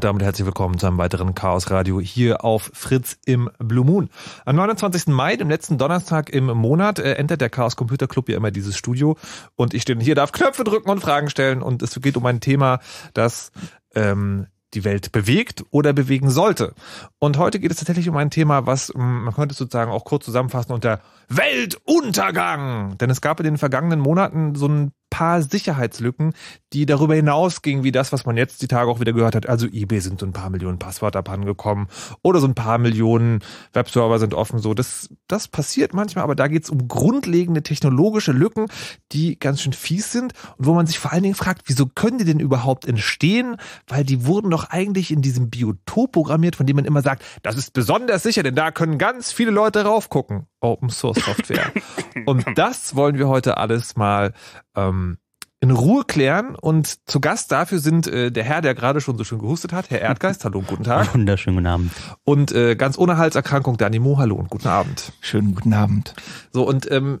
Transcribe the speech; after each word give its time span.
Und 0.00 0.04
damit 0.04 0.22
herzlich 0.22 0.46
willkommen 0.46 0.78
zu 0.78 0.86
einem 0.86 0.96
weiteren 0.96 1.34
Chaos 1.34 1.70
Radio 1.70 2.00
hier 2.00 2.42
auf 2.42 2.70
Fritz 2.72 3.18
im 3.26 3.50
Blue 3.58 3.84
Moon. 3.84 4.08
Am 4.46 4.56
29. 4.56 5.08
Mai, 5.08 5.36
dem 5.36 5.50
letzten 5.50 5.76
Donnerstag 5.76 6.30
im 6.30 6.46
Monat, 6.46 6.98
äh, 6.98 7.16
entert 7.16 7.42
der 7.42 7.50
Chaos 7.50 7.76
Computer 7.76 8.06
Club 8.06 8.30
ja 8.30 8.38
immer 8.38 8.50
dieses 8.50 8.78
Studio 8.78 9.18
und 9.56 9.74
ich 9.74 9.82
stehe 9.82 10.00
hier, 10.00 10.14
darf 10.14 10.32
Knöpfe 10.32 10.64
drücken 10.64 10.88
und 10.88 11.00
Fragen 11.00 11.28
stellen 11.28 11.60
und 11.60 11.82
es 11.82 12.00
geht 12.00 12.16
um 12.16 12.24
ein 12.24 12.40
Thema, 12.40 12.80
das 13.12 13.52
ähm, 13.94 14.46
die 14.72 14.84
Welt 14.84 15.12
bewegt 15.12 15.64
oder 15.70 15.92
bewegen 15.92 16.30
sollte. 16.30 16.72
Und 17.18 17.36
heute 17.36 17.60
geht 17.60 17.70
es 17.70 17.76
tatsächlich 17.76 18.08
um 18.08 18.16
ein 18.16 18.30
Thema, 18.30 18.64
was 18.64 18.90
ähm, 18.94 19.24
man 19.24 19.34
könnte 19.34 19.54
sozusagen 19.54 19.90
auch 19.90 20.04
kurz 20.06 20.24
zusammenfassen 20.24 20.72
unter 20.72 21.02
Weltuntergang. 21.28 22.96
Denn 22.96 23.10
es 23.10 23.20
gab 23.20 23.38
in 23.38 23.44
den 23.44 23.58
vergangenen 23.58 24.00
Monaten 24.00 24.54
so 24.54 24.66
ein 24.66 24.92
paar 25.10 25.42
Sicherheitslücken, 25.42 26.32
die 26.72 26.86
darüber 26.86 27.14
hinausgingen, 27.14 27.84
wie 27.84 27.92
das, 27.92 28.12
was 28.12 28.24
man 28.24 28.36
jetzt 28.36 28.62
die 28.62 28.68
Tage 28.68 28.90
auch 28.90 29.00
wieder 29.00 29.12
gehört 29.12 29.34
hat. 29.34 29.48
Also 29.48 29.66
eBay 29.66 30.00
sind 30.00 30.20
so 30.20 30.26
ein 30.26 30.32
paar 30.32 30.50
Millionen 30.50 30.78
Passwörter 30.78 31.18
abhandengekommen 31.18 31.88
oder 32.22 32.40
so 32.40 32.46
ein 32.46 32.54
paar 32.54 32.78
Millionen 32.78 33.40
Webserver 33.72 34.18
sind 34.18 34.34
offen. 34.34 34.60
So, 34.60 34.72
das, 34.72 35.08
das 35.28 35.48
passiert 35.48 35.92
manchmal, 35.92 36.24
aber 36.24 36.36
da 36.36 36.48
geht 36.48 36.64
es 36.64 36.70
um 36.70 36.88
grundlegende 36.88 37.62
technologische 37.62 38.32
Lücken, 38.32 38.66
die 39.12 39.38
ganz 39.38 39.60
schön 39.60 39.72
fies 39.72 40.12
sind 40.12 40.32
und 40.56 40.66
wo 40.66 40.74
man 40.74 40.86
sich 40.86 40.98
vor 40.98 41.12
allen 41.12 41.24
Dingen 41.24 41.34
fragt, 41.34 41.62
wieso 41.66 41.86
können 41.86 42.18
die 42.18 42.24
denn 42.24 42.40
überhaupt 42.40 42.86
entstehen? 42.86 43.56
Weil 43.88 44.04
die 44.04 44.24
wurden 44.24 44.50
doch 44.50 44.70
eigentlich 44.70 45.10
in 45.10 45.22
diesem 45.22 45.50
Biotop 45.50 46.12
programmiert, 46.12 46.56
von 46.56 46.66
dem 46.66 46.76
man 46.76 46.84
immer 46.84 47.02
sagt, 47.02 47.24
das 47.42 47.56
ist 47.56 47.72
besonders 47.72 48.22
sicher, 48.22 48.42
denn 48.42 48.54
da 48.54 48.70
können 48.70 48.96
ganz 48.96 49.32
viele 49.32 49.50
Leute 49.50 49.82
raufgucken. 49.84 50.46
Open 50.60 50.90
Source 50.90 51.24
Software. 51.24 51.72
und 52.26 52.46
das 52.56 52.94
wollen 52.94 53.18
wir 53.18 53.28
heute 53.28 53.56
alles 53.56 53.96
mal 53.96 54.32
ähm, 54.76 55.18
in 55.60 55.70
Ruhe 55.70 56.04
klären. 56.04 56.54
Und 56.54 57.08
zu 57.08 57.20
Gast 57.20 57.52
dafür 57.52 57.78
sind 57.78 58.06
äh, 58.06 58.32
der 58.32 58.44
Herr, 58.44 58.62
der 58.62 58.74
gerade 58.74 59.00
schon 59.00 59.18
so 59.18 59.24
schön 59.24 59.38
gehustet 59.38 59.72
hat, 59.72 59.90
Herr 59.90 60.00
Erdgeist, 60.00 60.44
hallo 60.44 60.60
und 60.60 60.66
guten 60.66 60.84
Tag. 60.84 61.14
Wunderschönen 61.14 61.56
guten 61.56 61.66
Abend. 61.66 61.92
Und 62.24 62.52
äh, 62.52 62.76
ganz 62.76 62.96
ohne 62.96 63.18
Halserkrankung, 63.18 63.76
Danimo, 63.76 64.16
hallo 64.18 64.36
und 64.36 64.48
guten 64.48 64.68
Abend. 64.68 65.12
Schönen 65.20 65.54
guten 65.54 65.74
Abend. 65.74 66.14
So, 66.50 66.66
und 66.66 66.90
ähm, 66.90 67.20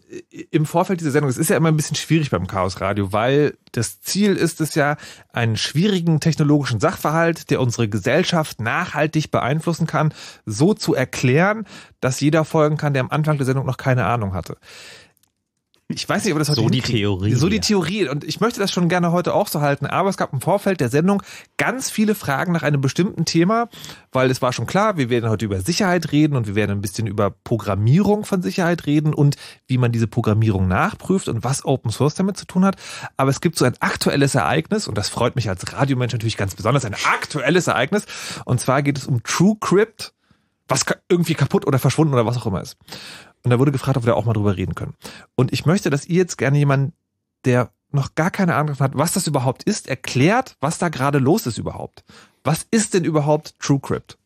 im 0.50 0.64
Vorfeld 0.64 1.00
dieser 1.00 1.10
Sendung, 1.10 1.30
es 1.30 1.36
ist 1.36 1.50
ja 1.50 1.56
immer 1.56 1.68
ein 1.68 1.76
bisschen 1.76 1.96
schwierig 1.96 2.30
beim 2.30 2.46
Chaos 2.46 2.80
Radio, 2.80 3.12
weil 3.12 3.58
das 3.72 4.00
Ziel 4.00 4.36
ist 4.36 4.60
es 4.60 4.74
ja, 4.74 4.96
einen 5.32 5.56
schwierigen 5.56 6.18
technologischen 6.18 6.80
Sachverhalt, 6.80 7.50
der 7.50 7.60
unsere 7.60 7.88
Gesellschaft 7.88 8.60
nachhaltig 8.60 9.30
beeinflussen 9.30 9.86
kann, 9.86 10.14
so 10.46 10.72
zu 10.72 10.94
erklären, 10.94 11.66
dass 12.00 12.20
jeder 12.20 12.44
folgen 12.46 12.78
kann, 12.78 12.94
der 12.94 13.02
am 13.02 13.10
Anfang 13.10 13.36
der 13.36 13.46
Sendung 13.46 13.66
noch 13.66 13.76
keine 13.76 14.06
Ahnung 14.06 14.32
hatte. 14.32 14.56
Ich 15.92 16.08
weiß 16.08 16.24
nicht, 16.24 16.32
ob 16.32 16.38
das 16.38 16.48
heute 16.48 16.60
So 16.60 16.68
die. 16.68 16.80
Theorie, 16.80 17.34
So 17.34 17.48
die 17.48 17.56
ja. 17.56 17.62
Theorie. 17.62 18.08
Und 18.08 18.22
ich 18.22 18.40
möchte 18.40 18.60
das 18.60 18.70
schon 18.70 18.88
gerne 18.88 19.10
heute 19.10 19.34
auch 19.34 19.48
so 19.48 19.60
halten. 19.60 19.86
Aber 19.86 20.08
es 20.08 20.16
gab 20.16 20.32
im 20.32 20.40
Vorfeld 20.40 20.80
der 20.80 20.88
Sendung 20.88 21.22
ganz 21.56 21.90
viele 21.90 22.14
Fragen 22.14 22.52
nach 22.52 22.62
einem 22.62 22.80
bestimmten 22.80 23.24
Thema, 23.24 23.68
weil 24.12 24.30
es 24.30 24.40
war 24.40 24.52
schon 24.52 24.66
klar, 24.66 24.96
wir 24.96 25.10
werden 25.10 25.28
heute 25.28 25.44
über 25.44 25.60
Sicherheit 25.60 26.12
reden 26.12 26.36
und 26.36 26.46
wir 26.46 26.54
werden 26.54 26.70
ein 26.70 26.80
bisschen 26.80 27.06
über 27.06 27.30
Programmierung 27.30 28.24
von 28.24 28.40
Sicherheit 28.40 28.86
reden 28.86 29.12
und 29.14 29.36
wie 29.66 29.78
man 29.78 29.90
diese 29.90 30.06
Programmierung 30.06 30.68
nachprüft 30.68 31.28
und 31.28 31.42
was 31.42 31.64
Open 31.64 31.90
Source 31.90 32.14
damit 32.14 32.36
zu 32.36 32.46
tun 32.46 32.64
hat. 32.64 32.76
Aber 33.16 33.30
es 33.30 33.40
gibt 33.40 33.58
so 33.58 33.64
ein 33.64 33.74
aktuelles 33.80 34.34
Ereignis 34.34 34.86
und 34.86 34.96
das 34.96 35.08
freut 35.08 35.34
mich 35.34 35.48
als 35.48 35.72
Radiomensch 35.72 36.12
natürlich 36.12 36.36
ganz 36.36 36.54
besonders, 36.54 36.84
ein 36.84 36.94
aktuelles 36.94 37.66
Ereignis. 37.66 38.06
Und 38.44 38.60
zwar 38.60 38.82
geht 38.82 38.96
es 38.96 39.06
um 39.06 39.22
TrueCrypt, 39.22 40.12
was 40.68 40.84
irgendwie 41.08 41.34
kaputt 41.34 41.66
oder 41.66 41.80
verschwunden 41.80 42.14
oder 42.14 42.26
was 42.26 42.36
auch 42.36 42.46
immer 42.46 42.60
ist. 42.60 42.76
Und 43.44 43.50
da 43.50 43.58
wurde 43.58 43.72
gefragt, 43.72 43.96
ob 43.96 44.06
wir 44.06 44.16
auch 44.16 44.24
mal 44.24 44.32
drüber 44.34 44.56
reden 44.56 44.74
können. 44.74 44.94
Und 45.34 45.52
ich 45.52 45.64
möchte, 45.66 45.90
dass 45.90 46.06
ihr 46.06 46.16
jetzt 46.16 46.36
gerne 46.38 46.58
jemanden, 46.58 46.92
der 47.44 47.70
noch 47.90 48.14
gar 48.14 48.30
keine 48.30 48.54
Ahnung 48.54 48.78
hat, 48.78 48.92
was 48.94 49.12
das 49.14 49.26
überhaupt 49.26 49.62
ist, 49.64 49.88
erklärt, 49.88 50.56
was 50.60 50.78
da 50.78 50.88
gerade 50.90 51.18
los 51.18 51.46
ist 51.46 51.58
überhaupt. 51.58 52.04
Was 52.44 52.66
ist 52.70 52.94
denn 52.94 53.04
überhaupt 53.04 53.58
TrueCrypt? 53.58 54.16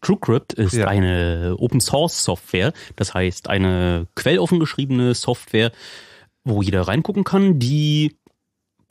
TrueCrypt 0.00 0.52
ist 0.54 0.74
Ja. 0.74 0.88
eine 0.88 1.54
Open 1.58 1.80
Source 1.80 2.24
Software, 2.24 2.72
das 2.96 3.14
heißt 3.14 3.48
eine 3.48 4.08
quelloffen 4.16 4.58
geschriebene 4.58 5.14
Software, 5.14 5.70
wo 6.44 6.60
jeder 6.60 6.82
reingucken 6.82 7.22
kann, 7.22 7.60
die 7.60 8.16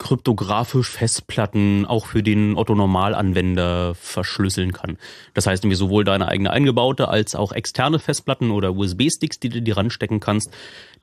kryptografisch 0.02 0.90
Festplatten 0.90 1.86
auch 1.86 2.06
für 2.06 2.22
den 2.22 2.56
Otto-Normalanwender 2.56 3.94
verschlüsseln 3.94 4.72
kann. 4.72 4.98
Das 5.32 5.46
heißt, 5.46 5.64
irgendwie 5.64 5.76
sowohl 5.76 6.04
deine 6.04 6.28
eigene 6.28 6.50
eingebaute 6.50 7.08
als 7.08 7.34
auch 7.34 7.52
externe 7.52 7.98
Festplatten 7.98 8.50
oder 8.50 8.74
USB-Sticks, 8.74 9.38
die 9.38 9.48
du 9.48 9.62
dir 9.62 9.76
ranstecken 9.76 10.20
kannst, 10.20 10.50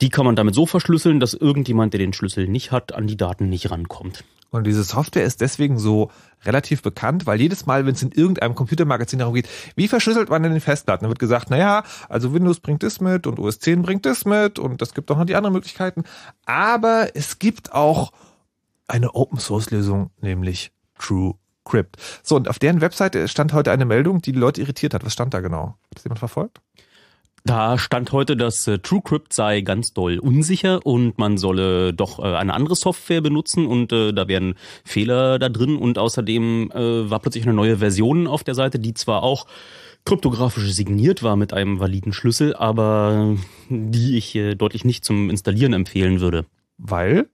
die 0.02 0.10
kann 0.10 0.26
man 0.26 0.36
damit 0.36 0.54
so 0.54 0.66
verschlüsseln, 0.66 1.20
dass 1.20 1.34
irgendjemand, 1.34 1.94
der 1.94 2.00
den 2.00 2.14
Schlüssel 2.14 2.48
nicht 2.48 2.72
hat, 2.72 2.94
an 2.94 3.08
die 3.08 3.18
Daten 3.18 3.50
nicht 3.50 3.72
rankommt. 3.72 4.24
Und 4.52 4.66
diese 4.66 4.84
Software 4.84 5.24
ist 5.24 5.42
deswegen 5.42 5.78
so 5.78 6.10
relativ 6.44 6.82
bekannt, 6.82 7.26
weil 7.28 7.40
jedes 7.40 7.66
Mal, 7.68 7.86
wenn 7.86 7.94
es 7.94 8.02
in 8.02 8.12
irgendeinem 8.12 8.56
Computermagazin 8.56 9.20
darum 9.20 9.36
geht, 9.36 9.48
wie 9.76 9.88
verschlüsselt 9.88 10.30
man 10.30 10.42
denn 10.42 10.54
die 10.54 10.60
Festplatten, 10.60 11.04
dann 11.04 11.12
wird 11.12 11.20
gesagt, 11.20 11.52
naja, 11.52 11.84
also 12.10 12.34
Windows 12.34 12.60
bringt 12.60 12.82
das 12.82 13.00
mit 13.00 13.28
und 13.28 13.40
OS 13.40 13.60
10 13.60 13.84
bringt 13.84 14.06
das 14.06 14.26
mit 14.26 14.58
und 14.58 14.82
es 14.82 14.94
gibt 14.94 15.12
auch 15.12 15.18
noch 15.18 15.26
die 15.26 15.36
anderen 15.36 15.54
Möglichkeiten. 15.54 16.04
Aber 16.46 17.10
es 17.14 17.38
gibt 17.38 17.74
auch 17.74 18.12
eine 18.90 19.16
Open 19.16 19.40
Source 19.40 19.72
Lösung, 19.72 20.12
nämlich 20.22 20.72
TrueCrypt. 20.98 21.98
So, 22.24 22.36
und 22.36 22.50
auf 22.50 22.60
deren 22.60 22.82
Webseite 22.82 23.28
stand 23.28 23.54
heute 23.54 23.72
eine 23.72 23.86
Meldung, 23.86 24.22
die 24.22 24.32
die 24.32 24.40
Leute 24.40 24.62
irritiert 24.62 24.94
hat. 24.94 25.06
Was 25.06 25.14
stand 25.14 25.34
da 25.34 25.40
genau? 25.40 25.78
Hat 25.90 25.96
das 25.96 26.04
jemand 26.04 26.20
verfolgt? 26.20 26.62
Da 27.46 27.78
stand 27.78 28.12
heute, 28.12 28.36
dass 28.36 28.68
äh, 28.68 28.80
TrueCrypt 28.80 29.34
sei 29.34 29.62
ganz 29.62 29.94
doll 29.94 30.20
unsicher 30.20 30.86
und 30.86 31.18
man 31.18 31.38
solle 31.38 31.94
doch 31.94 32.20
äh, 32.20 32.36
eine 32.36 32.54
andere 32.54 32.76
Software 32.76 33.22
benutzen 33.22 33.66
und 33.66 33.94
äh, 33.94 34.12
da 34.12 34.28
wären 34.28 34.56
Fehler 34.84 35.40
da 35.40 35.48
drin 35.48 35.78
und 35.78 35.98
außerdem 35.98 36.72
äh, 36.72 37.10
war 37.10 37.20
plötzlich 37.20 37.46
eine 37.46 37.54
neue 37.54 37.78
Version 37.78 38.28
auf 38.28 38.44
der 38.44 38.56
Seite, 38.56 38.78
die 38.78 38.94
zwar 38.94 39.24
auch 39.24 39.48
kryptografisch 40.06 40.72
signiert 40.74 41.24
war 41.24 41.36
mit 41.36 41.54
einem 41.54 41.80
validen 41.80 42.14
Schlüssel, 42.14 42.56
aber 42.56 43.38
die 43.70 44.18
ich 44.18 44.36
äh, 44.36 44.56
deutlich 44.56 44.84
nicht 44.84 45.06
zum 45.06 45.30
Installieren 45.30 45.74
empfehlen 45.74 46.20
würde. 46.20 46.46
Weil 46.78 47.30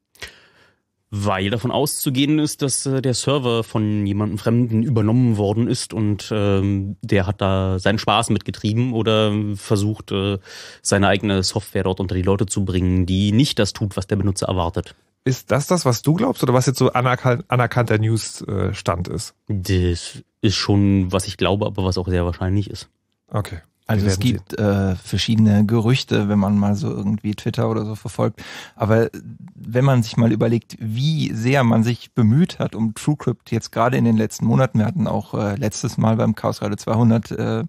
Weil 1.18 1.50
davon 1.50 1.72
auszugehen 1.72 2.40
ist, 2.40 2.62
dass 2.62 2.86
äh, 2.86 3.02
der 3.02 3.14
Server 3.14 3.64
von 3.64 4.06
jemandem 4.06 4.38
Fremden 4.38 4.84
übernommen 4.84 5.38
worden 5.38 5.70
ist 5.70 5.94
und 5.94 6.30
ähm, 6.30 6.98
der 7.02 7.26
hat 7.26 7.40
da 7.40 7.80
seinen 7.80 8.00
Spaß 8.00 8.32
mitgetrieben 8.32 8.92
oder 8.92 9.34
versucht, 9.56 10.12
äh, 10.12 10.40
seine 10.82 11.08
eigene 11.08 11.42
Software 11.44 11.84
dort 11.84 12.02
unter 12.02 12.16
die 12.16 12.22
Leute 12.22 12.48
zu 12.48 12.66
bringen, 12.66 13.06
die 13.06 13.32
nicht 13.32 13.60
das 13.60 13.72
tut, 13.72 13.96
was 13.96 14.08
der 14.08 14.18
Benutzer 14.18 14.48
erwartet. 14.48 14.94
ist 15.24 15.52
das 15.52 15.68
das, 15.68 15.86
was 15.86 16.02
du 16.02 16.16
glaubst 16.16 16.44
oder 16.44 16.54
was 16.54 16.66
jetzt 16.66 16.80
so 16.80 16.92
anerkan 16.92 17.46
anerkannter 17.48 17.98
Newsstand 17.98 19.08
ist? 19.08 19.36
Das 19.48 20.22
ist 20.42 20.56
schon, 20.56 21.14
was 21.14 21.28
ich 21.28 21.38
glaube, 21.38 21.66
aber 21.66 21.86
was 21.86 21.98
auch 21.98 22.10
sehr 22.10 22.26
wahrscheinlich 22.26 22.70
ist. 22.70 22.90
Okay. 23.30 23.60
Also 23.88 24.08
es 24.08 24.20
gibt 24.20 24.58
äh, 24.58 24.96
verschiedene 24.96 25.66
Gerüchte, 25.66 26.28
wenn 26.28 26.40
man 26.40 26.58
mal 26.58 26.76
so 26.76 26.90
irgendwie 26.90 27.36
Twitter 27.36 27.70
oder 27.70 27.86
so 27.86 27.94
verfolgt. 27.94 28.42
Aber 28.76 29.10
wenn 29.54 29.86
man 29.86 30.02
sich 30.02 30.18
mal 30.18 30.32
überlegt, 30.32 30.76
wie 30.80 31.32
sehr 31.34 31.64
man 31.64 31.84
sich 31.84 32.12
bemüht 32.14 32.58
hat 32.58 32.74
um 32.74 32.96
TrueCrypt 32.96 33.52
jetzt 33.52 33.72
gerade 33.72 33.98
in 33.98 34.06
den 34.06 34.18
letzten 34.18 34.46
Monaten, 34.46 34.80
wir 34.80 34.88
hatten 34.88 35.08
auch 35.08 35.36
äh, 35.36 35.56
letztes 35.56 35.98
Mal 35.98 36.16
beim 36.16 36.34
Chaos 36.34 36.64
Radio 36.64 36.78
200, 36.78 37.32
äh, 37.32 37.64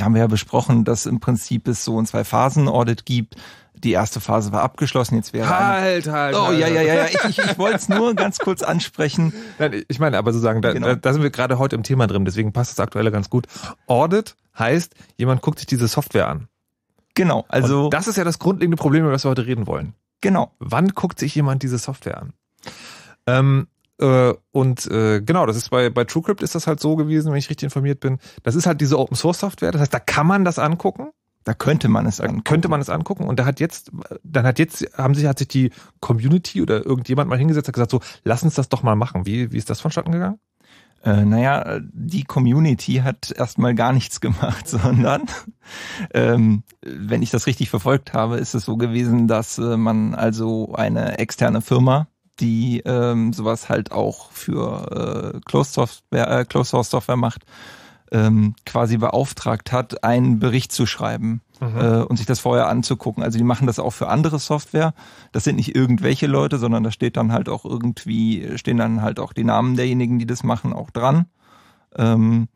haben 0.00 0.14
wir 0.14 0.20
ja 0.20 0.26
besprochen, 0.26 0.84
dass 0.84 1.06
im 1.06 1.18
Prinzip 1.18 1.66
es 1.66 1.82
so 1.82 1.98
ein 1.98 2.04
Zwei-Phasen-Audit 2.04 3.06
gibt. 3.06 3.36
Die 3.84 3.92
erste 3.92 4.20
Phase 4.20 4.52
war 4.52 4.62
abgeschlossen, 4.62 5.16
jetzt 5.16 5.32
wäre 5.32 5.48
Halt, 5.48 6.06
halt. 6.08 6.34
Oh 6.36 6.46
halt, 6.48 6.58
ja, 6.58 6.68
ja, 6.68 6.78
halt. 6.78 6.86
ja, 6.88 6.94
ja. 6.94 7.04
Ich, 7.06 7.24
ich, 7.24 7.38
ich 7.38 7.58
wollte 7.58 7.76
es 7.76 7.88
nur 7.88 8.14
ganz 8.14 8.38
kurz 8.38 8.62
ansprechen. 8.62 9.32
Nein, 9.58 9.84
ich 9.88 9.98
meine, 9.98 10.18
aber 10.18 10.32
sozusagen, 10.32 10.62
da, 10.62 10.72
Genau. 10.72 10.94
da 10.94 11.12
sind 11.12 11.22
wir 11.22 11.30
gerade 11.30 11.58
heute 11.58 11.76
im 11.76 11.82
Thema 11.82 12.06
drin, 12.06 12.24
deswegen 12.24 12.52
passt 12.52 12.72
das 12.72 12.80
aktuelle 12.80 13.10
ganz 13.12 13.30
gut. 13.30 13.46
Audit 13.86 14.36
heißt, 14.58 14.94
jemand 15.16 15.42
guckt 15.42 15.58
sich 15.58 15.66
diese 15.66 15.88
Software 15.88 16.28
an. 16.28 16.48
Genau, 17.14 17.44
also 17.48 17.84
Und 17.86 17.94
das 17.94 18.06
ist 18.08 18.16
ja 18.16 18.24
das 18.24 18.38
grundlegende 18.38 18.76
Problem, 18.76 19.02
über 19.02 19.12
das 19.12 19.24
wir 19.24 19.30
heute 19.30 19.46
reden 19.46 19.66
wollen. 19.66 19.94
genau. 20.20 20.52
Wann 20.58 20.88
guckt 20.88 21.18
sich 21.18 21.34
jemand 21.34 21.62
diese 21.62 21.78
Software 21.78 22.18
an? 22.22 22.32
Ähm, 23.26 23.66
äh, 24.00 24.32
und 24.52 24.86
äh, 24.86 25.20
genau, 25.20 25.44
das 25.46 25.56
ist 25.56 25.70
bei, 25.70 25.90
bei 25.90 26.04
TrueCrypt 26.04 26.42
ist 26.42 26.54
das 26.54 26.66
halt 26.66 26.80
so 26.80 26.96
gewesen, 26.96 27.30
wenn 27.32 27.38
ich 27.38 27.50
richtig 27.50 27.64
informiert 27.66 28.00
bin. 28.00 28.18
Das 28.44 28.54
ist 28.54 28.66
halt 28.66 28.80
diese 28.80 28.98
Open 28.98 29.16
Source 29.16 29.40
Software, 29.40 29.72
das 29.72 29.80
heißt, 29.80 29.92
da 29.94 29.98
kann 29.98 30.26
man 30.26 30.44
das 30.44 30.58
angucken. 30.58 31.10
Da 31.48 31.54
könnte 31.54 31.88
man 31.88 32.04
es 32.04 32.20
angucken. 32.20 32.44
könnte 32.44 32.68
man 32.68 32.78
es 32.82 32.90
angucken 32.90 33.24
und 33.24 33.38
da 33.40 33.46
hat 33.46 33.58
jetzt, 33.58 33.90
dann 34.22 34.44
hat 34.44 34.58
jetzt, 34.58 34.86
haben 34.98 35.14
sich, 35.14 35.24
hat 35.24 35.38
sich 35.38 35.48
die 35.48 35.70
Community 35.98 36.60
oder 36.60 36.84
irgendjemand 36.84 37.30
mal 37.30 37.38
hingesetzt 37.38 37.68
und 37.68 37.72
gesagt, 37.72 37.90
so, 37.90 38.00
lass 38.22 38.42
uns 38.42 38.54
das 38.54 38.68
doch 38.68 38.82
mal 38.82 38.96
machen. 38.96 39.24
Wie, 39.24 39.50
wie 39.50 39.56
ist 39.56 39.70
das 39.70 39.80
vonstatten 39.80 40.12
gegangen? 40.12 40.38
Äh, 41.02 41.24
naja, 41.24 41.80
die 41.80 42.24
Community 42.24 42.96
hat 42.96 43.30
erstmal 43.30 43.74
gar 43.74 43.94
nichts 43.94 44.20
gemacht, 44.20 44.68
sondern 44.68 45.22
ähm, 46.12 46.64
wenn 46.82 47.22
ich 47.22 47.30
das 47.30 47.46
richtig 47.46 47.70
verfolgt 47.70 48.12
habe, 48.12 48.36
ist 48.36 48.54
es 48.54 48.66
so 48.66 48.76
gewesen, 48.76 49.26
dass 49.26 49.56
äh, 49.56 49.78
man 49.78 50.14
also 50.14 50.74
eine 50.74 51.18
externe 51.18 51.62
Firma, 51.62 52.08
die 52.40 52.82
ähm, 52.84 53.32
sowas 53.32 53.70
halt 53.70 53.90
auch 53.90 54.32
für 54.32 55.32
äh, 55.34 55.40
Closed 55.46 55.72
Software, 55.72 56.40
äh, 56.40 56.44
Closed 56.44 56.72
Source 56.72 56.90
Software 56.90 57.16
macht, 57.16 57.46
ähm, 58.12 58.54
quasi 58.64 58.96
beauftragt 58.96 59.72
hat, 59.72 60.04
einen 60.04 60.38
Bericht 60.38 60.72
zu 60.72 60.86
schreiben 60.86 61.42
äh, 61.60 62.02
und 62.02 62.16
sich 62.16 62.26
das 62.26 62.40
vorher 62.40 62.68
anzugucken. 62.68 63.22
Also 63.22 63.38
die 63.38 63.44
machen 63.44 63.66
das 63.66 63.78
auch 63.78 63.92
für 63.92 64.08
andere 64.08 64.38
Software. 64.38 64.94
Das 65.32 65.44
sind 65.44 65.56
nicht 65.56 65.74
irgendwelche 65.74 66.26
Leute, 66.26 66.58
sondern 66.58 66.84
da 66.84 66.90
steht 66.90 67.16
dann 67.16 67.32
halt 67.32 67.48
auch 67.48 67.64
irgendwie, 67.64 68.56
stehen 68.56 68.76
dann 68.76 69.02
halt 69.02 69.20
auch 69.20 69.32
die 69.32 69.44
Namen 69.44 69.76
derjenigen, 69.76 70.18
die 70.18 70.26
das 70.26 70.42
machen, 70.42 70.72
auch 70.72 70.90
dran. 70.90 71.26
Ähm, 71.96 72.48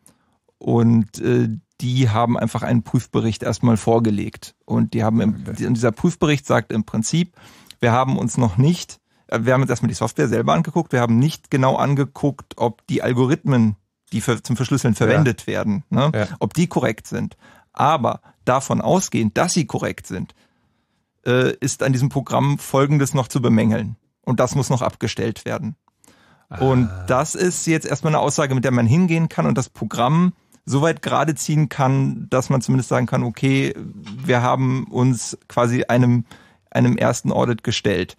und 0.59 1.21
äh, 1.21 1.49
die 1.81 2.09
haben 2.09 2.39
einfach 2.39 2.63
einen 2.63 2.85
Prüfbericht 2.85 3.43
erstmal 3.43 3.77
vorgelegt. 3.77 4.55
Und 4.65 4.95
die 4.95 5.03
haben 5.03 5.21
im, 5.21 5.45
Okay. 5.49 5.73
dieser 5.73 5.91
Prüfbericht 5.93 6.47
sagt 6.47 6.73
im 6.73 6.85
Prinzip, 6.85 7.35
wir 7.81 7.91
haben 7.91 8.17
uns 8.17 8.39
noch 8.39 8.57
nicht, 8.57 9.01
äh, 9.27 9.41
wir 9.43 9.55
haben 9.55 9.63
uns 9.63 9.71
erstmal 9.71 9.89
die 9.89 9.95
Software 9.95 10.29
selber 10.29 10.53
angeguckt, 10.53 10.93
wir 10.93 11.01
haben 11.01 11.19
nicht 11.19 11.51
genau 11.51 11.75
angeguckt, 11.77 12.55
ob 12.57 12.87
die 12.87 13.03
Algorithmen, 13.03 13.77
die 14.12 14.21
für, 14.21 14.42
zum 14.42 14.57
Verschlüsseln 14.57 14.95
verwendet 14.95 15.47
werden, 15.47 15.85
ne, 15.90 16.11
Ja. 16.14 16.28
ob 16.38 16.54
die 16.54 16.66
korrekt 16.69 17.07
sind. 17.07 17.37
Aber 17.73 18.21
davon 18.45 18.81
ausgehend, 18.81 19.37
dass 19.38 19.54
sie 19.54 19.66
korrekt 19.66 20.07
sind, 20.07 20.35
äh, 21.26 21.54
ist 21.57 21.83
an 21.83 21.92
diesem 21.92 22.09
Programm 22.09 22.59
Folgendes 22.59 23.14
noch 23.14 23.28
zu 23.28 23.40
bemängeln. 23.40 23.97
Und 24.25 24.38
das 24.40 24.54
muss 24.54 24.71
noch 24.71 24.83
abgestellt 24.83 25.45
werden. 25.45 25.76
Und 26.61 26.90
das 27.07 27.35
ist 27.35 27.66
jetzt 27.66 27.87
erstmal 27.87 28.11
eine 28.14 28.21
Aussage, 28.21 28.54
mit 28.54 28.64
der 28.64 28.73
man 28.73 28.87
hingehen 28.87 29.31
kann 29.31 29.47
und 29.47 29.57
das 29.57 29.71
Programm 29.71 30.35
so 30.66 30.83
weit 30.83 31.00
gerade 31.00 31.35
ziehen 31.35 31.71
kann, 31.71 32.26
dass 32.28 32.50
man 32.50 32.61
zumindest 32.61 32.90
sagen 32.90 33.07
kann, 33.07 33.23
okay, 33.23 33.75
wir 33.75 34.42
haben 34.42 34.85
uns 34.85 35.38
quasi 35.49 35.85
einem, 35.85 36.25
einem 36.71 36.97
ersten 36.99 37.33
Audit 37.33 37.64
gestellt. 37.64 38.16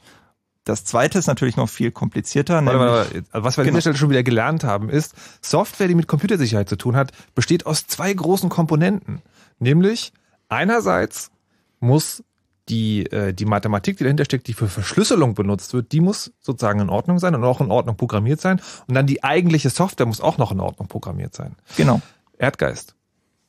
Das 0.65 0.85
zweite 0.85 1.19
ist 1.19 1.27
natürlich 1.27 1.57
noch 1.57 1.67
viel 1.69 1.91
komplizierter. 1.91 2.63
Warte, 2.65 2.79
warte, 2.79 2.91
warte. 3.15 3.23
Also 3.31 3.43
Was 3.45 3.57
wir 3.57 3.61
an 3.61 3.65
Genau. 3.65 3.75
dieser 3.77 3.81
Stelle 3.81 3.97
schon 3.97 4.09
wieder 4.09 4.23
gelernt 4.23 4.63
haben, 4.63 4.89
ist, 4.89 5.13
Software, 5.41 5.87
die 5.87 5.95
mit 5.95 6.07
Computersicherheit 6.07 6.69
zu 6.69 6.77
tun 6.77 6.95
hat, 6.95 7.11
besteht 7.35 7.65
aus 7.65 7.85
zwei 7.87 8.13
großen 8.13 8.49
Komponenten. 8.49 9.21
Nämlich, 9.59 10.13
einerseits 10.49 11.31
muss 11.79 12.23
die, 12.69 13.05
äh, 13.11 13.33
die 13.33 13.43
Mathematik, 13.43 13.97
die 13.97 14.03
dahinter 14.05 14.23
steckt, 14.23 14.47
die 14.47 14.53
für 14.53 14.69
Verschlüsselung 14.69 15.33
benutzt 15.33 15.73
wird, 15.73 15.91
die 15.91 15.99
muss 15.99 16.31
sozusagen 16.39 16.79
in 16.79 16.89
Ordnung 16.89 17.19
sein 17.19 17.35
und 17.35 17.43
auch 17.43 17.59
in 17.59 17.69
Ordnung 17.69 17.97
programmiert 17.97 18.39
sein. 18.39 18.61
Und 18.87 18.95
dann 18.95 19.05
die 19.05 19.21
eigentliche 19.21 19.69
Software 19.69 20.05
muss 20.05 20.21
auch 20.21 20.37
noch 20.37 20.53
in 20.53 20.61
Ordnung 20.61 20.87
programmiert 20.87 21.35
sein. 21.35 21.57
Genau. 21.75 22.01
Erdgeist. 22.37 22.95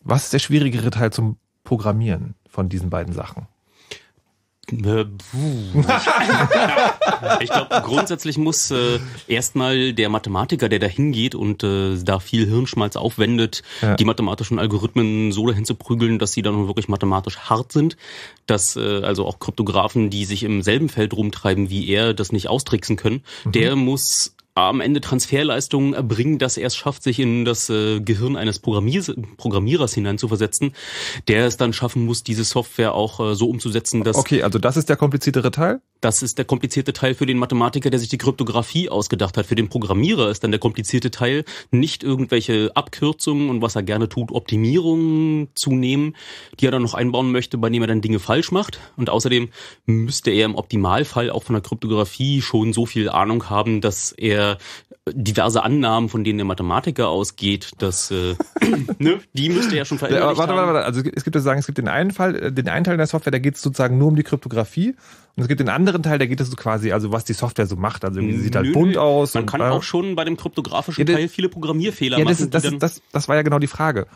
Was 0.01 0.25
ist 0.25 0.33
der 0.33 0.41
schwierigere 0.41 0.91
Teil 0.91 1.13
zum 1.13 1.37
Programmieren 1.63 2.35
von 2.51 2.69
diesen 2.69 2.91
beiden 2.91 3.15
Sachen? 3.15 3.47
Ich 7.41 7.51
glaube, 7.51 7.83
grundsätzlich 7.85 8.39
muss 8.39 8.71
äh, 8.71 8.99
erstmal 9.29 9.93
der 9.93 10.09
Mathematiker, 10.09 10.69
der 10.69 10.79
da 10.79 10.87
hingeht 10.87 11.35
und 11.35 11.63
äh, 11.63 11.97
da 12.03 12.19
viel 12.21 12.47
Hirnschmalz 12.47 12.97
aufwendet, 12.97 13.63
Ja. 13.83 13.95
die 13.97 14.05
mathematischen 14.05 14.59
Algorithmen 14.59 15.33
so 15.33 15.47
dahin 15.47 15.65
zu 15.65 15.75
prügeln, 15.75 16.19
dass 16.19 16.33
sie 16.33 16.43
dann 16.43 16.67
wirklich 16.67 16.89
mathematisch 16.89 17.39
hart 17.39 17.73
sind, 17.73 17.97
dass 18.47 18.77
äh, 18.77 19.03
also 19.03 19.27
auch 19.27 19.39
Kryptografen, 19.39 20.11
die 20.11 20.25
sich 20.25 20.43
im 20.43 20.63
selben 20.63 20.89
Feld 20.89 21.15
rumtreiben 21.15 21.71
wie 21.71 21.89
er, 21.89 22.15
das 22.15 22.33
nicht 22.33 22.49
austricksen 22.49 22.97
können, 22.97 23.23
der 23.45 23.77
muss 23.77 24.35
am 24.55 24.81
Ende 24.81 25.01
Transferleistungen 25.01 25.95
erbringen, 25.95 26.39
dass 26.39 26.57
er 26.57 26.69
es 26.69 26.77
schafft, 26.77 27.03
sich 27.03 27.19
in 27.19 27.45
das 27.45 27.69
äh, 27.71 28.01
Gehirn 28.01 28.37
eines 28.37 28.61
Programmiers 28.61 29.13
Programmierers 29.37 29.95
hineinzuversetzen, 29.95 30.75
der 31.27 31.47
es 31.47 31.57
dann 31.57 31.73
schaffen 31.73 32.05
muss, 32.05 32.23
diese 32.23 32.45
Software 32.45 32.95
auch 32.95 33.19
äh, 33.19 33.35
so 33.35 33.49
umzusetzen, 33.49 34.05
dass 34.05 34.17
Okay, 34.17 34.43
also 34.43 34.61
das 34.61 34.77
ist 34.77 34.89
der 34.89 34.97
kompliziertere 34.97 35.51
Teil. 35.51 35.81
das 36.01 36.23
ist 36.23 36.39
der 36.39 36.45
komplizierte 36.45 36.93
Teil 36.93 37.15
für 37.15 37.27
den 37.27 37.39
Mathematiker, 37.39 37.91
der 37.91 37.99
sich 37.99 38.11
die 38.11 38.19
Kryptographie 38.19 38.89
ausgedacht 38.91 39.37
hat. 39.37 39.47
Für 39.47 39.57
den 39.57 39.69
Programmierer 39.69 40.31
ist 40.31 40.45
dann 40.45 40.53
der 40.53 40.61
komplizierte 40.61 41.11
Teil, 41.11 41.45
nicht 41.73 42.05
irgendwelche 42.05 42.71
Abkürzungen 42.77 43.51
und 43.51 43.61
was 43.61 43.75
er 43.75 43.83
gerne 43.83 44.09
tut, 44.09 44.31
Optimierungen 44.31 45.49
zu 45.55 45.71
nehmen, 45.73 46.15
die 46.61 46.67
er 46.67 46.71
dann 46.71 46.83
noch 46.83 46.95
einbauen 46.95 47.33
möchte, 47.33 47.59
bei 47.59 47.71
denen 47.71 47.85
er 47.85 47.89
dann 47.89 48.03
Dinge 48.03 48.21
falsch 48.21 48.53
macht. 48.53 48.79
Und 48.97 49.11
außerdem 49.11 49.49
müsste 49.87 50.31
er 50.31 50.45
im 50.45 50.55
Optimalfall 50.55 51.31
auch 51.31 51.43
von 51.43 51.55
der 51.55 51.63
Kryptographie 51.63 52.41
schon 52.41 52.73
so 52.73 52.87
viel 52.87 53.09
Ahnung 53.09 53.51
haben, 53.51 53.81
dass 53.81 54.13
er 54.13 54.44
diverse 55.13 55.63
Annahmen, 55.63 56.09
von 56.09 56.25
denen 56.25 56.39
der 56.39 56.47
Mathematiker 56.47 57.09
ausgeht, 57.09 57.73
dass 57.79 58.11
äh, 58.11 58.37
ne, 58.99 59.21
die 59.35 59.51
müsste 59.51 59.77
er 59.77 59.85
schon 59.85 59.99
Ja, 59.99 60.07
verinnerlicht 60.07 60.39
warte, 60.39 60.53
warte, 60.55 60.63
haben. 60.67 60.75
warte. 60.75 60.87
Also 60.87 61.03
es 61.15 61.25
gibt 61.25 61.37
ja 61.37 61.43
sagen, 61.43 61.61
es 61.61 61.67
gibt 61.67 61.77
den 61.77 61.89
einen 61.89 62.11
Fall, 62.11 62.35
äh, 62.37 62.53
den 62.53 62.69
einen 62.69 62.85
Teil 62.85 62.97
der 62.97 63.07
Software, 63.07 63.31
da 63.31 63.39
geht 63.39 63.57
es 63.57 63.63
sozusagen 63.63 63.99
nur 63.99 64.09
um 64.09 64.17
die 64.17 64.23
Kryptographie. 64.23 64.95
Und 65.37 65.43
es 65.43 65.49
gibt 65.49 65.61
den 65.61 65.69
anderen 65.69 66.03
Teil, 66.03 66.19
da 66.19 66.27
geht 66.27 66.41
es 66.41 66.49
so 66.49 66.57
quasi, 66.57 66.93
also 66.93 67.13
was 67.13 67.25
die 67.25 67.33
Software 67.35 67.67
so 67.67 67.77
macht. 67.77 68.05
Also 68.05 68.19
irgendwie, 68.21 68.37
sie 68.37 68.45
sieht 68.45 68.57
halt 68.57 68.73
bunt 68.73 68.97
aus. 68.97 69.35
Man 69.35 69.45
kann 69.47 69.61
äh, 69.61 69.65
auch 69.65 69.83
schon 69.83 70.15
bei 70.17 70.25
dem 70.25 70.37
kryptografischen 70.39 71.07
Ja, 71.07 71.15
Teil 71.15 71.29
viele 71.29 71.49
Programmierfehler 71.51 72.19
Ja, 72.19 72.25
das, 72.25 72.39
machen. 72.39 72.45
ist, 72.47 72.55
das, 72.55 72.65
ist, 72.65 72.79
das, 72.83 73.03
das 73.13 73.29
war 73.29 73.37
ja 73.37 73.43
genau 73.43 73.59
die 73.59 73.67
Frage. 73.67 74.07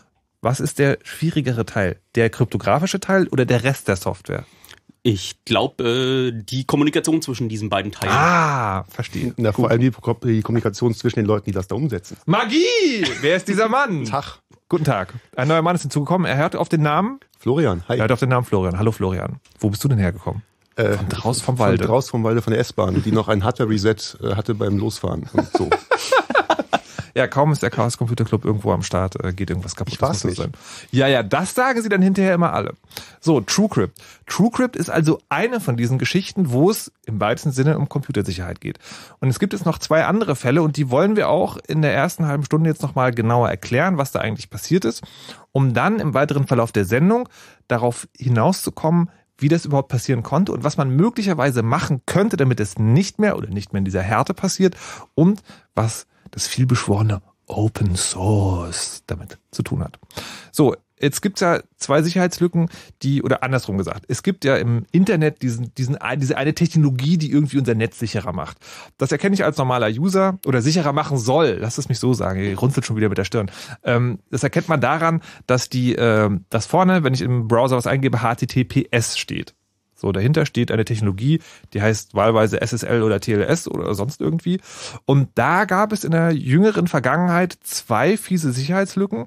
Was 0.41 0.61
ist 0.61 0.79
der 0.79 0.99
schwierigere 1.03 1.67
Teil? 1.67 1.97
Der 2.15 2.31
kryptografische 2.31 3.01
Teil 3.01 3.27
oder 3.29 3.45
der 3.45 3.65
Rest 3.65 3.89
der 3.89 3.97
Software? 3.97 4.47
Ich 5.03 5.45
glaube, 5.45 6.33
äh, 6.37 6.43
die 6.43 6.65
Kommunikation 6.65 7.23
zwischen 7.23 7.49
diesen 7.49 7.71
beiden 7.71 7.93
Teilen. 7.93 8.13
Ah, 8.13 8.85
verstehe. 8.89 9.33
Na, 9.37 9.53
vor 9.53 9.71
allem 9.71 9.81
die, 9.81 9.91
die 10.25 10.43
Kommunikation 10.43 10.93
zwischen 10.95 11.21
den 11.21 11.27
Leuten, 11.27 11.47
die 11.47 11.53
das 11.53 11.69
da 11.69 11.77
umsetzen. 11.77 12.17
Magie! 12.27 13.05
Wer 13.21 13.37
ist 13.37 13.49
dieser 13.49 13.69
Mann? 13.69 14.05
Tag. 14.07 14.41
Guten 14.69 14.85
Tag. 14.85 15.15
Ein 15.37 15.49
neuer 15.49 15.63
Mann 15.63 15.77
ist 15.77 15.83
hinzugekommen. 15.83 16.27
Er 16.27 16.37
hört 16.37 16.57
auf 16.57 16.69
den 16.69 16.83
Namen. 16.83 17.21
Florian, 17.39 17.85
hi. 17.89 17.95
Er 17.97 18.03
hört 18.03 18.13
auf 18.13 18.21
den 18.21 18.29
Namen 18.29 18.45
Florian. 18.45 18.79
Hallo 18.79 18.93
Florian. 18.93 19.41
Wo 19.61 19.71
bist 19.71 19.83
du 19.85 19.89
denn 19.89 19.99
hergekommen? 19.99 20.43
Äh, 20.77 20.93
Von 20.93 21.09
draus 21.09 21.41
vom 21.41 21.57
von 21.57 21.67
Walde. 21.67 21.85
Draus 21.87 22.11
vom 22.11 22.23
Walde 22.23 22.43
von 22.43 22.53
der 22.53 22.61
S-Bahn, 22.61 23.03
die 23.03 23.11
noch 23.11 23.29
ein 23.29 23.43
Hardware-Reset 23.45 24.19
äh, 24.23 24.35
hatte 24.35 24.55
beim 24.55 24.79
Losfahren 24.79 25.29
und 25.33 25.49
so. 25.57 25.71
Ja, 27.15 27.27
kaum 27.27 27.53
ist 27.53 27.63
der 27.63 27.71
Chaos 27.71 27.99
Computer 27.99 28.25
Club 28.25 28.45
irgendwo 28.45 28.73
am 28.73 28.83
Start, 28.83 29.23
äh, 29.23 29.33
geht 29.33 29.51
irgendwas 29.51 29.77
kaputt. 29.77 29.95
Ich 29.95 29.99
Das 29.99 30.25
nicht. 30.25 30.37
sein. 30.37 30.53
Ja, 30.91 31.07
ja, 31.07 31.23
das 31.23 31.55
sagen 31.55 31.83
sie 31.83 31.89
dann 31.89 32.03
hinterher 32.03 32.35
immer 32.35 32.53
alle. 32.53 32.75
So, 33.21 33.41
TrueCrypt. 33.41 33.99
TrueCrypt 34.27 34.77
ist 34.77 34.91
also 34.91 35.21
eine 35.29 35.61
von 35.61 35.77
diesen 35.77 35.99
Geschichten, 35.99 36.51
wo 36.51 36.71
es 36.71 36.93
im 37.07 37.21
weitesten 37.21 37.53
Sinne 37.53 37.79
um 37.79 37.89
Computersicherheit 37.89 38.61
geht. 38.61 38.79
Und 39.21 39.29
es 39.29 39.39
gibt 39.39 39.53
jetzt 39.53 39.67
noch 39.67 39.79
zwei 39.79 40.05
andere 40.05 40.37
Fälle 40.37 40.63
und 40.63 40.77
die 40.77 40.91
wollen 40.91 41.17
wir 41.17 41.29
auch 41.29 41.57
in 41.67 41.83
der 41.83 41.95
ersten 41.95 42.27
halben 42.27 42.45
Stunde 42.45 42.69
jetzt 42.71 42.83
nochmal 42.83 43.13
genauer 43.13 43.49
erklären, 43.49 43.99
was 43.99 44.13
da 44.13 44.21
eigentlich 44.21 44.51
passiert 44.51 44.85
ist, 44.85 45.03
um 45.53 45.75
dann 45.75 46.01
im 46.01 46.15
weiteren 46.15 46.47
Verlauf 46.47 46.73
der 46.73 46.85
Sendung 46.85 47.29
darauf 47.69 48.09
hinauszukommen, 48.17 49.11
wie 49.41 49.49
das 49.49 49.65
überhaupt 49.65 49.89
passieren 49.89 50.25
konnte 50.25 50.51
und 50.51 50.65
was 50.65 50.77
man 50.77 50.91
möglicherweise 50.91 51.63
machen 51.63 52.03
könnte, 52.07 52.37
damit 52.37 52.59
es 52.59 52.77
nicht 52.77 53.21
mehr 53.21 53.37
oder 53.37 53.49
nicht 53.49 53.73
mehr 53.73 53.79
in 53.79 53.85
dieser 53.85 54.03
Härte 54.03 54.35
passiert 54.35 54.77
und 55.15 55.43
was 55.77 56.08
das 56.31 56.47
vielbeschworene 56.47 57.23
Open 57.47 57.97
Source 57.97 59.03
damit 59.07 59.39
zu 59.51 59.63
tun 59.63 59.83
hat. 59.83 59.99
So, 60.53 60.75
jetzt 61.01 61.23
gibt's 61.23 61.41
ja 61.41 61.61
zwei 61.77 62.03
Sicherheitslücken, 62.03 62.69
die, 63.03 63.23
oder 63.23 63.43
andersrum 63.43 63.79
gesagt, 63.79 64.05
es 64.09 64.23
gibt 64.23 64.45
ja 64.45 64.57
im 64.57 64.85
Internet 64.93 65.43
diesen, 65.43 65.75
diesen, 65.75 65.99
diese 66.17 66.37
eine 66.37 66.55
Technologie, 66.55 67.19
die 67.19 67.31
irgendwie 67.31 67.59
unser 67.59 67.75
Netz 67.75 67.99
sicherer 67.99 68.33
macht. 68.33 68.59
Das 68.99 69.13
erkenne 69.13 69.35
ich 69.35 69.45
als 69.45 69.57
normaler 69.57 69.89
User 69.89 70.39
oder 70.45 70.63
sicherer 70.63 70.93
machen 70.93 71.19
soll. 71.19 71.59
Lass 71.61 71.79
es 71.79 71.89
mich 71.89 71.99
so 71.99 72.15
sagen. 72.15 72.41
Ihr 72.41 72.59
runzelt 72.59 72.87
schon 72.87 72.97
wieder 72.97 73.09
mit 73.09 73.19
der 73.19 73.25
Stirn. 73.25 73.51
Ähm, 73.85 74.19
das 74.31 74.43
erkennt 74.43 74.69
man 74.69 74.81
daran, 74.81 75.23
dass 75.47 75.69
die, 75.69 75.95
ähm, 75.95 76.45
dass 76.51 76.67
vorne, 76.67 77.05
wenn 77.05 77.15
ich 77.15 77.23
im 77.23 77.49
Browser 77.49 77.77
was 77.77 77.87
eingebe, 77.87 78.19
HTTPS 78.19 79.19
steht. 79.19 79.55
So, 79.99 80.13
dahinter 80.13 80.47
steht 80.47 80.71
eine 80.71 80.85
Technologie, 80.85 81.41
die 81.73 81.83
heißt 81.83 82.15
wahlweise 82.15 82.61
SSL 82.61 83.03
oder 83.03 83.21
TLS 83.21 83.67
oder 83.67 83.95
sonst 83.95 84.21
irgendwie. 84.21 84.61
Und 85.07 85.31
da 85.35 85.65
gab 85.65 85.93
es 85.93 86.05
in 86.05 86.13
der 86.13 86.31
jüngeren 86.31 86.87
Vergangenheit 86.87 87.59
zwei 87.63 88.17
fiese 88.17 88.53
Sicherheitslücken. 88.53 89.27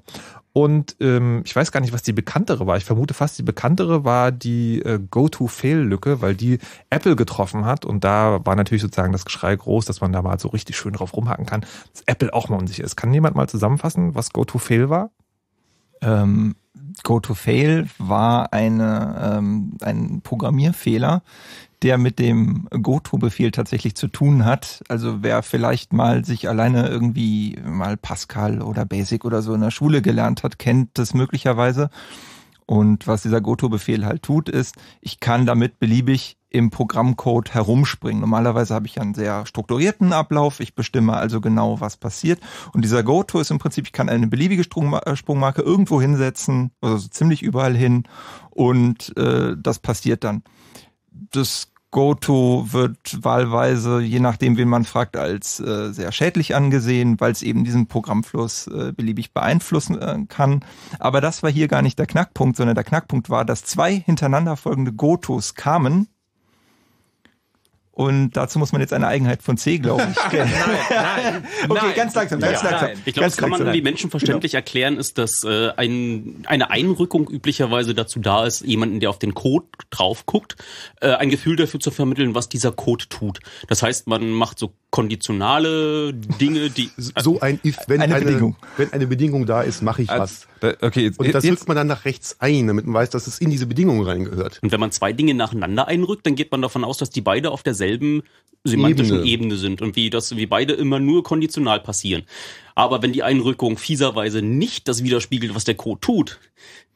Und 0.54 0.96
ähm, 1.00 1.42
ich 1.44 1.54
weiß 1.54 1.72
gar 1.72 1.80
nicht, 1.80 1.92
was 1.92 2.02
die 2.02 2.12
bekanntere 2.12 2.66
war. 2.66 2.78
Ich 2.78 2.84
vermute 2.84 3.14
fast, 3.14 3.38
die 3.38 3.42
bekanntere 3.42 4.04
war 4.04 4.32
die 4.32 4.80
äh, 4.80 4.98
Go-to-Fail-Lücke, 5.10 6.22
weil 6.22 6.34
die 6.34 6.58
Apple 6.90 7.16
getroffen 7.16 7.66
hat. 7.66 7.84
Und 7.84 8.04
da 8.04 8.40
war 8.44 8.56
natürlich 8.56 8.82
sozusagen 8.82 9.12
das 9.12 9.24
Geschrei 9.26 9.54
groß, 9.54 9.84
dass 9.84 10.00
man 10.00 10.12
da 10.12 10.22
mal 10.22 10.38
so 10.38 10.48
richtig 10.48 10.76
schön 10.76 10.92
drauf 10.94 11.14
rumhacken 11.14 11.46
kann, 11.46 11.62
dass 11.92 12.02
Apple 12.06 12.32
auch 12.32 12.48
mal 12.48 12.58
unsicher 12.58 12.84
ist. 12.84 12.96
Kann 12.96 13.12
jemand 13.12 13.36
mal 13.36 13.48
zusammenfassen, 13.48 14.14
was 14.14 14.32
Go-to-Fail 14.32 14.88
war? 14.88 15.10
Ähm, 16.02 16.54
Go-to-Fail 17.02 17.86
war 17.98 18.52
eine, 18.52 19.36
ähm, 19.38 19.72
ein 19.80 20.20
Programmierfehler, 20.22 21.22
der 21.82 21.98
mit 21.98 22.18
dem 22.18 22.68
Goto-Befehl 22.70 23.50
tatsächlich 23.50 23.94
zu 23.96 24.08
tun 24.08 24.44
hat. 24.44 24.82
Also 24.88 25.22
wer 25.22 25.42
vielleicht 25.42 25.92
mal 25.92 26.24
sich 26.24 26.48
alleine 26.48 26.88
irgendwie 26.88 27.58
mal 27.64 27.96
Pascal 27.96 28.62
oder 28.62 28.84
Basic 28.84 29.24
oder 29.24 29.42
so 29.42 29.54
in 29.54 29.60
der 29.60 29.70
Schule 29.70 30.00
gelernt 30.02 30.42
hat, 30.42 30.58
kennt 30.58 30.90
das 30.94 31.14
möglicherweise. 31.14 31.90
Und 32.66 33.06
was 33.06 33.22
dieser 33.22 33.40
Goto-Befehl 33.40 34.04
halt 34.06 34.22
tut, 34.22 34.48
ist, 34.48 34.76
ich 35.00 35.20
kann 35.20 35.46
damit 35.46 35.78
beliebig 35.78 36.38
im 36.52 36.70
Programmcode 36.70 37.54
herumspringen. 37.54 38.20
Normalerweise 38.20 38.74
habe 38.74 38.86
ich 38.86 39.00
einen 39.00 39.14
sehr 39.14 39.46
strukturierten 39.46 40.12
Ablauf. 40.12 40.60
Ich 40.60 40.74
bestimme 40.74 41.14
also 41.14 41.40
genau, 41.40 41.80
was 41.80 41.96
passiert. 41.96 42.40
Und 42.72 42.82
dieser 42.82 43.02
Goto 43.02 43.40
ist 43.40 43.50
im 43.50 43.58
Prinzip, 43.58 43.86
ich 43.86 43.92
kann 43.92 44.08
eine 44.08 44.26
beliebige 44.26 44.62
äh, 44.62 45.16
Sprungmarke 45.16 45.62
irgendwo 45.62 46.00
hinsetzen, 46.00 46.70
also 46.80 46.98
so 46.98 47.08
ziemlich 47.08 47.42
überall 47.42 47.74
hin. 47.74 48.04
Und 48.50 49.16
äh, 49.16 49.56
das 49.58 49.78
passiert 49.78 50.24
dann. 50.24 50.42
Das 51.10 51.71
Goto 51.92 52.68
wird 52.70 53.22
wahlweise, 53.22 54.00
je 54.00 54.18
nachdem, 54.18 54.56
wen 54.56 54.68
man 54.68 54.84
fragt, 54.84 55.16
als 55.16 55.60
äh, 55.60 55.92
sehr 55.92 56.10
schädlich 56.10 56.56
angesehen, 56.56 57.20
weil 57.20 57.32
es 57.32 57.42
eben 57.42 57.64
diesen 57.64 57.86
Programmfluss 57.86 58.66
äh, 58.66 58.92
beliebig 58.96 59.34
beeinflussen 59.34 60.00
äh, 60.00 60.18
kann. 60.26 60.64
Aber 60.98 61.20
das 61.20 61.42
war 61.42 61.50
hier 61.50 61.68
gar 61.68 61.82
nicht 61.82 61.98
der 61.98 62.06
Knackpunkt, 62.06 62.56
sondern 62.56 62.74
der 62.74 62.84
Knackpunkt 62.84 63.28
war, 63.28 63.44
dass 63.44 63.64
zwei 63.64 63.94
hintereinander 63.94 64.56
folgende 64.56 64.92
Gotos 64.92 65.54
kamen. 65.54 66.08
Und 67.94 68.30
dazu 68.32 68.58
muss 68.58 68.72
man 68.72 68.80
jetzt 68.80 68.94
eine 68.94 69.06
Eigenheit 69.06 69.42
von 69.42 69.58
C, 69.58 69.76
glaube 69.78 70.08
ich, 70.10 70.30
kennen. 70.30 70.50
Nein, 70.90 71.46
okay, 71.68 71.92
ganz 71.94 72.14
langsam, 72.14 72.40
ganz 72.40 72.62
Ja, 72.62 72.70
langsam. 72.70 72.88
nein. 72.88 73.02
Ich 73.04 73.12
glaube, 73.12 73.26
das 73.28 73.36
kann 73.36 73.50
man 73.50 73.60
langsam. 73.60 73.74
wie 73.74 73.82
menschenverständlich 73.82 74.54
erklären, 74.54 74.96
ist, 74.96 75.18
dass 75.18 75.44
äh, 75.44 75.70
ein, 75.76 76.42
eine 76.46 76.70
Einrückung 76.70 77.28
üblicherweise 77.28 77.94
dazu 77.94 78.18
da 78.18 78.46
ist, 78.46 78.62
jemanden, 78.62 79.00
der 79.00 79.10
auf 79.10 79.18
den 79.18 79.34
Code 79.34 79.66
drauf 79.90 80.24
guckt, 80.24 80.56
äh, 81.02 81.10
ein 81.10 81.28
Gefühl 81.28 81.56
dafür 81.56 81.80
zu 81.80 81.90
vermitteln, 81.90 82.34
was 82.34 82.48
dieser 82.48 82.72
Code 82.72 83.04
tut. 83.10 83.40
Das 83.68 83.82
heißt, 83.82 84.06
man 84.06 84.30
macht 84.30 84.58
so 84.58 84.72
konditionale 84.92 86.12
Dinge, 86.12 86.70
die 86.70 86.90
So 86.96 87.40
ein 87.40 87.58
if, 87.64 87.78
wenn 87.88 88.00
Eine 88.00 88.14
eine, 88.14 88.24
Bedingung. 88.24 88.56
wenn 88.76 88.92
eine 88.92 89.06
Bedingung 89.08 89.46
da 89.46 89.62
ist, 89.62 89.82
mache 89.82 90.02
ich 90.02 90.08
was. 90.08 90.46
Okay, 90.80 91.04
jetzt, 91.04 91.18
Und 91.18 91.34
das 91.34 91.42
jetzt, 91.42 91.58
drückt 91.58 91.68
man 91.68 91.76
dann 91.76 91.88
nach 91.88 92.04
rechts 92.04 92.36
ein, 92.38 92.68
damit 92.68 92.86
man 92.86 92.94
weiß, 92.94 93.10
dass 93.10 93.26
es 93.26 93.40
in 93.40 93.50
diese 93.50 93.66
Bedingung 93.66 94.04
reingehört. 94.04 94.60
Und 94.62 94.70
wenn 94.70 94.78
man 94.78 94.92
zwei 94.92 95.12
Dinge 95.12 95.34
nacheinander 95.34 95.88
einrückt, 95.88 96.26
dann 96.26 96.36
geht 96.36 96.52
man 96.52 96.62
davon 96.62 96.84
aus, 96.84 96.98
dass 96.98 97.10
die 97.10 97.22
beide 97.22 97.50
auf 97.50 97.62
derselben 97.62 98.22
semantischen 98.64 99.16
Ebene. 99.16 99.32
Ebene, 99.32 99.56
sind 99.56 99.82
und 99.82 99.96
wie 99.96 100.10
das, 100.10 100.36
wie 100.36 100.46
beide 100.46 100.74
immer 100.74 101.00
nur 101.00 101.24
konditional 101.24 101.80
passieren. 101.80 102.24
Aber 102.74 103.02
wenn 103.02 103.12
die 103.12 103.22
Einrückung 103.22 103.78
fieserweise 103.78 104.42
nicht 104.42 104.86
das 104.88 105.02
widerspiegelt, 105.02 105.54
was 105.54 105.64
der 105.64 105.74
Code 105.74 106.00
tut, 106.00 106.38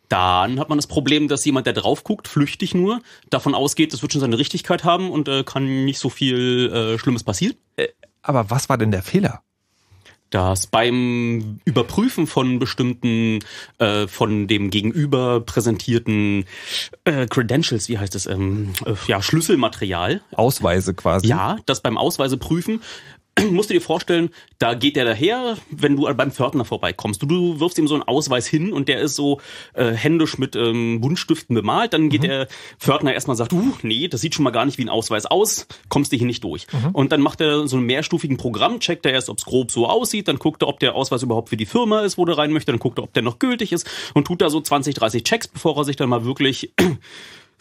dann 0.09 0.61
hat 0.61 0.69
man 0.69 0.79
das 0.79 0.87
Problem, 0.87 1.29
dass 1.29 1.45
jemand, 1.45 1.67
der 1.67 1.75
drauf 1.75 2.05
guckt, 2.05 2.29
flüchtig 2.29 2.75
nur, 2.75 3.01
davon 3.31 3.55
ausgeht, 3.55 3.93
das 3.93 4.03
wird 4.03 4.13
schon 4.13 4.21
seine 4.21 4.39
Richtigkeit 4.39 4.85
haben 4.85 5.11
und 5.11 5.29
äh, 5.29 5.45
kann 5.45 5.85
nicht 5.85 5.99
so 5.99 6.09
viel 6.09 6.71
äh, 6.73 6.99
Schlimmes 6.99 7.25
passieren. 7.25 7.55
aber 8.23 8.51
was 8.51 8.69
war 8.69 8.79
denn 8.79 8.91
der 8.91 9.03
Fehler? 9.03 9.43
dass 10.31 10.67
beim 10.67 11.61
Überprüfen 11.65 12.27
von 12.27 12.59
bestimmten, 12.59 13.41
äh, 13.79 14.07
von 14.07 14.49
dem 14.49 14.71
Gegenüber 14.71 15.41
präsentierten 15.41 16.45
äh, 17.05 17.27
Credentials, 17.27 17.89
wie 17.89 17.99
heißt 17.99 18.15
es, 18.15 18.27
ähm, 18.27 18.73
äh, 18.85 18.95
ja, 19.07 19.23
Schlüsselmaterial, 19.23 20.23
Ausweise 20.33 20.95
quasi. 20.95 21.29
ja, 21.29 21.59
das 21.67 21.81
beim 21.81 21.97
Ausweise 21.97 22.37
prüfen, 22.37 22.83
musst 23.51 23.71
du 23.71 23.75
dir 23.75 23.81
vorstellen, 23.81 24.31
da 24.59 24.75
geht 24.75 24.97
der 24.97 25.05
daher, 25.05 25.57
wenn 25.71 25.97
du 25.97 26.13
beim 26.15 26.31
Pförtner 26.31 26.65
vorbeikommst. 26.65 27.23
Du, 27.23 27.27
du 27.27 27.61
wirfst 27.61 27.79
ihm 27.79 27.89
so 27.89 27.95
einen 27.95 28.03
Ausweis 28.03 28.47
hin 28.47 28.73
und 28.73 28.89
der 28.89 29.01
ist 29.01 29.15
so 29.15 29.41
äh, 29.75 29.93
händisch 29.93 30.39
mit 30.39 30.57
ähm, 30.57 31.01
Buntstiften 31.01 31.55
bemalt. 31.55 31.93
Dann 31.93 32.09
geht 32.09 32.23
der 32.23 32.49
Pförtner 32.79 33.13
erstmal 33.13 33.35
und 33.35 33.39
sagt, 33.39 33.53
uh, 33.53 33.73
nee, 33.83 34.09
das 34.09 34.21
sieht 34.21 34.35
schon 34.35 34.45
mal 34.45 34.51
gar 34.51 34.65
nicht 34.65 34.79
wie 34.79 34.85
ein 34.85 34.89
Ausweis 34.89 35.27
aus, 35.27 35.67
kommst 35.89 36.13
du 36.13 36.17
hier 36.17 36.27
nicht 36.27 36.45
durch. 36.45 36.67
Und 36.93 37.13
dann 37.13 37.21
macht 37.21 37.41
er 37.41 37.69
so 37.69 37.77
einen 37.77 37.87
mehrstufigen 37.87 38.37
Programm, 38.37 38.81
checkt 38.81 39.05
er 39.07 39.13
erst, 39.13 39.29
ob 39.29 39.39
es 39.39 39.45
grob 39.45 39.71
so 39.71 39.87
aussieht, 39.87 40.29
dann 40.29 40.39
guckt 40.39 40.63
er, 40.63 40.69
ob 40.69 40.81
der 40.81 40.95
Ausweis 40.95 41.23
überhaupt 41.23 41.51
für 41.51 41.57
die 41.57 41.67
Firma 41.67 42.01
ist, 42.01 42.19
wo 42.19 42.25
der 42.25 42.39
rein 42.39 42.53
möchte, 42.53 42.73
dann 42.73 42.79
guckt 42.79 42.99
er, 42.99 43.05
ob 43.05 43.13
der 43.13 43.23
noch 43.23 43.39
gültig 43.39 43.73
ist 43.73 43.89
und 44.15 44.27
tut 44.27 44.41
da 44.41 44.51
so 44.51 44.61
20, 44.61 44.95
30 44.95 45.25
Checks, 45.25 45.49
bevor 45.49 45.77
er 45.77 45.85
sich 45.85 45.97
dann 45.97 46.09
mal 46.09 46.25
wirklich 46.25 46.73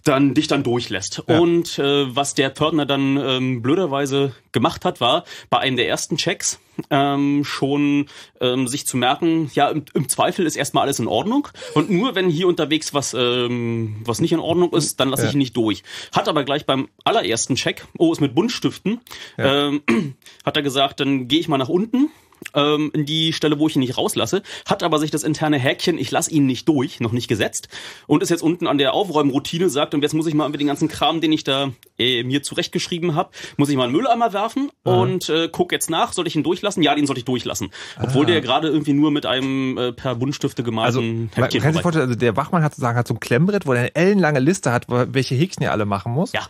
dann 0.06 0.34
dich 0.34 0.48
dann 0.48 0.64
durchlässt. 0.64 1.24
Ja. 1.28 1.40
Und 1.40 1.78
äh, 1.80 2.16
was 2.16 2.36
der 2.36 2.52
Pförtner 2.52 2.86
dann 2.86 3.18
ähm, 3.18 3.62
blöderweise 3.62 4.34
gemacht 4.52 4.86
hat, 4.86 5.02
war 5.02 5.26
bei 5.50 5.60
einem 5.60 5.76
der 5.76 5.90
ersten 5.90 6.16
Checks 6.16 6.60
ähm, 6.90 7.44
schon 7.44 8.08
ähm, 8.40 8.68
sich 8.68 8.86
zu 8.86 8.98
merken, 8.98 9.50
ja, 9.54 9.70
im, 9.70 9.84
im 9.94 10.08
Zweifel 10.08 10.46
ist 10.46 10.56
erstmal 10.56 10.84
alles 10.84 11.00
in 11.00 11.08
Ordnung. 11.08 11.48
Und 11.74 11.90
nur 11.90 12.16
wenn 12.16 12.30
hier 12.30 12.48
unterwegs 12.48 12.94
was, 12.94 13.14
ähm, 13.14 13.98
was 14.06 14.22
nicht 14.22 14.32
in 14.32 14.40
Ordnung 14.40 14.74
ist, 14.74 15.00
dann 15.00 15.10
lasse 15.10 15.24
Ja. 15.24 15.30
ich 15.30 15.36
ihn 15.36 15.40
nicht 15.40 15.58
durch. 15.58 15.84
Hat 16.14 16.28
aber 16.28 16.44
gleich 16.44 16.66
beim 16.66 16.88
allerersten 17.04 17.56
Check, 17.56 17.86
oh, 17.98 18.12
ist 18.12 18.22
mit 18.22 18.36
Buntstiften, 18.36 19.02
ähm, 19.38 19.82
hat 20.46 20.56
er 20.56 20.64
gesagt, 20.64 21.00
dann 21.00 21.28
gehe 21.28 21.40
ich 21.40 21.48
mal 21.48 21.58
nach 21.58 21.70
unten 21.70 22.10
ähm, 22.56 22.92
in 22.94 23.06
die 23.06 23.34
Stelle, 23.34 23.60
wo 23.60 23.68
ich 23.68 23.76
ihn 23.76 23.80
nicht 23.80 23.98
rauslasse, 23.98 24.42
hat 24.66 24.84
aber 24.84 25.00
sich 25.00 25.12
das 25.12 25.24
interne 25.24 25.58
Häkchen, 25.58 25.98
ich 25.98 26.12
lasse 26.12 26.32
ihn 26.32 26.46
nicht 26.46 26.68
durch, 26.68 27.00
noch 27.00 27.12
nicht 27.12 27.28
gesetzt 27.28 27.68
und 28.08 28.24
ist 28.24 28.30
jetzt 28.30 28.44
unten 28.44 28.68
an 28.68 28.78
der 28.78 28.94
Aufräumroutine, 28.94 29.70
sagt, 29.70 29.94
und 29.94 30.02
jetzt 30.02 30.14
muss 30.14 30.28
ich 30.28 30.34
mal 30.34 30.50
mit 30.50 30.60
den 30.60 30.68
ganzen 30.68 30.88
Kram, 30.88 31.22
den 31.22 31.32
ich 31.32 31.44
da 31.44 31.72
äh, 31.98 32.24
mir 32.24 32.44
zurechtgeschrieben 32.44 33.16
habe, 33.16 33.30
muss 33.58 33.70
ich 33.70 33.76
mal 33.76 33.84
einen 33.84 33.94
Mülleimer 33.94 34.34
werfen 34.34 34.72
und 34.84 35.30
äh, 35.30 35.50
guck 35.52 35.72
jetzt 35.72 35.90
nach, 35.90 36.14
soll 36.14 36.28
ich 36.28 36.36
ihn 36.36 36.44
durchlassen? 36.44 36.84
Ja, 36.84 36.96
den 36.96 37.08
soll 37.08 37.18
ich 37.18 37.26
durchlassen. 37.26 37.70
Obwohl 38.02 38.26
der 38.26 38.42
gerade 38.42 38.68
irgendwie 38.68 38.94
nur 38.94 39.12
mit 39.12 39.26
einem 39.26 39.78
äh, 39.78 39.92
per 39.92 40.16
Buntstifte 40.16 40.64
Also, 40.64 41.02
gemalten 41.02 41.30
man 41.36 41.50
kann 41.50 41.74
vorstellen, 41.74 42.08
also 42.08 42.20
der 42.20 42.36
Wachmann 42.36 42.64
hat 42.64 42.74
sozusagen 42.74 42.98
hat 42.98 43.08
so 43.08 43.14
ein 43.14 43.20
Klemmbrett, 43.20 43.66
wo 43.66 43.74
er 43.74 43.80
eine 43.80 43.96
ellenlange 43.96 44.40
Liste 44.40 44.72
hat, 44.72 44.86
welche 44.88 45.36
Häkchen 45.36 45.64
er 45.64 45.72
alle 45.72 45.86
machen 45.86 46.12
muss. 46.12 46.32
Ja. 46.34 46.42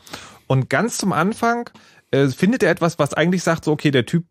Und 0.47 0.69
ganz 0.69 0.97
zum 0.97 1.13
Anfang 1.13 1.69
äh, 2.11 2.27
findet 2.27 2.63
er 2.63 2.71
etwas, 2.71 2.99
was 2.99 3.13
eigentlich 3.13 3.43
sagt, 3.43 3.65
so, 3.65 3.71
okay, 3.71 3.91
der 3.91 4.05
Typ, 4.05 4.25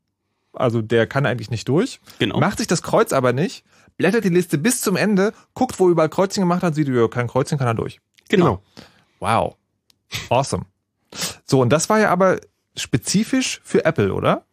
also 0.54 0.82
der 0.82 1.06
kann 1.06 1.26
eigentlich 1.26 1.50
nicht 1.50 1.68
durch. 1.68 2.00
Genau. 2.18 2.38
Macht 2.38 2.58
sich 2.58 2.66
das 2.66 2.82
Kreuz 2.82 3.12
aber 3.12 3.32
nicht, 3.32 3.64
blättert 3.96 4.24
die 4.24 4.30
Liste 4.30 4.58
bis 4.58 4.80
zum 4.80 4.96
Ende, 4.96 5.32
guckt, 5.54 5.78
wo 5.78 5.88
überall 5.88 6.08
Kreuzchen 6.08 6.42
gemacht 6.42 6.62
hat, 6.62 6.74
sieht, 6.74 6.88
ja, 6.88 7.08
kein 7.08 7.28
Kreuzchen 7.28 7.58
kann 7.58 7.68
er 7.68 7.74
durch. 7.74 8.00
Genau. 8.28 8.62
Wow. 9.20 9.56
Awesome. 10.28 10.66
So, 11.44 11.60
und 11.60 11.70
das 11.70 11.88
war 11.88 12.00
ja 12.00 12.10
aber 12.10 12.40
spezifisch 12.76 13.60
für 13.64 13.84
Apple, 13.84 14.12
oder? 14.12 14.44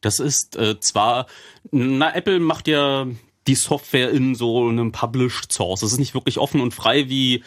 Das 0.00 0.18
ist 0.18 0.56
äh, 0.56 0.78
zwar, 0.80 1.26
na, 1.70 2.14
Apple 2.14 2.40
macht 2.40 2.68
ja 2.68 3.06
die 3.46 3.54
Software 3.54 4.10
in 4.10 4.34
so 4.34 4.68
einem 4.68 4.92
Published 4.92 5.52
Source. 5.52 5.80
Das 5.80 5.92
ist 5.92 5.98
nicht 5.98 6.14
wirklich 6.14 6.38
offen 6.38 6.60
und 6.60 6.74
frei 6.74 7.08
wie 7.08 7.44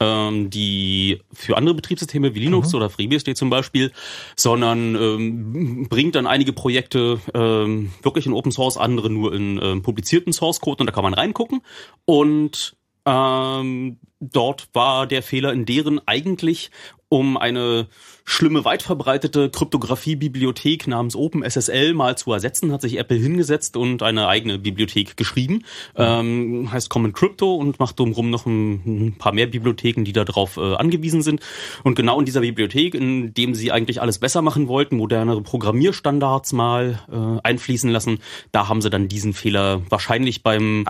ähm, 0.00 0.50
die 0.50 1.20
für 1.32 1.56
andere 1.56 1.74
Betriebssysteme 1.74 2.34
wie 2.34 2.40
Linux 2.40 2.74
oder 2.74 2.90
FreeBSD 2.90 3.34
zum 3.34 3.50
Beispiel, 3.50 3.92
sondern 4.34 4.94
ähm, 4.96 5.88
bringt 5.88 6.14
dann 6.14 6.26
einige 6.26 6.52
Projekte 6.52 7.20
ähm, 7.34 7.92
wirklich 8.02 8.26
in 8.26 8.32
Open 8.32 8.52
Source, 8.52 8.76
andere 8.76 9.10
nur 9.10 9.34
in 9.34 9.60
ähm, 9.62 9.82
publizierten 9.82 10.32
Source 10.32 10.60
Code 10.60 10.82
und 10.82 10.86
da 10.86 10.92
kann 10.92 11.04
man 11.04 11.14
reingucken. 11.14 11.60
Und 12.06 12.76
ähm, 13.06 13.98
dort 14.20 14.68
war 14.72 15.06
der 15.06 15.22
Fehler 15.22 15.52
in 15.52 15.64
deren 15.64 16.00
eigentlich 16.06 16.70
um 17.10 17.36
eine 17.36 17.88
schlimme, 18.24 18.64
weit 18.64 18.82
verbreitete 18.82 19.50
Kryptographie-Bibliothek 19.50 20.86
namens 20.86 21.16
OpenSSL 21.16 21.92
mal 21.92 22.16
zu 22.16 22.32
ersetzen, 22.32 22.72
hat 22.72 22.80
sich 22.82 22.98
Apple 22.98 23.16
hingesetzt 23.16 23.76
und 23.76 24.04
eine 24.04 24.28
eigene 24.28 24.60
Bibliothek 24.60 25.16
geschrieben. 25.16 25.64
Ähm, 25.96 26.70
heißt 26.70 26.88
Common 26.88 27.12
Crypto 27.12 27.56
und 27.56 27.80
macht 27.80 27.98
drumherum 27.98 28.30
noch 28.30 28.46
ein, 28.46 29.06
ein 29.08 29.18
paar 29.18 29.32
mehr 29.32 29.48
Bibliotheken, 29.48 30.04
die 30.04 30.12
darauf 30.12 30.56
äh, 30.56 30.76
angewiesen 30.76 31.22
sind. 31.22 31.40
Und 31.82 31.96
genau 31.96 32.20
in 32.20 32.26
dieser 32.26 32.42
Bibliothek, 32.42 32.94
in 32.94 33.34
dem 33.34 33.56
sie 33.56 33.72
eigentlich 33.72 34.00
alles 34.00 34.20
besser 34.20 34.40
machen 34.40 34.68
wollten, 34.68 34.96
modernere 34.96 35.42
Programmierstandards 35.42 36.52
mal 36.52 37.00
äh, 37.10 37.40
einfließen 37.42 37.90
lassen, 37.90 38.20
da 38.52 38.68
haben 38.68 38.80
sie 38.80 38.90
dann 38.90 39.08
diesen 39.08 39.34
Fehler 39.34 39.82
wahrscheinlich 39.90 40.44
beim 40.44 40.86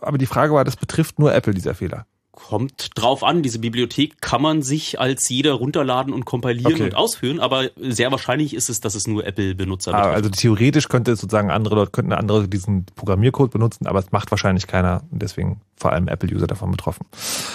Aber 0.00 0.16
die 0.16 0.26
Frage 0.26 0.54
war, 0.54 0.64
das 0.64 0.76
betrifft 0.76 1.18
nur 1.18 1.34
Apple, 1.34 1.52
dieser 1.52 1.74
Fehler. 1.74 2.06
Kommt 2.38 2.90
drauf 2.94 3.24
an, 3.24 3.42
diese 3.42 3.58
Bibliothek 3.58 4.22
kann 4.22 4.40
man 4.40 4.62
sich 4.62 5.00
als 5.00 5.28
jeder 5.28 5.54
runterladen 5.54 6.14
und 6.14 6.24
kompilieren 6.24 6.72
Okay. 6.74 6.84
und 6.84 6.94
ausführen, 6.94 7.40
aber 7.40 7.70
sehr 7.76 8.12
wahrscheinlich 8.12 8.54
ist 8.54 8.70
es, 8.70 8.80
dass 8.80 8.94
es 8.94 9.08
nur 9.08 9.26
Apple-Benutzer 9.26 9.92
Ah. 9.92 10.12
Also 10.12 10.30
theoretisch 10.30 10.88
könnte 10.88 11.10
es 11.12 11.20
sozusagen 11.20 11.50
andere 11.50 11.74
Leute, 11.74 11.90
könnten 11.90 12.12
andere 12.12 12.46
diesen 12.46 12.86
Programmiercode 12.94 13.50
benutzen, 13.50 13.88
aber 13.88 13.98
es 13.98 14.12
macht 14.12 14.30
wahrscheinlich 14.30 14.68
keiner 14.68 15.02
und 15.10 15.20
deswegen 15.20 15.60
vor 15.76 15.92
allem 15.92 16.06
Apple-User 16.06 16.46
davon 16.46 16.70
betroffen. 16.70 17.06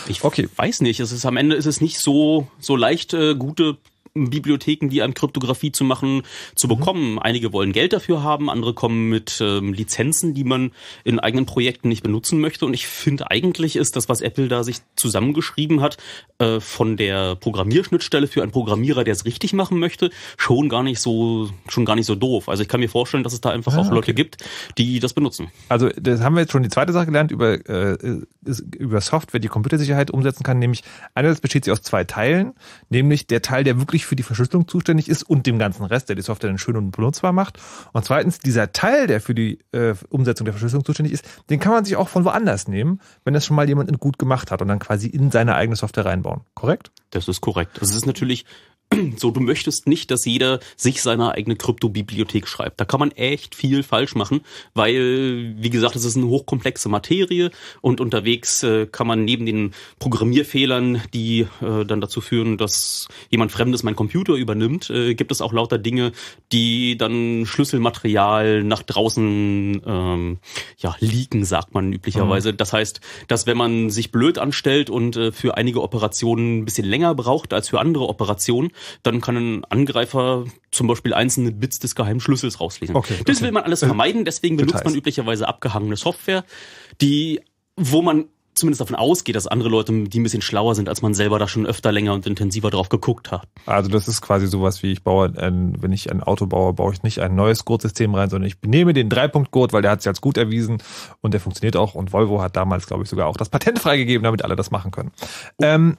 Ich 0.08 0.24
okay. 0.26 0.50
weiß 0.54 0.82
nicht, 0.82 1.00
es 1.00 1.14
ist 1.14 1.26
am 1.26 1.38
Ende 1.38 1.56
ist 1.56 1.66
es 1.66 1.80
nicht 1.80 2.00
so 2.02 2.48
so 2.60 2.76
leicht 2.76 3.14
äh, 3.14 3.36
gute 3.36 3.78
Bibliotheken, 4.16 4.90
die 4.90 5.02
an 5.02 5.16
Kryptographie 5.16 5.72
zu 5.72 5.84
machen, 5.84 6.22
zu 6.54 6.68
bekommen. 6.68 7.18
Einige 7.18 7.52
wollen 7.52 7.72
Geld 7.72 7.94
dafür 7.94 8.22
haben, 8.22 8.50
andere 8.50 8.76
kommen 8.76 9.10
mit 9.10 9.40
ähm, 9.42 9.74
Lizenzen, 9.74 10.36
die 10.36 10.44
man 10.44 10.72
in 11.04 11.20
eigenen 11.20 11.48
Projekten 11.48 11.90
nicht 11.90 12.04
benutzen 12.04 12.40
möchte. 12.40 12.66
Und 12.68 12.76
ich 12.76 12.86
finde 12.86 13.32
eigentlich 13.32 13.76
ist 13.76 13.96
das, 13.96 14.10
was 14.10 14.22
Apple 14.22 14.48
da 14.48 14.64
sich 14.64 14.78
zusammengeschrieben 14.96 15.82
hat, 15.82 15.98
äh, 16.38 16.60
von 16.60 16.96
der 16.96 17.36
Programmierschnittstelle 17.36 18.28
für 18.28 18.44
einen 18.44 18.52
Programmierer, 18.52 19.04
der 19.04 19.14
es 19.14 19.26
richtig 19.26 19.54
machen 19.54 19.80
möchte, 19.80 20.12
schon 20.38 20.70
gar 20.70 20.84
nicht 20.84 21.00
so 21.00 21.50
schon 21.68 21.86
gar 21.86 21.96
nicht 21.96 22.06
so 22.06 22.14
doof. 22.14 22.50
Also 22.50 22.62
ich 22.62 22.70
kann 22.70 22.82
mir 22.82 22.90
vorstellen, 22.90 23.24
dass 23.24 23.34
es 23.34 23.42
da 23.42 23.50
einfach 23.50 23.74
Ah, 23.74 23.80
auch 23.80 23.90
Leute 23.90 24.12
okay. 24.12 24.14
gibt, 24.14 24.38
die 24.78 25.00
das 25.00 25.14
benutzen. 25.14 25.48
Also 25.70 25.90
das 25.90 26.22
haben 26.22 26.36
wir 26.36 26.42
jetzt 26.42 26.52
schon 26.52 26.62
die 26.62 26.70
zweite 26.70 26.94
Sache 26.94 27.08
gelernt 27.08 27.32
über, 27.32 27.54
äh, 27.68 27.98
über 28.78 29.02
Software, 29.02 29.40
die 29.40 29.48
Computersicherheit 29.48 30.12
umsetzen 30.12 30.44
kann, 30.44 30.60
nämlich 30.60 30.84
einerseits 31.16 31.42
besteht 31.42 31.66
sie 31.66 31.72
aus 31.72 31.82
zwei 31.82 32.04
Teilen, 32.04 32.54
nämlich 32.90 33.26
der 33.26 33.42
Teil, 33.42 33.64
der 33.64 33.80
wirklich 33.80 34.03
für 34.06 34.16
die 34.16 34.24
Verschlüsselung 34.24 34.68
zuständig 34.68 35.10
ist 35.10 35.24
und 35.24 35.46
dem 35.46 35.60
ganzen 35.60 35.86
Rest, 35.86 36.10
der 36.10 36.16
die 36.16 36.22
Software 36.22 36.50
dann 36.50 36.58
schön 36.58 36.78
und 36.78 36.92
benutzbar 36.92 37.34
macht. 37.34 37.60
Und 37.92 38.06
zweitens, 38.06 38.40
dieser 38.40 38.72
Teil, 38.72 39.08
der 39.08 39.22
für 39.22 39.36
die 39.36 39.60
äh, 39.72 39.96
Umsetzung 40.10 40.46
der 40.46 40.54
Verschlüsselung 40.54 40.86
zuständig 40.86 41.14
ist, 41.14 41.26
den 41.50 41.60
kann 41.60 41.74
man 41.74 41.86
sich 41.86 41.96
auch 41.96 42.10
von 42.10 42.26
woanders 42.26 42.68
nehmen, 42.68 43.00
wenn 43.24 43.34
das 43.34 43.46
schon 43.46 43.56
mal 43.56 43.68
jemand 43.68 43.98
gut 44.00 44.18
gemacht 44.18 44.52
hat 44.52 44.62
und 44.62 44.68
dann 44.68 44.80
quasi 44.80 45.08
in 45.08 45.32
seine 45.32 45.56
eigene 45.56 45.76
Software 45.76 46.06
reinbauen. 46.06 46.42
Korrekt? 46.56 46.92
Das 47.16 47.28
ist 47.28 47.42
korrekt. 47.42 47.80
Es 47.82 47.94
ist 47.94 48.06
natürlich 48.06 48.46
so, 49.18 49.32
du 49.32 49.40
möchtest 49.40 49.88
nicht, 49.88 50.12
dass 50.12 50.26
jeder 50.26 50.60
sich 50.76 51.02
seine 51.02 51.32
eigene 51.32 51.56
Kryptobibliothek 51.56 52.48
schreibt. 52.48 52.80
Da 52.80 52.86
kann 52.86 53.00
man 53.00 53.12
echt 53.12 53.56
viel 53.56 53.84
falsch 53.84 54.16
machen, 54.16 54.42
weil, 54.74 55.56
wie 55.58 55.70
gesagt, 55.70 55.96
es 55.96 56.06
ist 56.06 56.18
eine 56.18 56.28
hochkomplexe 56.28 56.90
Materie 56.90 57.52
und 57.82 58.02
unterwegs 58.02 58.64
äh, 58.64 58.86
kann 58.88 59.08
man 59.08 59.26
neben 59.26 59.46
den 59.46 59.74
Programmierfehlern, 60.00 61.02
die 61.14 61.48
äh, 61.62 61.86
dann 61.86 62.02
dazu 62.02 62.22
führen, 62.22 62.58
dass 62.58 63.08
jemand 63.30 63.52
Fremdes 63.52 63.84
meinen 63.84 63.96
Computer 63.96 64.34
übernimmt, 64.34 64.90
äh, 64.90 65.16
gibt 65.16 65.32
es 65.32 65.42
auch 65.42 65.54
lauter 65.54 65.78
Dinge, 65.78 66.12
die 66.52 66.98
dann 66.98 67.46
Schlüsselmaterial 67.46 68.64
nach 68.64 68.84
draußen 68.84 69.82
ähm, 69.86 70.38
ja, 70.78 70.96
leaken, 71.00 71.46
sagt 71.46 71.74
man 71.74 71.94
üblicherweise. 71.94 72.54
Das 72.54 72.74
heißt, 72.74 73.02
dass 73.28 73.48
wenn 73.48 73.58
man 73.58 73.90
sich 73.90 74.12
blöd 74.12 74.38
anstellt 74.38 74.90
und 74.90 75.16
äh, 75.16 75.32
für 75.32 75.58
einige 75.58 75.82
Operationen 75.82 76.60
ein 76.60 76.66
bisschen 76.66 76.86
länger 76.86 77.03
braucht 77.12 77.54
als 77.54 77.70
für 77.70 77.80
andere 77.80 78.08
Operationen, 78.08 78.72
dann 79.04 79.22
kann 79.22 79.36
ein 79.36 79.66
Angreifer 79.66 80.46
zum 80.72 80.88
Beispiel 80.88 81.14
einzelne 81.14 81.52
Bits 81.52 81.80
des 81.80 81.96
geheimen 81.96 82.20
Schlüssels 82.20 82.60
rauslesen. 82.60 82.96
Okay, 82.96 83.16
das 83.26 83.38
okay. 83.38 83.46
will 83.46 83.52
man 83.52 83.64
alles 83.64 83.80
vermeiden, 83.80 84.26
deswegen 84.26 84.58
benutzt 84.58 84.76
Details. 84.76 84.94
man 84.94 84.98
üblicherweise 84.98 85.48
abgehangene 85.48 85.98
Software, 85.98 86.44
die, 87.02 87.42
wo 87.76 88.02
man 88.02 88.26
zumindest 88.56 88.82
davon 88.82 88.96
ausgeht, 88.96 89.36
dass 89.36 89.48
andere 89.48 89.70
Leute, 89.70 90.04
die 90.04 90.20
ein 90.20 90.24
bisschen 90.24 90.42
schlauer 90.42 90.76
sind 90.76 90.90
als 90.90 91.02
man 91.02 91.14
selber, 91.14 91.40
da 91.40 91.48
schon 91.48 91.66
öfter 91.66 91.92
länger 91.92 92.14
und 92.14 92.26
intensiver 92.28 92.70
drauf 92.70 92.90
geguckt 92.90 93.32
hat. 93.32 93.48
Also 93.66 93.90
das 93.90 94.08
ist 94.08 94.22
quasi 94.22 94.48
sowas 94.48 94.84
wie 94.84 94.92
ich 94.92 95.04
baue, 95.04 95.34
ein, 95.38 95.76
wenn 95.82 95.92
ich 95.92 96.12
ein 96.12 96.22
Auto 96.22 96.46
baue, 96.46 96.74
baue 96.74 96.94
ich 96.94 97.04
nicht 97.04 97.20
ein 97.20 97.36
neues 97.36 97.66
Gurtsystem 97.66 98.14
rein, 98.16 98.30
sondern 98.30 98.48
ich 98.48 98.58
nehme 98.66 98.94
den 98.94 99.10
Dreipunkt-Gurt, 99.10 99.74
weil 99.74 99.82
der 99.82 99.92
hat 99.92 100.02
sich 100.02 100.08
als 100.08 100.22
gut 100.22 100.38
erwiesen 100.38 100.82
und 101.22 101.34
der 101.34 101.42
funktioniert 101.42 101.76
auch 101.76 101.96
und 101.96 102.14
Volvo 102.14 102.42
hat 102.42 102.56
damals, 102.56 102.88
glaube 102.88 103.04
ich, 103.04 103.10
sogar 103.10 103.28
auch 103.28 103.38
das 103.38 103.50
Patent 103.50 103.80
freigegeben, 103.80 104.24
damit 104.24 104.44
alle 104.44 104.56
das 104.56 104.72
machen 104.72 104.92
können. 104.92 105.12
Ähm, 105.62 105.98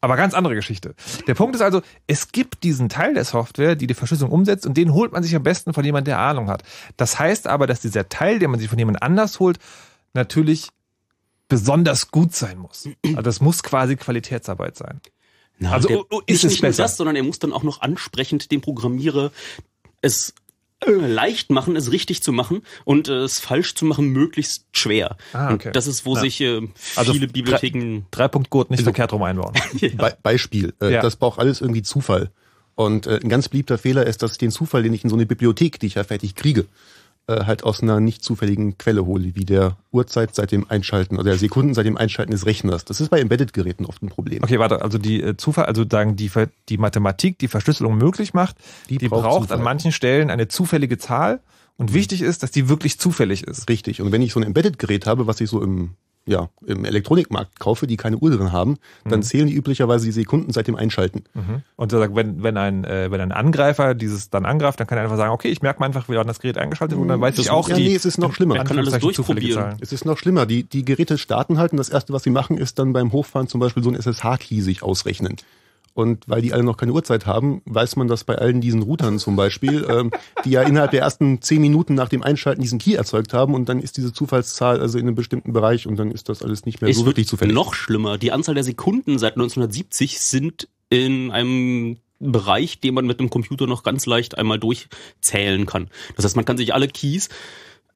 aber 0.00 0.16
ganz 0.16 0.34
andere 0.34 0.54
Geschichte. 0.54 0.94
Der 1.26 1.34
Punkt 1.34 1.56
ist 1.56 1.62
also, 1.62 1.82
es 2.06 2.30
gibt 2.30 2.62
diesen 2.62 2.88
Teil 2.88 3.14
der 3.14 3.24
Software, 3.24 3.74
die 3.74 3.86
die 3.86 3.94
Verschlüsselung 3.94 4.32
umsetzt 4.32 4.66
und 4.66 4.76
den 4.76 4.94
holt 4.94 5.12
man 5.12 5.22
sich 5.22 5.34
am 5.34 5.42
besten 5.42 5.74
von 5.74 5.84
jemandem, 5.84 6.12
der 6.12 6.18
Ahnung 6.18 6.48
hat. 6.48 6.62
Das 6.96 7.18
heißt 7.18 7.46
aber, 7.48 7.66
dass 7.66 7.80
dieser 7.80 8.08
Teil, 8.08 8.38
den 8.38 8.50
man 8.50 8.60
sich 8.60 8.68
von 8.68 8.78
jemand 8.78 9.02
anders 9.02 9.40
holt, 9.40 9.58
natürlich 10.14 10.68
besonders 11.48 12.10
gut 12.10 12.34
sein 12.34 12.58
muss. 12.58 12.88
Also 13.04 13.22
das 13.22 13.40
muss 13.40 13.62
quasi 13.62 13.96
Qualitätsarbeit 13.96 14.76
sein. 14.76 15.00
Na, 15.58 15.72
Also, 15.72 15.88
der, 15.88 15.98
ist 15.98 16.10
nicht, 16.28 16.44
es 16.44 16.44
nicht 16.44 16.62
nur 16.62 16.68
besser? 16.70 16.82
das, 16.84 16.96
sondern 16.96 17.16
er 17.16 17.24
muss 17.24 17.38
dann 17.38 17.52
auch 17.52 17.64
noch 17.64 17.80
ansprechend 17.80 18.52
dem 18.52 18.60
Programmierer 18.60 19.32
es 20.00 20.34
leicht 20.86 21.50
machen, 21.50 21.76
es 21.76 21.90
richtig 21.90 22.22
zu 22.22 22.32
machen 22.32 22.62
und 22.84 23.08
äh, 23.08 23.22
es 23.24 23.40
falsch 23.40 23.74
zu 23.74 23.84
machen 23.84 24.06
möglichst 24.08 24.64
schwer. 24.72 25.16
Ah, 25.32 25.52
okay. 25.52 25.68
Und 25.68 25.76
das 25.76 25.86
ist, 25.86 26.06
wo 26.06 26.14
Ja. 26.14 26.20
sich 26.20 26.40
äh, 26.40 26.60
Also 26.96 27.12
viele 27.12 27.26
drei- 27.26 27.32
Bibliotheken 27.32 28.02
Dreipunktgurt 28.10 28.70
nicht 28.70 28.82
verkehrt 28.84 29.12
rum 29.12 29.22
einbauen. 29.24 29.54
Be 29.80 30.16
Beispiel, 30.22 30.72
äh, 30.80 30.92
Ja. 30.94 31.02
das 31.02 31.16
braucht 31.16 31.40
alles 31.40 31.60
irgendwie 31.60 31.82
Zufall. 31.82 32.30
Und 32.76 33.08
äh, 33.08 33.18
ein 33.22 33.28
ganz 33.28 33.48
beliebter 33.48 33.76
Fehler 33.76 34.06
ist, 34.06 34.22
dass 34.22 34.32
ich 34.32 34.38
den 34.38 34.52
Zufall, 34.52 34.84
den 34.84 34.94
ich 34.94 35.02
in 35.02 35.10
so 35.10 35.16
eine 35.16 35.26
Bibliothek, 35.26 35.80
die 35.80 35.86
ich 35.86 35.94
ja 35.94 36.04
fertig 36.04 36.36
kriege, 36.36 36.66
äh, 37.28 37.44
halt 37.44 37.62
aus 37.62 37.82
einer 37.82 38.00
nicht 38.00 38.24
zufälligen 38.24 38.78
Quelle 38.78 39.04
hole, 39.04 39.34
wie 39.34 39.44
der 39.44 39.76
Uhrzeit 39.92 40.34
seit 40.34 40.50
dem 40.50 40.68
Einschalten 40.70 41.16
oder 41.16 41.24
der 41.24 41.38
Sekunden 41.38 41.74
seit 41.74 41.86
dem 41.86 41.98
Einschalten 41.98 42.32
des 42.32 42.46
Rechners. 42.46 42.84
Das 42.86 43.00
ist 43.00 43.10
bei 43.10 43.20
Embedded-Geräten 43.20 43.84
oft 43.84 44.02
ein 44.02 44.08
Problem. 44.08 44.42
Okay, 44.42 44.58
warte, 44.58 44.82
also 44.82 44.96
die 44.96 45.22
äh, 45.22 45.36
Zufall, 45.36 45.66
also 45.66 45.84
sagen 45.88 46.16
die, 46.16 46.30
die 46.68 46.78
Mathematik, 46.78 47.38
die 47.38 47.48
Verschlüsselung 47.48 47.98
möglich 47.98 48.32
macht, 48.32 48.56
die, 48.88 48.98
Die 48.98 49.08
braucht, 49.08 49.24
braucht 49.24 49.52
an 49.52 49.62
manchen 49.62 49.92
Stellen 49.92 50.30
eine 50.30 50.48
zufällige 50.48 50.96
Zahl 50.96 51.40
und 51.76 51.92
wichtig 51.92 52.22
ist, 52.22 52.42
dass 52.42 52.50
die 52.50 52.68
wirklich 52.68 52.98
zufällig 52.98 53.44
ist. 53.44 53.68
Richtig. 53.68 54.00
Und 54.00 54.10
wenn 54.10 54.22
ich 54.22 54.32
so 54.32 54.40
ein 54.40 54.46
Embedded-Gerät 54.46 55.06
habe, 55.06 55.26
was 55.26 55.40
ich 55.40 55.50
so 55.50 55.62
im, 55.62 55.90
ja, 56.28 56.48
im 56.66 56.84
Elektronikmarkt 56.84 57.58
kaufe, 57.58 57.86
die 57.86 57.96
keine 57.96 58.18
Uhr 58.18 58.30
drin 58.30 58.52
haben, 58.52 58.76
dann 59.04 59.22
zählen 59.22 59.46
die 59.46 59.54
üblicherweise 59.54 60.04
die 60.04 60.12
Sekunden 60.12 60.52
seit 60.52 60.66
dem 60.68 60.76
Einschalten. 60.76 61.24
Und 61.76 61.90
so 61.90 61.98
sagt, 61.98 62.14
wenn, 62.14 62.42
wenn 62.42 62.56
ein, 62.56 62.84
äh, 62.84 63.10
wenn 63.10 63.20
ein 63.20 63.32
Angreifer 63.32 63.94
dieses 63.94 64.30
dann 64.30 64.44
angreift, 64.44 64.78
dann 64.78 64.86
kann 64.86 64.98
er 64.98 65.04
einfach 65.04 65.16
sagen, 65.16 65.32
okay, 65.32 65.48
ich 65.48 65.62
merke 65.62 65.80
mir 65.80 65.86
einfach, 65.86 66.08
wie 66.08 66.16
wann 66.16 66.26
das 66.26 66.40
Gerät 66.40 66.58
eingeschaltet 66.58 66.98
und 66.98 67.08
dann 67.08 67.20
weiß 67.20 67.36
Das- 67.36 67.46
ich 67.46 67.50
auch 67.50 67.68
ja, 67.68 67.76
die. 67.76 67.88
nee, 67.88 67.94
es 67.94 68.04
ist 68.04 68.18
noch 68.18 68.34
schlimmer. 68.34 68.56
Er 68.56 68.64
kann 68.64 68.78
alles 68.78 68.98
durchprobieren. 68.98 69.76
Es 69.80 69.92
ist 69.92 70.04
noch 70.04 70.18
schlimmer. 70.18 70.44
Die, 70.46 70.64
die 70.64 70.84
Geräte 70.84 71.16
starten 71.18 71.58
halt 71.58 71.72
und 71.72 71.78
das 71.78 71.88
Erste, 71.88 72.12
was 72.12 72.22
sie 72.22 72.30
machen, 72.30 72.58
ist 72.58 72.78
dann 72.78 72.92
beim 72.92 73.12
Hochfahren 73.12 73.48
zum 73.48 73.60
Beispiel 73.60 73.82
so 73.82 73.90
ein 73.90 73.96
SSH-Key 73.96 74.60
sich 74.60 74.82
ausrechnen. 74.82 75.36
Und 75.98 76.28
weil 76.28 76.42
die 76.42 76.52
alle 76.52 76.62
noch 76.62 76.76
keine 76.76 76.92
Uhrzeit 76.92 77.26
haben, 77.26 77.60
weiß 77.64 77.96
man 77.96 78.06
das 78.06 78.22
bei 78.22 78.36
allen 78.36 78.60
diesen 78.60 78.82
Routern 78.82 79.18
zum 79.18 79.34
Beispiel, 79.34 79.84
ähm, 79.90 80.12
die 80.44 80.50
ja 80.50 80.62
innerhalb 80.62 80.92
der 80.92 81.00
ersten 81.00 81.42
zehn 81.42 81.60
Minuten 81.60 81.94
nach 81.94 82.08
dem 82.08 82.22
Einschalten 82.22 82.62
diesen 82.62 82.78
Key 82.78 82.94
erzeugt 82.94 83.34
haben 83.34 83.52
und 83.52 83.68
dann 83.68 83.80
ist 83.80 83.96
diese 83.96 84.12
Zufallszahl 84.12 84.80
also 84.80 84.96
in 84.96 85.08
einem 85.08 85.16
bestimmten 85.16 85.52
Bereich 85.52 85.88
und 85.88 85.96
dann 85.96 86.12
ist 86.12 86.28
das 86.28 86.44
alles 86.44 86.64
nicht 86.66 86.80
mehr 86.80 86.88
es 86.88 86.98
so 86.98 87.04
wirklich 87.04 87.26
zufällig. 87.26 87.52
noch 87.52 87.74
schlimmer. 87.74 88.16
Die 88.16 88.30
Anzahl 88.30 88.54
der 88.54 88.62
Sekunden 88.62 89.18
seit 89.18 89.32
1970 89.32 90.20
sind 90.20 90.68
in 90.88 91.32
einem 91.32 91.96
Bereich, 92.20 92.78
den 92.78 92.94
man 92.94 93.04
mit 93.04 93.18
einem 93.18 93.30
Computer 93.30 93.66
noch 93.66 93.82
ganz 93.82 94.06
leicht 94.06 94.38
einmal 94.38 94.60
durchzählen 94.60 95.66
kann. 95.66 95.88
Das 96.14 96.24
heißt, 96.24 96.36
man 96.36 96.44
kann 96.44 96.58
sich 96.58 96.74
alle 96.74 96.86
Keys, 96.86 97.28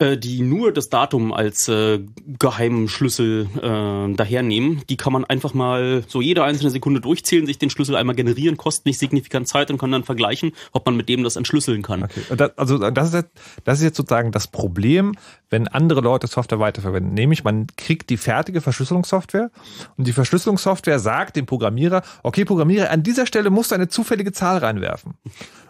die 0.01 0.43
nur 0.43 0.73
das 0.73 0.89
Datum 0.89 1.33
als 1.33 1.69
äh, 1.69 2.01
geheimen 2.39 2.89
Schlüssel 2.89 3.49
äh, 3.57 4.15
dahernehmen, 4.15 4.83
die 4.89 4.97
kann 4.97 5.13
man 5.13 5.25
einfach 5.25 5.55
mal 5.55 6.03
so 6.09 6.21
jede 6.21 6.43
einzelne 6.43 6.71
Sekunde 6.71 7.01
durchzählen, 7.01 7.47
sich 7.47 7.59
den 7.59 7.71
Schlüssel 7.71 7.95
einmal 7.95 8.17
generieren, 8.17 8.57
kostet 8.57 8.87
nicht 8.87 8.99
signifikant 8.99 9.47
Zeit 9.47 9.71
und 9.71 9.79
kann 9.79 9.93
dann 9.93 10.03
vergleichen, 10.03 10.53
ob 10.73 10.87
man 10.87 10.97
mit 10.97 11.09
dem 11.09 11.23
das 11.23 11.37
entschlüsseln 11.37 11.83
kann. 11.83 12.03
Okay. 12.03 12.21
Das, 12.37 12.59
also 12.59 12.79
das 12.79 13.09
ist, 13.09 13.15
jetzt, 13.15 13.31
das 13.65 13.79
ist 13.79 13.85
jetzt 13.85 13.97
sozusagen 13.97 14.33
das 14.33 14.49
Problem, 14.49 15.15
wenn 15.51 15.69
andere 15.69 16.01
Leute 16.01 16.27
Software 16.27 16.59
weiterverwenden. 16.59 17.15
Nämlich 17.15 17.45
man 17.45 17.69
kriegt 17.77 18.11
die 18.11 18.17
fertige 18.17 18.61
Verschlüsselungssoftware 18.61 19.51
und 19.97 20.07
die 20.07 20.13
Verschlüsselungssoftware 20.13 20.99
sagt 20.99 21.37
dem 21.37 21.47
Programmierer, 21.47 22.03
okay 22.25 22.45
Programmierer, 22.45 22.91
an 22.91 23.05
dieser 23.05 23.27
Stelle 23.27 23.51
musst 23.51 23.71
du 23.71 23.77
eine 23.77 23.89
zufällige 23.89 24.33
Zahl 24.33 24.59
reinwerfen. 24.59 25.15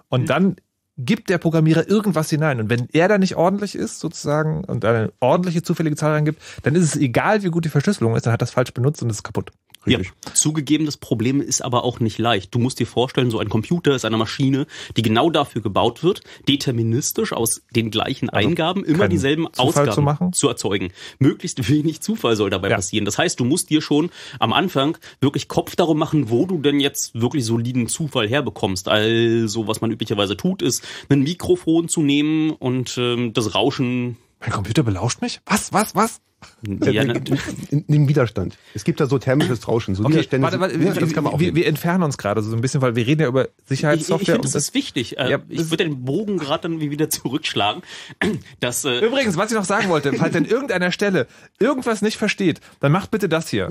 Und 0.09 0.31
dann 0.31 0.57
gibt 0.99 1.31
der 1.31 1.39
Programmierer 1.39 1.89
irgendwas 1.89 2.31
hinein. 2.31 2.61
Und 2.61 2.71
wenn 2.71 2.89
er 2.93 3.09
da 3.09 3.19
nicht 3.19 3.37
ordentlich 3.37 3.75
ist, 3.75 4.01
sozusagen, 4.01 4.65
und 4.65 4.85
eine 4.85 5.13
ordentliche 5.21 5.63
zufällige 5.63 5.97
Zahl 5.97 6.13
reingibt, 6.13 6.41
dann 6.63 6.75
ist 6.75 6.85
es 6.85 6.97
egal, 6.97 7.43
wie 7.43 7.49
gut 7.49 7.65
die 7.65 7.71
Verschlüsselung 7.71 8.15
ist, 8.15 8.27
dann 8.27 8.33
hat 8.33 8.43
das 8.43 8.51
falsch 8.51 8.73
benutzt 8.73 9.03
und 9.03 9.11
ist 9.11 9.23
kaputt. 9.23 9.53
Ja, 9.87 9.99
zugegeben, 10.35 10.87
das 10.87 10.97
Problem 10.97 11.41
ist 11.41 11.63
aber 11.63 11.85
auch 11.85 11.99
nicht 12.01 12.19
leicht. 12.19 12.55
Du 12.55 12.59
musst 12.59 12.79
dir 12.79 12.87
vorstellen, 12.87 13.31
so 13.31 13.39
ein 13.39 13.49
Computer 13.49 13.95
ist 13.95 14.05
eine 14.05 14.17
Maschine, 14.17 14.67
die 14.97 15.03
genau 15.03 15.29
dafür 15.31 15.61
gebaut 15.63 16.05
wird, 16.05 16.21
deterministisch 16.49 17.33
aus 17.33 17.63
den 17.75 17.91
gleichen 17.91 18.31
Eingaben 18.31 18.85
immer 18.85 19.09
dieselben 19.09 19.47
Zufall 19.53 19.67
Ausgaben 19.89 19.93
zu 19.93 20.03
machen? 20.03 20.33
erzeugen. 20.49 20.93
Möglichst 21.19 21.69
wenig 21.69 22.01
Zufall 22.01 22.37
soll 22.37 22.51
dabei 22.51 22.71
Ja. 22.71 22.77
passieren. 22.77 23.05
Das 23.05 23.19
heißt, 23.19 23.41
du 23.41 23.45
musst 23.45 23.71
dir 23.71 23.83
schon 23.83 24.11
am 24.39 24.53
Anfang 24.53 24.99
wirklich 25.21 25.49
Kopf 25.49 25.75
darum 25.77 25.99
machen, 25.99 26.31
wo 26.31 26.47
du 26.47 26.59
denn 26.59 26.79
jetzt 26.81 27.21
wirklich 27.21 27.45
soliden 27.45 27.89
Zufall 27.89 28.29
herbekommst. 28.29 28.89
Also, 28.89 29.67
was 29.67 29.81
man 29.81 29.91
üblicherweise 29.91 30.37
tut, 30.37 30.63
ist, 30.63 30.85
ein 31.09 31.23
Mikrofon 31.23 31.89
zu 31.89 32.03
nehmen 32.03 32.51
und 32.51 32.97
ähm, 32.99 33.33
das 33.33 33.55
Rauschen 33.55 34.17
Mein 34.41 34.51
Computer 34.51 34.83
belauscht 34.83 35.21
mich? 35.23 35.41
Was, 35.47 35.73
was, 35.73 35.95
was? 35.95 36.21
Ja, 36.63 37.03
in, 37.03 37.85
in 37.87 38.09
Widerstand. 38.09 38.57
Es 38.75 38.85
gibt 38.85 39.01
da 39.01 39.07
so 39.07 39.19
thermisches 39.19 39.67
Rauschen. 39.69 39.95
So 39.95 40.09
Widerstände 40.09 40.45
warte, 40.45 40.61
warte, 40.61 40.75
ja, 40.75 40.81
wir, 40.81 40.93
das 41.01 41.13
kann 41.13 41.25
man 41.25 41.33
auch 41.35 41.41
wir, 41.41 41.55
wir 41.55 41.67
entfernen 41.67 42.03
uns 42.03 42.19
gerade 42.19 42.43
so 42.43 42.55
ein 42.55 42.61
bisschen, 42.61 42.81
weil 42.83 42.97
wir 42.97 43.07
reden 43.07 43.23
ja 43.23 43.29
über 43.29 43.45
Ich, 43.45 43.49
ich 43.49 43.69
Sicherheitssoftware. 43.69 44.25
finde, 44.35 44.39
und 44.39 44.45
das 44.47 44.55
ist 44.55 44.75
wichtig. 44.75 45.19
Äh, 45.19 45.31
Ja, 45.31 45.39
ich 45.49 45.71
würde 45.71 45.85
den 45.85 46.05
Bogen 46.05 46.39
gerade 46.39 46.69
dann 46.69 46.81
wieder 46.81 47.11
zurückschlagen. 47.11 47.83
Dass, 48.61 48.85
äh, 48.85 48.99
Übrigens, 49.01 49.37
was 49.37 49.51
ich 49.51 49.57
noch 49.57 49.65
sagen 49.65 49.89
wollte, 49.89 50.13
falls 50.13 50.35
an 50.37 50.45
irgendeiner 50.45 50.93
Stelle 50.93 51.27
irgendwas 51.59 52.03
nicht 52.03 52.17
versteht, 52.17 52.61
dann 52.81 52.93
macht 52.93 53.11
bitte 53.11 53.29
das 53.29 53.49
hier. 53.49 53.69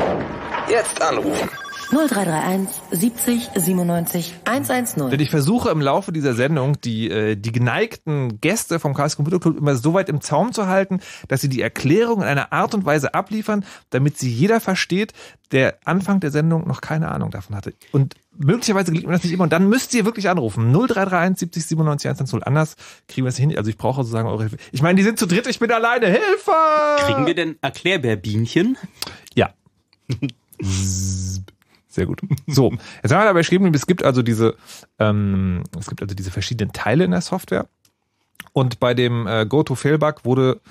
Jetzt 0.70 1.02
anrufen. 1.02 1.50
0331 1.92 2.70
70 2.92 3.50
97 3.54 4.36
110. 4.46 5.10
Denn 5.10 5.20
ich 5.20 5.30
versuche 5.30 5.70
im 5.70 5.82
Laufe 5.82 6.14
dieser 6.14 6.34
Sendung 6.34 6.80
die, 6.80 7.10
äh, 7.10 7.36
die 7.36 7.52
geneigten 7.52 8.40
Gäste 8.40 8.80
vom 8.80 8.94
Chaos 8.94 9.18
Computer 9.18 9.40
Club 9.40 9.58
immer 9.58 9.76
so 9.76 9.94
weit 9.94 10.08
im 10.08 10.22
Zaum 10.22 10.54
zu 10.54 10.68
halten, 10.68 11.02
dass 11.28 11.42
sie 11.42 11.50
die 11.50 11.62
Erklärung 11.62 12.22
in 12.22 12.28
einer 12.28 12.54
Art 12.54 12.74
und 12.74 12.86
Weise 12.86 13.14
abliefern, 13.14 13.66
damit 13.90 14.18
sie 14.18 14.32
jeder 14.32 14.62
versteht, 14.62 15.12
der 15.52 15.80
Anfang 15.84 16.22
der 16.22 16.32
Sendung 16.32 16.66
noch 16.66 16.80
keine 16.80 17.12
Ahnung 17.12 17.30
davon 17.30 17.58
hatte. 17.58 17.74
Und 17.92 18.16
möglicherweise 18.38 18.92
gelingt 18.92 19.08
mir 19.08 19.14
das 19.14 19.24
nicht 19.26 19.34
immer. 19.34 19.44
Und 19.44 19.52
dann 19.52 19.68
müsst 19.68 19.94
ihr 19.94 20.06
wirklich 20.06 20.30
anrufen. 20.30 20.72
0331 20.72 21.40
70 21.40 21.66
97 21.66 22.10
110. 22.10 22.44
Anders 22.44 22.78
kriegen 23.10 23.26
wir 23.26 23.30
es 23.30 23.38
nicht 23.38 23.50
hin. 23.50 23.58
Also 23.58 23.70
ich 23.70 23.78
brauche 23.78 24.04
sozusagen 24.04 24.30
eure 24.30 24.44
Hilfe. 24.44 24.58
Ich 24.72 24.82
meine, 24.82 24.96
die 24.96 25.04
sind 25.04 25.20
zu 25.20 25.26
dritt, 25.26 25.46
ich 25.48 25.60
bin 25.60 25.70
alleine. 25.72 26.06
Hilfe! 26.06 26.52
kriegen 27.00 27.26
wir 27.26 27.36
denn 27.36 27.58
Erklärbärbienchen? 27.62 28.78
Ja. 29.36 29.50
Sehr 31.92 32.06
gut. 32.06 32.22
So, 32.48 32.72
jetzt 33.04 33.12
haben 33.12 33.22
wir 33.22 33.26
dabei 33.26 33.42
geschrieben, 33.42 33.72
es 33.74 33.86
gibt 33.86 34.04
also 34.04 34.22
diese, 34.24 34.56
ähm, 34.98 35.64
es 35.78 35.88
gibt 35.88 36.02
also 36.02 36.16
diese 36.16 36.32
verschiedenen 36.32 36.72
Teile 36.74 37.04
in 37.04 37.12
der 37.12 37.22
Software. 37.22 37.68
Und 38.54 38.80
bei 38.80 38.94
dem 38.94 39.28
äh, 39.28 39.46
Go-to-Fail-Bug 39.46 40.24
wurde, 40.26 40.62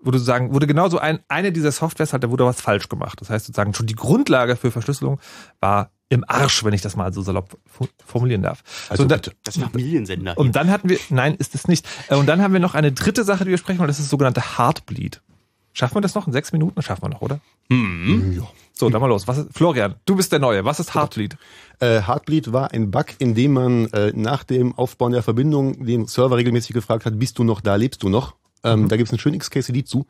wurde 0.00 0.18
sozusagen, 0.18 0.54
wurde 0.54 0.66
genauso 0.66 0.98
ein, 0.98 1.18
eine 1.28 1.52
dieser 1.52 1.72
Softwares 1.72 2.12
halt, 2.12 2.24
da 2.24 2.30
wurde 2.30 2.44
was 2.44 2.60
falsch 2.60 2.88
gemacht. 2.88 3.20
Das 3.20 3.28
heißt 3.28 3.46
sozusagen 3.46 3.74
schon 3.74 3.86
die 3.86 3.94
Grundlage 3.96 4.56
für 4.56 4.70
Verschlüsselung 4.70 5.20
war 5.60 5.90
im 6.10 6.24
Arsch, 6.26 6.64
wenn 6.64 6.72
ich 6.72 6.80
das 6.80 6.96
mal 6.96 7.12
so 7.12 7.22
salopp 7.22 7.58
formulieren 8.06 8.42
darf. 8.42 8.62
Also 8.88 9.02
so, 9.02 9.02
und, 9.02 9.10
dann. 9.10 9.20
Das 9.44 9.58
Familiensender. 9.58 10.38
und 10.38 10.56
dann 10.56 10.70
hatten 10.70 10.88
wir, 10.88 10.98
nein, 11.10 11.34
ist 11.34 11.54
es 11.54 11.68
nicht. 11.68 11.86
Äh, 12.08 12.14
Und 12.14 12.26
dann 12.26 12.40
haben 12.40 12.52
wir 12.52 12.60
noch 12.60 12.74
eine 12.74 12.92
dritte 12.92 13.24
Sache, 13.24 13.44
die 13.44 13.50
wir 13.50 13.58
sprechen 13.58 13.78
wollen, 13.78 13.88
das 13.88 13.98
ist 13.98 14.06
das 14.06 14.10
sogenannte 14.10 14.58
Heartbleed. 14.58 15.20
Schaffen 15.72 15.96
wir 15.96 16.00
das 16.00 16.14
noch? 16.14 16.26
In 16.26 16.32
sechs 16.32 16.52
Minuten 16.52 16.80
schaffen 16.82 17.02
wir 17.02 17.08
noch, 17.10 17.20
oder? 17.20 17.40
hm. 17.68 18.46
So, 18.78 18.88
dann 18.88 19.00
mal 19.00 19.08
los. 19.08 19.26
Was 19.26 19.38
ist, 19.38 19.48
Florian, 19.52 19.96
du 20.04 20.14
bist 20.14 20.30
der 20.30 20.38
Neue. 20.38 20.64
Was 20.64 20.78
ist 20.78 20.94
Heartbleed? 20.94 21.36
Äh, 21.80 22.02
Heartbleed 22.02 22.52
war 22.52 22.72
ein 22.72 22.92
Bug, 22.92 23.06
in 23.18 23.34
dem 23.34 23.54
man 23.54 23.86
äh, 23.86 24.12
nach 24.14 24.44
dem 24.44 24.72
Aufbauen 24.76 25.12
der 25.12 25.24
Verbindung 25.24 25.84
den 25.84 26.06
Server 26.06 26.36
regelmäßig 26.36 26.74
gefragt 26.74 27.04
hat, 27.04 27.18
bist 27.18 27.38
du 27.38 27.44
noch 27.44 27.60
da, 27.60 27.74
lebst 27.74 28.04
du 28.04 28.08
noch? 28.08 28.36
Ähm, 28.62 28.88
Da 28.88 28.96
gibt 28.96 29.08
es 29.08 29.12
einen 29.12 29.18
schönen 29.18 29.38
XKCD 29.40 29.84
zu. 29.84 30.06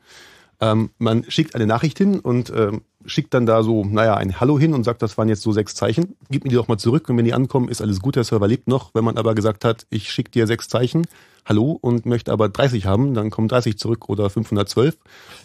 Ähm, 0.61 0.91
man 0.99 1.23
schickt 1.29 1.55
eine 1.55 1.65
Nachricht 1.65 1.97
hin 1.97 2.19
und 2.19 2.51
ähm, 2.55 2.81
schickt 3.05 3.33
dann 3.33 3.45
da 3.45 3.63
so, 3.63 3.85
naja, 3.85 4.15
ein 4.15 4.39
Hallo 4.39 4.59
hin 4.59 4.73
und 4.73 4.83
sagt, 4.83 5.01
das 5.01 5.17
waren 5.17 5.29
jetzt 5.29 5.41
so 5.41 5.51
sechs 5.51 5.73
Zeichen. 5.73 6.15
Gib 6.29 6.43
mir 6.43 6.49
die 6.49 6.55
doch 6.55 6.67
mal 6.67 6.77
zurück 6.77 7.09
und 7.09 7.17
wenn 7.17 7.25
die 7.25 7.33
ankommen, 7.33 7.69
ist 7.69 7.81
alles 7.81 8.01
gut, 8.01 8.17
der 8.17 8.23
Server 8.23 8.47
lebt 8.47 8.67
noch. 8.67 8.93
Wenn 8.93 9.03
man 9.03 9.17
aber 9.17 9.33
gesagt 9.33 9.65
hat, 9.65 9.87
ich 9.89 10.11
schicke 10.11 10.31
dir 10.31 10.45
sechs 10.47 10.67
Zeichen, 10.67 11.07
Hallo 11.49 11.77
und 11.81 12.05
möchte 12.05 12.31
aber 12.31 12.47
30 12.47 12.85
haben, 12.85 13.15
dann 13.15 13.31
kommen 13.31 13.47
30 13.47 13.79
zurück 13.79 14.07
oder 14.07 14.29
512. 14.29 14.95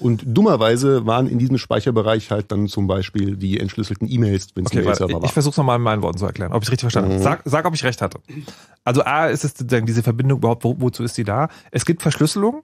Und 0.01 0.23
dummerweise 0.27 1.07
waren 1.07 1.27
in 1.27 1.39
diesem 1.39 1.57
Speicherbereich 1.57 2.31
halt 2.31 2.53
dann 2.53 2.69
zum 2.69 2.87
Beispiel 2.87 3.37
die 3.37 3.59
entschlüsselten 3.59 4.07
E-Mails, 4.11 4.49
wenn 4.55 4.67
es 4.67 4.71
Okay, 4.71 4.81
ein 4.81 4.85
Mail-Server 4.85 5.17
ich 5.17 5.23
war. 5.23 5.29
versuche 5.31 5.53
es 5.53 5.57
nochmal 5.57 5.77
in 5.77 5.83
meinen 5.83 6.03
Worten 6.03 6.19
zu 6.19 6.27
erklären, 6.27 6.53
ob 6.53 6.63
ich 6.63 6.71
richtig 6.71 6.83
verstanden 6.83 7.13
habe. 7.13 7.23
Sag, 7.23 7.43
sag, 7.47 7.65
ob 7.65 7.75
ich 7.75 7.85
recht 7.85 8.03
hatte. 8.03 8.19
Also 8.85 9.03
A, 9.03 9.29
ist 9.29 9.45
es 9.45 9.55
sozusagen 9.57 9.87
diese 9.87 10.03
Verbindung 10.03 10.39
überhaupt, 10.39 10.63
wo, 10.63 10.77
wozu 10.79 11.03
ist 11.03 11.15
sie 11.15 11.25
da? 11.25 11.49
Es 11.71 11.87
gibt 11.87 12.03
Verschlüsselung 12.03 12.63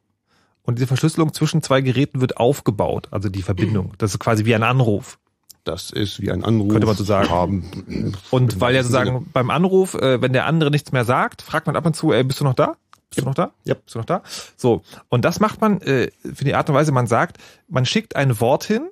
und 0.63 0.77
diese 0.77 0.87
Verschlüsselung 0.87 1.33
zwischen 1.33 1.63
zwei 1.63 1.81
Geräten 1.81 2.21
wird 2.21 2.37
aufgebaut, 2.37 3.09
also 3.11 3.31
die 3.31 3.43
Verbindung. 3.43 3.95
Das 3.97 4.13
ist 4.13 4.19
quasi 4.19 4.45
wie 4.45 4.55
ein 4.55 4.63
Anruf. 4.63 5.19
Das 5.65 5.91
ist 5.91 6.21
wie 6.21 6.31
ein 6.31 6.45
Anruf. 6.45 6.73
Könnte 6.73 6.87
man 6.87 6.97
so 6.97 7.05
sagen. 7.05 7.31
Haben. 7.31 8.15
Und 8.31 8.61
weil 8.61 8.75
ja 8.75 8.83
sozusagen 8.83 9.29
beim 9.33 9.51
Anruf, 9.51 9.95
äh, 9.95 10.21
wenn 10.21 10.33
der 10.33 10.47
andere 10.47 10.71
nichts 10.71 10.93
mehr 10.93 11.05
sagt, 11.05 11.43
fragt 11.43 11.67
man 11.67 11.77
ab 11.77 11.87
und 11.87 11.95
zu, 11.95 12.13
ey, 12.13 12.23
bist 12.25 12.41
du 12.41 12.45
noch 12.45 12.55
da? 12.55 12.77
Bist 13.11 13.23
du 13.23 13.25
noch 13.25 13.35
da? 13.35 13.53
Ja. 13.65 13.75
Bist 13.75 13.95
du 13.95 13.99
noch 13.99 14.07
da? 14.07 14.23
So. 14.57 14.83
Und 15.09 15.25
das 15.25 15.41
macht 15.41 15.61
man 15.61 15.81
äh, 15.83 16.11
für 16.23 16.45
die 16.45 16.55
Art 16.55 16.69
und 16.69 16.77
Weise, 16.77 16.93
man 16.93 17.07
sagt, 17.07 17.39
man 17.69 17.85
schickt 17.85 18.17
ein 18.17 18.41
Wort 18.41 18.65
hin, 18.65 18.89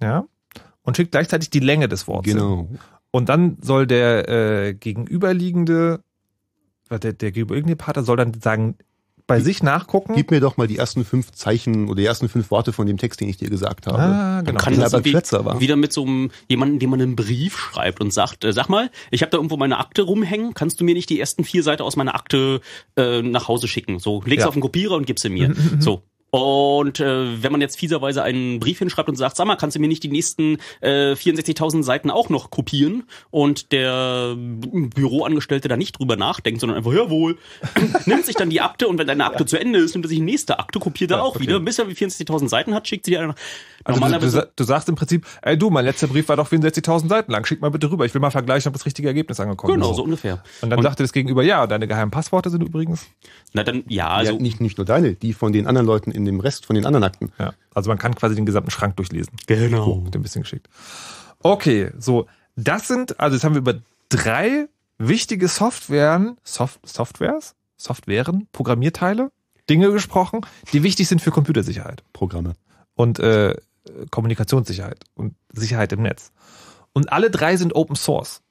ja, 0.00 0.24
und 0.82 0.96
schickt 0.96 1.12
gleichzeitig 1.12 1.50
die 1.50 1.60
Länge 1.60 1.88
des 1.88 2.08
Wortes 2.08 2.32
hin. 2.32 2.40
Genau. 2.40 2.68
Und 3.10 3.28
dann 3.28 3.56
soll 3.60 3.86
der 3.86 4.28
äh, 4.28 4.74
gegenüberliegende, 4.74 6.02
der, 6.90 6.98
der 6.98 7.32
gegenüberliegende 7.32 7.76
Partner 7.76 8.02
soll 8.02 8.16
dann 8.16 8.40
sagen, 8.40 8.76
bei 9.28 9.38
sich 9.40 9.62
nachgucken. 9.62 10.14
Gib 10.16 10.32
mir 10.32 10.40
doch 10.40 10.56
mal 10.56 10.66
die 10.66 10.78
ersten 10.78 11.04
fünf 11.04 11.30
Zeichen 11.32 11.86
oder 11.88 12.00
die 12.00 12.06
ersten 12.06 12.28
fünf 12.28 12.50
Worte 12.50 12.72
von 12.72 12.86
dem 12.86 12.96
Text, 12.96 13.20
den 13.20 13.28
ich 13.28 13.36
dir 13.36 13.48
gesagt 13.50 13.86
habe. 13.86 13.98
ah, 13.98 14.40
genau. 14.40 14.58
kann 14.58 14.76
das 14.80 15.00
Kletzer 15.02 15.44
war. 15.44 15.60
wieder 15.60 15.76
mit 15.76 15.92
so 15.92 16.02
einem 16.04 16.30
jemanden, 16.48 16.78
dem 16.80 16.90
man 16.90 17.00
einen 17.00 17.14
Brief 17.14 17.56
schreibt 17.56 18.00
und 18.00 18.12
sagt, 18.12 18.42
äh, 18.44 18.52
sag 18.52 18.68
mal, 18.68 18.90
ich 19.10 19.20
habe 19.22 19.30
da 19.30 19.36
irgendwo 19.36 19.56
meine 19.58 19.78
Akte 19.78 20.02
rumhängen, 20.02 20.54
kannst 20.54 20.80
du 20.80 20.84
mir 20.84 20.94
nicht 20.94 21.10
die 21.10 21.20
ersten 21.20 21.44
vier 21.44 21.62
Seiten 21.62 21.82
aus 21.82 21.94
meiner 21.94 22.14
Akte 22.14 22.60
äh, 22.96 23.22
nach 23.22 23.46
Hause 23.48 23.68
schicken? 23.68 23.98
So, 23.98 24.22
leg's 24.24 24.42
Ja. 24.42 24.48
auf 24.48 24.54
den 24.54 24.62
Kopierer 24.62 24.96
und 24.96 25.06
gib's 25.06 25.22
sie 25.22 25.28
mir. 25.28 25.54
so. 25.78 26.02
Und 26.30 27.00
äh, 27.00 27.42
wenn 27.42 27.52
man 27.52 27.60
jetzt 27.60 27.78
fieserweise 27.78 28.22
einen 28.22 28.60
Brief 28.60 28.78
hinschreibt 28.78 29.08
und 29.08 29.16
sagt, 29.16 29.36
sag 29.36 29.46
mal, 29.46 29.56
kannst 29.56 29.76
du 29.76 29.80
mir 29.80 29.88
nicht 29.88 30.02
die 30.02 30.08
nächsten 30.08 30.58
äh, 30.80 31.12
64.000 31.12 31.82
Seiten 31.82 32.10
auch 32.10 32.28
noch 32.28 32.50
kopieren? 32.50 33.04
Und 33.30 33.72
der 33.72 34.34
Büroangestellte 34.36 35.68
da 35.68 35.76
nicht 35.76 35.98
drüber 35.98 36.16
nachdenkt, 36.16 36.60
sondern 36.60 36.76
einfach, 36.76 36.92
jawohl, 36.92 37.38
nimmt 38.06 38.26
sich 38.26 38.36
dann 38.36 38.50
die 38.50 38.60
Akte 38.60 38.88
und 38.88 38.98
wenn 38.98 39.06
deine 39.06 39.24
Akte 39.24 39.46
zu 39.46 39.58
Ende 39.58 39.78
ist, 39.78 39.94
nimmt 39.94 40.04
er 40.04 40.10
sich 40.10 40.18
die 40.18 40.24
nächste 40.24 40.58
Akte, 40.58 40.78
kopiert 40.78 41.12
er 41.12 41.22
auch 41.22 41.36
okay. 41.36 41.44
wieder, 41.44 41.60
bis 41.60 41.78
er 41.78 41.86
64.000 41.86 42.48
Seiten 42.48 42.74
hat, 42.74 42.86
schickt 42.86 43.06
sie 43.06 43.12
dir 43.12 43.26
nach. 43.28 43.34
Also 43.88 44.00
du, 44.06 44.18
du, 44.18 44.28
sa- 44.28 44.46
du 44.54 44.64
sagst 44.64 44.88
im 44.88 44.94
Prinzip, 44.94 45.26
ey 45.42 45.56
du, 45.58 45.70
mein 45.70 45.84
letzter 45.84 46.06
Brief 46.06 46.28
war 46.28 46.36
doch 46.36 46.48
64.000 46.50 47.08
Seiten 47.08 47.32
lang, 47.32 47.44
schick 47.46 47.60
mal 47.60 47.70
bitte 47.70 47.90
rüber, 47.90 48.04
ich 48.04 48.12
will 48.14 48.20
mal 48.20 48.30
vergleichen, 48.30 48.68
ob 48.68 48.74
das 48.74 48.84
richtige 48.86 49.08
Ergebnis 49.08 49.40
angekommen 49.40 49.74
Genau, 49.74 49.90
ist. 49.90 49.96
so 49.96 50.04
ungefähr. 50.04 50.42
Und 50.60 50.70
dann 50.70 50.82
sagte 50.82 51.02
das 51.02 51.12
Gegenüber, 51.12 51.42
ja, 51.42 51.66
deine 51.66 51.88
geheimen 51.88 52.10
Passworte 52.10 52.50
sind 52.50 52.62
übrigens. 52.62 53.06
Na 53.54 53.64
dann, 53.64 53.84
ja, 53.88 54.08
also 54.08 54.32
ja, 54.34 54.38
nicht, 54.38 54.60
nicht 54.60 54.76
nur 54.78 54.84
deine, 54.84 55.14
die 55.14 55.32
von 55.32 55.52
den 55.52 55.66
anderen 55.66 55.86
Leuten 55.86 56.10
in 56.10 56.24
dem 56.24 56.40
Rest 56.40 56.66
von 56.66 56.74
den 56.76 56.84
anderen 56.86 57.04
Akten. 57.04 57.32
Ja. 57.38 57.54
Also 57.74 57.88
man 57.88 57.98
kann 57.98 58.14
quasi 58.14 58.34
den 58.34 58.46
gesamten 58.46 58.70
Schrank 58.70 58.96
durchlesen. 58.96 59.32
genau. 59.46 59.96
Mit 59.96 60.14
ein 60.14 60.22
bisschen 60.22 60.42
geschickt. 60.42 60.68
Okay, 61.40 61.90
so, 61.98 62.26
das 62.56 62.88
sind, 62.88 63.18
also 63.20 63.36
jetzt 63.36 63.44
haben 63.44 63.54
wir 63.54 63.60
über 63.60 63.74
drei 64.08 64.66
wichtige 64.98 65.48
Softwaren, 65.48 66.36
Soft, 66.42 66.80
Softwares, 66.86 67.54
Softwaren, 67.76 68.48
Programmierteile, 68.52 69.30
Dinge 69.70 69.92
gesprochen, 69.92 70.40
die 70.72 70.82
wichtig 70.82 71.08
sind 71.08 71.20
für 71.22 71.30
Computersicherheit 71.30 72.02
Programme. 72.12 72.54
und 72.94 73.18
äh, 73.20 73.54
Kommunikationssicherheit 74.10 75.04
und 75.14 75.34
Sicherheit 75.52 75.92
im 75.92 76.02
Netz. 76.02 76.32
Und 76.92 77.12
alle 77.12 77.30
drei 77.30 77.56
sind 77.56 77.74
Open 77.74 77.96
Source. 77.96 78.42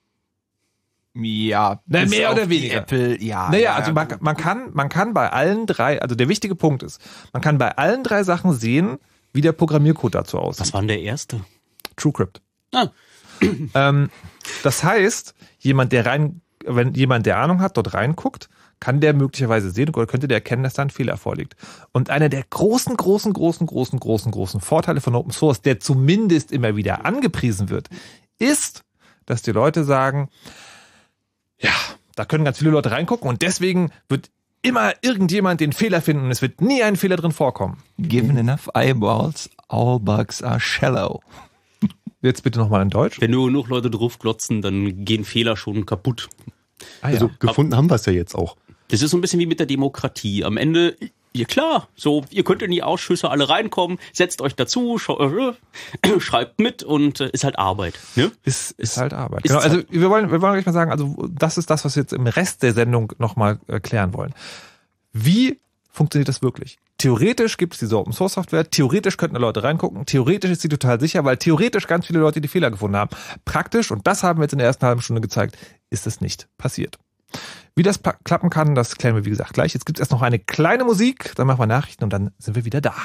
Ja, 1.14 1.82
Na, 1.88 2.06
mehr 2.06 2.32
oder 2.32 2.50
weniger. 2.50 2.78
Apple, 2.78 3.22
ja. 3.22 3.50
Naja, 3.50 3.64
ja, 3.64 3.76
also 3.76 3.92
man, 3.92 4.08
man 4.20 4.38
kann, 4.38 4.70
man 4.74 4.88
kann 4.90 5.14
bei 5.14 5.32
allen 5.32 5.66
drei, 5.66 6.02
also 6.02 6.16
der 6.16 6.30
wichtige 6.30 6.56
Punkt 6.56 6.84
ist, 6.84 7.02
man 7.34 7.42
kann 7.42 7.58
bei 7.58 7.76
allen 7.76 8.04
drei 8.04 8.24
Sachen 8.24 8.54
sehen, 8.54 9.00
wie 9.34 9.42
der 9.42 9.52
Programmiercode 9.52 10.16
dazu 10.16 10.38
aussieht. 10.38 10.62
Was 10.62 10.74
war 10.74 10.82
denn 10.82 10.90
der 10.90 11.02
erste? 11.02 11.42
TrueCrypt. 11.96 12.42
Ah. 12.74 12.90
ähm, 13.74 14.10
das 14.64 14.84
heißt, 14.84 15.34
jemand, 15.60 15.92
der 15.92 16.06
rein, 16.06 16.42
wenn 16.66 16.94
jemand, 16.94 17.26
der 17.26 17.38
Ahnung 17.38 17.62
hat, 17.62 17.78
dort 17.78 17.94
reinguckt, 17.94 18.50
kann 18.80 19.00
der 19.00 19.14
möglicherweise 19.14 19.72
sehen 19.72 19.90
oder 19.90 20.06
könnte 20.06 20.28
der 20.28 20.38
erkennen, 20.38 20.64
dass 20.64 20.76
da 20.76 20.84
ein 20.84 20.90
Fehler 20.90 21.18
vorliegt. 21.18 21.56
Und 21.92 22.10
einer 22.10 22.30
der 22.30 22.44
großen, 22.44 22.96
großen, 22.96 23.34
großen, 23.34 23.66
großen, 23.66 24.00
großen, 24.00 24.32
großen 24.32 24.62
Vorteile 24.62 25.02
von 25.02 25.16
Open 25.16 25.32
Source, 25.32 25.62
der 25.62 25.80
zumindest 25.80 26.52
immer 26.52 26.76
wieder 26.76 27.06
angepriesen 27.06 27.70
wird, 27.70 27.90
ist, 28.40 28.84
dass 29.26 29.42
die 29.42 29.52
Leute 29.52 29.84
sagen, 29.84 30.30
ja, 31.60 31.72
da 32.16 32.26
können 32.26 32.46
ganz 32.46 32.60
viele 32.60 32.72
Leute 32.72 32.92
reingucken 32.92 33.28
und 33.30 33.42
deswegen 33.42 33.92
wird 34.10 34.30
immer 34.62 34.94
irgendjemand 35.02 35.62
den 35.62 35.74
Fehler 35.74 36.02
finden 36.02 36.26
und 36.26 36.32
es 36.32 36.42
wird 36.42 36.62
nie 36.62 36.84
ein 36.84 36.96
Fehler 36.96 37.16
drin 37.16 37.32
vorkommen. 37.32 37.78
Given 37.98 38.38
enough 38.38 38.70
eyeballs, 38.74 39.50
all 39.68 40.00
bugs 40.00 40.44
are 40.44 40.60
shallow. 40.60 41.22
Jetzt 42.22 42.44
bitte 42.44 42.60
nochmal 42.60 42.82
in 42.82 42.90
Deutsch. 42.90 43.22
Wenn 43.22 43.32
nur 43.32 43.48
genug 43.48 43.70
Leute 43.70 43.92
drauf 43.92 44.18
glotzen, 44.20 44.62
dann 44.62 45.06
gehen 45.06 45.24
Fehler 45.24 45.56
schon 45.56 45.86
kaputt. 45.86 46.30
Ah, 47.02 47.08
Also 47.08 47.30
gefunden 47.40 47.76
haben 47.76 47.90
wir 47.90 47.96
es 47.96 48.06
ja 48.06 48.14
jetzt 48.14 48.36
auch. 48.36 48.58
Das 48.90 49.02
ist 49.02 49.12
so 49.12 49.18
ein 49.18 49.22
bisschen 49.22 49.40
wie 49.40 49.46
mit 49.46 49.60
der 49.60 49.66
Demokratie. 49.66 50.44
Am 50.46 50.58
Ende, 50.58 50.96
ja 51.34 51.46
klar, 51.46 51.88
so, 51.96 52.24
ihr 52.30 52.44
könnt 52.44 52.62
in 52.62 52.72
die 52.72 52.84
Ausschüsse 52.84 53.30
alle 53.30 53.50
reinkommen, 53.50 54.00
setzt 54.14 54.42
euch 54.42 54.56
dazu, 54.56 54.98
äh, 54.98 56.20
schreibt 56.20 56.60
mit 56.60 56.84
und 56.84 57.20
äh, 57.20 57.30
ist 57.32 57.44
halt 57.44 57.60
Arbeit. 57.60 58.00
Ne? 58.16 58.32
Ist, 58.44 58.72
ist 58.72 58.98
halt 58.98 59.14
Arbeit. 59.14 59.46
ist 59.46 59.50
Genau, 59.52 59.62
also 59.62 59.78
halt- 59.78 59.88
wir 59.92 60.10
wollen, 60.10 60.32
wir 60.32 60.42
wollen 60.42 60.54
gleich 60.54 60.66
mal 60.66 60.72
sagen, 60.74 60.92
also 60.92 61.28
das 61.30 61.58
ist 61.58 61.70
das, 61.70 61.84
was 61.86 61.96
wir 61.96 62.04
jetzt 62.04 62.14
im 62.14 62.28
Rest 62.28 62.64
der 62.64 62.74
Sendung 62.74 63.14
nochmal 63.20 63.60
erklären 63.68 64.14
wollen. 64.14 64.34
Wie 65.14 65.60
funktioniert 65.92 66.30
das 66.30 66.42
wirklich? 66.42 66.78
Theoretisch 66.98 67.58
gibt 67.58 67.74
es 67.74 67.80
diese 67.80 67.98
Open 67.98 68.14
Source 68.14 68.34
Software, 68.34 68.70
theoretisch 68.70 69.18
könnten 69.18 69.36
da 69.36 69.40
Leute 69.40 69.62
reingucken, 69.64 70.06
theoretisch 70.08 70.50
ist 70.50 70.62
sie 70.62 70.70
total 70.70 71.00
sicher, 71.00 71.24
weil 71.26 71.38
theoretisch 71.38 71.86
ganz 71.86 72.08
viele 72.08 72.20
Leute 72.20 72.42
die 72.42 72.48
Fehler 72.48 72.72
gefunden 72.72 72.98
haben. 72.98 73.12
Praktisch, 73.46 73.92
und 73.92 74.08
das 74.08 74.24
haben 74.24 74.40
wir 74.40 74.44
jetzt 74.46 74.54
in 74.54 74.58
der 74.60 74.68
ersten 74.68 74.86
halben 74.86 75.02
Stunde 75.02 75.22
gezeigt, 75.22 75.58
ist 75.92 76.08
es 76.08 76.22
nicht 76.22 76.48
passiert. 76.58 76.98
Wie 77.76 77.84
das 77.84 78.02
klappen 78.24 78.50
kann, 78.50 78.74
das 78.74 78.96
klären 78.96 79.16
wir 79.16 79.26
wie 79.26 79.30
gesagt 79.30 79.54
gleich. 79.54 79.74
Jetzt 79.74 79.86
gibt 79.86 80.00
es 80.00 80.02
erst 80.02 80.12
noch 80.12 80.22
eine 80.22 80.40
kleine 80.40 80.84
Musik, 80.84 81.34
dann 81.36 81.48
machen 81.48 81.60
wir 81.60 81.68
Nachrichten 81.68 82.04
und 82.04 82.12
dann 82.12 82.32
sind 82.40 82.56
wir 82.56 82.66
wieder 82.66 82.82
da. 82.82 82.96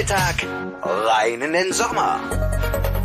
Alltag, 0.00 0.46
rein 0.82 1.42
in 1.42 1.52
den 1.52 1.74
Sommer. 1.74 2.20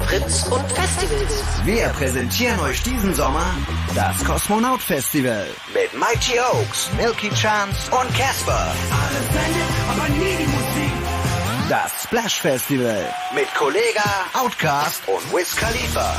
Fritz 0.07 0.45
und 0.47 0.71
Festivals. 0.71 1.43
Wir 1.65 1.87
präsentieren 1.89 2.57
euch 2.61 2.81
diesen 2.83 3.13
Sommer 3.13 3.53
das 3.93 4.23
Kosmonaut 4.23 4.81
Festival 4.81 5.45
mit 5.73 5.93
Mighty 5.93 6.39
Oaks, 6.39 6.89
Milky 6.95 7.29
Chance 7.31 7.91
und 7.91 8.17
Casper. 8.17 8.73
Das 11.67 12.03
Splash 12.03 12.39
Festival 12.39 13.13
mit 13.33 13.53
Kollega, 13.55 14.09
Outcast 14.33 15.05
und 15.07 15.33
Wiz 15.33 15.53
Khalifa. 15.53 16.15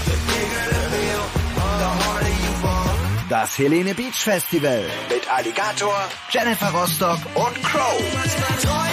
Das 3.30 3.56
Helene 3.56 3.94
Beach 3.94 4.22
Festival 4.22 4.84
mit 5.08 5.26
Alligator, 5.32 5.96
Jennifer 6.28 6.68
Rostock 6.68 7.20
und 7.34 7.62
Crow. 7.62 8.85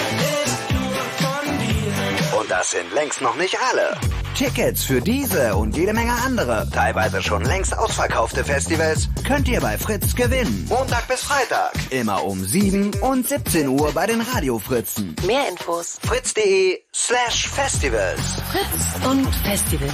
Sind 2.74 2.92
längst 2.92 3.22
noch 3.22 3.36
nicht 3.36 3.56
alle. 3.70 3.96
Tickets 4.34 4.84
für 4.84 5.00
diese 5.00 5.56
und 5.56 5.78
jede 5.78 5.94
Menge 5.94 6.14
andere, 6.26 6.68
teilweise 6.74 7.22
schon 7.22 7.46
längst 7.46 7.78
ausverkaufte 7.78 8.44
Festivals, 8.44 9.10
könnt 9.24 9.48
ihr 9.48 9.62
bei 9.62 9.78
Fritz 9.78 10.16
gewinnen. 10.16 10.66
Montag 10.68 11.08
bis 11.08 11.22
Freitag. 11.22 11.72
Immer 11.92 12.24
um 12.24 12.44
7 12.44 12.96
und 13.02 13.28
17 13.28 13.68
Uhr 13.68 13.92
bei 13.92 14.08
den 14.08 14.22
Radiofritzen. 14.22 15.16
Mehr 15.28 15.50
Infos. 15.50 16.00
Fritz.de 16.04 16.82
slash 16.96 17.48
Festivals. 17.48 18.42
Fritz 18.52 19.06
und 19.08 19.28
Festivals. 19.46 19.94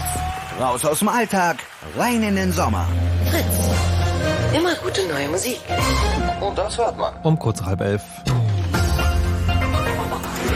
Raus 0.57 0.85
aus 0.85 0.99
dem 0.99 1.09
Alltag, 1.09 1.57
rein 1.97 2.23
in 2.23 2.37
den 2.37 2.53
Sommer. 2.53 2.87
Fritz. 3.29 4.55
Immer 4.57 4.75
gute 4.75 5.05
neue 5.05 5.27
Musik. 5.27 5.59
Und 6.39 6.57
das 6.57 6.77
hört 6.77 6.97
man. 6.97 7.13
Um 7.23 7.37
kurz 7.37 7.61
halb 7.61 7.81
elf. 7.81 8.01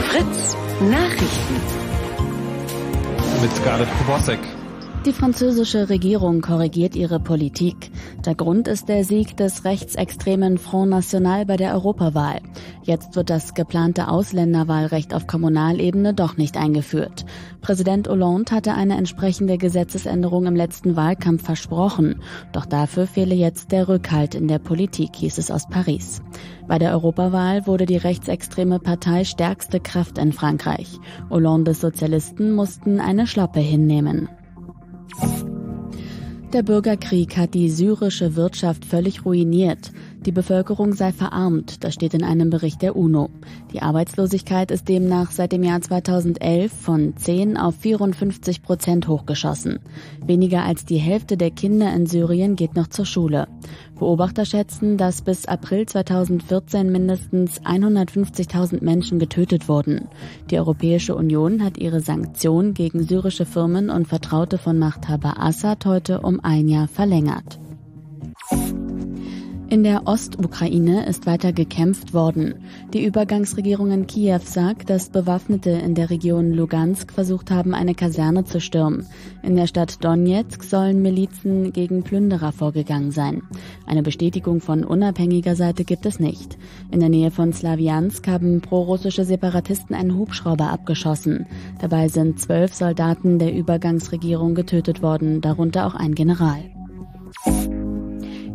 Fritz. 0.08 0.56
Nachrichten. 0.80 1.83
Mit 3.44 3.54
Scarlett 3.56 3.90
Kubosek. 3.98 4.63
Die 5.06 5.12
französische 5.12 5.90
Regierung 5.90 6.40
korrigiert 6.40 6.96
ihre 6.96 7.20
Politik. 7.20 7.90
Der 8.24 8.34
Grund 8.34 8.68
ist 8.68 8.88
der 8.88 9.04
Sieg 9.04 9.36
des 9.36 9.66
rechtsextremen 9.66 10.56
Front 10.56 10.88
National 10.88 11.44
bei 11.44 11.58
der 11.58 11.74
Europawahl. 11.74 12.40
Jetzt 12.84 13.14
wird 13.14 13.28
das 13.28 13.52
geplante 13.52 14.08
Ausländerwahlrecht 14.08 15.12
auf 15.12 15.26
Kommunalebene 15.26 16.14
doch 16.14 16.38
nicht 16.38 16.56
eingeführt. 16.56 17.26
Präsident 17.60 18.08
Hollande 18.08 18.50
hatte 18.54 18.72
eine 18.72 18.96
entsprechende 18.96 19.58
Gesetzesänderung 19.58 20.46
im 20.46 20.56
letzten 20.56 20.96
Wahlkampf 20.96 21.44
versprochen. 21.44 22.22
Doch 22.52 22.64
dafür 22.64 23.06
fehle 23.06 23.34
jetzt 23.34 23.72
der 23.72 23.88
Rückhalt 23.88 24.34
in 24.34 24.48
der 24.48 24.58
Politik, 24.58 25.16
hieß 25.16 25.36
es 25.36 25.50
aus 25.50 25.68
Paris. 25.68 26.22
Bei 26.66 26.78
der 26.78 26.92
Europawahl 26.92 27.66
wurde 27.66 27.84
die 27.84 27.98
rechtsextreme 27.98 28.78
Partei 28.78 29.24
stärkste 29.24 29.80
Kraft 29.80 30.16
in 30.16 30.32
Frankreich. 30.32 30.98
Hollandes 31.28 31.82
Sozialisten 31.82 32.52
mussten 32.52 33.00
eine 33.00 33.26
Schlappe 33.26 33.60
hinnehmen. 33.60 34.30
Der 36.52 36.62
Bürgerkrieg 36.62 37.36
hat 37.36 37.54
die 37.54 37.68
syrische 37.68 38.36
Wirtschaft 38.36 38.84
völlig 38.84 39.24
ruiniert. 39.24 39.90
Die 40.26 40.32
Bevölkerung 40.32 40.94
sei 40.94 41.12
verarmt, 41.12 41.84
das 41.84 41.92
steht 41.92 42.14
in 42.14 42.24
einem 42.24 42.48
Bericht 42.48 42.80
der 42.80 42.96
UNO. 42.96 43.28
Die 43.74 43.82
Arbeitslosigkeit 43.82 44.70
ist 44.70 44.88
demnach 44.88 45.30
seit 45.30 45.52
dem 45.52 45.62
Jahr 45.62 45.82
2011 45.82 46.72
von 46.72 47.14
10 47.14 47.58
auf 47.58 47.74
54 47.76 48.62
Prozent 48.62 49.06
hochgeschossen. 49.06 49.80
Weniger 50.24 50.62
als 50.62 50.86
die 50.86 50.96
Hälfte 50.96 51.36
der 51.36 51.50
Kinder 51.50 51.92
in 51.92 52.06
Syrien 52.06 52.56
geht 52.56 52.74
noch 52.74 52.86
zur 52.86 53.04
Schule. 53.04 53.48
Beobachter 53.98 54.46
schätzen, 54.46 54.96
dass 54.96 55.20
bis 55.20 55.44
April 55.44 55.84
2014 55.84 56.90
mindestens 56.90 57.60
150.000 57.60 58.82
Menschen 58.82 59.18
getötet 59.18 59.68
wurden. 59.68 60.08
Die 60.50 60.58
Europäische 60.58 61.14
Union 61.14 61.62
hat 61.62 61.76
ihre 61.76 62.00
Sanktionen 62.00 62.72
gegen 62.72 63.02
syrische 63.02 63.44
Firmen 63.44 63.90
und 63.90 64.08
Vertraute 64.08 64.56
von 64.56 64.78
Machthaber 64.78 65.38
Assad 65.38 65.84
heute 65.84 66.22
um 66.22 66.40
ein 66.42 66.66
Jahr 66.68 66.88
verlängert. 66.88 67.58
In 69.74 69.82
der 69.82 70.06
Ostukraine 70.06 71.04
ist 71.04 71.26
weiter 71.26 71.52
gekämpft 71.52 72.14
worden. 72.14 72.62
Die 72.92 73.04
Übergangsregierung 73.04 73.90
in 73.90 74.06
Kiew 74.06 74.38
sagt, 74.38 74.88
dass 74.88 75.10
Bewaffnete 75.10 75.70
in 75.70 75.96
der 75.96 76.10
Region 76.10 76.52
Lugansk 76.52 77.10
versucht 77.10 77.50
haben, 77.50 77.74
eine 77.74 77.96
Kaserne 77.96 78.44
zu 78.44 78.60
stürmen. 78.60 79.04
In 79.42 79.56
der 79.56 79.66
Stadt 79.66 80.04
Donetsk 80.04 80.62
sollen 80.62 81.02
Milizen 81.02 81.72
gegen 81.72 82.04
Plünderer 82.04 82.52
vorgegangen 82.52 83.10
sein. 83.10 83.42
Eine 83.84 84.04
Bestätigung 84.04 84.60
von 84.60 84.84
unabhängiger 84.84 85.56
Seite 85.56 85.82
gibt 85.82 86.06
es 86.06 86.20
nicht. 86.20 86.56
In 86.92 87.00
der 87.00 87.08
Nähe 87.08 87.32
von 87.32 87.52
Slawiansk 87.52 88.28
haben 88.28 88.60
prorussische 88.60 89.24
Separatisten 89.24 89.96
einen 89.96 90.14
Hubschrauber 90.14 90.70
abgeschossen. 90.70 91.46
Dabei 91.80 92.06
sind 92.06 92.38
zwölf 92.38 92.72
Soldaten 92.74 93.40
der 93.40 93.52
Übergangsregierung 93.52 94.54
getötet 94.54 95.02
worden, 95.02 95.40
darunter 95.40 95.84
auch 95.84 95.96
ein 95.96 96.14
General. 96.14 96.62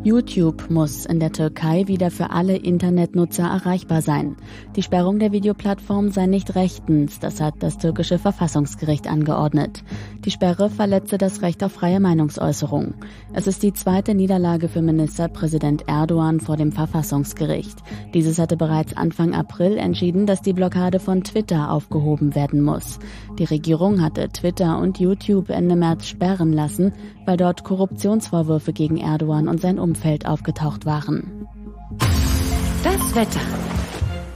YouTube 0.01 0.69
muss 0.69 1.05
in 1.05 1.19
der 1.19 1.33
Türkei 1.33 1.87
wieder 1.87 2.09
für 2.09 2.29
alle 2.29 2.55
Internetnutzer 2.55 3.43
erreichbar 3.43 4.01
sein. 4.01 4.37
Die 4.77 4.81
Sperrung 4.81 5.19
der 5.19 5.33
Videoplattform 5.33 6.11
sei 6.11 6.25
nicht 6.25 6.55
rechtens, 6.55 7.19
das 7.19 7.41
hat 7.41 7.55
das 7.59 7.77
türkische 7.77 8.17
Verfassungsgericht 8.17 9.11
angeordnet. 9.11 9.83
Die 10.23 10.31
Sperre 10.31 10.69
verletze 10.69 11.17
das 11.17 11.41
Recht 11.41 11.61
auf 11.65 11.73
freie 11.73 11.99
Meinungsäußerung. 11.99 12.93
Es 13.33 13.45
ist 13.45 13.61
die 13.61 13.73
zweite 13.73 14.15
Niederlage 14.15 14.69
für 14.69 14.81
Ministerpräsident 14.81 15.89
Erdogan 15.89 16.39
vor 16.39 16.55
dem 16.55 16.71
Verfassungsgericht. 16.71 17.79
Dieses 18.13 18.39
hatte 18.39 18.55
bereits 18.55 18.95
Anfang 18.95 19.33
April 19.33 19.77
entschieden, 19.77 20.25
dass 20.25 20.41
die 20.41 20.53
Blockade 20.53 21.01
von 21.01 21.25
Twitter 21.25 21.71
aufgehoben 21.71 22.35
werden 22.35 22.61
muss. 22.61 22.99
Die 23.37 23.43
Regierung 23.43 24.01
hatte 24.01 24.29
Twitter 24.29 24.79
und 24.79 24.97
YouTube 24.97 25.49
Ende 25.49 25.75
März 25.75 26.07
sperren 26.07 26.53
lassen, 26.53 26.93
weil 27.29 27.37
dort 27.37 27.63
Korruptionsvorwürfe 27.63 28.73
gegen 28.73 28.97
Erdogan 28.97 29.47
und 29.47 29.61
sein 29.61 29.77
Umfeld 29.77 30.25
aufgetaucht 30.25 30.87
waren. 30.87 31.47
Das 32.83 33.13
Wetter. 33.15 33.78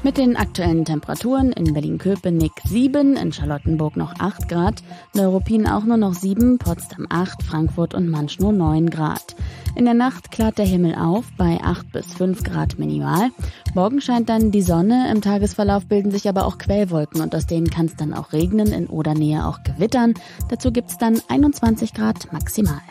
Mit 0.03 0.17
den 0.17 0.35
aktuellen 0.35 0.83
Temperaturen 0.83 1.53
in 1.53 1.73
Berlin-Köpenick 1.73 2.51
7, 2.65 3.15
in 3.15 3.31
Charlottenburg 3.31 3.95
noch 3.95 4.13
8 4.19 4.49
Grad, 4.49 4.83
Neuruppin 5.13 5.65
auch 5.65 5.85
nur 5.85 5.95
noch 5.95 6.13
7, 6.13 6.57
Potsdam 6.57 7.07
8, 7.09 7.41
Frankfurt 7.41 7.93
und 7.93 8.09
Mansch 8.09 8.37
nur 8.37 8.51
9 8.51 8.89
Grad. 8.89 9.37
In 9.77 9.85
der 9.85 9.93
Nacht 9.93 10.29
klart 10.29 10.57
der 10.57 10.65
Himmel 10.65 10.95
auf 10.95 11.23
bei 11.37 11.57
8 11.63 11.93
bis 11.93 12.13
5 12.15 12.43
Grad 12.43 12.77
minimal. 12.77 13.29
Morgen 13.75 14.01
scheint 14.01 14.27
dann 14.27 14.51
die 14.51 14.61
Sonne, 14.61 15.09
im 15.09 15.21
Tagesverlauf 15.21 15.85
bilden 15.85 16.11
sich 16.11 16.27
aber 16.27 16.47
auch 16.47 16.57
Quellwolken 16.57 17.21
und 17.21 17.33
aus 17.33 17.47
denen 17.47 17.69
kann 17.69 17.85
es 17.85 17.95
dann 17.95 18.13
auch 18.13 18.33
regnen, 18.33 18.73
in 18.73 18.87
Odernähe 18.87 19.47
auch 19.47 19.63
gewittern. 19.63 20.15
Dazu 20.49 20.73
gibt's 20.73 20.97
dann 20.97 21.21
21 21.29 21.93
Grad 21.93 22.33
maximal. 22.33 22.81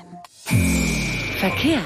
Verkehr. 1.36 1.80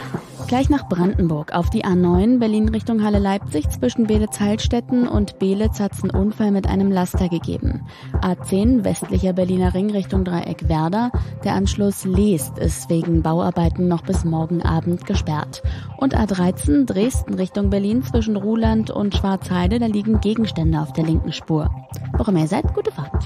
Gleich 0.48 0.70
nach 0.70 0.88
Brandenburg 0.88 1.52
auf 1.52 1.70
die 1.70 1.84
A9 1.84 2.38
Berlin 2.38 2.68
Richtung 2.68 3.02
Halle 3.02 3.18
Leipzig 3.18 3.68
zwischen 3.68 4.06
Beelitz-Heilstätten 4.06 5.08
und 5.08 5.40
Beelitz 5.40 5.80
hat 5.80 5.92
es 5.92 6.04
einen 6.04 6.12
Unfall 6.12 6.52
mit 6.52 6.68
einem 6.68 6.92
Laster 6.92 7.28
gegeben. 7.28 7.84
A10 8.22 8.84
westlicher 8.84 9.32
Berliner 9.32 9.74
Ring 9.74 9.90
Richtung 9.90 10.24
Dreieck 10.24 10.68
Werder. 10.68 11.10
Der 11.42 11.54
Anschluss 11.54 12.04
Leest 12.04 12.58
ist 12.58 12.88
wegen 12.88 13.22
Bauarbeiten 13.22 13.88
noch 13.88 14.02
bis 14.02 14.24
morgen 14.24 14.62
Abend 14.62 15.04
gesperrt. 15.04 15.64
Und 15.96 16.16
A13 16.16 16.86
Dresden 16.86 17.34
Richtung 17.34 17.68
Berlin 17.68 18.04
zwischen 18.04 18.36
Ruhland 18.36 18.92
und 18.92 19.16
Schwarzheide, 19.16 19.80
da 19.80 19.86
liegen 19.86 20.20
Gegenstände 20.20 20.80
auf 20.80 20.92
der 20.92 21.06
linken 21.06 21.32
Spur. 21.32 21.68
Wo 22.16 22.22
immer 22.22 22.40
ihr 22.40 22.48
seid, 22.48 22.72
gute 22.72 22.92
Fahrt. 22.92 23.24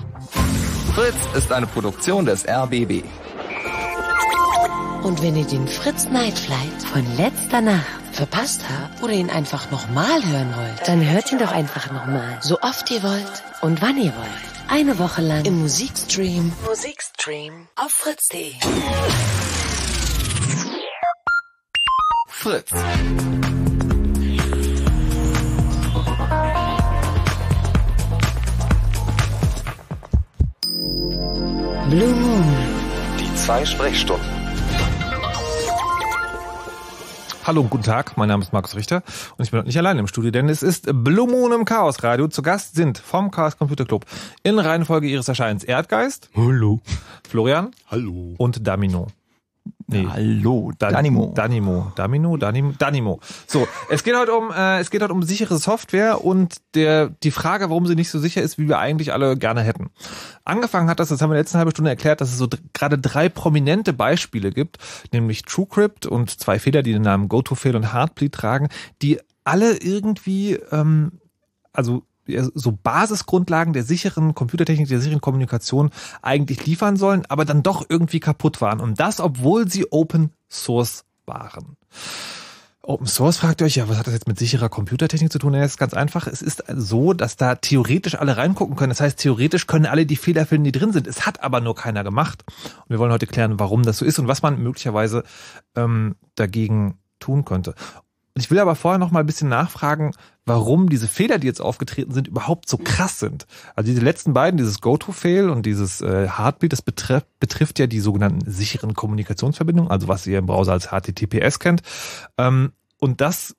Fritz 0.94 1.28
ist 1.36 1.52
eine 1.52 1.66
Produktion 1.66 2.24
des 2.24 2.48
RBB. 2.48 3.04
Und 5.02 5.22
wenn 5.22 5.34
ihr 5.34 5.46
den 5.46 5.66
Fritz 5.66 6.08
Night 6.08 6.38
Flight 6.38 6.82
von 6.92 7.16
letzter 7.16 7.62
Nacht 7.62 7.86
verpasst 8.12 8.62
habt 8.68 9.02
oder 9.02 9.14
ihn 9.14 9.30
einfach 9.30 9.70
nochmal 9.70 10.22
hören 10.24 10.54
wollt, 10.54 10.86
dann 10.86 11.08
hört 11.08 11.32
ihn 11.32 11.38
doch 11.38 11.52
einfach 11.52 11.90
nochmal. 11.90 12.38
So 12.42 12.60
oft 12.60 12.90
ihr 12.90 13.02
wollt 13.02 13.42
und 13.62 13.80
wann 13.80 13.96
ihr 13.96 14.12
wollt. 14.14 14.50
Eine 14.68 14.98
Woche 14.98 15.22
lang 15.22 15.44
im 15.46 15.60
Musikstream. 15.60 16.52
Musikstream 16.66 17.66
auf 17.76 17.90
fritz.de. 17.90 18.52
Fritz. 22.28 22.70
Blue 31.88 32.14
Moon. 32.14 32.44
Die 33.18 33.34
zwei 33.34 33.64
Sprechstunden. 33.64 34.39
Hallo 37.44 37.62
und 37.62 37.70
guten 37.70 37.84
Tag, 37.84 38.16
mein 38.16 38.28
Name 38.28 38.42
ist 38.42 38.52
Markus 38.52 38.76
Richter 38.76 39.02
und 39.36 39.44
ich 39.44 39.50
bin 39.50 39.58
heute 39.58 39.68
nicht 39.68 39.78
allein 39.78 39.98
im 39.98 40.06
Studio, 40.06 40.30
denn 40.30 40.48
es 40.48 40.62
ist 40.62 40.86
Blue 40.92 41.26
Moon 41.26 41.52
im 41.52 41.64
Chaos 41.64 42.02
Radio. 42.02 42.28
Zu 42.28 42.42
Gast 42.42 42.74
sind 42.74 42.98
vom 42.98 43.30
Chaos 43.30 43.56
Computer 43.56 43.86
Club 43.86 44.04
in 44.42 44.58
Reihenfolge 44.58 45.08
ihres 45.08 45.26
Erscheinens 45.26 45.64
Erdgeist, 45.64 46.28
Hallo. 46.36 46.80
Florian 47.28 47.70
Hallo. 47.90 48.34
und 48.36 48.66
Damino. 48.66 49.06
Nee. 49.92 50.06
Hallo, 50.08 50.72
Dan- 50.78 50.92
Danimo. 50.92 51.32
Danimo. 51.34 51.92
Danimo, 51.96 52.36
Danimo, 52.36 52.72
Danimo. 52.78 53.20
So, 53.46 53.66
es 53.90 54.04
geht 54.04 54.16
heute 54.16 54.32
um, 54.34 54.50
äh, 54.52 54.78
es 54.80 54.90
geht 54.90 55.02
heute 55.02 55.12
um 55.12 55.22
sichere 55.22 55.58
Software 55.58 56.24
und 56.24 56.56
der, 56.74 57.08
die 57.22 57.30
Frage, 57.30 57.70
warum 57.70 57.86
sie 57.86 57.94
nicht 57.96 58.10
so 58.10 58.18
sicher 58.18 58.40
ist, 58.42 58.58
wie 58.58 58.68
wir 58.68 58.78
eigentlich 58.78 59.12
alle 59.12 59.36
gerne 59.36 59.62
hätten. 59.62 59.90
Angefangen 60.44 60.88
hat 60.88 61.00
das, 61.00 61.08
das 61.08 61.20
haben 61.20 61.30
wir 61.30 61.34
in 61.34 61.38
der 61.38 61.42
letzten 61.42 61.58
halben 61.58 61.70
Stunde 61.72 61.90
erklärt, 61.90 62.20
dass 62.20 62.30
es 62.30 62.38
so 62.38 62.48
gerade 62.72 62.98
drei 62.98 63.28
prominente 63.28 63.92
Beispiele 63.92 64.50
gibt, 64.50 64.78
nämlich 65.12 65.42
TrueCrypt 65.42 66.06
und 66.06 66.30
zwei 66.30 66.58
Fehler, 66.58 66.82
die 66.82 66.92
den 66.92 67.02
Namen 67.02 67.28
GoToFail 67.28 67.76
und 67.76 67.92
Heartbleed 67.92 68.32
tragen, 68.32 68.68
die 69.02 69.18
alle 69.44 69.76
irgendwie, 69.76 70.54
ähm, 70.70 71.12
also 71.72 72.02
so 72.54 72.72
Basisgrundlagen 72.82 73.72
der 73.72 73.84
sicheren 73.84 74.34
Computertechnik, 74.34 74.88
der 74.88 75.00
sicheren 75.00 75.20
Kommunikation 75.20 75.90
eigentlich 76.22 76.66
liefern 76.66 76.96
sollen, 76.96 77.24
aber 77.28 77.44
dann 77.44 77.62
doch 77.62 77.84
irgendwie 77.88 78.20
kaputt 78.20 78.60
waren. 78.60 78.80
Und 78.80 79.00
das, 79.00 79.20
obwohl 79.20 79.68
sie 79.70 79.90
Open 79.90 80.30
Source 80.48 81.04
waren. 81.26 81.76
Open 82.82 83.06
Source 83.06 83.36
fragt 83.36 83.60
ihr 83.60 83.66
euch, 83.66 83.76
ja, 83.76 83.88
was 83.88 83.98
hat 83.98 84.06
das 84.06 84.14
jetzt 84.14 84.26
mit 84.26 84.38
sicherer 84.38 84.68
Computertechnik 84.68 85.30
zu 85.30 85.38
tun? 85.38 85.52
Ja, 85.52 85.60
das 85.60 85.72
ist 85.72 85.78
ganz 85.78 85.92
einfach. 85.92 86.26
Es 86.26 86.40
ist 86.40 86.64
so, 86.74 87.12
dass 87.12 87.36
da 87.36 87.54
theoretisch 87.54 88.14
alle 88.14 88.36
reingucken 88.36 88.74
können. 88.74 88.90
Das 88.90 89.00
heißt, 89.00 89.18
theoretisch 89.18 89.66
können 89.66 89.86
alle 89.86 90.06
die 90.06 90.16
Fehler 90.16 90.46
finden, 90.46 90.64
die 90.64 90.72
drin 90.72 90.92
sind. 90.92 91.06
Es 91.06 91.26
hat 91.26 91.42
aber 91.42 91.60
nur 91.60 91.74
keiner 91.74 92.04
gemacht. 92.04 92.42
Und 92.46 92.90
wir 92.90 92.98
wollen 92.98 93.12
heute 93.12 93.26
klären, 93.26 93.60
warum 93.60 93.82
das 93.82 93.98
so 93.98 94.04
ist 94.04 94.18
und 94.18 94.28
was 94.28 94.42
man 94.42 94.60
möglicherweise 94.62 95.24
ähm, 95.76 96.16
dagegen 96.34 96.98
tun 97.18 97.44
könnte. 97.44 97.74
Ich 98.34 98.50
will 98.50 98.58
aber 98.58 98.74
vorher 98.74 98.98
noch 98.98 99.10
mal 99.10 99.20
ein 99.20 99.26
bisschen 99.26 99.50
nachfragen, 99.50 100.12
warum 100.50 100.88
diese 100.88 101.06
Fehler, 101.06 101.38
die 101.38 101.46
jetzt 101.46 101.60
aufgetreten 101.60 102.12
sind, 102.12 102.26
überhaupt 102.26 102.68
so 102.68 102.76
krass 102.76 103.20
sind. 103.20 103.46
Also 103.76 103.88
diese 103.88 104.00
letzten 104.00 104.32
beiden, 104.32 104.56
dieses 104.58 104.80
Go-To-Fail 104.80 105.48
und 105.48 105.64
dieses 105.64 106.00
äh, 106.00 106.26
Heartbeat, 106.26 106.72
das 106.72 106.82
betrifft, 106.82 107.28
betrifft 107.38 107.78
ja 107.78 107.86
die 107.86 108.00
sogenannten 108.00 108.50
sicheren 108.50 108.94
Kommunikationsverbindungen, 108.94 109.92
also 109.92 110.08
was 110.08 110.26
ihr 110.26 110.40
im 110.40 110.46
Browser 110.46 110.72
als 110.72 110.88
HTTPS 110.88 111.60
kennt. 111.60 111.82
Ähm, 112.36 112.72
und 112.98 113.20
das, 113.20 113.54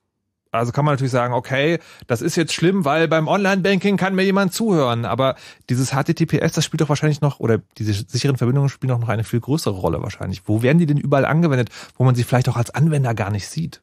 also 0.52 0.74
kann 0.74 0.84
man 0.84 0.96
natürlich 0.96 1.14
sagen, 1.14 1.34
okay, 1.34 1.80
das 2.08 2.22
ist 2.22 2.36
jetzt 2.36 2.52
schlimm, 2.52 2.84
weil 2.84 3.08
beim 3.08 3.30
Online-Banking 3.30 3.96
kann 3.96 4.14
mir 4.14 4.24
jemand 4.24 4.54
zuhören. 4.54 5.06
Aber 5.06 5.36
dieses 5.70 5.92
HTTPS, 5.92 6.52
das 6.52 6.66
spielt 6.66 6.82
doch 6.82 6.90
wahrscheinlich 6.90 7.22
noch, 7.22 7.40
oder 7.40 7.60
diese 7.78 7.94
sicheren 7.94 8.36
Verbindungen 8.36 8.68
spielen 8.68 8.90
doch 8.90 9.00
noch 9.00 9.08
eine 9.08 9.24
viel 9.24 9.40
größere 9.40 9.76
Rolle 9.76 10.02
wahrscheinlich. 10.02 10.42
Wo 10.46 10.62
werden 10.62 10.80
die 10.80 10.88
denn 10.88 10.98
überall 10.98 11.24
angewendet, 11.24 11.70
wo 11.96 12.04
man 12.04 12.16
sie 12.16 12.26
vielleicht 12.26 12.50
auch 12.50 12.58
als 12.58 12.72
Anwender 12.72 13.14
gar 13.14 13.32
nicht 13.32 13.48
sieht? 13.48 13.82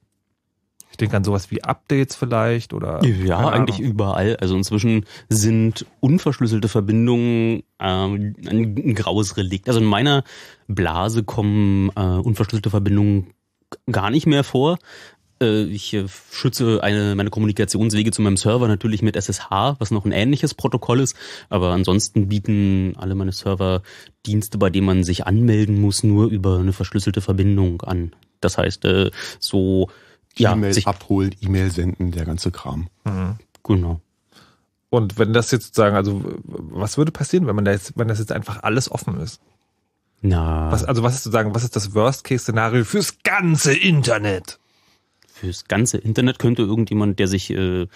Ich 0.90 0.96
denke 0.96 1.16
an 1.16 1.24
sowas 1.24 1.50
wie 1.50 1.62
Updates 1.62 2.16
vielleicht 2.16 2.72
oder. 2.72 3.04
Ja, 3.04 3.48
eigentlich 3.48 3.78
Ahnung. 3.78 3.90
überall. 3.92 4.36
Also 4.36 4.56
inzwischen 4.56 5.04
sind 5.28 5.86
unverschlüsselte 6.00 6.68
Verbindungen 6.68 7.62
ähm, 7.78 8.34
ein, 8.48 8.76
ein 8.76 8.94
graues 8.94 9.36
Relikt. 9.36 9.68
Also 9.68 9.80
in 9.80 9.86
meiner 9.86 10.24
Blase 10.66 11.22
kommen 11.24 11.90
äh, 11.94 12.00
unverschlüsselte 12.00 12.70
Verbindungen 12.70 13.28
gar 13.90 14.10
nicht 14.10 14.26
mehr 14.26 14.44
vor. 14.44 14.78
Äh, 15.40 15.64
Ich 15.64 15.92
äh, 15.94 16.06
schütze 16.32 16.82
eine, 16.82 17.14
meine 17.14 17.30
Kommunikationswege 17.30 18.10
zu 18.10 18.22
meinem 18.22 18.36
Server 18.36 18.66
natürlich 18.66 19.02
mit 19.02 19.14
SSH, 19.14 19.76
was 19.78 19.90
noch 19.90 20.04
ein 20.04 20.12
ähnliches 20.12 20.54
Protokoll 20.54 21.00
ist. 21.00 21.14
Aber 21.48 21.70
ansonsten 21.72 22.28
bieten 22.28 22.94
alle 22.96 23.14
meine 23.14 23.32
Server 23.32 23.82
Dienste, 24.26 24.58
bei 24.58 24.70
denen 24.70 24.86
man 24.86 25.04
sich 25.04 25.26
anmelden 25.26 25.80
muss, 25.80 26.02
nur 26.02 26.28
über 26.28 26.58
eine 26.58 26.72
verschlüsselte 26.72 27.20
Verbindung 27.20 27.82
an. 27.82 28.12
Das 28.40 28.58
heißt, 28.58 28.84
äh, 28.84 29.10
so 29.38 29.90
ja, 30.38 30.52
E-Mail 30.52 30.80
abholen, 30.84 31.34
E-Mail 31.40 31.70
senden, 31.70 32.10
der 32.12 32.24
ganze 32.24 32.50
Kram. 32.50 32.88
genau. 33.62 34.00
Und 34.90 35.18
wenn 35.18 35.32
das 35.34 35.50
jetzt 35.50 35.66
sozusagen, 35.66 35.96
also 35.96 36.22
was 36.44 36.96
würde 36.96 37.12
passieren, 37.12 37.46
wenn 37.46 37.56
man 37.56 37.64
da 37.64 37.72
jetzt, 37.72 37.92
wenn 37.96 38.08
das 38.08 38.18
jetzt 38.18 38.32
einfach 38.32 38.62
alles 38.62 38.90
offen 38.90 39.20
ist? 39.20 39.40
Na, 40.22 40.70
Was, 40.72 40.82
also 40.84 41.02
was 41.02 41.14
ist 41.14 41.24
sozusagen, 41.24 41.54
was 41.54 41.62
ist 41.64 41.76
das 41.76 41.94
Worst-Case-Szenario 41.94 42.84
fürs 42.84 43.18
ganze 43.22 43.72
Internet? 43.74 44.58
fürs 45.38 45.66
ganze 45.66 45.98
Internet 45.98 46.38
könnte 46.38 46.62
irgendjemand, 46.62 47.18
der 47.18 47.28
sich, 47.28 47.50
äh, 47.50 47.86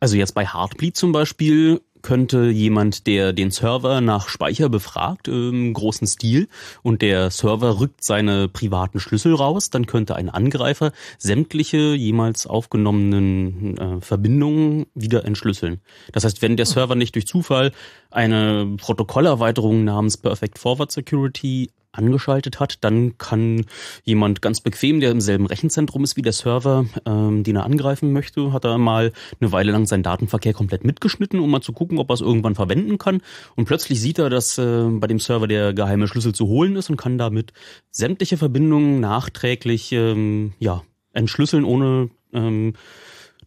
also 0.00 0.16
jetzt 0.16 0.34
bei 0.34 0.44
Heartbleed 0.44 0.96
zum 0.96 1.12
Beispiel, 1.12 1.80
könnte 2.02 2.48
jemand, 2.48 3.06
der 3.06 3.32
den 3.32 3.50
Server 3.50 4.00
nach 4.00 4.28
Speicher 4.28 4.68
befragt, 4.68 5.28
im 5.28 5.72
großen 5.72 6.06
Stil, 6.06 6.48
und 6.82 7.02
der 7.02 7.30
Server 7.30 7.80
rückt 7.80 8.02
seine 8.04 8.48
privaten 8.48 9.00
Schlüssel 9.00 9.34
raus, 9.34 9.70
dann 9.70 9.86
könnte 9.86 10.16
ein 10.16 10.28
Angreifer 10.28 10.92
sämtliche 11.18 11.94
jemals 11.94 12.46
aufgenommenen 12.46 13.76
äh, 13.78 14.00
Verbindungen 14.00 14.86
wieder 14.94 15.24
entschlüsseln. 15.24 15.80
Das 16.12 16.24
heißt, 16.24 16.42
wenn 16.42 16.56
der 16.56 16.66
Server 16.66 16.94
nicht 16.94 17.14
durch 17.14 17.26
Zufall 17.26 17.72
eine 18.10 18.76
Protokollerweiterung 18.78 19.84
namens 19.84 20.16
Perfect 20.16 20.58
Forward 20.58 20.92
Security 20.92 21.70
angeschaltet 21.98 22.60
hat, 22.60 22.82
dann 22.82 23.18
kann 23.18 23.66
jemand 24.04 24.40
ganz 24.40 24.60
bequem, 24.60 25.00
der 25.00 25.10
im 25.10 25.20
selben 25.20 25.46
Rechenzentrum 25.46 26.04
ist 26.04 26.16
wie 26.16 26.22
der 26.22 26.32
Server, 26.32 26.86
ähm, 27.04 27.42
den 27.42 27.56
er 27.56 27.64
angreifen 27.64 28.12
möchte, 28.12 28.52
hat 28.52 28.64
er 28.64 28.78
mal 28.78 29.12
eine 29.40 29.52
Weile 29.52 29.72
lang 29.72 29.86
seinen 29.86 30.02
Datenverkehr 30.02 30.54
komplett 30.54 30.84
mitgeschnitten, 30.84 31.40
um 31.40 31.50
mal 31.50 31.60
zu 31.60 31.72
gucken, 31.72 31.98
ob 31.98 32.10
er 32.10 32.14
es 32.14 32.20
irgendwann 32.20 32.54
verwenden 32.54 32.98
kann. 32.98 33.20
Und 33.56 33.66
plötzlich 33.66 34.00
sieht 34.00 34.18
er, 34.18 34.30
dass 34.30 34.56
äh, 34.58 34.84
bei 34.88 35.06
dem 35.06 35.18
Server 35.18 35.46
der 35.46 35.74
geheime 35.74 36.08
Schlüssel 36.08 36.34
zu 36.34 36.46
holen 36.46 36.76
ist 36.76 36.88
und 36.88 36.96
kann 36.96 37.18
damit 37.18 37.52
sämtliche 37.90 38.36
Verbindungen 38.36 39.00
nachträglich 39.00 39.92
ähm, 39.92 40.52
ja, 40.58 40.82
entschlüsseln, 41.12 41.64
ohne 41.64 42.10
ähm, 42.32 42.74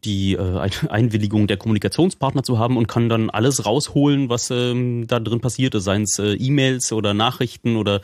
die 0.03 0.33
äh, 0.33 0.57
Ein- 0.57 0.71
Einwilligung 0.89 1.47
der 1.47 1.57
Kommunikationspartner 1.57 2.43
zu 2.43 2.59
haben 2.59 2.77
und 2.77 2.87
kann 2.87 3.09
dann 3.09 3.29
alles 3.29 3.65
rausholen, 3.65 4.29
was 4.29 4.49
ähm, 4.51 5.05
da 5.07 5.19
drin 5.19 5.41
passiert 5.41 5.75
ist, 5.75 5.83
seien 5.83 6.03
es 6.03 6.19
äh, 6.19 6.33
E-Mails 6.33 6.91
oder 6.91 7.13
Nachrichten 7.13 7.75
oder 7.75 8.01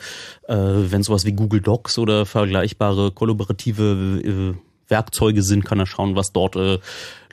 äh, 0.48 0.56
wenn 0.56 1.04
sowas 1.04 1.26
wie 1.26 1.34
Google 1.34 1.62
Docs 1.62 1.98
oder 1.98 2.26
vergleichbare 2.26 3.12
kollaborative 3.12 4.22
äh, 4.56 4.67
Werkzeuge 4.88 5.42
sind, 5.42 5.66
kann 5.66 5.80
er 5.80 5.86
schauen, 5.86 6.16
was 6.16 6.32
dort 6.32 6.56
äh, 6.56 6.80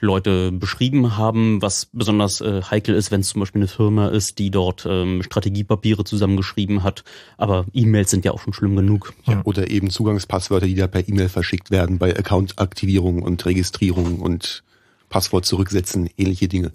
Leute 0.01 0.51
beschrieben 0.51 1.17
haben, 1.17 1.61
was 1.61 1.87
besonders 1.91 2.41
äh, 2.41 2.61
heikel 2.63 2.95
ist, 2.95 3.11
wenn 3.11 3.21
es 3.21 3.29
zum 3.29 3.39
Beispiel 3.39 3.61
eine 3.61 3.67
Firma 3.67 4.07
ist, 4.09 4.39
die 4.39 4.51
dort 4.51 4.85
ähm, 4.89 5.23
Strategiepapiere 5.23 6.03
zusammengeschrieben 6.03 6.83
hat. 6.83 7.03
Aber 7.37 7.65
E-Mails 7.73 8.11
sind 8.11 8.25
ja 8.25 8.31
auch 8.31 8.39
schon 8.39 8.53
schlimm 8.53 8.75
genug. 8.75 9.13
Ja. 9.25 9.41
Oder 9.43 9.69
eben 9.69 9.89
Zugangspasswörter, 9.89 10.67
die 10.67 10.75
da 10.75 10.87
per 10.87 11.07
E-Mail 11.07 11.29
verschickt 11.29 11.71
werden 11.71 11.97
bei 11.97 12.17
Accountaktivierung 12.17 13.21
und 13.21 13.45
Registrierung 13.45 14.19
und 14.19 14.63
Passwort 15.09 15.45
zurücksetzen, 15.45 16.09
ähnliche 16.17 16.47
Dinge. 16.47 16.71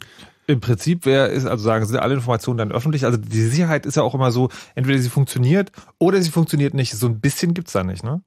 Im 0.46 0.60
Prinzip 0.60 1.06
wäre 1.06 1.28
ist 1.28 1.46
also 1.46 1.62
sagen, 1.62 1.86
sind 1.86 1.98
alle 1.98 2.14
Informationen 2.14 2.58
dann 2.58 2.72
öffentlich. 2.72 3.04
Also 3.04 3.18
die 3.18 3.42
Sicherheit 3.42 3.86
ist 3.86 3.96
ja 3.96 4.02
auch 4.02 4.14
immer 4.14 4.32
so, 4.32 4.48
entweder 4.74 4.98
sie 4.98 5.08
funktioniert 5.08 5.70
oder 5.98 6.20
sie 6.20 6.30
funktioniert 6.30 6.74
nicht. 6.74 6.92
So 6.92 7.06
ein 7.06 7.20
bisschen 7.20 7.54
gibt's 7.54 7.72
da 7.72 7.84
nicht, 7.84 8.02
ne? 8.02 8.22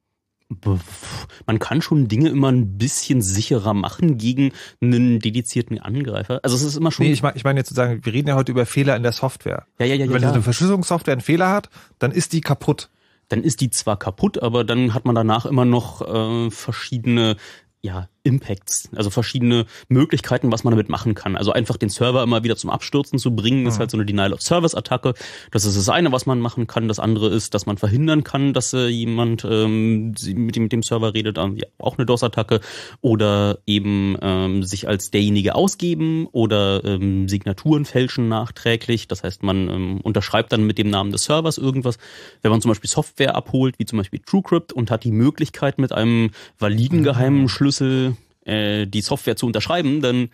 Man 1.46 1.60
kann 1.60 1.82
schon 1.82 2.08
Dinge 2.08 2.30
immer 2.30 2.52
ein 2.52 2.78
bisschen 2.78 3.22
sicherer 3.22 3.74
machen 3.74 4.18
gegen 4.18 4.52
einen 4.82 5.20
dedizierten 5.20 5.80
Angreifer. 5.80 6.40
Also 6.44 6.56
es 6.56 6.64
ist 6.64 6.76
immer 6.76 6.92
schon. 6.92 7.06
Nee, 7.06 7.14
ich 7.14 7.24
meine 7.24 7.38
ich 7.38 7.44
mein 7.44 7.58
jetzt 7.58 7.70
zu 7.70 7.74
sagen, 7.74 8.00
wir 8.04 8.14
reden 8.14 8.30
ja 8.30 8.36
heute 8.36 8.52
über 8.52 8.66
Fehler 8.66 8.96
in 8.96 9.04
der 9.04 9.12
Software. 9.12 9.66
ja, 9.80 9.86
ja, 9.86 9.96
ja, 9.96 10.06
ja, 10.06 10.14
Wenn 10.14 10.22
ja. 10.22 10.30
so 10.30 10.34
eine 10.36 10.44
Verschlüsselungssoftware 10.44 11.14
einen 11.14 11.22
Fehler 11.22 11.50
hat, 11.50 11.70
dann 12.00 12.12
ist 12.12 12.34
die 12.34 12.42
kaputt. 12.42 12.90
Dann 13.30 13.44
ist 13.44 13.62
die 13.62 13.70
zwar 13.70 13.98
kaputt, 13.98 14.42
aber 14.44 14.64
dann 14.64 14.94
hat 14.94 15.06
man 15.06 15.16
danach 15.16 15.46
immer 15.46 15.66
noch 15.66 16.02
äh, 16.02 16.52
verschiedene 16.52 17.38
ja, 17.82 18.08
Impacts, 18.24 18.90
also 18.96 19.10
verschiedene 19.10 19.66
Möglichkeiten, 19.90 20.52
was 20.52 20.64
man 20.64 20.72
damit 20.72 20.88
machen 20.88 21.14
kann. 21.14 21.36
Also 21.36 21.52
einfach 21.52 21.76
den 21.76 21.90
Server 21.90 22.24
immer 22.24 22.44
wieder 22.44 22.56
zum 22.56 22.70
Abstürzen 22.70 23.20
zu 23.20 23.36
bringen, 23.36 23.68
ist 23.68 23.80
halt 23.80 23.92
so 23.92 23.98
eine 23.98 24.06
Denial-of-Service-Attacke. 24.06 25.14
Das 25.52 25.66
ist 25.66 25.76
das 25.76 25.90
eine, 25.90 26.12
was 26.14 26.26
man 26.26 26.40
machen 26.40 26.66
kann. 26.66 26.88
Das 26.88 27.00
andere 27.00 27.28
ist, 27.28 27.54
dass 27.54 27.66
man 27.66 27.78
verhindern 27.78 28.24
kann, 28.24 28.54
dass 28.54 28.74
äh, 28.74 28.88
jemand 28.88 29.46
ähm, 29.50 30.14
mit, 30.36 30.56
dem, 30.56 30.64
mit 30.64 30.72
dem 30.72 30.84
Server 30.84 31.14
redet, 31.14 31.38
ja, 31.38 31.68
auch 31.80 31.98
eine 31.98 32.06
DOS-Attacke. 32.06 32.62
Oder 33.02 33.60
eben 33.66 34.18
ähm, 34.22 34.64
sich 34.64 34.88
als 34.88 35.12
derjenige 35.12 35.56
ausgeben 35.56 36.28
oder 36.32 36.84
ähm, 36.86 37.28
Signaturen 37.28 37.84
fälschen 37.84 38.30
nachträglich. 38.30 39.10
Das 39.10 39.24
heißt, 39.24 39.44
man 39.44 39.68
ähm, 39.68 40.02
unterschreibt 40.02 40.54
dann 40.54 40.66
mit 40.66 40.78
dem 40.78 40.90
Namen 40.90 41.12
des 41.12 41.26
Servers 41.26 41.58
irgendwas. 41.58 41.98
Wenn 42.42 42.52
man 42.52 42.62
zum 42.62 42.70
Beispiel 42.70 42.90
Software 42.90 43.36
abholt, 43.36 43.80
wie 43.80 43.86
zum 43.86 43.98
Beispiel 43.98 44.22
TrueCrypt 44.26 44.72
und 44.72 44.92
hat 44.92 45.04
die 45.04 45.12
Möglichkeit 45.12 45.78
mit 45.78 45.92
einem 45.92 46.32
validen 46.58 47.04
geheimen 47.04 47.50
Schlüssel 47.50 48.13
äh, 48.46 48.86
die 48.86 49.02
Software 49.02 49.36
zu 49.36 49.46
unterschreiben, 49.46 50.02
dann 50.02 50.30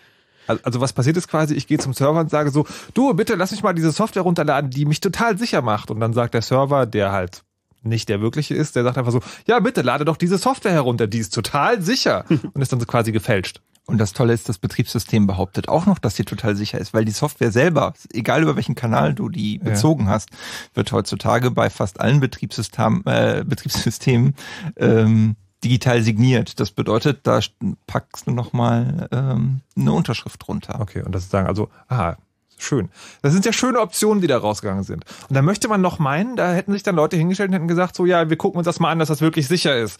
Also 0.63 0.81
was 0.81 0.93
passiert 0.93 1.15
ist 1.17 1.27
quasi, 1.27 1.53
ich 1.53 1.67
gehe 1.67 1.77
zum 1.77 1.93
Server 1.93 2.19
und 2.19 2.31
sage 2.31 2.49
so, 2.49 2.65
du, 2.93 3.13
bitte 3.13 3.35
lass 3.35 3.51
mich 3.51 3.61
mal 3.61 3.73
diese 3.73 3.91
Software 3.91 4.23
runterladen, 4.23 4.71
die 4.71 4.85
mich 4.85 4.99
total 4.99 5.37
sicher 5.37 5.61
macht. 5.61 5.91
Und 5.91 5.99
dann 5.99 6.13
sagt 6.13 6.33
der 6.33 6.41
Server, 6.41 6.87
der 6.87 7.11
halt 7.11 7.43
nicht 7.83 8.09
der 8.09 8.19
wirkliche 8.19 8.55
ist, 8.55 8.75
der 8.75 8.83
sagt 8.83 8.97
einfach 8.97 9.11
so, 9.11 9.21
ja, 9.47 9.59
bitte 9.59 9.81
lade 9.81 10.05
doch 10.05 10.17
diese 10.17 10.37
Software 10.37 10.71
herunter, 10.71 11.07
die 11.07 11.19
ist 11.19 11.33
total 11.33 11.81
sicher. 11.81 12.25
Und 12.53 12.61
ist 12.61 12.71
dann 12.71 12.79
so 12.79 12.85
quasi 12.85 13.11
gefälscht. 13.11 13.61
Und 13.85 13.97
das 13.97 14.13
Tolle 14.13 14.33
ist, 14.33 14.47
das 14.47 14.59
Betriebssystem 14.59 15.25
behauptet 15.25 15.67
auch 15.67 15.87
noch, 15.87 15.97
dass 15.97 16.15
sie 16.15 16.23
total 16.23 16.55
sicher 16.55 16.77
ist, 16.77 16.93
weil 16.93 17.05
die 17.05 17.11
Software 17.11 17.51
selber, 17.51 17.93
egal 18.13 18.43
über 18.43 18.55
welchen 18.55 18.75
Kanal 18.75 19.15
du 19.15 19.29
die 19.29 19.57
bezogen 19.57 20.09
hast, 20.09 20.29
wird 20.75 20.91
heutzutage 20.91 21.49
bei 21.49 21.71
fast 21.71 21.99
allen 21.99 22.19
Betriebssystemen, 22.19 23.03
äh, 23.07 23.43
Betriebssystemen 23.47 24.35
ähm, 24.75 25.35
digital 25.63 26.01
signiert. 26.01 26.59
Das 26.59 26.71
bedeutet, 26.71 27.19
da 27.23 27.39
packst 27.87 28.27
du 28.27 28.31
nochmal 28.31 29.07
ähm, 29.11 29.61
eine 29.75 29.91
Unterschrift 29.91 30.47
drunter. 30.47 30.79
Okay, 30.79 31.03
und 31.03 31.13
das 31.13 31.23
ist 31.23 31.31
sagen, 31.31 31.47
also, 31.47 31.69
aha, 31.87 32.17
Schön. 32.61 32.89
Das 33.21 33.31
sind 33.31 33.45
ja 33.45 33.53
schöne 33.53 33.79
Optionen, 33.79 34.19
die 34.19 34.27
da 34.27 34.37
rausgegangen 34.37 34.83
sind. 34.83 35.05
Und 35.29 35.35
da 35.35 35.41
möchte 35.41 35.69
man 35.69 35.79
noch 35.79 35.97
meinen, 35.97 36.35
da 36.35 36.51
hätten 36.51 36.73
sich 36.73 36.83
dann 36.83 36.95
Leute 36.95 37.15
hingestellt 37.15 37.49
und 37.49 37.53
hätten 37.53 37.69
gesagt, 37.69 37.95
so 37.95 38.05
ja, 38.05 38.29
wir 38.29 38.35
gucken 38.35 38.57
uns 38.57 38.65
das 38.65 38.81
mal 38.81 38.91
an, 38.91 38.99
dass 38.99 39.07
das 39.07 39.21
wirklich 39.21 39.47
sicher 39.47 39.77
ist. 39.77 39.97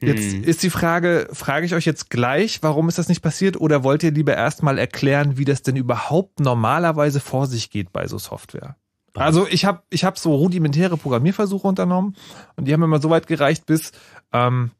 Jetzt 0.00 0.32
Hm. 0.32 0.44
ist 0.44 0.62
die 0.62 0.70
Frage, 0.70 1.28
frage 1.32 1.64
ich 1.66 1.74
euch 1.74 1.86
jetzt 1.86 2.10
gleich, 2.10 2.62
warum 2.62 2.88
ist 2.88 2.98
das 2.98 3.08
nicht 3.08 3.22
passiert 3.22 3.58
oder 3.58 3.82
wollt 3.82 4.02
ihr 4.02 4.12
lieber 4.12 4.36
erstmal 4.36 4.78
erklären, 4.78 5.38
wie 5.38 5.46
das 5.46 5.62
denn 5.62 5.76
überhaupt 5.76 6.40
normalerweise 6.40 7.20
vor 7.20 7.46
sich 7.46 7.70
geht 7.70 7.90
bei 7.92 8.06
so 8.06 8.18
Software? 8.18 8.76
Also 9.14 9.46
ich 9.48 9.64
habe 9.64 9.82
ich 9.90 10.04
hab 10.04 10.18
so 10.18 10.34
rudimentäre 10.34 10.96
Programmierversuche 10.96 11.66
unternommen 11.66 12.16
und 12.56 12.66
die 12.66 12.72
haben 12.72 12.82
immer 12.82 13.00
so 13.00 13.10
weit 13.10 13.26
gereicht, 13.26 13.66
bis 13.66 13.92
ähm, 14.32 14.70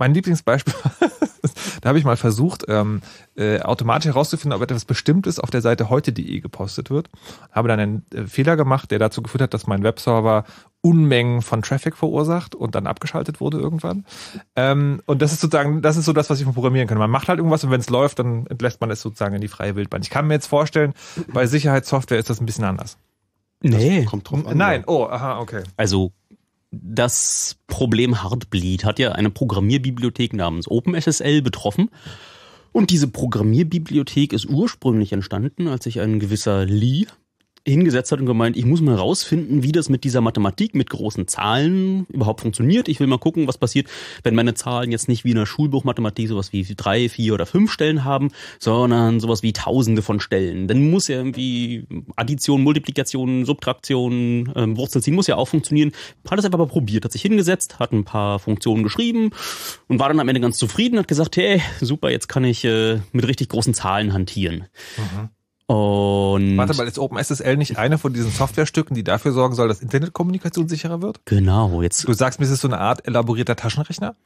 mein 0.00 0.14
Lieblingsbeispiel, 0.14 0.72
da 1.82 1.90
habe 1.90 1.98
ich 1.98 2.06
mal 2.06 2.16
versucht, 2.16 2.64
ähm, 2.68 3.02
äh, 3.36 3.60
automatisch 3.60 4.06
herauszufinden, 4.06 4.56
ob 4.56 4.62
etwas 4.62 4.86
Bestimmtes 4.86 5.38
auf 5.38 5.50
der 5.50 5.60
Seite 5.60 5.90
heute.de 5.90 6.40
gepostet 6.40 6.88
wird. 6.88 7.10
Habe 7.52 7.68
dann 7.68 7.78
einen 7.78 8.06
äh, 8.14 8.26
Fehler 8.26 8.56
gemacht, 8.56 8.90
der 8.90 8.98
dazu 8.98 9.22
geführt 9.22 9.42
hat, 9.42 9.52
dass 9.52 9.66
mein 9.66 9.82
Webserver 9.82 10.44
Unmengen 10.80 11.42
von 11.42 11.60
Traffic 11.60 11.98
verursacht 11.98 12.54
und 12.54 12.74
dann 12.74 12.86
abgeschaltet 12.86 13.42
wurde 13.42 13.58
irgendwann. 13.58 14.06
Ähm, 14.56 15.02
und 15.04 15.20
das 15.20 15.34
ist 15.34 15.42
sozusagen, 15.42 15.82
das 15.82 15.98
ist 15.98 16.06
so 16.06 16.14
das, 16.14 16.30
was 16.30 16.38
ich 16.38 16.46
von 16.46 16.54
programmieren 16.54 16.88
kann. 16.88 16.96
Man 16.96 17.10
macht 17.10 17.28
halt 17.28 17.38
irgendwas 17.38 17.62
und 17.62 17.70
wenn 17.70 17.80
es 17.80 17.90
läuft, 17.90 18.20
dann 18.20 18.46
entlässt 18.46 18.80
man 18.80 18.90
es 18.90 19.02
sozusagen 19.02 19.34
in 19.34 19.42
die 19.42 19.48
freie 19.48 19.76
Wildbahn. 19.76 20.00
Ich 20.00 20.08
kann 20.08 20.26
mir 20.26 20.34
jetzt 20.34 20.46
vorstellen, 20.46 20.94
bei 21.34 21.46
Sicherheitssoftware 21.46 22.18
ist 22.18 22.30
das 22.30 22.40
ein 22.40 22.46
bisschen 22.46 22.64
anders. 22.64 22.96
Nee. 23.62 24.04
Kommt 24.04 24.30
drauf 24.30 24.46
an. 24.46 24.56
Nein, 24.56 24.84
oh, 24.86 25.04
aha, 25.04 25.40
okay. 25.40 25.62
Also 25.76 26.12
das 26.70 27.56
Problem 27.66 28.22
Heartbleed 28.22 28.84
hat 28.84 28.98
ja 28.98 29.12
eine 29.12 29.30
Programmierbibliothek 29.30 30.32
namens 30.32 30.70
OpenSSL 30.70 31.42
betroffen. 31.42 31.90
Und 32.72 32.90
diese 32.90 33.08
Programmierbibliothek 33.08 34.32
ist 34.32 34.46
ursprünglich 34.46 35.12
entstanden, 35.12 35.66
als 35.66 35.84
sich 35.84 36.00
ein 36.00 36.20
gewisser 36.20 36.64
Lee 36.64 37.06
hingesetzt 37.66 38.10
hat 38.12 38.20
und 38.20 38.26
gemeint, 38.26 38.56
ich 38.56 38.64
muss 38.64 38.80
mal 38.80 38.94
rausfinden, 38.94 39.62
wie 39.62 39.72
das 39.72 39.88
mit 39.88 40.04
dieser 40.04 40.20
Mathematik 40.20 40.74
mit 40.74 40.90
großen 40.90 41.28
Zahlen 41.28 42.06
überhaupt 42.08 42.40
funktioniert. 42.40 42.88
Ich 42.88 43.00
will 43.00 43.06
mal 43.06 43.18
gucken, 43.18 43.46
was 43.48 43.58
passiert, 43.58 43.88
wenn 44.22 44.34
meine 44.34 44.54
Zahlen 44.54 44.90
jetzt 44.90 45.08
nicht 45.08 45.24
wie 45.24 45.30
in 45.30 45.36
der 45.36 45.46
Schulbuchmathematik 45.46 46.28
sowas 46.28 46.52
wie 46.52 46.64
drei, 46.74 47.08
vier 47.08 47.34
oder 47.34 47.46
fünf 47.46 47.70
Stellen 47.70 48.04
haben, 48.04 48.30
sondern 48.58 49.20
sowas 49.20 49.42
wie 49.42 49.52
Tausende 49.52 50.02
von 50.02 50.20
Stellen. 50.20 50.68
Dann 50.68 50.90
muss 50.90 51.08
ja 51.08 51.16
irgendwie 51.16 51.84
Addition, 52.16 52.62
Multiplikation, 52.62 53.44
Subtraktion, 53.44 54.52
ähm, 54.56 54.76
Wurzelziehen 54.76 55.14
muss 55.14 55.26
ja 55.26 55.36
auch 55.36 55.48
funktionieren. 55.48 55.92
Hat 56.30 56.38
es 56.38 56.44
einfach 56.44 56.58
mal 56.58 56.66
probiert, 56.66 57.04
hat 57.04 57.12
sich 57.12 57.22
hingesetzt, 57.22 57.78
hat 57.78 57.92
ein 57.92 58.04
paar 58.04 58.38
Funktionen 58.38 58.82
geschrieben 58.82 59.30
und 59.88 59.98
war 59.98 60.08
dann 60.08 60.20
am 60.20 60.28
Ende 60.28 60.40
ganz 60.40 60.58
zufrieden, 60.58 60.98
hat 60.98 61.08
gesagt, 61.08 61.36
hey, 61.36 61.60
super, 61.80 62.10
jetzt 62.10 62.28
kann 62.28 62.44
ich 62.44 62.64
äh, 62.64 63.00
mit 63.12 63.26
richtig 63.28 63.48
großen 63.50 63.74
Zahlen 63.74 64.12
hantieren. 64.12 64.64
Und 65.70 66.56
Warte 66.56 66.76
mal, 66.76 66.88
ist 66.88 66.98
OpenSSL 66.98 67.56
nicht 67.56 67.78
eine 67.78 67.96
von 67.96 68.12
diesen 68.12 68.32
Softwarestücken, 68.32 68.96
die 68.96 69.04
dafür 69.04 69.30
sorgen 69.30 69.54
soll, 69.54 69.68
dass 69.68 69.80
Internetkommunikation 69.80 70.68
sicherer 70.68 71.00
wird? 71.00 71.20
genau, 71.26 71.80
jetzt 71.80 72.08
Du 72.08 72.12
sagst 72.12 72.40
mir, 72.40 72.46
es 72.46 72.50
ist 72.50 72.62
so 72.62 72.66
eine 72.66 72.78
Art 72.78 73.06
elaborierter 73.06 73.54
Taschenrechner? 73.54 74.16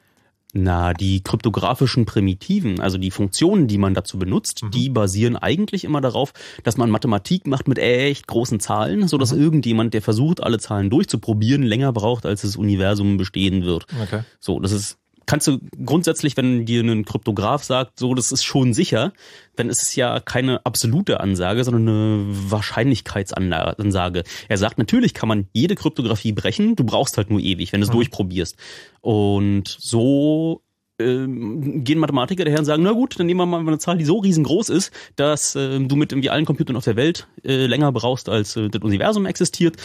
Na, 0.54 0.94
die 0.94 1.22
kryptografischen 1.22 2.06
Primitiven, 2.06 2.80
also 2.80 2.96
die 2.96 3.10
Funktionen, 3.10 3.66
die 3.66 3.76
man 3.76 3.92
dazu 3.92 4.18
benutzt, 4.18 4.62
die 4.72 4.88
basieren 4.88 5.36
eigentlich 5.36 5.84
immer 5.84 6.00
darauf, 6.00 6.32
dass 6.62 6.78
man 6.78 6.88
Mathematik 6.88 7.46
macht 7.46 7.68
mit 7.68 7.78
echt 7.78 8.26
großen 8.26 8.58
Zahlen, 8.58 9.06
so 9.06 9.18
dass 9.18 9.32
irgendjemand, 9.32 9.92
der 9.92 10.00
versucht, 10.00 10.42
alle 10.42 10.58
Zahlen 10.58 10.88
durchzuprobieren, 10.88 11.62
länger 11.62 11.92
braucht, 11.92 12.24
als 12.24 12.40
das 12.40 12.56
Universum 12.56 13.18
bestehen 13.18 13.64
wird. 13.64 13.84
Okay. 14.02 14.22
So, 14.40 14.60
das 14.60 14.72
ist 14.72 14.96
kannst 15.26 15.46
du 15.46 15.58
grundsätzlich, 15.84 16.36
wenn 16.36 16.66
dir 16.66 16.82
ein 16.82 17.04
Kryptograph 17.04 17.64
sagt, 17.64 17.98
so, 17.98 18.14
das 18.14 18.32
ist 18.32 18.44
schon 18.44 18.74
sicher, 18.74 19.12
dann 19.56 19.68
ist 19.68 19.82
es 19.82 19.96
ja 19.96 20.20
keine 20.20 20.64
absolute 20.66 21.20
Ansage, 21.20 21.64
sondern 21.64 21.88
eine 21.88 22.24
Wahrscheinlichkeitsansage. 22.50 24.24
Er 24.48 24.56
sagt, 24.58 24.78
natürlich 24.78 25.14
kann 25.14 25.28
man 25.28 25.48
jede 25.52 25.74
Kryptographie 25.74 26.32
brechen, 26.32 26.76
du 26.76 26.84
brauchst 26.84 27.16
halt 27.16 27.30
nur 27.30 27.40
ewig, 27.40 27.72
wenn 27.72 27.80
du 27.80 27.86
es 27.86 27.92
durchprobierst. 27.92 28.56
Und 29.00 29.68
so 29.68 30.62
ähm, 30.98 31.82
gehen 31.84 31.98
Mathematiker 31.98 32.44
daher 32.44 32.60
und 32.60 32.64
sagen, 32.64 32.82
na 32.82 32.92
gut, 32.92 33.18
dann 33.18 33.26
nehmen 33.26 33.40
wir 33.40 33.46
mal 33.46 33.60
eine 33.60 33.78
Zahl, 33.78 33.98
die 33.98 34.04
so 34.04 34.18
riesengroß 34.18 34.68
ist, 34.68 34.92
dass 35.16 35.56
äh, 35.56 35.80
du 35.80 35.96
mit 35.96 36.12
irgendwie 36.12 36.30
allen 36.30 36.44
Computern 36.44 36.76
auf 36.76 36.84
der 36.84 36.96
Welt 36.96 37.26
äh, 37.44 37.66
länger 37.66 37.90
brauchst, 37.92 38.28
als 38.28 38.56
äh, 38.56 38.68
das 38.68 38.82
Universum 38.82 39.26
existiert. 39.26 39.76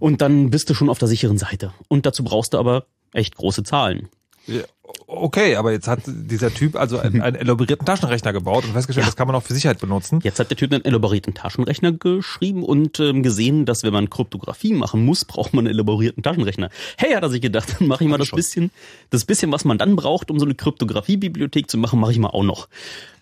Und 0.00 0.20
dann 0.20 0.50
bist 0.50 0.70
du 0.70 0.74
schon 0.74 0.88
auf 0.88 0.98
der 0.98 1.08
sicheren 1.08 1.38
Seite. 1.38 1.72
Und 1.88 2.06
dazu 2.06 2.24
brauchst 2.24 2.54
du 2.54 2.58
aber 2.58 2.86
echt 3.12 3.36
große 3.36 3.62
Zahlen. 3.62 4.08
Okay, 5.06 5.56
aber 5.56 5.72
jetzt 5.72 5.88
hat 5.88 6.00
dieser 6.06 6.52
Typ 6.52 6.76
also 6.76 6.98
einen, 6.98 7.22
einen 7.22 7.36
elaborierten 7.36 7.86
Taschenrechner 7.86 8.32
gebaut 8.34 8.64
und 8.64 8.72
festgestellt, 8.72 9.04
Ja. 9.04 9.08
das 9.08 9.16
kann 9.16 9.26
man 9.26 9.34
auch 9.34 9.42
für 9.42 9.54
Sicherheit 9.54 9.78
benutzen. 9.80 10.20
Jetzt 10.22 10.38
hat 10.38 10.50
der 10.50 10.56
Typ 10.58 10.72
einen 10.72 10.84
elaborierten 10.84 11.32
Taschenrechner 11.34 11.92
geschrieben 11.92 12.62
und 12.62 13.00
ähm, 13.00 13.22
gesehen, 13.22 13.64
dass 13.64 13.82
wenn 13.82 13.92
man 13.94 14.10
Kryptographie 14.10 14.74
machen 14.74 15.04
muss, 15.04 15.24
braucht 15.24 15.54
man 15.54 15.66
einen 15.66 15.74
elaborierten 15.74 16.22
Taschenrechner. 16.22 16.68
Hey, 16.98 17.12
hat 17.14 17.22
er 17.22 17.30
sich 17.30 17.40
gedacht, 17.40 17.76
dann 17.78 17.88
mache 17.88 18.04
ich 18.04 18.10
mal 18.10 18.18
das 18.18 18.28
schon. 18.28 18.36
bisschen, 18.36 18.70
das 19.10 19.24
bisschen, 19.24 19.50
was 19.52 19.64
man 19.64 19.78
dann 19.78 19.96
braucht, 19.96 20.30
um 20.30 20.38
so 20.38 20.44
eine 20.44 20.54
Kryptographie-Bibliothek 20.54 21.70
zu 21.70 21.78
machen, 21.78 21.98
mache 21.98 22.12
ich 22.12 22.18
mal 22.18 22.28
auch 22.28 22.42
noch. 22.44 22.68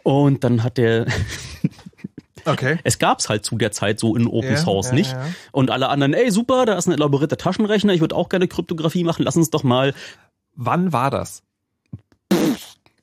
Und 0.03 0.43
dann 0.43 0.65
hat 0.65 0.79
der, 0.79 1.07
Okay. 2.45 2.79
es 2.83 2.99
gab's 2.99 3.29
halt 3.29 3.45
zu 3.45 3.57
der 3.57 3.71
Zeit 3.71 4.01
so 4.01 4.17
in 4.17 4.27
Open 4.27 4.51
Ja, 4.51 4.57
Source 4.57 4.89
ja, 4.89 4.95
nicht. 4.95 5.13
ja. 5.13 5.27
Und 5.53 5.71
alle 5.71 5.89
anderen, 5.89 6.13
ey 6.13 6.29
super, 6.33 6.67
da 6.67 6.75
ist 6.77 6.89
ein 6.89 6.93
elaborierter 6.93 7.37
Taschenrechner, 7.37 7.93
ich 7.93 8.01
würde 8.01 8.17
auch 8.17 8.29
gerne 8.29 8.49
Kryptographie 8.49 9.05
machen, 9.05 9.23
lass 9.23 9.37
uns 9.37 9.51
doch 9.51 9.63
mal 9.63 9.95
Wann 10.55 10.93
war 10.93 11.11
das? 11.11 11.43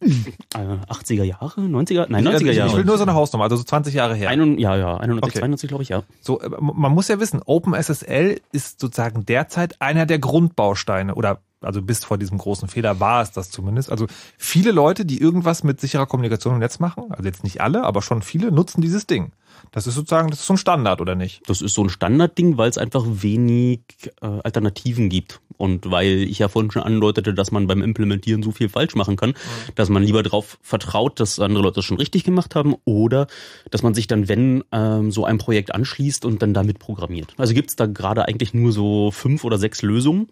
äh, 0.02 0.58
80er 0.58 1.24
Jahre, 1.24 1.62
90er, 1.62 2.06
nein, 2.10 2.26
90er 2.28 2.32
Also 2.34 2.46
Jahre. 2.46 2.70
ich 2.70 2.78
will 2.78 2.86
nur 2.86 2.98
so 2.98 3.04
eine 3.04 3.14
Hausnummer, 3.14 3.44
also 3.46 3.58
so 3.58 3.64
20 3.64 3.94
Jahre 3.94 4.16
her. 4.16 4.30
Ein, 4.30 4.58
ja, 4.58 4.76
ja, 4.76 4.98
91, 4.98 5.24
Okay. 5.24 5.40
92 5.40 5.68
glaube 5.68 5.84
ich, 5.84 5.90
ja. 5.90 6.04
So, 6.22 6.40
äh, 6.40 6.50
man 6.60 6.94
muss 6.94 7.08
ja 7.10 7.20
wissen, 7.20 7.42
OpenSSL 7.46 8.40
ist 8.52 8.80
sozusagen 8.80 9.26
derzeit 9.26 9.82
einer 9.82 10.06
der 10.06 10.20
Grundbausteine 10.20 11.16
oder 11.16 11.42
also 11.62 11.82
bis 11.82 12.04
vor 12.04 12.18
diesem 12.18 12.38
großen 12.38 12.68
Fehler 12.68 13.00
war 13.00 13.22
es 13.22 13.32
das 13.32 13.52
zumindest. 13.52 13.92
Also 13.92 14.08
viele 14.38 14.72
Leute, 14.72 15.06
die 15.06 15.20
irgendwas 15.20 15.64
mit 15.64 15.82
sicherer 15.82 16.06
Kommunikation 16.06 16.54
im 16.54 16.60
Netz 16.60 16.80
machen, 16.80 17.06
also 17.10 17.24
jetzt 17.24 17.44
nicht 17.44 17.62
alle, 17.62 17.84
aber 17.84 18.02
schon 18.02 18.22
viele, 18.22 18.52
nutzen 18.52 18.82
dieses 18.82 19.08
Ding. 19.08 19.32
Das 19.72 19.88
ist 19.88 19.96
sozusagen, 19.96 20.30
das 20.30 20.40
ist 20.40 20.46
so 20.46 20.54
ein 20.54 20.58
Standard, 20.58 21.02
oder 21.02 21.16
nicht? 21.16 21.42
Das 21.48 21.62
ist 21.62 21.74
so 21.74 21.84
ein 21.84 21.90
Standardding, 21.90 22.58
weil 22.58 22.70
es 22.70 22.78
einfach 22.78 23.04
wenig 23.06 23.82
äh, 24.22 24.28
Alternativen 24.44 25.10
gibt. 25.10 25.42
Und 25.58 25.92
weil 25.92 26.24
ich 26.24 26.40
ja 26.40 26.48
vorhin 26.48 26.72
schon 26.72 26.84
andeutete, 26.84 27.34
dass 27.34 27.52
man 27.52 27.68
beim 27.68 27.82
Implementieren 27.82 28.42
so 28.42 28.52
viel 28.52 28.70
falsch 28.70 28.96
machen 28.96 29.18
kann, 29.18 29.34
dass 29.76 29.90
man 29.90 30.04
lieber 30.04 30.24
darauf 30.24 30.58
vertraut, 30.62 31.20
dass 31.20 31.40
andere 31.40 31.64
Leute 31.64 31.82
es 31.82 31.86
schon 31.86 31.98
richtig 31.98 32.24
gemacht 32.24 32.56
haben 32.56 32.76
oder 32.86 33.28
dass 33.70 33.84
man 33.84 33.94
sich 33.94 34.08
dann, 34.08 34.30
wenn, 34.30 34.64
ähm, 34.72 35.12
so 35.12 35.26
ein 35.26 35.38
Projekt 35.38 35.76
anschließt 35.76 36.24
und 36.24 36.42
dann 36.42 36.54
damit 36.54 36.80
programmiert. 36.80 37.34
Also 37.38 37.54
gibt 37.54 37.72
es 37.72 37.76
da 37.76 37.88
gerade 37.88 38.26
eigentlich 38.26 38.54
nur 38.54 38.72
so 38.72 39.12
fünf 39.12 39.44
oder 39.44 39.58
sechs 39.58 39.82
Lösungen. 39.82 40.30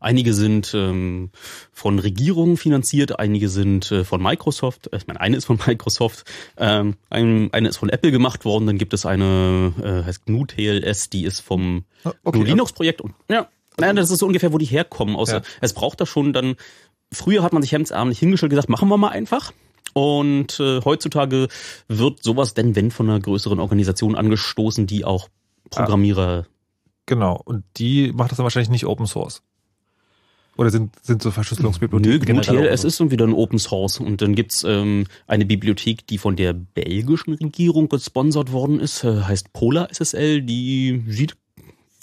Einige 0.00 0.34
sind 0.34 0.72
ähm, 0.74 1.30
von 1.72 1.98
Regierungen 1.98 2.56
finanziert, 2.56 3.18
einige 3.18 3.48
sind 3.48 3.90
äh, 3.92 4.04
von 4.04 4.22
Microsoft. 4.22 4.92
äh, 4.92 4.96
Ich 4.98 5.06
meine, 5.06 5.20
eine 5.20 5.36
ist 5.36 5.44
von 5.44 5.58
Microsoft, 5.66 6.24
ähm, 6.56 6.96
ein, 7.10 7.52
eine 7.52 7.68
ist 7.68 7.76
von 7.76 7.88
Apple 7.88 8.10
gemacht 8.10 8.44
worden. 8.44 8.66
Dann 8.66 8.78
gibt 8.78 8.94
es 8.94 9.06
eine, 9.06 9.72
äh, 9.82 10.06
heißt 10.06 10.26
GNU 10.26 10.46
TLS, 10.46 11.10
die 11.10 11.24
ist 11.24 11.40
vom 11.40 11.84
Okay, 12.02 12.38
GNU 12.38 12.44
Linux-Projekt. 12.44 13.00
Und 13.00 13.14
ja, 13.30 13.48
naja, 13.78 13.92
das 13.92 14.10
ist 14.10 14.18
so 14.20 14.26
ungefähr, 14.26 14.52
wo 14.52 14.58
die 14.58 14.64
herkommen. 14.66 15.16
Außer 15.16 15.36
Ja. 15.38 15.42
es 15.60 15.72
braucht 15.72 16.00
da 16.00 16.06
schon 16.06 16.32
dann. 16.32 16.56
Früher 17.12 17.42
hat 17.42 17.52
man 17.52 17.62
sich 17.62 17.72
hemdsärmlich 17.72 18.18
hingestellt 18.18 18.50
und 18.50 18.56
gesagt, 18.56 18.68
machen 18.68 18.88
wir 18.88 18.96
mal 18.96 19.10
einfach. 19.10 19.52
Und 19.92 20.60
äh, 20.60 20.80
heutzutage 20.84 21.48
wird 21.88 22.22
sowas 22.22 22.52
denn, 22.54 22.74
wenn 22.76 22.90
von 22.90 23.08
einer 23.08 23.20
größeren 23.20 23.60
Organisation 23.60 24.14
angestoßen, 24.14 24.86
die 24.86 25.04
auch 25.04 25.28
Programmierer 25.70 26.46
Genau. 27.06 27.40
Und 27.44 27.64
die 27.76 28.12
macht 28.12 28.32
das 28.32 28.36
dann 28.36 28.44
wahrscheinlich 28.44 28.68
nicht 28.68 28.84
Open 28.84 29.06
Source. 29.06 29.42
Oder 30.56 30.70
sind, 30.70 30.94
sind 31.02 31.22
so 31.22 31.28
Nö, 31.28 31.34
Verschlüsselungsbibliotheken 31.34 32.18
GNU 32.18 32.40
generell 32.40 32.66
Open 32.66 32.86
ist 32.86 33.00
dann 33.00 33.10
wieder 33.10 33.26
ein 33.26 33.34
Open 33.34 33.58
Source 33.58 34.00
und 34.00 34.22
dann 34.22 34.34
gibt's 34.34 34.64
ähm, 34.64 35.06
eine 35.26 35.44
Bibliothek, 35.44 36.06
die 36.06 36.18
von 36.18 36.36
der 36.36 36.52
belgischen 36.54 37.34
Regierung 37.34 37.88
gesponsert 37.88 38.52
worden 38.52 38.80
ist, 38.80 39.04
äh, 39.04 39.22
heißt 39.22 39.52
Polar 39.52 39.88
SSL, 39.92 40.42
die 40.42 41.04
sieht, 41.08 41.36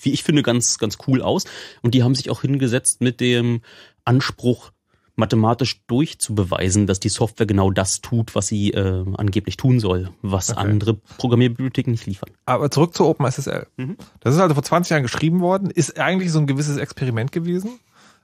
wie 0.02 0.12
ich 0.12 0.24
finde, 0.24 0.44
ganz, 0.44 0.78
ganz 0.78 0.98
cool 1.08 1.22
aus 1.22 1.46
und 1.82 1.94
die 1.94 2.04
haben 2.04 2.16
sich 2.16 2.30
auch 2.30 2.42
hingesetzt 2.42 3.02
mit 3.02 3.20
dem 3.20 3.62
Anspruch, 4.06 4.72
mathematisch 5.16 5.82
durchzubeweisen, 5.88 6.88
dass 6.88 7.00
die 7.00 7.10
Software 7.10 7.46
genau 7.46 7.72
das 7.72 8.02
tut, 8.02 8.34
was 8.36 8.48
sie 8.48 8.72
äh, 8.72 9.06
angeblich 9.16 9.58
tun 9.58 9.80
soll, 9.80 10.10
was 10.22 10.50
Okay. 10.50 10.60
andere 10.60 10.96
Programmierbibliotheken 10.96 11.92
nicht 11.92 12.06
liefern. 12.06 12.32
Aber 12.46 12.72
zurück 12.72 12.96
zu 12.96 13.06
OpenSSL. 13.06 13.68
Mhm. 13.78 13.98
Das 14.22 14.34
ist 14.34 14.42
also 14.42 14.56
vor 14.56 14.64
20 14.64 14.92
Jahren 14.92 15.04
geschrieben 15.04 15.40
worden, 15.42 15.70
ist 15.70 16.00
eigentlich 16.00 16.32
so 16.32 16.40
ein 16.40 16.48
gewisses 16.48 16.78
Experiment 16.78 17.32
gewesen, 17.32 17.80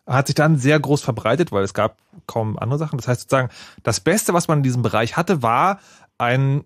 hat 0.10 0.28
sich 0.28 0.36
dann 0.36 0.58
sehr 0.58 0.80
groß 0.80 1.02
verbreitet, 1.02 1.52
weil 1.52 1.64
es 1.64 1.74
gab 1.74 1.98
kaum 2.26 2.58
andere 2.58 2.80
Sachen. 2.80 2.98
Das 2.98 3.08
heißt 3.08 3.22
sozusagen, 3.22 3.50
das 3.84 4.00
Beste, 4.00 4.34
was 4.34 4.48
man 4.48 4.60
in 4.60 4.64
diesem 4.64 4.82
Bereich 4.82 5.18
hatte, 5.18 5.44
war 5.44 5.80
ein 6.18 6.64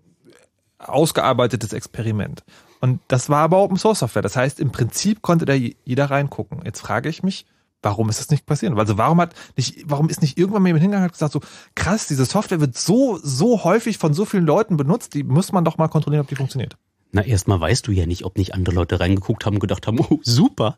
ausgearbeitetes 0.78 1.72
Experiment. 1.72 2.42
Und 2.80 3.00
das 3.08 3.28
war 3.28 3.42
aber 3.42 3.62
Open 3.62 3.76
Source 3.76 4.00
Software. 4.00 4.22
Das 4.22 4.36
heißt, 4.36 4.60
im 4.60 4.72
Prinzip 4.72 5.22
konnte 5.22 5.44
da 5.44 5.52
jeder 5.52 6.10
reingucken. 6.10 6.62
Jetzt 6.64 6.80
frage 6.80 7.08
ich 7.08 7.22
mich, 7.22 7.46
warum 7.82 8.08
ist 8.08 8.18
das 8.18 8.30
nicht 8.30 8.46
passiert? 8.46 8.76
Also 8.76 8.98
warum 8.98 9.20
hat 9.20 9.34
nicht, 9.56 9.84
warum 9.86 10.08
ist 10.08 10.22
nicht 10.22 10.38
irgendwann 10.38 10.62
mal 10.62 10.68
jemand 10.68 10.82
hingegangen 10.82 11.08
und 11.08 11.12
gesagt 11.12 11.32
so, 11.32 11.40
krass, 11.74 12.06
diese 12.06 12.24
Software 12.24 12.60
wird 12.60 12.76
so, 12.76 13.18
so 13.22 13.64
häufig 13.64 13.98
von 13.98 14.14
so 14.14 14.24
vielen 14.24 14.46
Leuten 14.46 14.76
benutzt, 14.76 15.14
die 15.14 15.22
muss 15.22 15.52
man 15.52 15.64
doch 15.64 15.78
mal 15.78 15.88
kontrollieren, 15.88 16.22
ob 16.22 16.28
die 16.28 16.36
funktioniert. 16.36 16.76
Na, 17.14 17.22
erstmal 17.22 17.60
weißt 17.60 17.86
du 17.86 17.92
ja 17.92 18.06
nicht, 18.06 18.24
ob 18.24 18.36
nicht 18.36 18.54
andere 18.54 18.74
Leute 18.74 18.98
reingeguckt 18.98 19.46
haben 19.46 19.54
und 19.54 19.60
gedacht 19.60 19.86
haben, 19.86 20.00
oh, 20.10 20.18
super. 20.22 20.76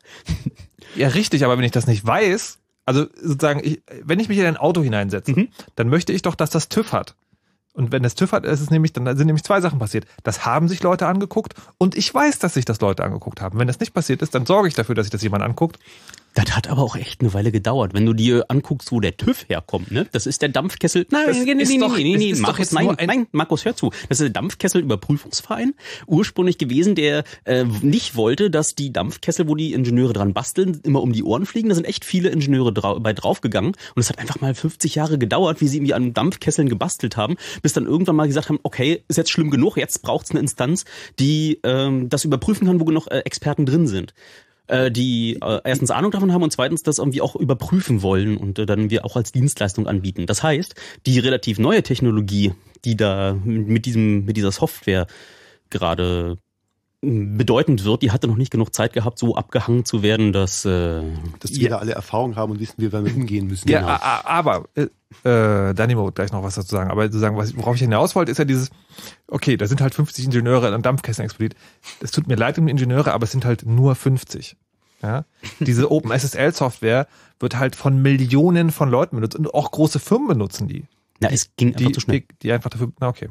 Ja, 0.95 1.09
richtig, 1.09 1.45
aber 1.45 1.57
wenn 1.57 1.64
ich 1.64 1.72
das 1.72 1.87
nicht 1.87 2.07
weiß, 2.07 2.59
also 2.84 3.07
sozusagen, 3.20 3.61
ich, 3.64 3.82
wenn 4.03 4.20
ich 4.20 4.28
mich 4.28 4.37
in 4.37 4.45
ein 4.45 4.59
Auto 4.59 4.82
hineinsetze, 4.82 5.32
mhm. 5.32 5.49
dann 5.76 5.89
möchte 5.89 6.12
ich 6.12 6.20
doch, 6.20 6.34
dass 6.34 6.51
das 6.51 6.68
TÜV 6.68 6.93
hat. 6.93 7.16
Und 7.72 7.91
wenn 7.91 8.03
das 8.03 8.14
TÜV 8.14 8.32
hat, 8.32 8.45
ist 8.45 8.61
es 8.61 8.70
nämlich, 8.70 8.93
dann 8.93 9.16
sind 9.16 9.26
nämlich 9.26 9.45
zwei 9.45 9.62
Sachen 9.62 9.78
passiert. 9.78 10.07
Das 10.24 10.45
haben 10.45 10.68
sich 10.68 10.82
Leute 10.82 11.07
angeguckt 11.07 11.55
und 11.78 11.97
ich 11.97 12.12
weiß, 12.12 12.39
dass 12.39 12.53
sich 12.53 12.66
das 12.66 12.82
Leute 12.82 13.03
angeguckt 13.03 13.41
haben. 13.41 13.59
Wenn 13.59 13.66
das 13.66 13.80
nicht 13.80 13.95
passiert 13.95 14.20
ist, 14.20 14.34
dann 14.34 14.45
sorge 14.45 14.68
ich 14.68 14.74
dafür, 14.74 14.95
dass 14.95 15.07
sich 15.07 15.12
das 15.12 15.22
jemand 15.22 15.43
anguckt. 15.43 15.78
Das 16.37 16.55
hat 16.55 16.68
aber 16.68 16.82
auch 16.82 16.97
echt 16.97 17.22
eine 17.22 17.32
Weile 17.32 17.51
gedauert. 17.51 17.95
Wenn 17.95 18.05
du 18.05 18.12
dir 18.12 18.45
anguckst, 18.49 18.93
wo 18.93 19.01
der 19.01 19.16
TÜV 19.16 19.49
herkommt, 19.49 19.91
ne? 19.91 20.07
Das 20.12 20.26
ist 20.26 20.43
der 20.43 20.51
Dampfkessel. 20.51 21.07
Nein, 21.11 21.24
das 21.28 21.39
nee, 21.39 21.55
nee, 21.55 21.64
nee, 21.64 21.78
doch, 21.78 21.97
nee, 21.97 22.05
nee, 22.05 22.16
nee, 22.16 22.34
Markus, 22.34 22.72
nein, 22.72 22.95
nein, 23.07 23.26
Markus, 23.32 23.64
hör 23.64 23.74
zu. 23.74 23.89
Das 24.11 24.20
ist 24.20 24.24
der 24.24 24.30
Dampfkessel-Überprüfungsverein. 24.30 25.72
Ursprünglich 26.07 26.59
gewesen, 26.59 26.95
der 26.95 27.24
äh, 27.45 27.64
nicht 27.64 28.16
wollte, 28.16 28.51
dass 28.51 28.74
die 28.74 28.93
Dampfkessel, 28.93 29.49
wo 29.49 29.55
die 29.55 29.72
Ingenieure 29.72 30.12
dran 30.12 30.34
basteln, 30.34 30.78
immer 30.84 31.01
um 31.01 31.14
die 31.14 31.24
Ohren 31.24 31.47
fliegen. 31.47 31.70
Da 31.70 31.74
sind 31.74 31.87
echt 31.87 32.05
viele 32.05 32.28
Ingenieure 32.28 32.70
drau 32.70 33.01
bei 33.01 33.14
draufgegangen. 33.14 33.72
Und 33.95 34.01
es 34.01 34.11
hat 34.11 34.18
einfach 34.18 34.39
mal 34.39 34.55
50 34.55 34.95
Jahre 34.95 35.16
gedauert, 35.16 35.62
wie 35.62 35.68
sie 35.68 35.78
irgendwie 35.78 35.95
an 35.95 36.12
Dampfkesseln 36.12 36.68
gebastelt 36.68 37.16
haben, 37.16 37.37
bis 37.62 37.72
dann 37.72 37.87
irgendwann 37.87 38.16
mal 38.16 38.26
gesagt 38.26 38.51
haben, 38.51 38.61
okay, 38.62 39.03
ist 39.09 39.16
jetzt 39.16 39.30
schlimm 39.30 39.51
genug, 39.51 39.78
jetzt 39.78 40.03
braucht's 40.03 40.32
eine 40.32 40.41
Instanz, 40.41 40.84
die 41.18 41.61
ähm, 41.62 42.11
das 42.11 42.26
überprüfen 42.26 42.66
kann, 42.66 42.78
wo 42.78 42.84
genug 42.84 43.07
äh, 43.11 43.20
Experten 43.20 43.64
drin 43.64 43.87
sind 43.87 44.12
äh, 44.69 44.91
die 44.91 45.39
äh, 45.43 45.61
erstens 45.64 45.91
Ahnung 45.91 46.11
davon 46.11 46.33
haben 46.33 46.43
und 46.43 46.53
zweitens 46.53 46.83
das 46.83 46.99
irgendwie 46.99 47.21
auch 47.21 47.37
überprüfen 47.37 48.03
wollen 48.03 48.37
und 48.37 48.59
äh, 48.59 48.67
dann 48.67 48.91
wir 48.91 49.05
auch 49.05 49.17
als 49.17 49.33
Dienstleistung 49.33 49.87
anbieten. 49.87 50.27
Das 50.27 50.43
heißt, 50.43 50.75
die 51.07 51.19
relativ 51.19 51.59
neue 51.59 51.83
Technologie, 51.83 52.53
die 52.85 52.97
da 52.97 53.37
mit 53.45 53.87
diesem 53.87 54.25
mit 54.25 54.37
dieser 54.37 54.53
Software 54.53 55.07
gerade 55.71 56.39
bedeutend 57.03 57.84
wird, 57.84 58.03
die 58.03 58.11
hatte 58.11 58.26
noch 58.26 58.36
nicht 58.36 58.51
genug 58.51 58.74
Zeit 58.74 58.92
gehabt, 58.92 59.18
so 59.18 59.36
abgehangen 59.36 59.84
zu 59.84 60.03
werden, 60.03 60.32
dass 60.32 60.64
äh, 60.64 61.03
dass 61.40 61.53
wir 61.53 61.62
ja. 61.62 61.68
da 61.70 61.78
alle 61.78 61.92
Erfahrung 61.92 62.36
haben 62.36 62.53
und 62.53 62.61
wissen, 62.61 62.74
wie 62.78 62.84
wir 62.84 62.90
damit 62.90 63.14
umgehen 63.14 63.47
müssen. 63.47 63.68
Ja, 63.68 63.80
genau. 63.80 63.99
aber 64.01 64.64
äh, 64.74 64.88
äh, 65.28 65.74
Danimo 65.74 66.11
gleich 66.11 66.32
noch 66.32 66.42
was 66.42 66.55
dazu 66.55 66.74
sagen. 66.74 66.90
Aber 66.90 67.11
zu 67.11 67.18
sagen, 67.18 67.36
worauf 67.36 67.74
ich 67.74 67.82
hinaus 67.82 68.14
wollte, 68.14 68.32
ist 68.32 68.38
ja 68.38 68.44
dieses, 68.44 68.70
okay, 69.28 69.57
da 69.57 69.66
sind 69.66 69.80
halt 69.80 69.94
50 69.94 70.24
Ingenieure 70.24 70.74
an 70.74 70.82
Dampfkästen 70.82 71.24
explodiert. 71.24 71.55
Es 72.01 72.11
tut 72.11 72.26
mir 72.26 72.36
leid 72.36 72.59
um 72.59 72.66
die 72.66 72.72
Ingenieure, 72.72 73.12
aber 73.12 73.24
es 73.24 73.32
sind 73.32 73.44
halt 73.44 73.66
nur 73.66 73.94
50. 73.94 74.57
Ja? 75.03 75.24
Diese 75.61 75.90
OpenSSL-Software 75.90 77.07
wird 77.38 77.59
halt 77.59 77.76
von 77.76 78.01
Millionen 78.01 78.70
von 78.70 78.90
Leuten 78.90 79.16
benutzt 79.16 79.36
und 79.36 79.53
auch 79.53 79.70
große 79.70 79.99
Firmen 79.99 80.28
benutzen 80.28 80.66
die. 80.66 80.84
Na, 81.20 81.28
es 81.30 81.55
ging 81.57 81.68
einfach 81.68 81.86
die, 81.86 81.92
zu 81.92 82.01
schnell. 82.01 82.20
Die, 82.20 82.26
die 82.42 82.53
einfach 82.53 82.70
dafür, 82.70 82.92
na 83.01 83.09
okay. 83.09 83.28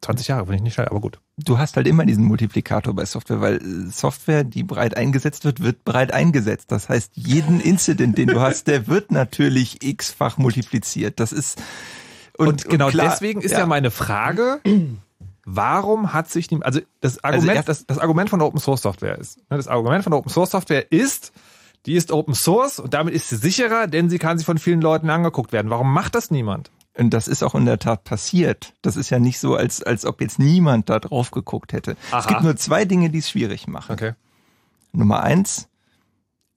20 0.00 0.28
Jahre, 0.28 0.44
finde 0.44 0.56
ich 0.56 0.62
nicht 0.62 0.74
schnell, 0.74 0.88
aber 0.88 1.00
gut. 1.00 1.20
Du 1.36 1.58
hast 1.58 1.76
halt 1.76 1.86
immer 1.86 2.06
diesen 2.06 2.24
Multiplikator 2.24 2.94
bei 2.94 3.04
Software, 3.04 3.40
weil 3.40 3.56
äh, 3.56 3.90
Software, 3.90 4.44
die 4.44 4.62
breit 4.62 4.96
eingesetzt 4.96 5.44
wird, 5.44 5.62
wird 5.62 5.84
breit 5.84 6.12
eingesetzt. 6.12 6.70
Das 6.70 6.88
heißt, 6.88 7.12
jeden 7.16 7.60
Incident, 7.68 8.16
den 8.16 8.28
du 8.28 8.40
hast, 8.40 8.68
der 8.68 8.86
wird 8.86 9.10
natürlich 9.10 9.82
x-fach 9.82 10.38
multipliziert. 10.38 11.18
Das 11.20 11.32
ist 11.32 11.60
und, 12.36 12.48
und 12.48 12.68
genau 12.68 12.86
und 12.86 12.92
klar, 12.92 13.10
deswegen 13.10 13.40
ist 13.40 13.50
ja. 13.50 13.60
ja. 13.60 13.66
meine 13.66 13.90
Frage, 13.90 14.60
warum 15.44 16.12
hat 16.12 16.30
sich 16.30 16.46
die, 16.46 16.62
also 16.62 16.80
das 17.00 17.18
also 17.18 17.36
Argument, 17.36 17.56
also 17.56 17.66
das, 17.66 17.86
das 17.86 17.98
Argument 17.98 18.30
von 18.30 18.40
Open 18.40 18.60
Source 18.60 18.82
Software 18.82 19.18
ist, 19.18 19.38
ne, 19.50 19.56
das 19.56 19.66
Argument 19.66 20.04
von 20.04 20.12
Open 20.12 20.30
Source 20.30 20.52
Software 20.52 20.90
ist, 20.92 21.32
die 21.86 21.94
ist 21.94 22.12
Open 22.12 22.34
Source 22.34 22.78
und 22.78 22.94
damit 22.94 23.14
ist 23.14 23.28
sie 23.28 23.36
sicherer, 23.36 23.88
denn 23.88 24.08
sie 24.08 24.18
kann 24.18 24.38
sich 24.38 24.46
von 24.46 24.58
vielen 24.58 24.80
Leuten 24.80 25.10
angeguckt 25.10 25.52
werden. 25.52 25.70
Warum 25.70 25.92
macht 25.92 26.14
das 26.14 26.30
niemand? 26.30 26.70
Und 26.98 27.10
das 27.10 27.28
ist 27.28 27.44
auch 27.44 27.54
in 27.54 27.64
der 27.64 27.78
Tat 27.78 28.02
passiert. 28.02 28.74
Das 28.82 28.96
ist 28.96 29.10
ja 29.10 29.20
nicht 29.20 29.38
so, 29.38 29.54
als, 29.54 29.82
als 29.82 30.04
ob 30.04 30.20
jetzt 30.20 30.38
niemand 30.38 30.90
da 30.90 30.98
drauf 30.98 31.30
geguckt 31.30 31.72
hätte. 31.72 31.96
Aha. 32.10 32.20
Es 32.20 32.26
gibt 32.26 32.42
nur 32.42 32.56
zwei 32.56 32.84
Dinge, 32.84 33.10
die 33.10 33.18
es 33.18 33.30
schwierig 33.30 33.68
machen. 33.68 33.92
Okay. 33.92 34.12
Nummer 34.92 35.22
eins, 35.22 35.68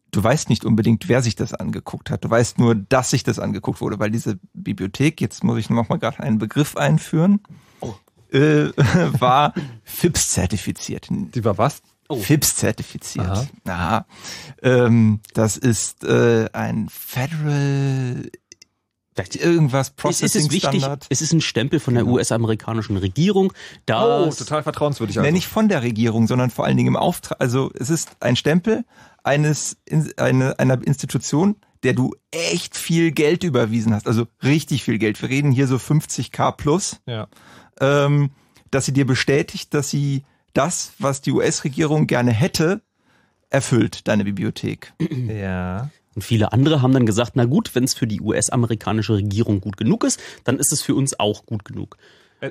du 0.09 0.23
weißt 0.23 0.49
nicht 0.49 0.65
unbedingt, 0.65 1.07
wer 1.07 1.21
sich 1.21 1.35
das 1.35 1.53
angeguckt 1.53 2.09
hat. 2.09 2.23
Du 2.23 2.29
weißt 2.29 2.57
nur, 2.57 2.73
dass 2.73 3.11
sich 3.11 3.23
das 3.23 3.37
angeguckt 3.37 3.81
wurde, 3.81 3.99
weil 3.99 4.09
diese 4.09 4.39
Bibliothek, 4.53 5.21
jetzt 5.21 5.43
muss 5.43 5.59
ich 5.59 5.69
noch 5.69 5.89
mal 5.89 5.99
gerade 5.99 6.19
einen 6.21 6.39
Begriff 6.39 6.75
einführen, 6.75 7.41
oh. 7.81 7.93
äh, 8.31 8.71
war 9.19 9.53
FIPS-zertifiziert. 9.83 11.07
Die 11.09 11.45
war 11.45 11.59
was? 11.59 11.83
Oh. 12.09 12.17
FIPS-zertifiziert. 12.17 13.27
Aha. 13.27 13.47
Aha. 13.67 14.05
Ähm, 14.63 15.19
das 15.35 15.57
ist 15.57 16.03
äh, 16.03 16.49
ein 16.51 16.89
Federal 16.89 18.23
Vielleicht 19.13 19.35
irgendwas 19.35 19.91
Processing 19.91 20.25
es 20.27 20.35
ist 20.35 20.51
wichtig, 20.51 20.79
Standard. 20.81 21.05
Es 21.09 21.21
ist 21.21 21.33
ein 21.33 21.41
Stempel 21.41 21.79
von 21.79 21.93
der 21.95 22.03
genau. 22.03 22.15
US-amerikanischen 22.15 22.95
Regierung. 22.95 23.51
Da 23.85 24.23
oh, 24.23 24.29
total 24.29 24.63
vertrauenswürdig. 24.63 25.17
Also. 25.17 25.25
Nee, 25.25 25.33
nicht 25.33 25.47
von 25.47 25.67
der 25.67 25.81
Regierung, 25.83 26.27
sondern 26.27 26.49
vor 26.49 26.65
allen 26.65 26.77
Dingen 26.77 26.89
im 26.89 26.95
Auftrag. 26.95 27.41
Also 27.41 27.71
es 27.77 27.89
ist 27.89 28.11
ein 28.21 28.37
Stempel 28.37 28.85
eines 29.23 29.77
eine, 30.15 30.57
einer 30.59 30.81
Institution, 30.87 31.57
der 31.83 31.93
du 31.93 32.15
echt 32.31 32.77
viel 32.77 33.11
Geld 33.11 33.43
überwiesen 33.43 33.93
hast. 33.93 34.07
Also 34.07 34.27
richtig 34.43 34.83
viel 34.83 34.97
Geld. 34.97 35.21
Wir 35.21 35.29
reden 35.29 35.51
hier 35.51 35.67
so 35.67 35.75
50k 35.75 36.53
plus. 36.53 37.01
Ja. 37.05 37.27
Ähm, 37.81 38.31
dass 38.69 38.85
sie 38.85 38.93
dir 38.93 39.05
bestätigt, 39.05 39.73
dass 39.73 39.89
sie 39.89 40.23
das, 40.53 40.93
was 40.99 41.21
die 41.21 41.31
US-Regierung 41.31 42.07
gerne 42.07 42.31
hätte, 42.31 42.81
erfüllt, 43.49 44.07
deine 44.07 44.23
Bibliothek. 44.23 44.93
Ja. 45.27 45.89
Und 46.15 46.23
viele 46.23 46.51
andere 46.51 46.81
haben 46.81 46.93
dann 46.93 47.05
gesagt, 47.05 47.33
na 47.35 47.45
gut, 47.45 47.73
wenn 47.73 47.83
es 47.83 47.93
für 47.93 48.07
die 48.07 48.21
US-amerikanische 48.21 49.15
Regierung 49.15 49.61
gut 49.61 49.77
genug 49.77 50.03
ist, 50.03 50.19
dann 50.43 50.57
ist 50.57 50.73
es 50.73 50.81
für 50.81 50.95
uns 50.95 51.19
auch 51.19 51.45
gut 51.45 51.63
genug. 51.65 51.97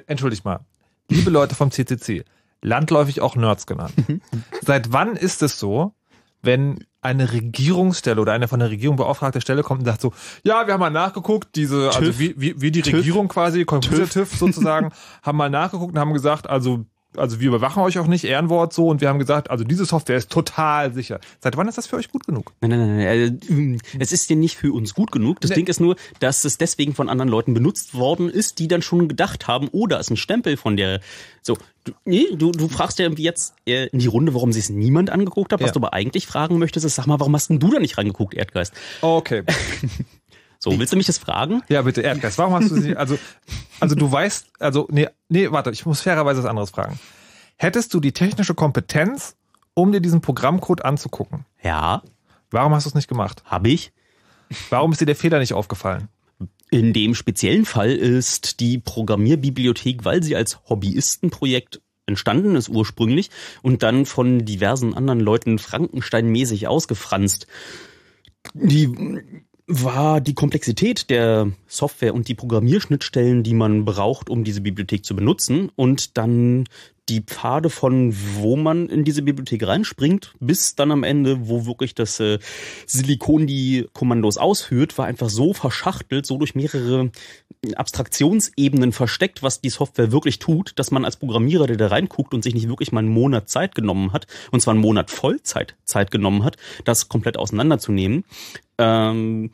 Entschuldigt 0.06 0.44
mal. 0.44 0.60
Liebe 1.08 1.30
Leute 1.30 1.54
vom 1.54 1.70
CCC, 1.70 2.24
landläufig 2.62 3.20
auch 3.20 3.36
Nerds 3.36 3.66
genannt. 3.66 3.92
Mhm. 4.08 4.20
Seit 4.62 4.92
wann 4.92 5.16
ist 5.16 5.42
es 5.42 5.58
so, 5.58 5.94
wenn 6.42 6.84
eine 7.02 7.32
Regierungsstelle 7.32 8.20
oder 8.20 8.32
eine 8.32 8.48
von 8.48 8.60
der 8.60 8.70
Regierung 8.70 8.96
beauftragte 8.96 9.40
Stelle 9.40 9.62
kommt 9.62 9.80
und 9.80 9.86
sagt 9.86 10.00
so, 10.00 10.12
ja, 10.44 10.66
wir 10.66 10.74
haben 10.74 10.80
mal 10.80 10.90
nachgeguckt, 10.90 11.56
diese, 11.56 11.90
also 11.94 12.18
wie, 12.18 12.34
wie, 12.38 12.60
wie 12.60 12.70
die 12.70 12.82
TÜV. 12.82 13.00
Regierung 13.00 13.28
quasi, 13.28 13.64
Computer-TÜV 13.64 14.36
sozusagen, 14.36 14.90
haben 15.22 15.38
mal 15.38 15.50
nachgeguckt 15.50 15.94
und 15.94 15.98
haben 15.98 16.12
gesagt, 16.12 16.48
also 16.48 16.84
also 17.16 17.40
wir 17.40 17.48
überwachen 17.48 17.82
euch 17.82 17.98
auch 17.98 18.06
nicht, 18.06 18.24
Ehrenwort 18.24 18.72
so, 18.72 18.88
und 18.88 19.00
wir 19.00 19.08
haben 19.08 19.18
gesagt, 19.18 19.50
also 19.50 19.64
diese 19.64 19.84
Software 19.84 20.16
ist 20.16 20.30
total 20.30 20.92
sicher. 20.92 21.20
Seit 21.40 21.56
wann 21.56 21.68
ist 21.68 21.78
das 21.78 21.86
für 21.86 21.96
euch 21.96 22.10
gut 22.10 22.26
genug? 22.26 22.52
Nein, 22.60 22.70
nein, 22.70 22.96
nein, 22.96 23.38
nein. 23.48 23.74
Äh, 23.74 23.78
es 23.98 24.12
ist 24.12 24.30
ja 24.30 24.36
nicht 24.36 24.56
für 24.56 24.72
uns 24.72 24.94
gut 24.94 25.10
genug. 25.10 25.40
Das 25.40 25.50
nee. 25.50 25.56
Ding 25.56 25.66
ist 25.66 25.80
nur, 25.80 25.96
dass 26.20 26.44
es 26.44 26.58
deswegen 26.58 26.94
von 26.94 27.08
anderen 27.08 27.28
Leuten 27.28 27.54
benutzt 27.54 27.94
worden 27.94 28.28
ist, 28.28 28.58
die 28.58 28.68
dann 28.68 28.82
schon 28.82 29.08
gedacht 29.08 29.48
haben, 29.48 29.68
oh, 29.72 29.86
da 29.86 29.98
ist 29.98 30.10
ein 30.10 30.16
Stempel 30.16 30.56
von 30.56 30.76
der. 30.76 31.00
So, 31.42 31.56
du, 31.84 31.92
nee, 32.04 32.26
du, 32.34 32.52
du 32.52 32.68
fragst 32.68 32.98
ja 32.98 33.08
jetzt 33.10 33.54
äh, 33.66 33.86
in 33.88 33.98
die 33.98 34.06
Runde, 34.06 34.34
warum 34.34 34.52
sich 34.52 34.64
es 34.64 34.70
niemand 34.70 35.10
angeguckt 35.10 35.52
hat. 35.52 35.60
Was 35.60 35.68
ja. 35.68 35.72
du 35.72 35.80
aber 35.80 35.92
eigentlich 35.92 36.26
fragen 36.26 36.58
möchtest, 36.58 36.86
ist, 36.86 36.94
sag 36.94 37.06
mal, 37.06 37.18
warum 37.18 37.34
hast 37.34 37.50
denn 37.50 37.58
du 37.58 37.70
da 37.70 37.80
nicht 37.80 37.98
reingeguckt, 37.98 38.34
Erdgeist? 38.34 38.72
Okay. 39.00 39.42
So, 40.62 40.78
willst 40.78 40.92
du 40.92 40.96
mich 40.96 41.06
das 41.06 41.16
fragen? 41.16 41.62
Ja, 41.68 41.82
bitte, 41.82 42.02
Erdgeist. 42.02 42.36
Warum 42.38 42.54
hast 42.54 42.70
du 42.70 42.80
sie, 42.80 42.94
also, 42.94 43.18
also 43.80 43.94
du 43.94 44.12
weißt, 44.12 44.46
also, 44.58 44.86
nee, 44.90 45.08
nee, 45.28 45.50
warte, 45.50 45.70
ich 45.70 45.86
muss 45.86 46.02
fairerweise 46.02 46.42
was 46.42 46.48
anderes 46.48 46.70
fragen. 46.70 47.00
Hättest 47.56 47.94
du 47.94 48.00
die 48.00 48.12
technische 48.12 48.54
Kompetenz, 48.54 49.36
um 49.74 49.90
dir 49.90 50.00
diesen 50.00 50.20
Programmcode 50.20 50.84
anzugucken? 50.84 51.46
Ja. 51.62 52.02
Warum 52.50 52.74
hast 52.74 52.84
du 52.84 52.90
es 52.90 52.94
nicht 52.94 53.08
gemacht? 53.08 53.42
Hab 53.46 53.66
ich. 53.66 53.92
Warum 54.68 54.92
ist 54.92 55.00
dir 55.00 55.06
der 55.06 55.16
Fehler 55.16 55.38
nicht 55.38 55.54
aufgefallen? 55.54 56.08
In 56.70 56.92
dem 56.92 57.14
speziellen 57.14 57.64
Fall 57.64 57.90
ist 57.90 58.60
die 58.60 58.78
Programmierbibliothek, 58.78 60.04
weil 60.04 60.22
sie 60.22 60.36
als 60.36 60.60
Hobbyistenprojekt 60.68 61.80
entstanden 62.06 62.56
ist 62.56 62.68
ursprünglich 62.68 63.30
und 63.62 63.82
dann 63.82 64.04
von 64.04 64.44
diversen 64.44 64.94
anderen 64.94 65.20
Leuten 65.20 65.58
Frankenstein-mäßig 65.58 66.66
ausgefranst. 66.66 67.46
Die 68.54 68.88
war 69.70 70.20
die 70.20 70.34
Komplexität 70.34 71.10
der 71.10 71.52
Software 71.68 72.12
und 72.12 72.26
die 72.26 72.34
Programmierschnittstellen, 72.34 73.44
die 73.44 73.54
man 73.54 73.84
braucht, 73.84 74.28
um 74.28 74.42
diese 74.42 74.60
Bibliothek 74.60 75.04
zu 75.04 75.14
benutzen. 75.14 75.70
Und 75.76 76.18
dann 76.18 76.66
die 77.08 77.20
Pfade 77.22 77.70
von 77.70 78.14
wo 78.36 78.56
man 78.56 78.88
in 78.88 79.04
diese 79.04 79.22
Bibliothek 79.22 79.66
reinspringt, 79.66 80.34
bis 80.40 80.74
dann 80.74 80.92
am 80.92 81.02
Ende, 81.02 81.48
wo 81.48 81.66
wirklich 81.66 81.94
das 81.94 82.20
äh, 82.20 82.38
Silikon 82.86 83.46
die 83.46 83.86
Kommandos 83.92 84.38
ausführt, 84.38 84.96
war 84.98 85.06
einfach 85.06 85.28
so 85.28 85.52
verschachtelt, 85.52 86.26
so 86.26 86.36
durch 86.36 86.54
mehrere 86.54 87.10
Abstraktionsebenen 87.74 88.92
versteckt, 88.92 89.42
was 89.42 89.60
die 89.60 89.68
Software 89.68 90.12
wirklich 90.12 90.38
tut, 90.38 90.72
dass 90.76 90.90
man 90.90 91.04
als 91.04 91.16
Programmierer, 91.16 91.66
der 91.66 91.76
da 91.76 91.88
reinguckt 91.88 92.32
und 92.32 92.42
sich 92.42 92.54
nicht 92.54 92.68
wirklich 92.68 92.90
mal 92.90 93.00
einen 93.00 93.08
Monat 93.08 93.50
Zeit 93.50 93.74
genommen 93.74 94.12
hat, 94.12 94.26
und 94.50 94.60
zwar 94.60 94.72
einen 94.72 94.80
Monat 94.80 95.10
Vollzeit 95.10 95.76
Zeit 95.84 96.10
genommen 96.10 96.42
hat, 96.42 96.56
das 96.84 97.08
komplett 97.08 97.36
auseinanderzunehmen, 97.36 98.24
ähm, 98.78 99.50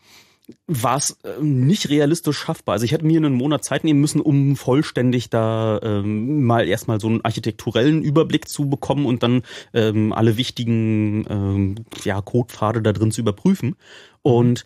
war 0.68 0.96
es 0.96 1.18
äh, 1.24 1.42
nicht 1.42 1.88
realistisch 1.88 2.38
schaffbar. 2.38 2.74
Also 2.74 2.84
ich 2.84 2.92
hätte 2.92 3.04
mir 3.04 3.18
einen 3.18 3.34
Monat 3.34 3.64
Zeit 3.64 3.82
nehmen 3.82 4.00
müssen, 4.00 4.20
um 4.20 4.54
vollständig 4.54 5.28
da 5.28 5.80
ähm, 5.82 6.44
mal 6.44 6.68
erstmal 6.68 7.00
so 7.00 7.08
einen 7.08 7.24
architekturellen 7.24 8.02
Überblick 8.02 8.48
zu 8.48 8.68
bekommen 8.68 9.06
und 9.06 9.24
dann 9.24 9.42
ähm, 9.74 10.12
alle 10.12 10.36
wichtigen 10.36 11.26
ähm, 11.28 11.74
ja, 12.04 12.20
Codepfade 12.22 12.82
da 12.82 12.92
drin 12.92 13.10
zu 13.10 13.20
überprüfen. 13.20 13.74
Und 14.22 14.64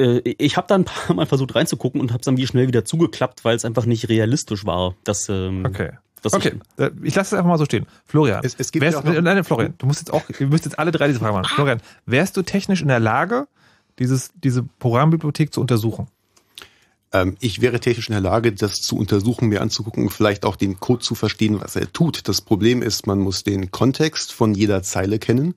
äh, 0.00 0.20
ich 0.24 0.56
habe 0.56 0.66
da 0.68 0.74
ein 0.76 0.84
paar 0.84 1.14
Mal 1.16 1.26
versucht 1.26 1.54
reinzugucken 1.54 2.00
und 2.00 2.10
habe 2.10 2.20
es 2.20 2.24
dann 2.24 2.36
wie 2.36 2.46
schnell 2.46 2.66
wieder 2.68 2.84
zugeklappt, 2.84 3.44
weil 3.44 3.56
es 3.56 3.64
einfach 3.64 3.86
nicht 3.86 4.08
realistisch 4.08 4.64
war. 4.66 4.94
Dass, 5.04 5.28
ähm, 5.28 5.64
Okay. 5.66 5.92
dass 6.22 6.32
Okay, 6.34 6.54
äh, 6.78 6.90
ich 7.02 7.14
lasse 7.14 7.34
es 7.34 7.38
einfach 7.38 7.50
mal 7.50 7.58
so 7.58 7.64
stehen. 7.64 7.86
Florian, 8.06 8.40
Es- 8.44 8.54
es 8.58 8.72
gibt 8.72 8.82
wärst, 8.84 8.94
ja 8.94 9.00
auch 9.10 9.14
noch- 9.14 9.20
nein, 9.22 9.44
Florian, 9.44 9.74
du 9.78 9.86
musst 9.86 10.00
jetzt 10.00 10.12
auch, 10.12 10.22
ihr 10.38 10.46
müsst 10.46 10.64
jetzt 10.64 10.78
alle 10.78 10.90
drei 10.90 11.06
diese 11.08 11.20
Frage 11.20 11.34
machen. 11.34 11.46
Florian, 11.54 11.80
wärst 12.06 12.36
du 12.36 12.42
technisch 12.42 12.82
in 12.82 12.88
der 12.88 13.00
Lage, 13.00 13.46
dieses, 13.98 14.30
diese 14.42 14.62
Programmbibliothek 14.78 15.52
zu 15.52 15.60
untersuchen? 15.60 16.08
Ähm, 17.12 17.36
ich 17.40 17.60
wäre 17.60 17.78
technisch 17.78 18.08
in 18.08 18.12
der 18.14 18.20
Lage, 18.20 18.52
das 18.52 18.80
zu 18.82 18.96
untersuchen, 18.96 19.48
mir 19.48 19.60
anzugucken, 19.62 20.10
vielleicht 20.10 20.44
auch 20.44 20.56
den 20.56 20.80
Code 20.80 21.00
zu 21.04 21.14
verstehen, 21.14 21.60
was 21.60 21.76
er 21.76 21.92
tut. 21.92 22.26
Das 22.26 22.40
Problem 22.40 22.82
ist, 22.82 23.06
man 23.06 23.20
muss 23.20 23.44
den 23.44 23.70
Kontext 23.70 24.32
von 24.32 24.54
jeder 24.54 24.82
Zeile 24.82 25.18
kennen. 25.20 25.54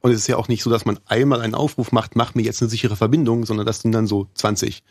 Und 0.00 0.12
es 0.12 0.18
ist 0.18 0.26
ja 0.26 0.36
auch 0.36 0.48
nicht 0.48 0.62
so, 0.62 0.70
dass 0.70 0.84
man 0.84 0.98
einmal 1.06 1.40
einen 1.40 1.54
Aufruf 1.54 1.92
macht, 1.92 2.16
mach 2.16 2.34
mir 2.34 2.42
jetzt 2.42 2.62
eine 2.62 2.68
sichere 2.68 2.96
Verbindung, 2.96 3.44
sondern 3.44 3.66
das 3.66 3.80
sind 3.80 3.92
dann 3.92 4.06
so 4.06 4.28
20. 4.34 4.82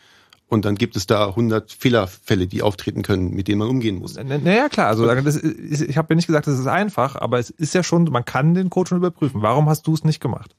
Und 0.48 0.66
dann 0.66 0.76
gibt 0.76 0.96
es 0.96 1.08
da 1.08 1.30
100 1.30 1.72
Fehlerfälle, 1.72 2.48
die 2.48 2.62
auftreten 2.62 3.02
können, 3.02 3.32
mit 3.32 3.48
denen 3.48 3.60
man 3.60 3.68
umgehen 3.68 3.98
muss. 3.98 4.16
Naja, 4.16 4.70
klar, 4.70 4.88
also 4.88 5.10
ist, 5.10 5.44
ich 5.82 5.98
habe 5.98 6.14
ja 6.14 6.16
nicht 6.16 6.28
gesagt, 6.28 6.48
das 6.48 6.60
ist 6.60 6.68
einfach, 6.68 7.16
aber 7.16 7.40
es 7.40 7.50
ist 7.50 7.74
ja 7.74 7.82
schon, 7.82 8.04
man 8.06 8.26
kann 8.26 8.54
den 8.54 8.70
Code 8.70 8.90
schon 8.90 8.98
überprüfen. 9.00 9.42
Warum 9.42 9.68
hast 9.70 9.88
du 9.88 9.94
es 9.94 10.04
nicht 10.04 10.20
gemacht? 10.20 10.56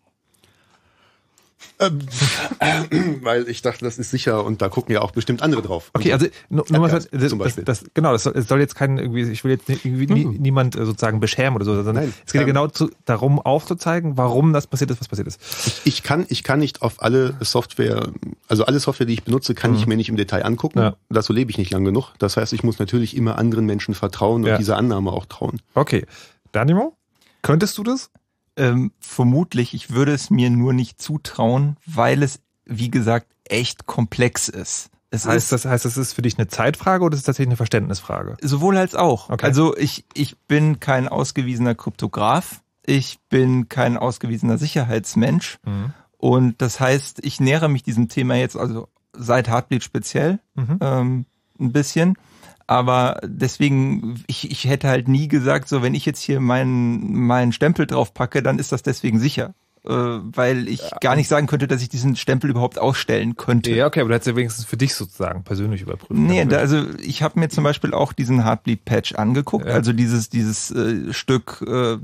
Ähm, 1.78 2.00
weil 3.22 3.48
ich 3.48 3.62
dachte, 3.62 3.84
das 3.84 3.98
ist 3.98 4.10
sicher 4.10 4.44
und 4.44 4.62
da 4.62 4.68
gucken 4.68 4.94
ja 4.94 5.02
auch 5.02 5.10
bestimmt 5.10 5.42
andere 5.42 5.62
drauf. 5.62 5.90
Okay, 5.94 6.12
also 6.12 6.26
nur, 6.48 6.64
nur 6.68 6.80
mal, 6.80 6.88
Ja, 6.88 6.94
das, 6.98 7.08
das, 7.10 7.56
das, 7.64 7.84
genau, 7.94 8.12
das 8.12 8.22
soll, 8.24 8.34
es 8.36 8.48
soll 8.48 8.60
jetzt 8.60 8.74
kein 8.74 8.98
irgendwie, 8.98 9.22
ich 9.22 9.44
will 9.44 9.52
jetzt 9.52 9.68
irgendwie 9.68 10.06
nie, 10.06 10.24
niemand 10.24 10.76
äh, 10.76 10.84
sozusagen 10.84 11.20
beschämen 11.20 11.56
oder 11.56 11.64
so, 11.64 11.74
sondern 11.74 11.96
Nein, 11.96 12.14
es 12.24 12.32
geht 12.32 12.40
ja 12.40 12.46
ähm, 12.46 12.46
genau 12.54 12.68
zu, 12.68 12.90
darum 13.04 13.38
aufzuzeigen, 13.40 14.16
warum 14.16 14.52
das 14.52 14.66
passiert 14.66 14.90
ist, 14.90 15.00
was 15.00 15.08
passiert 15.08 15.28
ist. 15.28 15.40
Ich 15.84 16.02
kann, 16.02 16.24
ich 16.28 16.42
kann 16.42 16.58
nicht 16.58 16.82
auf 16.82 17.02
alle 17.02 17.36
Software, 17.40 18.08
also 18.48 18.64
alle 18.64 18.80
Software, 18.80 19.06
die 19.06 19.14
ich 19.14 19.24
benutze, 19.24 19.54
kann 19.54 19.74
ich 19.74 19.86
mir 19.86 19.96
nicht 19.96 20.08
im 20.08 20.16
Detail 20.16 20.44
angucken. 20.44 20.78
Ja. 20.78 20.96
Dazu 21.10 21.32
lebe 21.32 21.50
ich 21.50 21.58
nicht 21.58 21.72
lang 21.72 21.84
genug. 21.84 22.14
Das 22.18 22.36
heißt, 22.36 22.52
ich 22.52 22.62
muss 22.64 22.78
natürlich 22.78 23.16
immer 23.16 23.38
anderen 23.38 23.66
Menschen 23.66 23.94
vertrauen 23.94 24.42
und 24.44 24.48
Ja. 24.48 24.58
dieser 24.58 24.76
Annahme 24.76 25.12
auch 25.12 25.26
trauen. 25.26 25.60
Okay, 25.74 26.06
Danimo, 26.52 26.96
könntest 27.42 27.76
du 27.78 27.82
das? 27.82 28.10
Ähm, 28.56 28.92
vermutlich, 29.00 29.74
ich 29.74 29.90
würde 29.90 30.12
es 30.12 30.30
mir 30.30 30.50
nur 30.50 30.72
nicht 30.72 31.00
zutrauen, 31.00 31.76
weil 31.86 32.22
es, 32.22 32.40
wie 32.64 32.90
gesagt, 32.90 33.26
echt 33.44 33.86
komplex 33.86 34.48
ist. 34.48 34.90
Es 35.10 35.24
Heißt 35.24 35.36
ist 35.44 35.52
das, 35.52 35.64
heißt 35.70 35.84
das 35.84 35.96
ist 35.96 36.14
für 36.14 36.22
dich 36.22 36.36
eine 36.36 36.48
Zeitfrage 36.48 37.04
oder 37.04 37.14
ist 37.14 37.20
es 37.20 37.26
tatsächlich 37.26 37.48
eine 37.50 37.56
Verständnisfrage? 37.56 38.36
sowohl 38.42 38.76
als 38.76 38.94
auch. 38.94 39.30
Okay. 39.30 39.46
Also 39.46 39.76
ich, 39.76 40.04
ich 40.14 40.36
bin 40.48 40.80
kein 40.80 41.06
ausgewiesener 41.06 41.74
Kryptograf, 41.76 42.62
ich 42.84 43.18
bin 43.28 43.68
kein 43.68 43.96
ausgewiesener 43.96 44.58
Sicherheitsmensch 44.58 45.58
Mhm. 45.64 45.92
und 46.18 46.60
das 46.62 46.80
heißt, 46.80 47.24
ich 47.24 47.38
nähere 47.40 47.68
mich 47.68 47.82
diesem 47.84 48.08
Thema 48.08 48.34
jetzt 48.36 48.56
also 48.56 48.88
seit 49.12 49.48
Heartbleed 49.48 49.84
speziell 49.84 50.40
Mhm. 50.54 50.78
ähm, 50.80 51.26
ein 51.60 51.72
bisschen. 51.72 52.16
Aber 52.66 53.20
deswegen, 53.24 54.22
ich, 54.26 54.50
ich 54.50 54.64
hätte 54.68 54.88
halt 54.88 55.06
nie 55.08 55.28
gesagt, 55.28 55.68
so 55.68 55.82
wenn 55.82 55.94
ich 55.94 56.04
jetzt 56.06 56.20
hier 56.20 56.40
meinen 56.40 57.14
meinen 57.14 57.52
Stempel 57.52 57.86
drauf 57.86 58.12
packe, 58.12 58.42
dann 58.42 58.58
ist 58.58 58.72
das 58.72 58.82
deswegen 58.82 59.18
sicher. 59.20 59.54
Äh, 59.84 59.90
weil 59.92 60.66
ich 60.66 60.82
gar 61.00 61.14
nicht 61.14 61.28
sagen 61.28 61.46
könnte, 61.46 61.68
dass 61.68 61.80
ich 61.80 61.88
diesen 61.88 62.16
Stempel 62.16 62.50
überhaupt 62.50 62.76
ausstellen 62.80 63.36
könnte. 63.36 63.70
Ja, 63.70 63.86
okay, 63.86 64.00
aber 64.00 64.08
du 64.08 64.14
hättest 64.16 64.26
ja 64.26 64.34
wenigstens 64.34 64.64
für 64.64 64.76
dich 64.76 64.94
sozusagen 64.96 65.44
persönlich 65.44 65.82
überprüft. 65.82 66.10
Nee, 66.20 66.44
da, 66.44 66.56
also 66.56 66.86
ich 67.00 67.22
habe 67.22 67.38
mir 67.38 67.48
zum 67.50 67.62
Beispiel 67.62 67.94
auch 67.94 68.12
diesen 68.12 68.42
Heartbleed-Patch 68.44 69.14
angeguckt, 69.14 69.66
Ja. 69.66 69.74
also 69.74 69.92
dieses, 69.92 70.28
dieses 70.28 70.72
äh, 70.72 71.12
Stück 71.12 71.62
äh, 71.64 71.98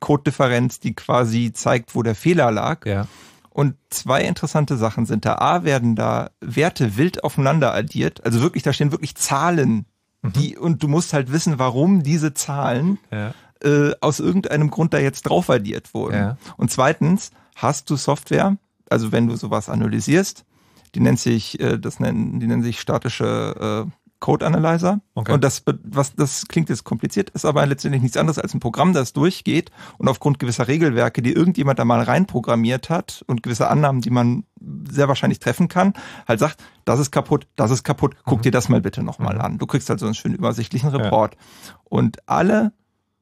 Codedifferenz, 0.00 0.80
die 0.80 0.94
quasi 0.94 1.52
zeigt, 1.54 1.94
wo 1.94 2.02
der 2.02 2.14
Fehler 2.14 2.50
lag. 2.50 2.84
ja. 2.86 3.06
Und 3.50 3.76
zwei 3.88 4.22
interessante 4.24 4.76
Sachen 4.76 5.06
sind 5.06 5.24
da. 5.24 5.36
A, 5.36 5.62
werden 5.62 5.94
da 5.94 6.30
Werte 6.40 6.96
wild 6.96 7.22
aufeinander 7.22 7.72
addiert. 7.72 8.24
Also 8.26 8.40
wirklich, 8.42 8.64
da 8.64 8.72
stehen 8.72 8.90
wirklich 8.90 9.14
Zahlen. 9.14 9.86
Mhm. 10.24 10.32
Die, 10.32 10.56
und 10.56 10.82
du 10.82 10.88
musst 10.88 11.12
halt 11.12 11.30
wissen, 11.32 11.58
warum 11.58 12.02
diese 12.02 12.34
Zahlen 12.34 12.98
Ja. 13.12 13.32
äh, 13.62 13.94
aus 14.00 14.20
irgendeinem 14.20 14.70
Grund 14.70 14.92
da 14.94 14.98
jetzt 14.98 15.22
drauf 15.22 15.48
addiert 15.50 15.94
wurden. 15.94 16.14
Ja. 16.16 16.36
Und 16.56 16.70
zweitens, 16.70 17.30
hast 17.56 17.88
du 17.90 17.96
Software, 17.96 18.56
also 18.90 19.12
wenn 19.12 19.26
du 19.28 19.36
sowas 19.36 19.68
analysierst, 19.68 20.44
die 20.94 21.00
nennt 21.00 21.20
sich, 21.20 21.60
äh, 21.60 21.78
das 21.78 22.00
nennen, 22.00 22.40
die 22.40 22.46
nennen 22.46 22.62
sich 22.62 22.80
statische 22.80 23.86
äh, 23.86 23.90
Code 24.24 24.46
Analyzer. 24.46 25.02
Okay. 25.14 25.32
Und 25.32 25.44
das, 25.44 25.64
was, 25.82 26.14
das 26.14 26.48
klingt 26.48 26.70
jetzt 26.70 26.84
kompliziert, 26.84 27.28
ist 27.28 27.44
aber 27.44 27.66
letztendlich 27.66 28.00
nichts 28.00 28.16
anderes 28.16 28.38
als 28.38 28.54
ein 28.54 28.58
Programm, 28.58 28.94
das 28.94 29.12
durchgeht 29.12 29.70
und 29.98 30.08
aufgrund 30.08 30.38
gewisser 30.38 30.66
Regelwerke, 30.66 31.20
die 31.20 31.34
irgendjemand 31.34 31.78
da 31.78 31.84
mal 31.84 32.00
reinprogrammiert 32.00 32.88
hat 32.88 33.22
und 33.26 33.42
gewisse 33.42 33.68
Annahmen, 33.68 34.00
die 34.00 34.08
man 34.08 34.44
sehr 34.90 35.08
wahrscheinlich 35.08 35.40
treffen 35.40 35.68
kann, 35.68 35.92
halt 36.26 36.40
sagt, 36.40 36.64
das 36.86 37.00
ist 37.00 37.10
kaputt, 37.10 37.46
das 37.54 37.70
ist 37.70 37.84
kaputt, 37.84 38.16
guck 38.24 38.40
dir 38.40 38.50
das 38.50 38.70
mal 38.70 38.80
bitte 38.80 39.02
nochmal 39.02 39.38
an. 39.38 39.58
Du 39.58 39.66
kriegst 39.66 39.90
halt 39.90 40.00
so 40.00 40.06
einen 40.06 40.14
schönen 40.14 40.36
übersichtlichen 40.36 40.90
Ja. 40.90 40.96
Report. 40.96 41.36
Und 41.84 42.26
alle 42.26 42.72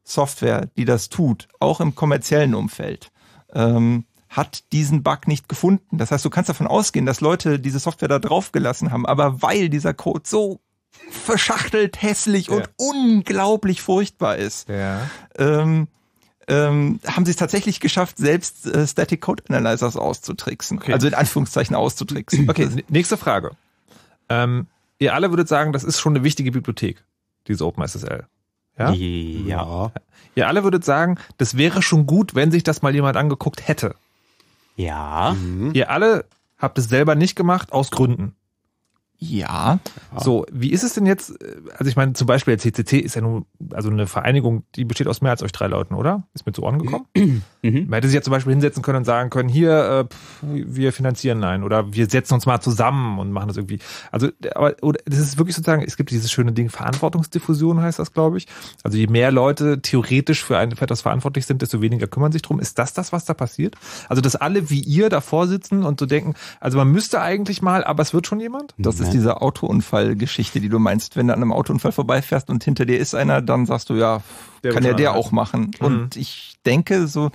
Software, 0.05 0.67
die 0.77 0.85
das 0.85 1.09
tut, 1.09 1.49
auch 1.59 1.81
im 1.81 1.97
kommerziellen 1.97 2.55
Umfeld, 2.55 3.11
ähm, 3.53 4.05
hat 4.29 4.71
diesen 4.71 5.03
Bug 5.03 5.27
nicht 5.27 5.49
gefunden. 5.49 5.99
Das 5.99 6.13
heißt, 6.13 6.25
du 6.25 6.31
kannst 6.31 6.49
davon 6.49 6.69
ausgehen, 6.69 7.07
dass 7.07 7.21
Leute 7.21 7.59
diese 7.59 7.81
Software 7.81 8.09
da 8.09 8.21
drauf 8.21 8.53
gelassen 8.53 8.93
haben, 8.93 9.05
aber 9.05 9.43
weil 9.43 9.69
dieser 9.69 9.95
Code 9.95 10.23
so 10.25 10.61
verschachtelt, 11.11 12.01
hässlich 12.03 12.49
Ja. 12.49 12.55
und 12.57 12.71
unglaublich 12.77 13.83
furchtbar 13.83 14.37
ist, 14.37 14.69
Ja. 14.69 15.09
ähm, 15.39 15.89
ähm, 16.49 16.99
haben 17.07 17.25
sie 17.25 17.31
es 17.31 17.37
tatsächlich 17.37 17.79
geschafft, 17.81 18.19
selbst 18.19 18.67
äh, 18.67 18.87
Static 18.87 19.21
Code 19.21 19.45
Analyzers 19.49 19.97
auszutricksen. 19.97 20.79
Okay. 20.79 20.93
Also 20.93 21.07
in 21.07 21.15
Anführungszeichen 21.15 21.77
auszutricksen. 21.77 22.51
Okay, 22.51 22.69
nächste 22.89 23.17
Frage. 23.17 23.53
Ähm, 24.29 24.67
ihr 24.99 25.15
alle 25.15 25.31
würdet 25.31 25.49
sagen, 25.49 25.73
das 25.73 25.85
ist 25.85 26.01
schon 26.01 26.17
eine 26.17 26.25
wichtige 26.25 26.51
Bibliothek, 26.51 27.05
diese 27.47 27.65
OpenSSL. 27.67 28.27
Ja? 28.79 28.91
Ja. 28.93 29.93
Ihr 30.35 30.49
alle 30.49 30.65
würdet 30.65 30.85
sagen, 30.85 31.19
das 31.39 31.57
wäre 31.57 31.83
schon 31.83 32.07
gut, 32.07 32.35
wenn 32.35 32.51
sich 32.51 32.65
das 32.65 32.83
mal 32.83 32.95
jemand 32.95 33.17
angeguckt 33.17 33.69
hätte. 33.69 33.95
Ja. 34.77 35.37
Ihr 35.75 35.91
alle 35.91 36.25
habt 36.59 36.79
es 36.79 36.89
selber 36.89 37.15
nicht 37.15 37.37
gemacht, 37.37 37.71
aus 37.73 37.91
Gründen. 37.91 38.35
Ja. 39.23 39.79
So, 40.19 40.47
wie 40.51 40.71
ist 40.73 40.83
es 40.83 40.95
denn 40.95 41.07
jetzt? 41.07 41.31
äh, 41.43 41.57
Also 41.79 41.89
ich 41.89 41.97
meine, 41.97 42.13
zum 42.15 42.27
Beispiel 42.27 42.57
der 42.57 42.59
CCC 42.59 42.99
ist 42.99 43.15
ja 43.15 43.23
nun, 43.23 43.45
also 43.73 43.89
eine 43.89 44.07
Vereinigung, 44.07 44.65
die 44.75 44.85
besteht 44.85 45.07
aus 45.07 45.21
mehr 45.21 45.31
als 45.31 45.43
euch 45.43 45.53
drei 45.53 45.69
Leuten, 45.69 45.95
oder? 45.95 46.25
Ist 46.35 46.45
mir 46.45 46.53
zu 46.53 46.63
Ohren 46.63 46.79
gekommen? 46.79 47.07
Mhm. 47.65 47.85
Man 47.85 47.93
hätte 47.99 48.09
sich 48.09 48.17
ja 48.17 48.23
zum 48.23 48.33
Beispiel 48.33 48.53
hinsetzen 48.55 48.83
können 48.83 48.99
und 48.99 49.05
sagen 49.05 49.31
können, 49.31 49.49
hier, 49.49 49.71
äh, 49.71 50.05
pff, 50.13 50.43
wir 50.43 50.93
finanzieren 50.93 51.45
einen 51.45 51.63
oder 51.63 51.93
wir 51.95 52.11
setzen 52.11 52.35
uns 52.35 52.45
mal 52.45 52.61
zusammen 52.61 53.21
und 53.21 53.31
machen 53.31 53.47
das 53.47 53.57
irgendwie. 53.57 53.79
Also, 54.11 54.31
aber 54.57 54.75
oder, 54.83 54.99
das 55.05 55.21
ist 55.21 55.39
wirklich 55.39 55.55
sozusagen, 55.55 55.81
es 55.87 55.97
gibt 55.97 56.11
dieses 56.11 56.33
schöne 56.33 56.51
Ding, 56.51 56.71
Verantwortungsdiffusion 56.71 57.81
heißt 57.81 58.01
das, 58.01 58.13
glaube 58.13 58.39
ich. 58.39 58.49
Also 58.83 58.99
je 58.99 59.07
mehr 59.07 59.31
Leute 59.31 59.81
theoretisch 59.81 60.43
für, 60.43 60.59
ein, 60.59 60.73
für 60.75 60.83
etwas 60.83 61.03
verantwortlich 61.03 61.47
sind, 61.47 61.63
desto 61.63 61.81
weniger 61.81 62.09
kümmern 62.09 62.33
sich 62.33 62.43
drum. 62.43 62.59
Ist 62.59 62.81
das 62.81 62.95
das, 62.95 63.13
was 63.13 63.25
da 63.27 63.35
passiert? 63.35 63.77
Also, 64.09 64.21
dass 64.21 64.35
alle 64.35 64.69
wie 64.71 64.81
ihr 64.81 65.09
davor 65.09 65.47
sitzen 65.47 65.85
und 65.85 66.01
so 66.01 66.07
denken, 66.07 66.35
also 66.59 66.79
man 66.79 66.91
müsste 66.91 67.21
eigentlich 67.21 67.63
mal, 67.63 67.85
aber 67.85 68.03
es 68.03 68.13
wird 68.13 68.27
schon 68.27 68.41
jemand? 68.41 68.75
Das 68.77 68.99
ist 68.99 69.12
diese 69.13 69.41
Autounfallgeschichte, 69.41 70.61
die 70.61 70.69
du 70.69 70.79
meinst. 70.79 71.17
Wenn 71.17 71.29
du 71.29 71.35
an 71.35 71.43
einem 71.43 71.53
Autounfall 71.53 71.93
vorbeifährst 71.93 72.51
und 72.51 72.65
hinter 72.65 72.85
dir 72.87 72.99
ist 72.99 73.15
einer, 73.15 73.43
dann 73.43 73.67
sagst 73.67 73.91
du, 73.91 73.95
ja, 73.95 74.23
Der 74.63 74.73
kann 74.73 74.85
ja 74.85 74.95
der 74.95 75.15
auch 75.15 75.33
machen. 75.33 75.71
Mhm. 75.81 75.87
Und 75.87 76.17
ich 76.17 76.57
denke 76.65 77.07
so, 77.07 77.31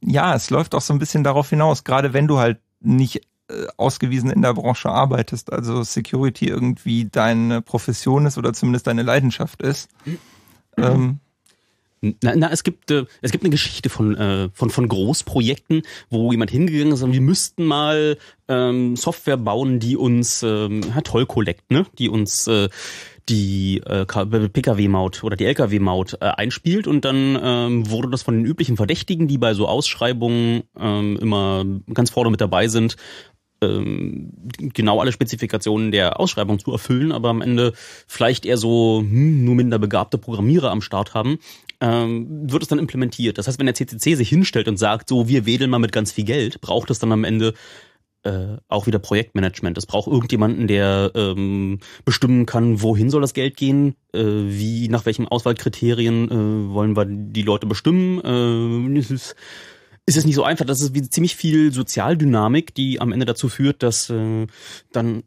ja, 0.00 0.34
es 0.34 0.50
läuft 0.50 0.74
auch 0.74 0.80
so 0.80 0.92
ein 0.92 0.98
bisschen 0.98 1.24
darauf 1.24 1.48
hinaus, 1.50 1.84
gerade 1.84 2.12
wenn 2.12 2.26
du 2.26 2.38
halt 2.38 2.58
nicht 2.80 3.22
äh, 3.48 3.66
ausgewiesen 3.76 4.30
in 4.30 4.42
der 4.42 4.54
Branche 4.54 4.90
arbeitest, 4.90 5.52
also 5.52 5.82
Security 5.82 6.48
irgendwie 6.48 7.04
deine 7.04 7.62
Profession 7.62 8.26
ist 8.26 8.38
oder 8.38 8.52
zumindest 8.52 8.86
deine 8.86 9.02
Leidenschaft 9.02 9.62
ist. 9.62 9.90
Ähm, 10.76 11.20
Na, 12.02 12.34
na, 12.34 12.50
es 12.50 12.64
gibt 12.64 12.90
äh, 12.90 13.04
es 13.20 13.30
gibt 13.30 13.44
eine 13.44 13.50
Geschichte 13.50 13.88
von 13.88 14.16
äh, 14.16 14.48
von 14.52 14.70
von 14.70 14.88
Großprojekten, 14.88 15.82
wo 16.10 16.32
jemand 16.32 16.50
hingegangen 16.50 16.92
ist 16.92 17.02
und 17.02 17.12
wir 17.12 17.20
müssten 17.20 17.64
mal 17.64 18.18
ähm, 18.48 18.96
Software 18.96 19.36
bauen, 19.36 19.78
die 19.78 19.96
uns 19.96 20.42
ähm, 20.42 20.82
ja, 20.82 21.00
Toll 21.02 21.26
Collect, 21.26 21.70
ne, 21.70 21.86
die 21.98 22.08
uns 22.08 22.48
äh, 22.48 22.68
die 23.28 23.80
äh, 23.86 24.04
PKW-Maut 24.04 25.22
oder 25.22 25.36
die 25.36 25.44
LKW-Maut 25.44 26.14
äh, 26.14 26.24
einspielt 26.24 26.88
und 26.88 27.04
dann 27.04 27.38
ähm, 27.40 27.88
wurde 27.88 28.10
das 28.10 28.22
von 28.22 28.34
den 28.34 28.44
üblichen 28.44 28.76
Verdächtigen, 28.76 29.28
die 29.28 29.38
bei 29.38 29.54
so 29.54 29.68
Ausschreibungen 29.68 30.64
ähm, 30.76 31.16
immer 31.20 31.64
ganz 31.94 32.10
vorne 32.10 32.30
mit 32.30 32.40
dabei 32.40 32.66
sind, 32.66 32.96
ähm, 33.62 34.32
genau 34.58 35.00
alle 35.00 35.12
Spezifikationen 35.12 35.92
der 35.92 36.20
Ausschreibung 36.20 36.58
zu 36.58 36.72
erfüllen, 36.72 37.12
aber 37.12 37.30
am 37.30 37.42
Ende 37.42 37.72
vielleicht 38.06 38.44
eher 38.44 38.56
so 38.56 39.00
hm, 39.00 39.44
nur 39.44 39.54
minder 39.54 39.78
begabte 39.78 40.18
Programmierer 40.18 40.70
am 40.70 40.82
Start 40.82 41.14
haben, 41.14 41.38
ähm, 41.80 42.50
wird 42.50 42.62
es 42.62 42.68
dann 42.68 42.78
implementiert. 42.78 43.38
Das 43.38 43.48
heißt, 43.48 43.58
wenn 43.58 43.66
der 43.66 43.74
CCC 43.74 44.14
sich 44.14 44.28
hinstellt 44.28 44.68
und 44.68 44.76
sagt, 44.76 45.08
so 45.08 45.28
wir 45.28 45.46
wedeln 45.46 45.70
mal 45.70 45.78
mit 45.78 45.92
ganz 45.92 46.12
viel 46.12 46.24
Geld, 46.24 46.60
braucht 46.60 46.90
es 46.90 46.98
dann 46.98 47.12
am 47.12 47.24
Ende 47.24 47.54
äh, 48.24 48.56
auch 48.68 48.86
wieder 48.86 48.98
Projektmanagement. 48.98 49.76
Es 49.78 49.86
braucht 49.86 50.06
irgendjemanden, 50.06 50.68
der 50.68 51.10
ähm, 51.14 51.80
bestimmen 52.04 52.46
kann, 52.46 52.80
wohin 52.82 53.10
soll 53.10 53.20
das 53.20 53.34
Geld 53.34 53.56
gehen, 53.56 53.96
äh, 54.12 54.22
wie, 54.22 54.88
nach 54.88 55.06
welchen 55.06 55.26
Auswahlkriterien 55.26 56.30
äh, 56.30 56.72
wollen 56.72 56.96
wir 56.96 57.04
die 57.04 57.42
Leute 57.42 57.66
bestimmen. 57.66 58.20
Äh, 58.20 59.32
ist, 60.06 60.16
es 60.16 60.24
nicht 60.24 60.34
so 60.34 60.44
einfach. 60.44 60.64
Das 60.64 60.80
ist 60.80 60.94
wie 60.94 61.02
ziemlich 61.02 61.36
viel 61.36 61.72
Sozialdynamik, 61.72 62.74
die 62.74 63.00
am 63.00 63.12
Ende 63.12 63.26
dazu 63.26 63.48
führt, 63.48 63.82
dass 63.82 64.10
äh, 64.10 64.46
dann 64.92 65.22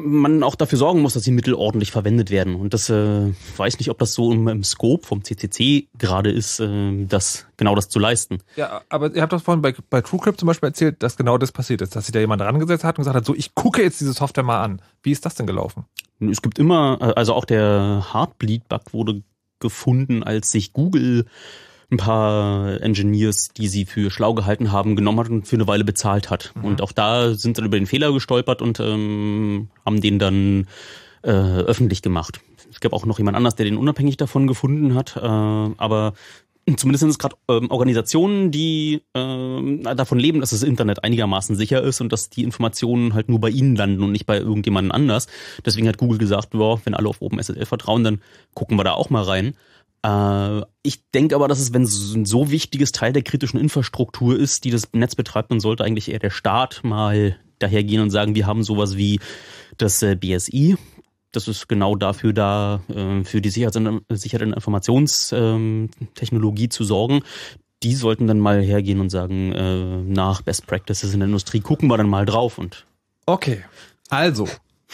man 0.00 0.42
auch 0.42 0.54
dafür 0.54 0.78
sorgen 0.78 1.00
muss, 1.00 1.14
dass 1.14 1.24
die 1.24 1.32
Mittel 1.32 1.54
ordentlich 1.54 1.90
verwendet 1.90 2.30
werden. 2.30 2.54
Und 2.54 2.74
das 2.74 2.90
äh, 2.90 3.32
weiß 3.56 3.78
nicht, 3.78 3.90
ob 3.90 3.98
das 3.98 4.14
so 4.14 4.32
im, 4.32 4.46
im 4.48 4.64
Scope 4.64 5.06
vom 5.06 5.24
CCC 5.24 5.88
gerade 5.98 6.30
ist, 6.30 6.60
äh, 6.60 7.04
das 7.06 7.46
genau 7.56 7.74
das 7.74 7.88
zu 7.88 7.98
leisten. 7.98 8.38
Ja, 8.56 8.82
aber 8.88 9.14
ihr 9.14 9.22
habt 9.22 9.32
das 9.32 9.42
vorhin 9.42 9.62
bei, 9.62 9.74
bei 9.90 10.00
TrueCrypt 10.00 10.40
zum 10.40 10.46
Beispiel 10.46 10.68
erzählt, 10.68 11.02
dass 11.02 11.16
genau 11.16 11.38
das 11.38 11.52
passiert 11.52 11.82
ist, 11.82 11.96
dass 11.96 12.06
sich 12.06 12.12
da 12.12 12.20
jemand 12.20 12.42
rangesetzt 12.42 12.84
hat 12.84 12.98
und 12.98 13.02
gesagt 13.02 13.16
hat, 13.16 13.24
so 13.24 13.34
ich 13.34 13.54
gucke 13.54 13.82
jetzt 13.82 14.00
diese 14.00 14.12
Software 14.12 14.44
mal 14.44 14.62
an. 14.62 14.82
Wie 15.02 15.12
ist 15.12 15.24
das 15.24 15.34
denn 15.34 15.46
gelaufen? 15.46 15.84
Es 16.20 16.42
gibt 16.42 16.58
immer, 16.58 16.98
äh, 17.00 17.12
also 17.16 17.34
auch 17.34 17.44
der 17.44 18.06
Heartbleed-Bug 18.12 18.92
wurde 18.92 19.22
gefunden, 19.60 20.22
als 20.22 20.52
sich 20.52 20.72
Google 20.72 21.26
ein 21.90 21.96
paar 21.96 22.80
Engineers, 22.82 23.48
die 23.48 23.68
sie 23.68 23.86
für 23.86 24.10
schlau 24.10 24.34
gehalten 24.34 24.72
haben, 24.72 24.94
genommen 24.94 25.20
hat 25.20 25.30
und 25.30 25.46
für 25.46 25.56
eine 25.56 25.66
Weile 25.66 25.84
bezahlt 25.84 26.28
hat. 26.28 26.52
Mhm. 26.54 26.64
Und 26.64 26.82
auch 26.82 26.92
da 26.92 27.34
sind 27.34 27.56
sie 27.56 27.62
dann 27.62 27.66
über 27.66 27.78
den 27.78 27.86
Fehler 27.86 28.12
gestolpert 28.12 28.60
und 28.60 28.78
ähm, 28.80 29.68
haben 29.86 30.00
den 30.00 30.18
dann 30.18 30.66
äh, 31.22 31.30
öffentlich 31.30 32.02
gemacht. 32.02 32.40
Es 32.70 32.80
gab 32.80 32.92
auch 32.92 33.06
noch 33.06 33.18
jemand 33.18 33.36
anders, 33.36 33.54
der 33.54 33.64
den 33.64 33.78
unabhängig 33.78 34.18
davon 34.18 34.46
gefunden 34.46 34.94
hat, 34.94 35.16
äh, 35.16 35.20
aber 35.20 36.12
Zumindest 36.76 37.00
sind 37.00 37.10
es 37.10 37.18
gerade 37.18 37.36
ähm, 37.48 37.70
Organisationen, 37.70 38.50
die 38.50 39.02
ähm, 39.14 39.82
davon 39.82 40.18
leben, 40.18 40.40
dass 40.40 40.50
das 40.50 40.62
Internet 40.62 41.02
einigermaßen 41.02 41.56
sicher 41.56 41.82
ist 41.82 42.00
und 42.00 42.12
dass 42.12 42.28
die 42.28 42.44
Informationen 42.44 43.14
halt 43.14 43.28
nur 43.28 43.40
bei 43.40 43.48
ihnen 43.48 43.76
landen 43.76 44.02
und 44.02 44.12
nicht 44.12 44.26
bei 44.26 44.38
irgendjemandem 44.38 44.92
anders. 44.92 45.28
Deswegen 45.64 45.88
hat 45.88 45.98
Google 45.98 46.18
gesagt, 46.18 46.50
boah, 46.50 46.80
wenn 46.84 46.94
alle 46.94 47.08
auf 47.08 47.22
OpenSSL 47.22 47.64
vertrauen, 47.64 48.04
dann 48.04 48.20
gucken 48.54 48.76
wir 48.78 48.84
da 48.84 48.92
auch 48.92 49.08
mal 49.08 49.22
rein. 49.22 49.54
Äh, 50.02 50.62
ich 50.82 51.10
denke 51.12 51.34
aber, 51.34 51.48
dass 51.48 51.60
es, 51.60 51.72
wenn 51.72 51.82
es 51.82 52.14
ein 52.14 52.24
so 52.24 52.50
wichtiges 52.50 52.92
Teil 52.92 53.12
der 53.12 53.22
kritischen 53.22 53.60
Infrastruktur 53.60 54.38
ist, 54.38 54.64
die 54.64 54.70
das 54.70 54.92
Netz 54.92 55.14
betreibt, 55.14 55.50
dann 55.50 55.60
sollte 55.60 55.84
eigentlich 55.84 56.10
eher 56.10 56.18
der 56.18 56.30
Staat 56.30 56.80
mal 56.84 57.36
dahergehen 57.58 58.02
und 58.02 58.10
sagen, 58.10 58.34
wir 58.34 58.46
haben 58.46 58.62
sowas 58.62 58.96
wie 58.96 59.20
das 59.76 60.02
äh, 60.02 60.14
BSI. 60.14 60.76
Das 61.32 61.48
ist 61.48 61.68
genau 61.68 61.94
dafür 61.94 62.32
da, 62.32 62.80
äh, 62.88 63.22
für 63.24 63.42
die 63.42 63.50
sichere 63.50 64.44
Informationstechnologie 64.44 66.64
ähm, 66.64 66.70
zu 66.70 66.84
sorgen. 66.84 67.20
Die 67.82 67.94
sollten 67.94 68.26
dann 68.26 68.40
mal 68.40 68.60
hergehen 68.60 68.98
und 68.98 69.08
sagen, 69.08 70.12
nach 70.12 70.42
Best 70.42 70.66
Practices 70.66 71.14
in 71.14 71.20
der 71.20 71.28
Industrie 71.28 71.60
gucken 71.60 71.88
wir 71.88 71.96
dann 71.96 72.08
mal 72.08 72.26
drauf 72.26 72.58
und. 72.58 72.86
Okay. 73.24 73.62
Also, 74.08 74.48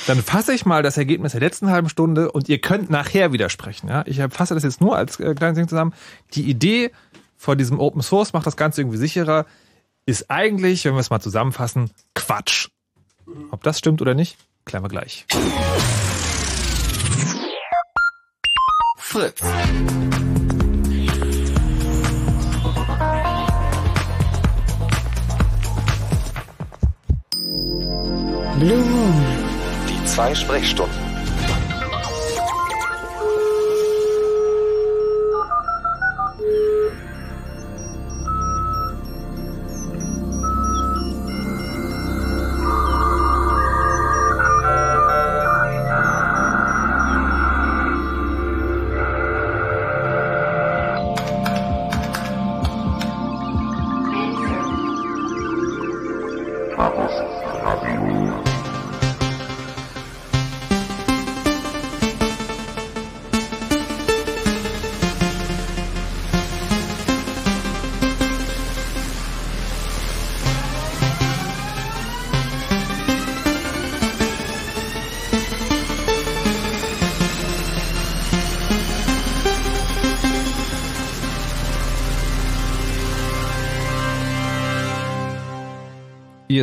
dann 0.07 0.23
fasse 0.23 0.53
ich 0.53 0.67
mal 0.67 0.83
das 0.83 0.97
Ergebnis 0.97 1.33
der 1.33 1.41
letzten 1.41 1.71
halben 1.71 1.89
Stunde 1.89 2.31
und 2.33 2.49
ihr 2.49 2.61
könnt 2.61 2.91
nachher 2.91 3.33
widersprechen. 3.33 3.89
Ja? 3.89 4.05
Ich 4.07 4.21
fasse 4.31 4.55
das 4.55 4.65
jetzt 4.65 4.81
nur 4.81 4.97
als 4.97 5.19
äh, 5.21 5.35
kleines 5.35 5.57
Ding 5.57 5.69
zusammen. 5.69 5.95
Die 6.35 6.43
Idee 6.43 6.91
vor 7.37 7.57
diesem 7.57 7.79
Open 7.79 8.03
Source 8.03 8.33
macht 8.33 8.47
das 8.47 8.57
Ganze 8.57 8.81
irgendwie 8.81 8.99
sicherer, 8.99 9.47
ist 10.07 10.31
eigentlich, 10.31 10.85
wenn 10.85 10.95
wir 10.95 11.01
es 11.01 11.11
mal 11.11 11.21
zusammenfassen, 11.21 11.91
Quatsch. 12.15 12.69
Ob 13.51 13.63
das 13.63 13.79
stimmt 13.79 14.03
oder 14.03 14.15
nicht, 14.15 14.37
klären 14.65 14.85
wir 14.85 14.89
gleich. 14.89 15.27
Fritz. 18.99 19.41
Blue. 28.59 28.94
Zwei 30.15 30.33
Sprechstunden. 30.33 31.04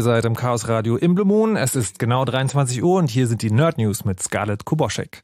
Ihr 0.01 0.05
seid 0.05 0.25
im 0.25 0.35
Chaos 0.35 0.67
Radio 0.67 0.95
im 0.95 1.13
Blue 1.13 1.27
Moon. 1.27 1.55
Es 1.55 1.75
ist 1.75 1.99
genau 1.99 2.25
23 2.25 2.81
Uhr 2.81 2.97
und 2.97 3.11
hier 3.11 3.27
sind 3.27 3.43
die 3.43 3.51
Nerd 3.51 3.77
News 3.77 4.03
mit 4.03 4.19
Scarlett 4.19 4.65
Kuboschek. 4.65 5.21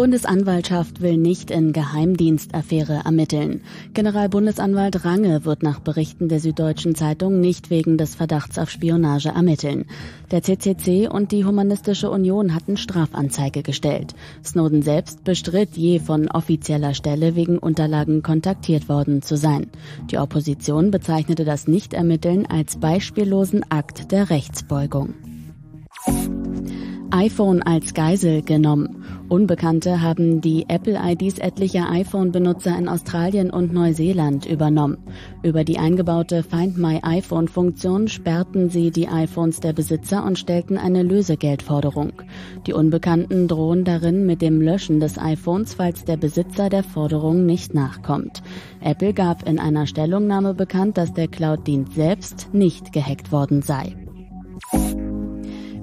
Bundesanwaltschaft 0.00 1.02
will 1.02 1.18
nicht 1.18 1.50
in 1.50 1.74
Geheimdienstaffäre 1.74 3.02
ermitteln. 3.04 3.60
Generalbundesanwalt 3.92 5.04
Range 5.04 5.44
wird 5.44 5.62
nach 5.62 5.80
Berichten 5.80 6.30
der 6.30 6.40
Süddeutschen 6.40 6.94
Zeitung 6.94 7.38
nicht 7.40 7.68
wegen 7.68 7.98
des 7.98 8.14
Verdachts 8.14 8.58
auf 8.58 8.70
Spionage 8.70 9.28
ermitteln. 9.28 9.84
Der 10.30 10.42
CCC 10.42 11.06
und 11.06 11.32
die 11.32 11.44
Humanistische 11.44 12.10
Union 12.10 12.54
hatten 12.54 12.78
Strafanzeige 12.78 13.62
gestellt. 13.62 14.14
Snowden 14.42 14.80
selbst 14.80 15.22
bestritt 15.22 15.76
je 15.76 15.98
von 15.98 16.30
offizieller 16.30 16.94
Stelle 16.94 17.36
wegen 17.36 17.58
Unterlagen 17.58 18.22
kontaktiert 18.22 18.88
worden 18.88 19.20
zu 19.20 19.36
sein. 19.36 19.66
Die 20.10 20.16
Opposition 20.16 20.90
bezeichnete 20.90 21.44
das 21.44 21.68
Nichtermitteln 21.68 22.46
als 22.46 22.78
beispiellosen 22.78 23.70
Akt 23.70 24.12
der 24.12 24.30
Rechtsbeugung 24.30 25.12
iPhone 27.12 27.62
als 27.62 27.94
Geisel 27.94 28.42
genommen. 28.42 28.99
Unbekannte 29.30 30.02
haben 30.02 30.40
die 30.40 30.64
Apple-IDs 30.68 31.38
etlicher 31.38 31.88
iPhone-Benutzer 31.88 32.76
in 32.76 32.88
Australien 32.88 33.50
und 33.50 33.72
Neuseeland 33.72 34.44
übernommen. 34.44 34.98
Über 35.44 35.62
die 35.62 35.78
eingebaute 35.78 36.42
Find 36.42 36.76
My 36.76 36.98
iPhone-Funktion 37.00 38.08
sperrten 38.08 38.70
sie 38.70 38.90
die 38.90 39.06
iPhones 39.06 39.60
der 39.60 39.72
Besitzer 39.72 40.24
und 40.24 40.36
stellten 40.36 40.76
eine 40.76 41.04
Lösegeldforderung. 41.04 42.12
Die 42.66 42.72
Unbekannten 42.72 43.46
drohen 43.46 43.84
darin 43.84 44.26
mit 44.26 44.42
dem 44.42 44.60
Löschen 44.60 44.98
des 44.98 45.16
iPhones, 45.16 45.74
falls 45.74 46.04
der 46.04 46.16
Besitzer 46.16 46.68
der 46.68 46.82
Forderung 46.82 47.46
nicht 47.46 47.72
nachkommt. 47.72 48.42
Apple 48.80 49.14
gab 49.14 49.48
in 49.48 49.60
einer 49.60 49.86
Stellungnahme 49.86 50.54
bekannt, 50.54 50.98
dass 50.98 51.14
der 51.14 51.28
Cloud-Dienst 51.28 51.94
selbst 51.94 52.48
nicht 52.52 52.92
gehackt 52.92 53.30
worden 53.30 53.62
sei. 53.62 53.94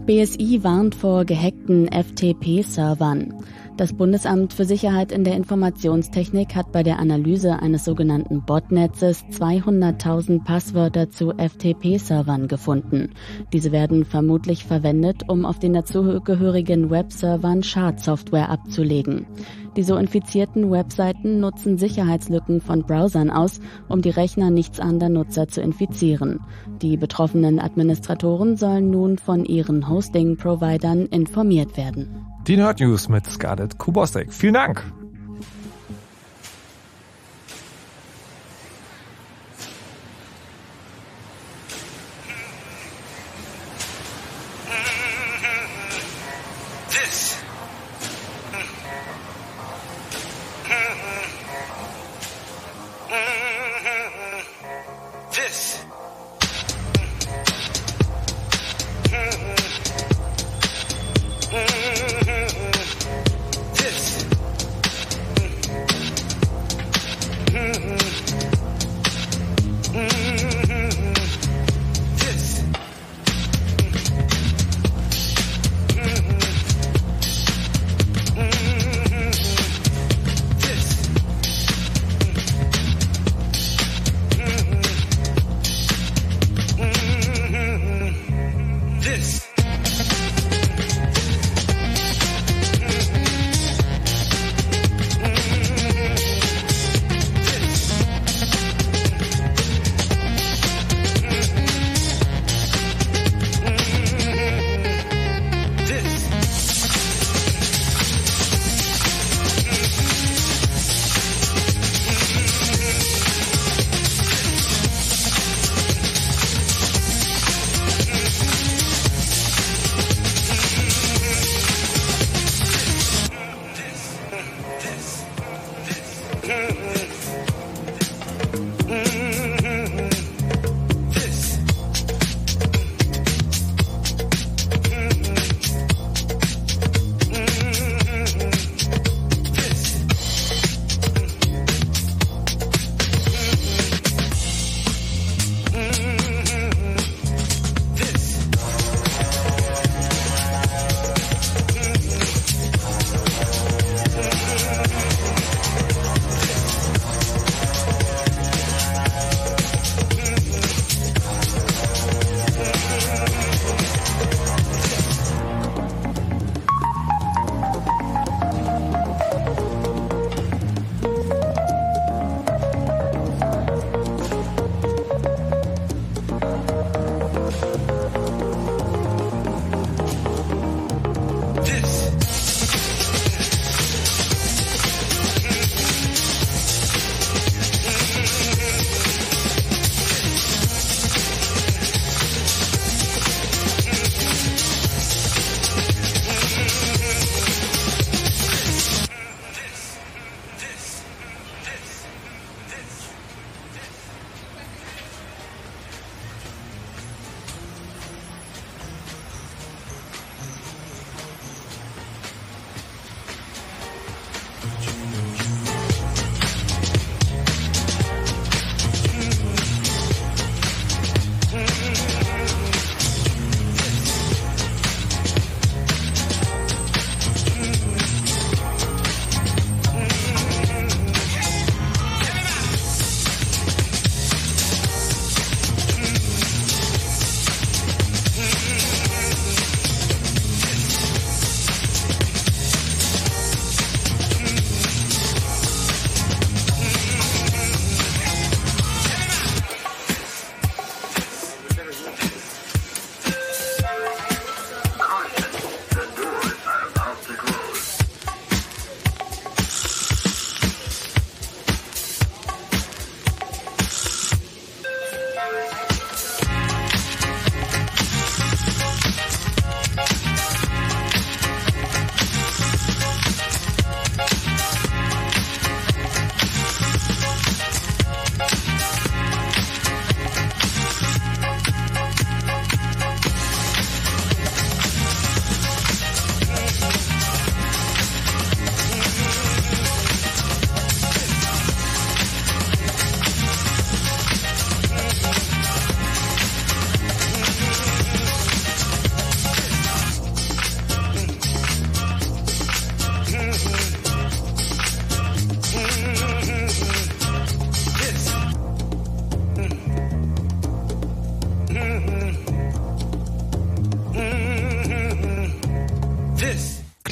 BSI 0.07 0.63
warnt 0.63 0.95
vor 0.95 1.25
gehackten 1.25 1.89
FTP-Servern. 1.91 3.43
Das 3.75 3.91
Bundesamt 3.91 4.53
für 4.53 4.63
Sicherheit 4.63 5.11
in 5.11 5.25
der 5.25 5.35
Informationstechnik 5.35 6.55
hat 6.55 6.71
bei 6.71 6.81
der 6.81 6.97
Analyse 6.97 7.59
eines 7.59 7.83
sogenannten 7.83 8.41
Botnetzes 8.45 9.25
200.000 9.25 10.45
Passwörter 10.45 11.09
zu 11.09 11.33
FTP-Servern 11.33 12.47
gefunden. 12.47 13.09
Diese 13.51 13.73
werden 13.73 14.05
vermutlich 14.05 14.63
verwendet, 14.63 15.23
um 15.27 15.45
auf 15.45 15.59
den 15.59 15.73
dazugehörigen 15.73 16.89
Webservern 16.89 17.61
Schadsoftware 17.61 18.49
abzulegen. 18.49 19.27
Die 19.77 19.83
so 19.83 19.95
infizierten 19.95 20.71
Webseiten 20.71 21.39
nutzen 21.39 21.77
Sicherheitslücken 21.77 22.61
von 22.61 22.81
Browsern 22.81 23.29
aus, 23.29 23.61
um 23.87 24.01
die 24.01 24.09
Rechner 24.09 24.49
nichtsahnder 24.49 25.07
Nutzer 25.07 25.47
zu 25.47 25.61
infizieren. 25.61 26.39
Die 26.81 26.97
betroffenen 26.97 27.59
Administratoren 27.59 28.57
sollen 28.57 28.89
nun 28.89 29.19
von 29.19 29.45
ihren 29.45 29.87
Hosting-Providern 29.87 31.05
informiert 31.05 31.77
werden. 31.77 32.25
Die 32.47 32.57
Nerd 32.57 32.79
News 32.79 33.07
mit 33.07 33.27
Scarlett 33.27 33.77
Kubosek. 33.77 34.33
Vielen 34.33 34.55
Dank. 34.55 34.83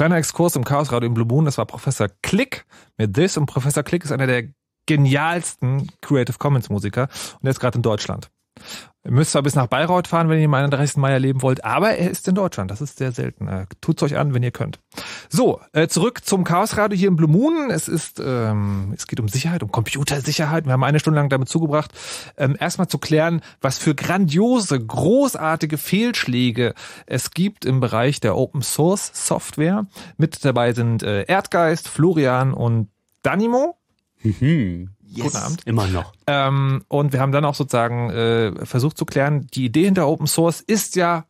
Kleiner 0.06 0.18
Exkurs 0.18 0.56
im 0.56 0.64
Chaos 0.64 0.92
Radio 0.92 1.08
im 1.08 1.16
Blue 1.16 1.26
Moon, 1.26 1.46
das 1.46 1.58
war 1.58 1.66
Professor 1.66 2.10
Click 2.22 2.68
mit 2.96 3.16
This 3.16 3.38
und 3.38 3.48
Professor 3.48 3.82
Click 3.82 4.04
ist 4.04 4.12
einer 4.12 4.28
der 4.28 4.44
genialsten 4.86 5.90
Creative 6.04 6.38
Commons 6.38 6.70
Musiker 6.70 7.08
und 7.40 7.48
er 7.48 7.50
ist 7.50 7.60
gerade 7.60 7.78
in 7.78 7.82
Deutschland. 7.82 8.30
Ihr 9.04 9.10
müsst 9.10 9.32
zwar 9.32 9.42
bis 9.42 9.56
nach 9.56 9.66
Bayreuth 9.66 10.08
fahren, 10.08 10.30
wenn 10.30 10.40
ihr 10.40 10.48
am 10.48 10.70
30. 10.70 10.98
Mai 10.98 11.12
erleben 11.12 11.42
wollt, 11.42 11.66
aber 11.66 11.96
er 11.96 12.12
ist 12.12 12.28
in 12.28 12.36
Deutschland. 12.36 12.70
Das 12.70 12.82
ist 12.82 13.00
sehr 13.00 13.14
selten. 13.14 13.48
Äh, 13.48 13.66
tut's 13.82 14.04
euch 14.04 14.16
an, 14.16 14.36
wenn 14.36 14.44
ihr 14.44 14.52
könnt. 14.52 14.80
So, 15.30 15.62
äh, 15.74 15.88
zurück 15.88 16.24
zum 16.24 16.44
Chaosradio 16.44 16.98
hier 16.98 17.08
im 17.08 17.16
Blue 17.16 17.30
Moon. 17.30 17.70
Es 17.70 17.88
ist, 17.88 18.22
ähm, 18.24 18.94
es 18.96 19.08
geht 19.08 19.20
um 19.20 19.28
Sicherheit, 19.28 19.64
um 19.64 19.72
Computersicherheit. 19.72 20.66
Wir 20.66 20.74
haben 20.74 20.84
eine 20.84 21.00
Stunde 21.00 21.20
lang 21.20 21.30
damit 21.30 21.50
zugebracht, 21.50 21.92
ähm, 22.38 22.56
erstmal 22.60 22.88
zu 22.88 22.98
klären, 22.98 23.42
was 23.62 23.78
für 23.78 23.96
grandiose, 23.96 24.80
großartige 24.80 25.78
Fehlschläge 25.78 26.74
es 27.06 27.32
gibt 27.32 27.66
im 27.66 27.80
Bereich 27.80 28.20
der 28.20 28.36
Open 28.36 28.62
Source 28.62 29.12
Software. 29.14 29.86
Mit 30.18 30.44
dabei 30.44 30.74
sind 30.74 31.04
äh, 31.04 31.24
Erdgeist, 31.24 31.88
Florian 31.88 32.54
und 32.54 32.90
Danimo. 33.22 33.78
Mhm. 34.24 34.90
Yes. 35.08 35.26
Guten 35.26 35.38
Abend. 35.38 35.62
Immer 35.66 35.88
noch. 35.88 36.14
Ähm, 36.28 36.84
und 36.88 37.14
wir 37.14 37.22
haben 37.22 37.32
dann 37.32 37.46
auch 37.46 37.56
sozusagen 37.56 38.10
äh, 38.10 38.66
versucht 38.66 38.98
zu 38.98 39.06
klären, 39.06 39.48
die 39.54 39.66
Idee 39.66 39.86
hinter 39.86 40.08
Open 40.08 40.28
Source 40.28 40.62
ist 40.62 40.96
ja, 40.96 41.26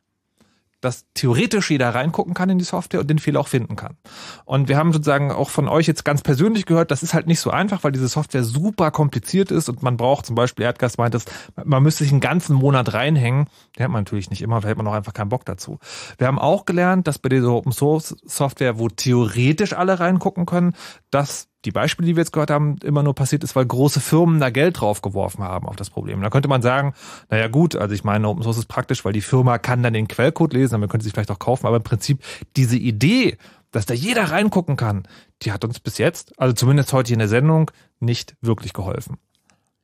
dass 0.86 1.06
theoretisch 1.14 1.72
jeder 1.72 1.94
reingucken 1.94 2.34
kann 2.34 2.50
in 2.50 2.58
die 2.58 2.64
Software 2.64 3.02
und 3.02 3.10
den 3.10 3.20
Fehler 3.20 3.40
auch 3.40 3.48
finden 3.48 3.76
kann. 3.76 3.98
Und 4.46 4.70
wir 4.70 4.78
haben 4.78 4.94
sozusagen 4.94 5.32
auch 5.32 5.50
von 5.50 5.68
euch 5.68 5.88
jetzt 5.88 6.06
ganz 6.06 6.22
persönlich 6.22 6.66
gehört, 6.66 6.92
das 6.92 7.04
ist 7.04 7.14
halt 7.14 7.28
nicht 7.28 7.40
so 7.40 7.50
einfach, 7.50 7.84
weil 7.84 7.92
diese 7.92 8.08
Software 8.08 8.44
super 8.44 8.92
kompliziert 8.92 9.52
ist 9.52 9.68
und 9.68 9.84
man 9.84 9.98
braucht 9.98 10.26
zum 10.26 10.36
Beispiel, 10.36 10.66
Erdgas 10.66 10.98
meint 10.98 11.16
es, 11.16 11.26
man 11.64 11.84
müsste 11.84 12.04
sich 12.04 12.14
einen 12.14 12.22
ganzen 12.22 12.56
Monat 12.56 12.94
reinhängen. 12.94 13.48
Den 13.78 13.84
hat 13.84 13.92
man 13.92 14.02
natürlich 14.02 14.30
nicht 14.30 14.42
immer, 14.42 14.62
da 14.62 14.68
hätte 14.68 14.78
man 14.78 14.88
auch 14.88 14.94
einfach 14.94 15.14
keinen 15.14 15.30
Bock 15.30 15.46
dazu. 15.46 15.80
Wir 16.18 16.28
haben 16.28 16.40
auch 16.40 16.66
gelernt, 16.66 17.08
dass 17.08 17.20
bei 17.20 17.30
dieser 17.30 17.52
Open 17.52 17.72
Source 17.72 18.16
Software, 18.24 18.80
wo 18.80 18.88
theoretisch 18.88 19.74
alle 19.74 20.00
reingucken 20.00 20.46
können, 20.46 20.76
dass 21.10 21.48
die 21.66 21.72
Beispiele, 21.72 22.08
die 22.08 22.16
wir 22.16 22.22
jetzt 22.22 22.32
gehört 22.32 22.52
haben, 22.52 22.78
immer 22.84 23.04
nur 23.04 23.14
passiert 23.16 23.44
ist, 23.44 23.56
weil 23.56 23.66
große 23.66 24.00
Firmen 24.00 24.40
da 24.40 24.50
Geld 24.50 24.80
draufgeworfen 24.80 25.44
haben 25.44 25.68
auf 25.68 25.76
das 25.76 25.90
Problem. 25.90 26.22
Da 26.22 26.30
könnte 26.30 26.48
man 26.48 26.62
sagen, 26.62 26.94
naja 27.30 27.48
gut, 27.48 27.76
also 27.76 27.94
ich 27.94 28.04
meine, 28.04 28.28
Open 28.28 28.44
Source 28.44 28.58
ist 28.58 28.68
praktisch, 28.68 29.04
weil 29.04 29.14
die 29.14 29.22
Firma 29.22 29.58
kann 29.58 29.84
dann 29.84 29.94
den 29.94 30.08
Quellcode 30.08 30.54
lesen, 30.54 30.80
man 30.80 30.90
könnte 30.90 31.04
sich 31.04 31.14
vielleicht 31.14 31.32
auch 31.32 31.40
kaufen, 31.40 31.66
aber 31.66 31.78
im 31.78 31.84
Prinzip 31.84 32.24
diese 32.56 32.78
Idee, 32.78 33.38
dass 33.72 33.86
da 33.86 33.94
jeder 33.94 34.32
reingucken 34.32 34.78
kann, 34.78 35.04
die 35.42 35.52
hat 35.52 35.66
uns 35.66 35.80
bis 35.80 35.98
jetzt, 35.98 36.40
also 36.40 36.54
zumindest 36.54 36.94
heute 36.94 37.10
hier 37.10 37.16
in 37.16 37.20
der 37.20 37.28
Sendung, 37.28 37.72
nicht 38.00 38.36
wirklich 38.42 38.74
geholfen. 38.74 39.18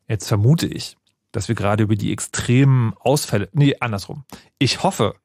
Jetzt 0.08 0.28
vermute 0.28 0.68
ich, 0.68 0.98
dass 1.32 1.48
wir 1.48 1.56
gerade 1.56 1.84
über 1.84 1.96
die 1.96 2.12
extremen 2.12 2.94
Ausfälle, 3.00 3.50
nee, 3.54 3.76
andersrum. 3.80 4.24
Ich 4.60 4.84
hoffe, 4.84 5.16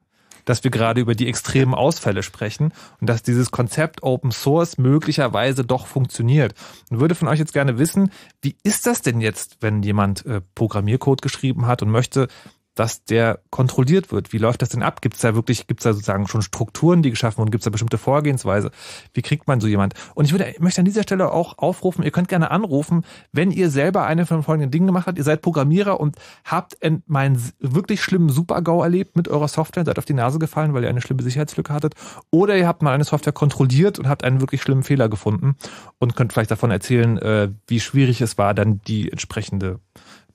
dass 0.46 0.64
wir 0.64 0.70
gerade 0.70 1.02
über 1.02 1.14
die 1.14 1.28
extremen 1.28 1.74
Ausfälle 1.74 2.22
sprechen 2.22 2.72
und 3.00 3.10
dass 3.10 3.22
dieses 3.22 3.50
Konzept 3.50 4.02
Open 4.02 4.30
Source 4.30 4.78
möglicherweise 4.78 5.64
doch 5.64 5.86
funktioniert. 5.86 6.54
Und 6.90 7.00
würde 7.00 7.14
von 7.14 7.28
euch 7.28 7.38
jetzt 7.38 7.52
gerne 7.52 7.78
wissen, 7.78 8.10
wie 8.40 8.56
ist 8.62 8.86
das 8.86 9.02
denn 9.02 9.20
jetzt, 9.20 9.58
wenn 9.60 9.82
jemand 9.82 10.24
äh, 10.24 10.40
Programmiercode 10.54 11.20
geschrieben 11.20 11.66
hat 11.66 11.82
und 11.82 11.90
möchte 11.90 12.28
dass 12.76 13.04
der 13.04 13.40
kontrolliert 13.50 14.12
wird. 14.12 14.32
Wie 14.32 14.38
läuft 14.38 14.62
das 14.62 14.68
denn 14.68 14.82
ab? 14.82 15.00
Gibt 15.00 15.16
es 15.16 15.22
da 15.22 15.34
wirklich, 15.34 15.66
gibt 15.66 15.80
es 15.80 15.84
da 15.84 15.92
sozusagen 15.92 16.28
schon 16.28 16.42
Strukturen, 16.42 17.02
die 17.02 17.10
geschaffen 17.10 17.38
wurden? 17.38 17.50
Gibt 17.50 17.62
es 17.62 17.64
da 17.64 17.70
bestimmte 17.70 17.98
Vorgehensweise? 17.98 18.70
Wie 19.14 19.22
kriegt 19.22 19.48
man 19.48 19.60
so 19.60 19.66
jemand? 19.66 19.94
Und 20.14 20.26
ich 20.26 20.32
würde, 20.32 20.54
möchte 20.60 20.80
an 20.80 20.84
dieser 20.84 21.02
Stelle 21.02 21.32
auch 21.32 21.58
aufrufen, 21.58 22.04
ihr 22.04 22.10
könnt 22.10 22.28
gerne 22.28 22.50
anrufen, 22.50 23.04
wenn 23.32 23.50
ihr 23.50 23.70
selber 23.70 24.06
eine 24.06 24.26
von 24.26 24.42
folgenden 24.42 24.70
Dingen 24.70 24.86
gemacht 24.86 25.06
habt. 25.06 25.18
Ihr 25.18 25.24
seid 25.24 25.42
Programmierer 25.42 25.98
und 25.98 26.16
habt 26.44 26.76
meinen 27.06 27.42
wirklich 27.58 28.02
schlimmen 28.02 28.28
Super-GAU 28.28 28.82
erlebt 28.82 29.16
mit 29.16 29.28
eurer 29.28 29.48
Software, 29.48 29.84
seid 29.84 29.98
auf 29.98 30.04
die 30.04 30.14
Nase 30.14 30.38
gefallen, 30.38 30.74
weil 30.74 30.84
ihr 30.84 30.90
eine 30.90 31.00
schlimme 31.00 31.22
Sicherheitslücke 31.22 31.72
hattet. 31.72 31.94
Oder 32.30 32.56
ihr 32.56 32.68
habt 32.68 32.82
mal 32.82 32.92
eine 32.92 33.04
Software 33.04 33.32
kontrolliert 33.32 33.98
und 33.98 34.08
habt 34.08 34.22
einen 34.22 34.40
wirklich 34.40 34.60
schlimmen 34.60 34.82
Fehler 34.82 35.08
gefunden 35.08 35.56
und 35.98 36.14
könnt 36.14 36.34
vielleicht 36.34 36.50
davon 36.50 36.70
erzählen, 36.70 37.16
äh, 37.18 37.48
wie 37.66 37.80
schwierig 37.80 38.20
es 38.20 38.36
war, 38.36 38.52
dann 38.52 38.82
die 38.86 39.10
entsprechende 39.10 39.80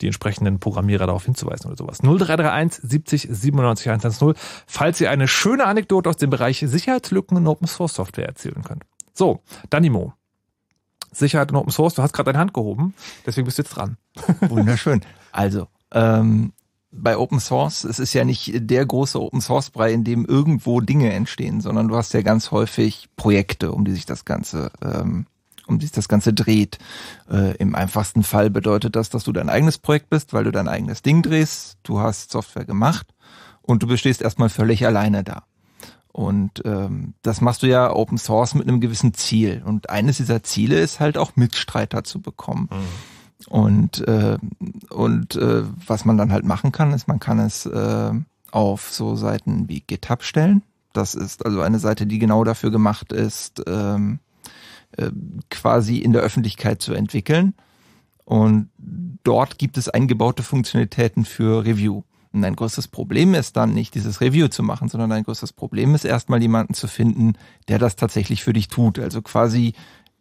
die 0.01 0.07
entsprechenden 0.07 0.59
Programmierer 0.59 1.05
darauf 1.05 1.25
hinzuweisen 1.25 1.67
oder 1.67 1.77
sowas. 1.77 1.99
0331 1.99 2.81
70 2.83 3.27
97 3.31 3.89
110, 3.89 4.33
falls 4.67 5.01
ihr 5.01 5.11
eine 5.11 5.27
schöne 5.27 5.65
Anekdote 5.65 6.09
aus 6.09 6.17
dem 6.17 6.29
Bereich 6.29 6.63
Sicherheitslücken 6.65 7.37
in 7.37 7.47
Open 7.47 7.67
Source 7.67 7.93
Software 7.93 8.27
erzählen 8.27 8.63
könnt. 8.63 8.83
So, 9.13 9.41
Danimo. 9.69 10.13
Sicherheit 11.11 11.51
in 11.51 11.57
Open 11.57 11.71
Source, 11.71 11.95
du 11.95 12.01
hast 12.01 12.13
gerade 12.13 12.31
deine 12.31 12.39
Hand 12.39 12.53
gehoben, 12.53 12.93
deswegen 13.25 13.45
bist 13.45 13.57
du 13.57 13.63
jetzt 13.63 13.75
dran. 13.75 13.97
Wunderschön. 14.41 15.01
Also, 15.31 15.67
ähm, 15.91 16.53
bei 16.91 17.17
Open 17.17 17.39
Source, 17.39 17.83
es 17.83 17.99
ist 17.99 18.13
ja 18.13 18.25
nicht 18.25 18.51
der 18.53 18.85
große 18.85 19.21
Open 19.21 19.41
Source 19.41 19.69
Brei, 19.69 19.93
in 19.93 20.03
dem 20.03 20.25
irgendwo 20.25 20.81
Dinge 20.81 21.11
entstehen, 21.11 21.61
sondern 21.61 21.87
du 21.87 21.95
hast 21.95 22.13
ja 22.13 22.21
ganz 22.21 22.51
häufig 22.51 23.09
Projekte, 23.15 23.71
um 23.71 23.85
die 23.85 23.91
sich 23.91 24.05
das 24.05 24.25
Ganze 24.25 24.71
ähm, 24.81 25.25
um 25.71 25.79
sich 25.79 25.91
das 25.91 26.07
Ganze 26.07 26.33
dreht. 26.33 26.77
Äh, 27.29 27.55
Im 27.57 27.75
einfachsten 27.75 28.23
Fall 28.23 28.49
bedeutet 28.49 28.95
das, 28.95 29.09
dass 29.09 29.23
du 29.23 29.31
dein 29.31 29.49
eigenes 29.49 29.77
Projekt 29.77 30.09
bist, 30.09 30.33
weil 30.33 30.43
du 30.43 30.51
dein 30.51 30.67
eigenes 30.67 31.01
Ding 31.01 31.21
drehst, 31.21 31.77
du 31.83 31.99
hast 31.99 32.31
Software 32.31 32.65
gemacht 32.65 33.07
und 33.61 33.83
du 33.83 33.87
bestehst 33.87 34.21
erstmal 34.21 34.49
völlig 34.49 34.85
alleine 34.85 35.23
da. 35.23 35.43
Und 36.11 36.61
ähm, 36.65 37.13
das 37.21 37.39
machst 37.39 37.63
du 37.63 37.67
ja 37.67 37.93
Open 37.93 38.17
Source 38.17 38.53
mit 38.53 38.67
einem 38.67 38.81
gewissen 38.81 39.13
Ziel. 39.13 39.63
Und 39.65 39.89
eines 39.89 40.17
dieser 40.17 40.43
Ziele 40.43 40.79
ist 40.79 40.99
halt 40.99 41.17
auch 41.17 41.37
Mitstreiter 41.37 42.03
zu 42.03 42.19
bekommen. 42.19 42.69
Mhm. 42.69 43.47
Und, 43.47 44.07
äh, 44.07 44.37
und 44.89 45.35
äh, 45.35 45.63
was 45.87 46.05
man 46.05 46.17
dann 46.17 46.31
halt 46.31 46.45
machen 46.45 46.71
kann, 46.71 46.91
ist, 46.93 47.07
man 47.07 47.19
kann 47.19 47.39
es 47.39 47.65
äh, 47.65 48.11
auf 48.51 48.91
so 48.91 49.15
Seiten 49.15 49.69
wie 49.69 49.81
GitHub 49.81 50.23
stellen. 50.23 50.63
Das 50.93 51.15
ist 51.15 51.45
also 51.45 51.61
eine 51.61 51.79
Seite, 51.79 52.05
die 52.05 52.19
genau 52.19 52.43
dafür 52.43 52.71
gemacht 52.71 53.13
ist, 53.13 53.63
ähm, 53.65 54.19
äh, 54.97 55.11
quasi 55.49 55.97
in 55.97 56.13
der 56.13 56.21
Öffentlichkeit 56.21 56.81
zu 56.81 56.93
entwickeln. 56.93 57.53
Und 58.25 58.69
dort 59.23 59.57
gibt 59.57 59.77
es 59.77 59.89
eingebaute 59.89 60.43
Funktionalitäten 60.43 61.25
für 61.25 61.65
Review. 61.65 62.03
Und 62.33 62.45
ein 62.45 62.55
größtes 62.55 62.87
Problem 62.87 63.33
ist 63.33 63.57
dann 63.57 63.73
nicht 63.73 63.93
dieses 63.93 64.21
Review 64.21 64.47
zu 64.47 64.63
machen, 64.63 64.87
sondern 64.87 65.11
ein 65.11 65.23
größtes 65.23 65.51
Problem 65.51 65.95
ist 65.95 66.05
erstmal 66.05 66.41
jemanden 66.41 66.73
zu 66.73 66.87
finden, 66.87 67.33
der 67.67 67.77
das 67.77 67.97
tatsächlich 67.97 68.41
für 68.41 68.53
dich 68.53 68.69
tut. 68.69 68.99
Also 68.99 69.21
quasi 69.21 69.73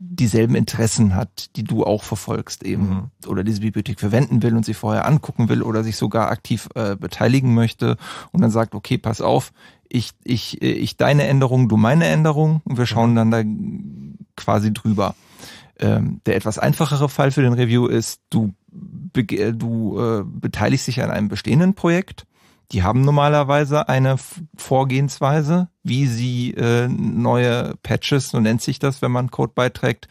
dieselben 0.02 0.54
Interessen 0.54 1.14
hat, 1.14 1.54
die 1.56 1.62
du 1.62 1.84
auch 1.84 2.02
verfolgst 2.02 2.62
eben 2.64 2.88
mhm. 2.88 3.28
oder 3.28 3.44
diese 3.44 3.60
Bibliothek 3.60 4.00
verwenden 4.00 4.42
will 4.42 4.56
und 4.56 4.64
sie 4.64 4.72
vorher 4.72 5.06
angucken 5.06 5.50
will 5.50 5.62
oder 5.62 5.84
sich 5.84 5.96
sogar 5.96 6.30
aktiv 6.30 6.70
äh, 6.74 6.96
beteiligen 6.96 7.54
möchte 7.54 7.98
und 8.32 8.40
dann 8.40 8.50
sagt, 8.50 8.74
okay, 8.74 8.96
pass 8.96 9.20
auf, 9.20 9.52
ich, 9.90 10.12
ich, 10.24 10.62
ich 10.62 10.96
deine 10.96 11.24
Änderung, 11.24 11.68
du 11.68 11.76
meine 11.76 12.06
Änderung 12.06 12.62
und 12.64 12.78
wir 12.78 12.86
schauen 12.86 13.14
dann 13.14 13.30
da 13.30 13.42
quasi 14.40 14.72
drüber. 14.72 15.14
Ähm, 15.78 16.20
der 16.26 16.36
etwas 16.36 16.58
einfachere 16.58 17.08
Fall 17.08 17.30
für 17.30 17.42
den 17.42 17.54
Review 17.54 17.86
ist, 17.86 18.20
du, 18.28 18.52
du 18.72 19.98
äh, 19.98 20.24
beteiligst 20.24 20.86
dich 20.86 21.02
an 21.02 21.10
einem 21.10 21.28
bestehenden 21.28 21.74
Projekt. 21.74 22.26
Die 22.72 22.82
haben 22.82 23.00
normalerweise 23.00 23.88
eine 23.88 24.16
Vorgehensweise, 24.56 25.68
wie 25.82 26.06
sie 26.06 26.52
äh, 26.52 26.86
neue 26.88 27.74
Patches, 27.82 28.28
so 28.28 28.40
nennt 28.40 28.62
sich 28.62 28.78
das, 28.78 29.02
wenn 29.02 29.10
man 29.10 29.30
Code 29.30 29.52
beiträgt, 29.54 30.08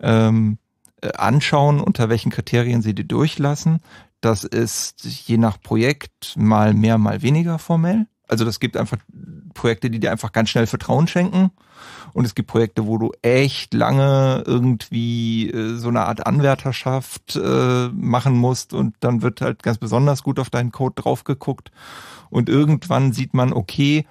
ähm, 0.00 0.58
äh, 1.00 1.12
anschauen, 1.12 1.80
unter 1.80 2.08
welchen 2.08 2.30
Kriterien 2.30 2.82
sie 2.82 2.94
die 2.94 3.06
durchlassen. 3.06 3.80
Das 4.20 4.42
ist 4.44 5.04
je 5.04 5.38
nach 5.38 5.60
Projekt 5.60 6.34
mal 6.36 6.74
mehr, 6.74 6.98
mal 6.98 7.22
weniger 7.22 7.58
formell. 7.58 8.06
Also 8.26 8.44
das 8.44 8.60
gibt 8.60 8.76
einfach 8.76 8.98
Projekte, 9.54 9.90
die 9.90 10.00
dir 10.00 10.10
einfach 10.10 10.32
ganz 10.32 10.50
schnell 10.50 10.66
Vertrauen 10.66 11.06
schenken. 11.06 11.50
Und 12.12 12.24
es 12.24 12.34
gibt 12.34 12.48
Projekte, 12.48 12.86
wo 12.86 12.98
du 12.98 13.12
echt 13.22 13.74
lange 13.74 14.42
irgendwie 14.46 15.50
äh, 15.50 15.76
so 15.76 15.88
eine 15.88 16.06
Art 16.06 16.26
Anwärterschaft 16.26 17.36
äh, 17.36 17.88
machen 17.88 18.36
musst 18.36 18.72
und 18.72 18.94
dann 19.00 19.22
wird 19.22 19.40
halt 19.40 19.62
ganz 19.62 19.78
besonders 19.78 20.22
gut 20.22 20.38
auf 20.38 20.50
deinen 20.50 20.72
Code 20.72 21.00
drauf 21.00 21.24
geguckt. 21.24 21.70
Und 22.30 22.48
irgendwann 22.48 23.12
sieht 23.12 23.34
man, 23.34 23.52
okay, 23.52 24.04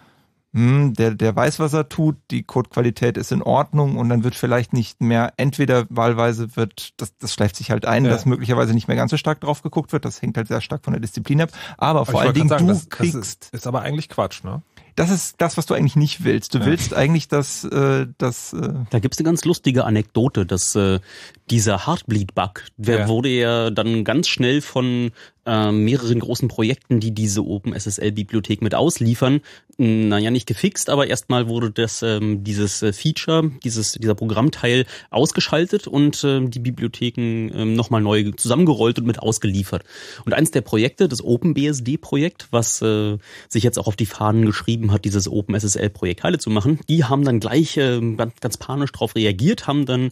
hm, 0.53 0.93
der, 0.93 1.11
der 1.11 1.35
weiß, 1.35 1.59
was 1.59 1.73
er 1.73 1.89
tut, 1.89 2.15
die 2.31 2.41
Codequalität 2.41 3.17
ist 3.17 3.31
in 3.31 3.43
Ordnung 3.43 3.97
und 3.97 4.09
dann 4.09 4.23
wird 4.23 4.33
vielleicht 4.33 4.73
nicht 4.73 5.01
mehr, 5.01 5.33
entweder 5.37 5.85
wahlweise 5.89 6.55
wird, 6.55 6.93
das, 6.97 7.15
das 7.17 7.33
schleift 7.33 7.57
sich 7.57 7.69
halt 7.69 7.85
ein, 7.85 8.05
ja. 8.05 8.11
dass 8.11 8.25
möglicherweise 8.25 8.73
nicht 8.73 8.87
mehr 8.87 8.97
ganz 8.97 9.11
so 9.11 9.17
stark 9.17 9.41
drauf 9.41 9.61
geguckt 9.61 9.91
wird, 9.91 10.05
das 10.05 10.21
hängt 10.21 10.37
halt 10.37 10.47
sehr 10.47 10.61
stark 10.61 10.83
von 10.83 10.93
der 10.93 11.01
Disziplin 11.01 11.41
ab, 11.41 11.49
aber, 11.77 11.99
aber 11.99 12.11
vor 12.11 12.21
allen 12.21 12.33
Dingen 12.33 12.49
sagen, 12.49 12.65
du 12.65 12.73
das, 12.73 12.89
kriegst... 12.89 13.15
Das 13.15 13.27
ist, 13.27 13.53
ist 13.53 13.67
aber 13.67 13.81
eigentlich 13.81 14.09
Quatsch, 14.09 14.43
ne? 14.43 14.61
Das 14.97 15.11
ist 15.11 15.35
das, 15.37 15.57
was 15.57 15.67
du 15.67 15.75
eigentlich 15.75 15.95
nicht 15.95 16.23
willst. 16.23 16.55
Du 16.55 16.57
ja. 16.57 16.65
willst 16.65 16.95
eigentlich, 16.95 17.27
dass 17.27 17.63
äh, 17.63 18.07
das. 18.17 18.53
Äh 18.53 18.73
da 18.89 18.97
gibt's 18.97 19.19
eine 19.19 19.25
ganz 19.25 19.45
lustige 19.45 19.85
Anekdote, 19.85 20.45
dass 20.47 20.75
äh, 20.75 20.99
dieser 21.51 21.85
Heartbleed-Bug, 21.85 22.63
der 22.77 22.99
ja. 23.01 23.07
wurde 23.07 23.29
ja 23.29 23.69
dann 23.69 24.03
ganz 24.03 24.27
schnell 24.27 24.59
von 24.59 25.11
äh, 25.47 25.71
mehreren 25.71 26.19
großen 26.19 26.49
Projekten, 26.49 26.99
die 26.99 27.11
diese 27.11 27.43
OpenSSL-Bibliothek 27.43 28.61
mit 28.61 28.75
ausliefern, 28.75 29.41
naja, 29.77 30.31
nicht 30.31 30.47
gefixt, 30.47 30.89
aber 30.89 31.07
erstmal 31.07 31.47
wurde 31.47 31.71
das 31.71 32.01
ähm, 32.01 32.43
dieses 32.43 32.81
äh, 32.81 32.93
Feature, 32.93 33.51
dieses 33.63 33.93
dieser 33.93 34.15
Programmteil 34.15 34.85
ausgeschaltet 35.11 35.87
und 35.87 36.23
äh, 36.23 36.41
die 36.41 36.59
Bibliotheken 36.59 37.49
äh, 37.53 37.65
nochmal 37.65 38.01
neu 38.01 38.31
zusammengerollt 38.31 38.99
und 38.99 39.05
mit 39.05 39.19
ausgeliefert. 39.19 39.83
Und 40.25 40.33
eins 40.33 40.51
der 40.51 40.61
Projekte, 40.61 41.07
das 41.07 41.23
OpenBSD-Projekt, 41.23 42.47
was 42.51 42.81
äh, 42.81 43.17
sich 43.47 43.63
jetzt 43.63 43.77
auch 43.77 43.87
auf 43.87 43.95
die 43.95 44.07
Fahnen 44.07 44.45
geschrieben 44.45 44.91
hat, 44.91 45.05
dieses 45.05 45.29
OpenSSL-Projekt 45.29 46.23
heile 46.23 46.39
zu 46.39 46.49
machen, 46.49 46.79
die 46.89 47.03
haben 47.05 47.23
dann 47.23 47.39
gleich 47.39 47.77
äh, 47.77 48.01
ganz, 48.15 48.33
ganz 48.41 48.57
panisch 48.57 48.91
darauf 48.91 49.15
reagiert, 49.15 49.67
haben 49.67 49.85
dann 49.85 50.11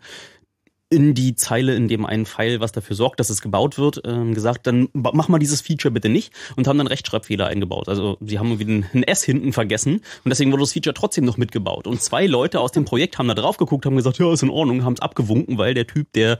in 0.95 1.13
die 1.13 1.35
Zeile 1.35 1.75
in 1.75 1.89
dem 1.89 2.05
einen 2.05 2.25
Pfeil, 2.25 2.61
was 2.61 2.71
dafür 2.71 2.95
sorgt, 2.95 3.19
dass 3.19 3.29
es 3.29 3.41
gebaut 3.41 3.77
wird, 3.77 4.01
ähm, 4.05 4.33
gesagt, 4.33 4.65
dann 4.65 4.87
mach 4.93 5.27
mal 5.27 5.39
dieses 5.39 5.59
Feature 5.59 5.91
bitte 5.91 6.07
nicht 6.07 6.33
und 6.55 6.67
haben 6.67 6.77
dann 6.77 6.87
Rechtschreibfehler 6.87 7.47
eingebaut. 7.47 7.89
Also 7.89 8.17
sie 8.21 8.39
haben 8.39 8.49
irgendwie 8.57 8.87
ein 8.97 9.03
S 9.03 9.23
hinten 9.23 9.51
vergessen 9.51 9.95
und 9.95 10.29
deswegen 10.29 10.53
wurde 10.53 10.63
das 10.63 10.71
Feature 10.71 10.93
trotzdem 10.93 11.25
noch 11.25 11.35
mitgebaut. 11.35 11.85
Und 11.85 12.01
zwei 12.01 12.25
Leute 12.27 12.61
aus 12.61 12.71
dem 12.71 12.85
Projekt 12.85 13.17
haben 13.17 13.27
da 13.27 13.33
drauf 13.33 13.57
geguckt, 13.57 13.85
haben 13.85 13.97
gesagt, 13.97 14.19
ja, 14.19 14.31
ist 14.31 14.41
in 14.41 14.49
Ordnung, 14.49 14.85
haben 14.85 14.93
es 14.93 15.01
abgewunken, 15.01 15.57
weil 15.57 15.73
der 15.73 15.85
Typ, 15.85 16.13
der 16.13 16.39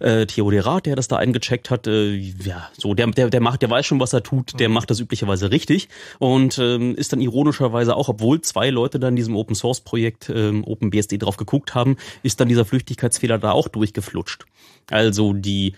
äh, 0.00 0.26
Theoderat, 0.26 0.84
der 0.84 0.96
das 0.96 1.08
da 1.08 1.16
eingecheckt 1.16 1.70
hat, 1.70 1.86
äh, 1.86 2.14
ja, 2.14 2.68
so, 2.76 2.92
der, 2.92 3.06
der, 3.06 3.30
der 3.30 3.40
macht, 3.40 3.62
der 3.62 3.70
weiß 3.70 3.86
schon, 3.86 4.00
was 4.00 4.12
er 4.12 4.22
tut, 4.22 4.60
der 4.60 4.68
macht 4.68 4.90
das 4.90 5.00
üblicherweise 5.00 5.50
richtig 5.50 5.88
und 6.18 6.58
ähm, 6.58 6.94
ist 6.94 7.14
dann 7.14 7.22
ironischerweise 7.22 7.96
auch, 7.96 8.10
obwohl 8.10 8.42
zwei 8.42 8.68
Leute 8.68 8.98
dann 8.98 9.14
in 9.14 9.16
diesem 9.16 9.34
Open 9.34 9.56
Source 9.56 9.80
Projekt 9.80 10.28
ähm, 10.28 10.62
OpenBSD 10.64 11.16
drauf 11.16 11.38
geguckt 11.38 11.74
haben, 11.74 11.96
ist 12.22 12.40
dann 12.40 12.48
dieser 12.48 12.66
Flüchtigkeitsfehler 12.66 13.38
da 13.38 13.52
auch 13.52 13.68
durch 13.68 13.93
durchgeflutscht. 13.94 14.44
Also 14.90 15.32
die 15.32 15.74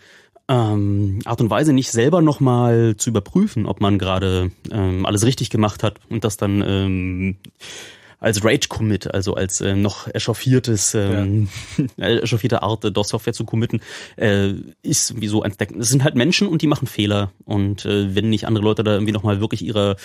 ähm, 0.49 1.21
Art 1.25 1.41
und 1.41 1.51
Weise 1.51 1.73
nicht 1.73 1.91
selber 1.91 2.23
nochmal 2.23 2.95
zu 2.97 3.11
überprüfen, 3.11 3.67
ob 3.67 3.81
man 3.81 3.99
gerade 3.99 4.51
ähm, 4.71 5.07
alles 5.07 5.25
richtig 5.25 5.51
gemacht 5.51 5.83
hat 5.83 5.99
und 6.09 6.25
das 6.25 6.37
dann 6.37 6.63
ähm, 6.63 7.37
als 8.19 8.45
Rage-Commit, 8.45 9.13
also 9.13 9.35
als 9.35 9.61
äh, 9.61 9.75
noch 9.75 10.09
echauffiertes, 10.09 10.95
ähm, 10.95 11.49
ja. 11.97 12.07
echauffierte 12.23 12.63
Art, 12.63 12.85
äh, 12.85 12.93
DOS-Software 12.93 13.35
zu 13.35 13.45
committen, 13.45 13.81
äh, 14.17 14.53
ist 14.83 15.21
wie 15.21 15.29
so 15.29 15.43
ein. 15.43 15.53
Es 15.79 15.89
sind 15.89 16.03
halt 16.03 16.15
Menschen 16.15 16.49
und 16.49 16.63
die 16.63 16.67
machen 16.67 16.87
Fehler. 16.87 17.31
Und 17.45 17.85
äh, 17.85 18.15
wenn 18.15 18.31
nicht 18.31 18.47
andere 18.47 18.65
Leute 18.65 18.85
da 18.85 18.93
irgendwie 18.95 19.13
nochmal 19.13 19.41
wirklich 19.41 19.63
ihre 19.63 19.93
äh, 19.93 19.97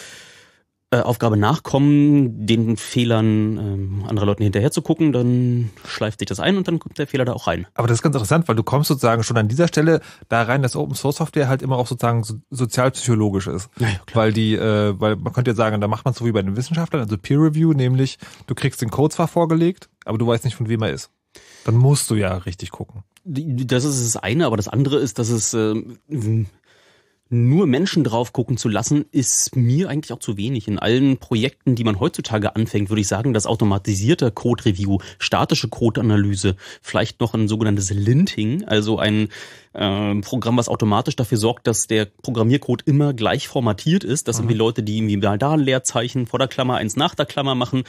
Aufgabe 0.93 1.37
nachkommen, 1.37 2.45
den 2.45 2.75
Fehlern 2.75 3.57
ähm, 3.57 4.05
anderer 4.09 4.25
Leuten 4.25 4.43
hinterher 4.43 4.71
zu 4.71 4.81
gucken, 4.81 5.13
dann 5.13 5.69
schleift 5.87 6.19
sich 6.19 6.27
das 6.27 6.41
ein 6.41 6.57
und 6.57 6.67
dann 6.67 6.79
kommt 6.79 6.97
der 6.97 7.07
Fehler 7.07 7.23
da 7.23 7.31
auch 7.31 7.47
rein. 7.47 7.65
Aber 7.75 7.87
das 7.87 7.99
ist 7.99 8.01
ganz 8.01 8.13
interessant, 8.13 8.49
weil 8.49 8.57
du 8.57 8.63
kommst 8.63 8.89
sozusagen 8.89 9.23
schon 9.23 9.37
an 9.37 9.47
dieser 9.47 9.69
Stelle 9.69 10.01
da 10.27 10.41
rein, 10.43 10.61
dass 10.61 10.75
Open 10.75 10.93
Source 10.95 11.15
Software 11.15 11.47
halt 11.47 11.61
immer 11.61 11.77
auch 11.77 11.87
sozusagen 11.87 12.25
so, 12.25 12.35
sozialpsychologisch 12.49 13.47
ist. 13.47 13.69
Ja, 13.79 13.87
ja. 13.87 13.99
Weil 14.13 14.33
die, 14.33 14.55
äh, 14.55 14.99
weil 14.99 15.15
man 15.15 15.31
könnte 15.31 15.51
ja 15.51 15.55
sagen, 15.55 15.79
da 15.79 15.87
macht 15.87 16.03
man 16.03 16.13
so 16.13 16.25
wie 16.25 16.33
bei 16.33 16.41
den 16.41 16.57
Wissenschaftlern, 16.57 17.03
also 17.03 17.17
Peer 17.17 17.39
Review, 17.39 17.71
nämlich 17.71 18.19
du 18.47 18.55
kriegst 18.55 18.81
den 18.81 18.89
Code 18.89 19.15
zwar 19.15 19.29
vorgelegt, 19.29 19.87
aber 20.03 20.17
du 20.17 20.27
weißt 20.27 20.43
nicht, 20.43 20.55
von 20.55 20.67
wem 20.67 20.81
er 20.81 20.91
ist. 20.91 21.09
Dann 21.63 21.75
musst 21.75 22.09
du 22.09 22.15
ja 22.15 22.35
richtig 22.35 22.71
gucken. 22.71 23.03
Das 23.23 23.85
ist 23.85 24.03
das 24.03 24.21
eine, 24.21 24.45
aber 24.45 24.57
das 24.57 24.67
andere 24.67 24.97
ist, 24.97 25.19
dass 25.19 25.29
es 25.29 25.53
äh, 25.53 25.75
nur 27.31 27.65
Menschen 27.65 28.03
drauf 28.03 28.33
gucken 28.33 28.57
zu 28.57 28.67
lassen, 28.67 29.05
ist 29.11 29.55
mir 29.55 29.89
eigentlich 29.89 30.11
auch 30.11 30.19
zu 30.19 30.35
wenig. 30.35 30.67
In 30.67 30.77
allen 30.77 31.17
Projekten, 31.17 31.75
die 31.75 31.85
man 31.85 31.99
heutzutage 31.99 32.55
anfängt, 32.55 32.89
würde 32.89 33.01
ich 33.01 33.07
sagen, 33.07 33.33
dass 33.33 33.47
automatisierte 33.47 34.31
Code-Review, 34.31 34.99
statische 35.17 35.69
Code-Analyse, 35.69 36.57
vielleicht 36.81 37.21
noch 37.21 37.33
ein 37.33 37.47
sogenanntes 37.47 37.89
Linting, 37.89 38.65
also 38.65 38.99
ein 38.99 39.29
äh, 39.73 40.15
Programm, 40.15 40.57
was 40.57 40.67
automatisch 40.67 41.15
dafür 41.15 41.37
sorgt, 41.37 41.67
dass 41.67 41.87
der 41.87 42.05
Programmiercode 42.05 42.83
immer 42.85 43.13
gleich 43.13 43.47
formatiert 43.47 44.03
ist, 44.03 44.27
dass 44.27 44.37
mhm. 44.37 44.43
irgendwie 44.43 44.57
Leute, 44.57 44.83
die 44.83 44.97
irgendwie 44.97 45.19
da 45.37 45.51
ein 45.51 45.61
Leerzeichen 45.61 46.27
vor 46.27 46.39
der 46.39 46.49
Klammer, 46.49 46.75
eins 46.75 46.97
nach 46.97 47.15
der 47.15 47.25
Klammer 47.25 47.55
machen, 47.55 47.83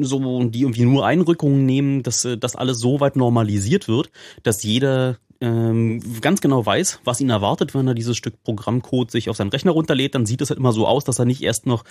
so 0.00 0.44
die 0.44 0.62
irgendwie 0.62 0.84
nur 0.84 1.06
Einrückungen 1.06 1.64
nehmen, 1.64 2.02
dass 2.02 2.24
äh, 2.24 2.36
das 2.36 2.56
alles 2.56 2.80
so 2.80 2.98
weit 2.98 3.14
normalisiert 3.14 3.86
wird, 3.86 4.10
dass 4.42 4.64
jeder 4.64 5.18
ähm, 5.42 6.00
ganz 6.20 6.40
genau 6.40 6.64
weiß, 6.64 7.00
was 7.04 7.20
ihn 7.20 7.28
erwartet, 7.28 7.74
wenn 7.74 7.88
er 7.88 7.94
dieses 7.94 8.16
Stück 8.16 8.42
Programmcode 8.44 9.10
sich 9.10 9.28
auf 9.28 9.36
seinen 9.36 9.50
Rechner 9.50 9.72
runterlädt, 9.72 10.14
dann 10.14 10.24
sieht 10.24 10.40
es 10.40 10.50
halt 10.50 10.58
immer 10.58 10.72
so 10.72 10.86
aus, 10.86 11.02
dass 11.02 11.18
er 11.18 11.24
nicht 11.24 11.42
erst 11.42 11.66
noch 11.66 11.82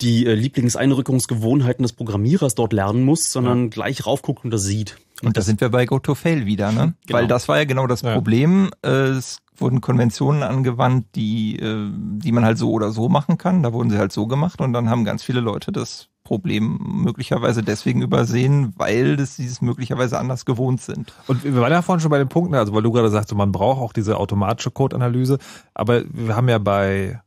die 0.00 0.24
äh, 0.24 0.34
Lieblingseinrückungsgewohnheiten 0.34 1.82
des 1.82 1.92
Programmierers 1.92 2.54
dort 2.54 2.72
lernen 2.72 3.04
muss, 3.04 3.30
sondern 3.30 3.64
ja. 3.64 3.68
gleich 3.68 4.06
raufguckt 4.06 4.44
und 4.44 4.50
das 4.50 4.62
sieht. 4.62 4.96
Und, 5.20 5.28
und 5.28 5.36
da 5.36 5.42
sind 5.42 5.60
wir 5.60 5.68
bei 5.68 5.84
Go-to-Fail 5.84 6.46
wieder, 6.46 6.72
ne? 6.72 6.94
Genau. 7.06 7.18
Weil 7.18 7.26
das 7.26 7.48
war 7.48 7.58
ja 7.58 7.64
genau 7.64 7.86
das 7.86 8.00
ja. 8.00 8.14
Problem. 8.14 8.70
Es 8.80 9.42
wurden 9.56 9.82
Konventionen 9.82 10.42
angewandt, 10.42 11.06
die, 11.14 11.58
äh, 11.58 11.90
die 11.92 12.32
man 12.32 12.46
halt 12.46 12.56
so 12.56 12.70
oder 12.70 12.92
so 12.92 13.10
machen 13.10 13.36
kann. 13.36 13.62
Da 13.62 13.74
wurden 13.74 13.90
sie 13.90 13.98
halt 13.98 14.12
so 14.12 14.26
gemacht 14.26 14.60
und 14.62 14.72
dann 14.72 14.88
haben 14.88 15.04
ganz 15.04 15.22
viele 15.22 15.40
Leute 15.40 15.70
das 15.70 16.08
Problem 16.26 16.78
möglicherweise 16.82 17.62
deswegen 17.62 18.02
übersehen, 18.02 18.74
weil 18.76 19.16
das 19.16 19.36
dieses 19.36 19.62
möglicherweise 19.62 20.18
anders 20.18 20.44
gewohnt 20.44 20.82
sind. 20.82 21.12
Und 21.28 21.44
wir 21.44 21.54
waren 21.60 21.70
ja 21.70 21.82
vorhin 21.82 22.00
schon 22.00 22.10
bei 22.10 22.18
den 22.18 22.28
Punkten, 22.28 22.56
also 22.56 22.74
weil 22.74 22.82
du 22.82 22.90
gerade 22.90 23.10
sagst, 23.10 23.32
man 23.32 23.52
braucht 23.52 23.80
auch 23.80 23.92
diese 23.92 24.16
automatische 24.16 24.72
Code-Analyse, 24.72 25.38
aber 25.72 26.02
wir 26.12 26.34
haben 26.34 26.48
ja 26.48 26.58
bei 26.58 27.20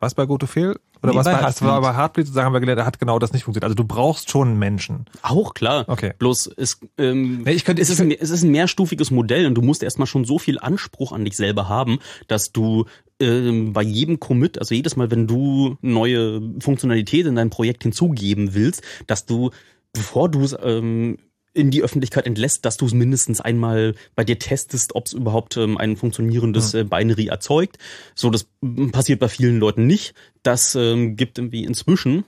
was 0.00 0.14
bei 0.14 0.24
GoToFail? 0.24 0.76
Oder 1.02 1.12
nee, 1.12 1.18
was 1.18 1.24
bei 1.24 1.32
Heartbleed? 1.32 1.70
war 1.70 1.80
bei 1.80 1.94
Heartbleed 1.94 2.26
sozusagen 2.26 2.46
haben 2.46 2.52
wir 2.52 2.60
gelernt, 2.60 2.80
da 2.80 2.86
hat 2.86 2.98
genau 2.98 3.18
das 3.18 3.32
nicht 3.32 3.44
funktioniert. 3.44 3.64
Also 3.64 3.74
du 3.74 3.84
brauchst 3.84 4.30
schon 4.30 4.48
einen 4.48 4.58
Menschen. 4.58 5.06
Auch 5.22 5.54
klar. 5.54 5.84
Okay. 5.88 6.12
Bloß 6.18 6.50
es, 6.56 6.78
ähm, 6.98 7.46
ich 7.46 7.64
könnte, 7.64 7.82
es, 7.82 7.90
ist 7.90 8.00
ein, 8.00 8.10
es 8.10 8.30
ist 8.30 8.42
ein 8.42 8.50
mehrstufiges 8.50 9.10
Modell 9.10 9.46
und 9.46 9.54
du 9.54 9.62
musst 9.62 9.82
erstmal 9.82 10.06
schon 10.06 10.24
so 10.24 10.38
viel 10.38 10.58
Anspruch 10.58 11.12
an 11.12 11.24
dich 11.24 11.36
selber 11.36 11.68
haben, 11.68 11.98
dass 12.28 12.52
du 12.52 12.84
ähm, 13.18 13.72
bei 13.72 13.82
jedem 13.82 14.20
Commit, 14.20 14.58
also 14.58 14.74
jedes 14.74 14.96
Mal, 14.96 15.10
wenn 15.10 15.26
du 15.26 15.76
neue 15.80 16.42
Funktionalität 16.60 17.26
in 17.26 17.36
dein 17.36 17.50
Projekt 17.50 17.82
hinzugeben 17.82 18.54
willst, 18.54 18.82
dass 19.06 19.26
du 19.26 19.50
bevor 19.92 20.28
du 20.28 20.46
ähm, 20.62 21.18
in 21.52 21.70
die 21.70 21.82
Öffentlichkeit 21.82 22.26
entlässt, 22.26 22.64
dass 22.64 22.76
du 22.76 22.86
es 22.86 22.92
mindestens 22.92 23.40
einmal 23.40 23.94
bei 24.14 24.24
dir 24.24 24.38
testest, 24.38 24.94
ob 24.94 25.06
es 25.06 25.12
überhaupt 25.12 25.56
ähm, 25.56 25.78
ein 25.78 25.96
funktionierendes 25.96 26.74
äh, 26.74 26.84
Binary 26.84 27.26
erzeugt. 27.26 27.78
So, 28.14 28.30
das 28.30 28.46
passiert 28.92 29.20
bei 29.20 29.28
vielen 29.28 29.58
Leuten 29.58 29.86
nicht. 29.86 30.14
Das 30.42 30.74
ähm, 30.74 31.16
gibt 31.16 31.38
irgendwie 31.38 31.64
inzwischen 31.64 32.24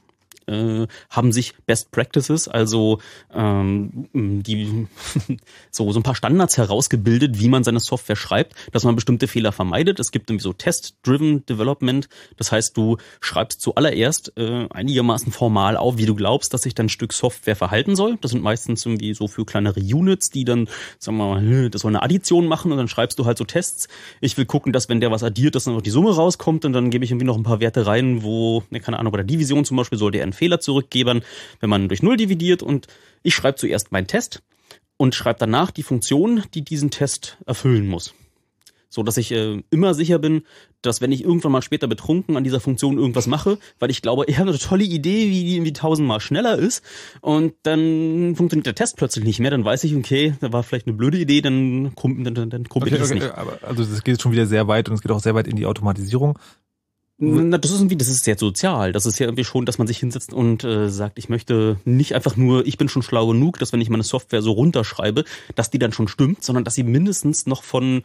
äh, 0.46 0.86
haben 1.10 1.32
sich 1.32 1.54
Best 1.66 1.90
Practices, 1.90 2.48
also 2.48 3.00
ähm, 3.32 4.08
die 4.12 4.86
so, 5.70 5.90
so 5.92 6.00
ein 6.00 6.02
paar 6.02 6.14
Standards 6.14 6.56
herausgebildet, 6.56 7.38
wie 7.40 7.48
man 7.48 7.64
seine 7.64 7.80
Software 7.80 8.16
schreibt, 8.16 8.54
dass 8.72 8.84
man 8.84 8.94
bestimmte 8.94 9.28
Fehler 9.28 9.52
vermeidet. 9.52 10.00
Es 10.00 10.10
gibt 10.10 10.30
irgendwie 10.30 10.42
so 10.42 10.52
Test-Driven 10.52 11.46
Development. 11.46 12.08
Das 12.36 12.52
heißt, 12.52 12.76
du 12.76 12.96
schreibst 13.20 13.60
zuallererst 13.60 14.32
äh, 14.36 14.66
einigermaßen 14.70 15.32
formal 15.32 15.76
auf, 15.76 15.98
wie 15.98 16.06
du 16.06 16.14
glaubst, 16.14 16.54
dass 16.54 16.62
sich 16.62 16.74
dein 16.74 16.88
Stück 16.88 17.12
Software 17.12 17.56
verhalten 17.56 17.96
soll. 17.96 18.18
Das 18.20 18.30
sind 18.30 18.42
meistens 18.42 18.84
irgendwie 18.84 19.14
so 19.14 19.28
für 19.28 19.44
kleinere 19.44 19.80
Units, 19.80 20.30
die 20.30 20.44
dann, 20.44 20.68
sagen 20.98 21.16
wir 21.16 21.40
mal, 21.40 21.70
das 21.70 21.82
soll 21.82 21.90
eine 21.90 22.02
Addition 22.02 22.46
machen 22.46 22.72
und 22.72 22.78
dann 22.78 22.88
schreibst 22.88 23.18
du 23.18 23.24
halt 23.24 23.38
so 23.38 23.44
Tests. 23.44 23.88
Ich 24.20 24.36
will 24.36 24.46
gucken, 24.46 24.72
dass 24.72 24.88
wenn 24.88 25.00
der 25.00 25.10
was 25.10 25.22
addiert, 25.22 25.54
dass 25.54 25.64
dann 25.64 25.76
auch 25.76 25.82
die 25.82 25.90
Summe 25.90 26.14
rauskommt 26.14 26.64
und 26.64 26.72
dann 26.72 26.90
gebe 26.90 27.04
ich 27.04 27.10
irgendwie 27.10 27.26
noch 27.26 27.36
ein 27.36 27.42
paar 27.42 27.60
Werte 27.60 27.86
rein, 27.86 28.22
wo, 28.22 28.62
ne, 28.70 28.80
keine 28.80 28.98
Ahnung, 28.98 29.12
bei 29.12 29.18
der 29.18 29.26
Division 29.26 29.64
zum 29.64 29.76
Beispiel 29.76 29.98
sollte 29.98 30.18
er 30.18 30.31
einen 30.32 30.38
Fehler 30.38 30.60
zurückgeben, 30.60 31.22
wenn 31.60 31.70
man 31.70 31.88
durch 31.88 32.02
Null 32.02 32.16
dividiert 32.16 32.62
und 32.62 32.86
ich 33.22 33.34
schreibe 33.34 33.56
zuerst 33.56 33.92
meinen 33.92 34.06
Test 34.06 34.42
und 34.96 35.14
schreibe 35.14 35.38
danach 35.40 35.70
die 35.70 35.82
Funktion, 35.82 36.42
die 36.54 36.62
diesen 36.62 36.90
Test 36.90 37.38
erfüllen 37.46 37.86
muss. 37.86 38.14
So 38.88 39.02
dass 39.02 39.16
ich 39.16 39.32
äh, 39.32 39.62
immer 39.70 39.94
sicher 39.94 40.18
bin, 40.18 40.42
dass 40.82 41.00
wenn 41.00 41.12
ich 41.12 41.24
irgendwann 41.24 41.52
mal 41.52 41.62
später 41.62 41.86
betrunken 41.86 42.36
an 42.36 42.44
dieser 42.44 42.60
Funktion 42.60 42.98
irgendwas 42.98 43.26
mache, 43.26 43.58
weil 43.78 43.90
ich 43.90 44.02
glaube, 44.02 44.24
ich 44.26 44.38
habe 44.38 44.50
eine 44.50 44.58
tolle 44.58 44.84
Idee, 44.84 45.30
wie 45.30 45.44
die 45.44 45.54
irgendwie 45.54 45.72
tausendmal 45.72 46.20
schneller 46.20 46.58
ist 46.58 46.84
und 47.22 47.54
dann 47.62 48.34
funktioniert 48.36 48.66
der 48.66 48.74
Test 48.74 48.96
plötzlich 48.98 49.24
nicht 49.24 49.40
mehr, 49.40 49.50
dann 49.50 49.64
weiß 49.64 49.84
ich, 49.84 49.96
okay, 49.96 50.34
da 50.40 50.52
war 50.52 50.62
vielleicht 50.62 50.86
eine 50.86 50.96
blöde 50.96 51.16
Idee, 51.16 51.40
dann 51.40 51.94
kommt 51.94 52.26
dann, 52.26 52.34
dann, 52.34 52.50
dann 52.50 52.64
okay, 52.68 52.94
ich 52.94 53.00
okay, 53.00 53.14
nicht. 53.14 53.30
Aber 53.34 53.58
also 53.62 53.82
das 53.82 54.04
geht 54.04 54.20
schon 54.20 54.32
wieder 54.32 54.46
sehr 54.46 54.68
weit 54.68 54.88
und 54.90 54.96
es 54.96 55.00
geht 55.00 55.10
auch 55.10 55.20
sehr 55.20 55.34
weit 55.34 55.46
in 55.46 55.56
die 55.56 55.64
Automatisierung. 55.64 56.38
Na, 57.24 57.56
das 57.56 57.70
ist 57.70 57.78
irgendwie, 57.78 57.96
das 57.96 58.08
ist 58.08 58.24
sehr 58.24 58.36
sozial. 58.36 58.90
Das 58.90 59.06
ist 59.06 59.20
ja 59.20 59.26
irgendwie 59.26 59.44
schon, 59.44 59.64
dass 59.64 59.78
man 59.78 59.86
sich 59.86 59.98
hinsetzt 59.98 60.32
und 60.32 60.64
äh, 60.64 60.88
sagt, 60.90 61.18
ich 61.20 61.28
möchte 61.28 61.78
nicht 61.84 62.16
einfach 62.16 62.36
nur, 62.36 62.66
ich 62.66 62.78
bin 62.78 62.88
schon 62.88 63.02
schlau 63.02 63.28
genug, 63.28 63.60
dass 63.60 63.72
wenn 63.72 63.80
ich 63.80 63.90
meine 63.90 64.02
Software 64.02 64.42
so 64.42 64.50
runterschreibe, 64.50 65.24
dass 65.54 65.70
die 65.70 65.78
dann 65.78 65.92
schon 65.92 66.08
stimmt, 66.08 66.42
sondern 66.42 66.64
dass 66.64 66.74
sie 66.74 66.82
mindestens 66.82 67.46
noch 67.46 67.62
von 67.62 68.02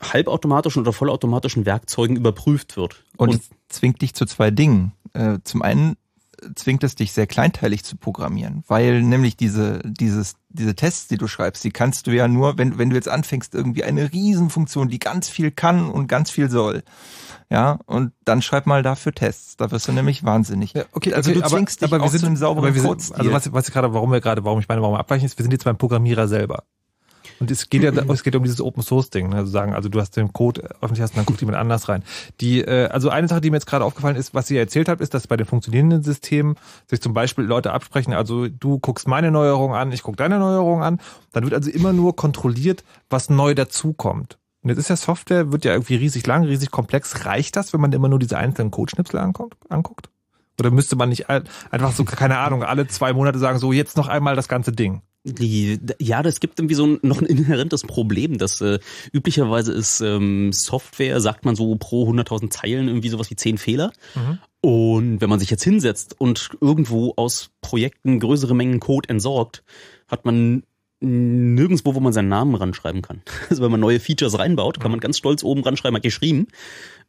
halbautomatischen 0.00 0.82
oder 0.82 0.92
vollautomatischen 0.92 1.66
Werkzeugen 1.66 2.16
überprüft 2.16 2.76
wird. 2.76 3.02
Und, 3.16 3.30
und 3.30 3.42
zwingt 3.68 4.00
dich 4.02 4.14
zu 4.14 4.24
zwei 4.24 4.52
Dingen. 4.52 4.92
Äh, 5.14 5.38
zum 5.42 5.62
einen 5.62 5.96
zwingt 6.54 6.84
es 6.84 6.94
dich 6.94 7.12
sehr 7.12 7.26
kleinteilig 7.26 7.84
zu 7.84 7.96
programmieren, 7.96 8.64
weil 8.68 9.02
nämlich 9.02 9.36
diese, 9.36 9.80
dieses, 9.84 10.36
diese 10.48 10.74
Tests, 10.74 11.08
die 11.08 11.16
du 11.16 11.26
schreibst, 11.26 11.64
die 11.64 11.70
kannst 11.70 12.06
du 12.06 12.12
ja 12.12 12.28
nur, 12.28 12.58
wenn, 12.58 12.78
wenn 12.78 12.90
du 12.90 12.96
jetzt 12.96 13.08
anfängst, 13.08 13.54
irgendwie 13.54 13.84
eine 13.84 14.12
Riesenfunktion, 14.12 14.88
die 14.88 14.98
ganz 14.98 15.28
viel 15.28 15.50
kann 15.50 15.90
und 15.90 16.06
ganz 16.06 16.30
viel 16.30 16.50
soll, 16.50 16.82
ja, 17.54 17.78
und 17.86 18.10
dann 18.24 18.42
schreib 18.42 18.66
mal 18.66 18.82
dafür 18.82 19.12
Tests. 19.12 19.56
Da 19.56 19.70
wirst 19.70 19.86
du 19.86 19.92
nämlich 19.92 20.24
wahnsinnig. 20.24 20.72
Ja, 20.72 20.86
okay, 20.90 21.14
also 21.14 21.30
okay, 21.30 21.40
du 21.40 21.46
zwingst 21.46 21.84
aber, 21.84 21.98
dich 21.98 22.02
aber 22.02 22.04
wir 22.04 22.10
sind, 22.10 22.20
zu 22.20 22.26
einem 22.26 22.36
sauberen 22.36 22.68
aber 22.68 22.98
sind, 22.98 23.16
Also 23.16 23.32
was, 23.32 23.52
was 23.52 23.70
gerade, 23.70 23.94
warum 23.94 24.10
wir 24.10 24.20
gerade, 24.20 24.42
warum 24.44 24.58
ich 24.58 24.66
meine, 24.66 24.82
warum 24.82 24.96
wir 24.96 24.98
abweichen, 24.98 25.24
ist, 25.24 25.38
wir 25.38 25.44
sind 25.44 25.52
jetzt 25.52 25.62
beim 25.62 25.78
Programmierer 25.78 26.26
selber. 26.26 26.64
Und 27.38 27.52
es 27.52 27.70
geht 27.70 27.84
ja, 27.84 27.92
es 27.92 28.24
geht 28.24 28.34
um 28.34 28.42
dieses 28.42 28.60
Open 28.60 28.82
Source 28.82 29.08
Ding, 29.10 29.28
ne? 29.28 29.36
also 29.36 29.52
sagen, 29.52 29.72
also 29.72 29.88
du 29.88 30.00
hast 30.00 30.16
den 30.16 30.32
Code 30.32 30.68
öffentlich 30.80 31.00
hast, 31.00 31.12
und 31.12 31.18
dann 31.18 31.26
guckt 31.26 31.40
jemand 31.42 31.56
anders 31.56 31.88
rein. 31.88 32.02
Die, 32.40 32.60
äh, 32.60 32.88
also 32.88 33.08
eine 33.08 33.28
Sache, 33.28 33.40
die 33.40 33.50
mir 33.50 33.58
jetzt 33.58 33.66
gerade 33.66 33.84
aufgefallen 33.84 34.16
ist, 34.16 34.34
was 34.34 34.48
sie 34.48 34.56
erzählt 34.56 34.88
hat, 34.88 35.00
ist, 35.00 35.14
dass 35.14 35.28
bei 35.28 35.36
den 35.36 35.46
funktionierenden 35.46 36.02
Systemen 36.02 36.56
sich 36.90 37.00
zum 37.00 37.14
Beispiel 37.14 37.44
Leute 37.44 37.72
absprechen, 37.72 38.14
also 38.14 38.48
du 38.48 38.80
guckst 38.80 39.06
meine 39.06 39.30
Neuerung 39.30 39.74
an, 39.74 39.92
ich 39.92 40.02
guck 40.02 40.16
deine 40.16 40.40
Neuerung 40.40 40.82
an, 40.82 41.00
dann 41.30 41.44
wird 41.44 41.54
also 41.54 41.70
immer 41.70 41.92
nur 41.92 42.16
kontrolliert, 42.16 42.82
was 43.10 43.30
neu 43.30 43.54
dazukommt. 43.54 44.38
Und 44.64 44.70
jetzt 44.70 44.78
ist 44.78 44.88
ja 44.88 44.96
Software, 44.96 45.52
wird 45.52 45.66
ja 45.66 45.72
irgendwie 45.72 45.96
riesig 45.96 46.26
lang, 46.26 46.44
riesig 46.44 46.70
komplex. 46.70 47.26
Reicht 47.26 47.54
das, 47.54 47.74
wenn 47.74 47.82
man 47.82 47.92
immer 47.92 48.08
nur 48.08 48.18
diese 48.18 48.38
einzelnen 48.38 48.70
Codeschnipsel 48.70 49.20
anguckt? 49.20 50.08
Oder 50.58 50.70
müsste 50.70 50.96
man 50.96 51.10
nicht 51.10 51.28
einfach 51.28 51.92
so, 51.92 52.04
keine 52.04 52.38
Ahnung, 52.38 52.62
alle 52.62 52.86
zwei 52.86 53.12
Monate 53.12 53.38
sagen, 53.38 53.58
so 53.58 53.72
jetzt 53.72 53.98
noch 53.98 54.08
einmal 54.08 54.36
das 54.36 54.48
ganze 54.48 54.72
Ding? 54.72 55.02
Die, 55.24 55.78
ja, 55.98 56.22
das 56.22 56.40
gibt 56.40 56.58
irgendwie 56.58 56.74
so 56.74 56.86
ein, 56.86 56.98
noch 57.02 57.20
ein 57.20 57.26
inhärentes 57.26 57.82
Problem, 57.82 58.38
dass 58.38 58.62
äh, 58.62 58.78
üblicherweise 59.12 59.72
ist 59.72 60.00
ähm, 60.00 60.52
Software, 60.52 61.20
sagt 61.20 61.44
man 61.44 61.56
so 61.56 61.76
pro 61.76 62.08
100.000 62.08 62.48
Zeilen 62.50 62.88
irgendwie 62.88 63.08
sowas 63.10 63.30
wie 63.30 63.36
zehn 63.36 63.58
Fehler. 63.58 63.92
Mhm. 64.14 64.38
Und 64.62 65.20
wenn 65.20 65.28
man 65.28 65.40
sich 65.40 65.50
jetzt 65.50 65.64
hinsetzt 65.64 66.18
und 66.18 66.50
irgendwo 66.62 67.12
aus 67.16 67.50
Projekten 67.60 68.18
größere 68.18 68.54
Mengen 68.54 68.80
Code 68.80 69.10
entsorgt, 69.10 69.62
hat 70.08 70.24
man 70.24 70.62
nirgendwo, 71.04 71.94
wo 71.94 72.00
man 72.00 72.12
seinen 72.12 72.28
Namen 72.28 72.54
ranschreiben 72.54 73.02
kann. 73.02 73.22
Also 73.50 73.62
wenn 73.62 73.70
man 73.70 73.80
neue 73.80 74.00
Features 74.00 74.38
reinbaut, 74.38 74.80
kann 74.80 74.90
man 74.90 75.00
ganz 75.00 75.18
stolz 75.18 75.44
oben 75.44 75.62
ranschreiben, 75.62 75.96
hat 75.96 76.02
geschrieben. 76.02 76.48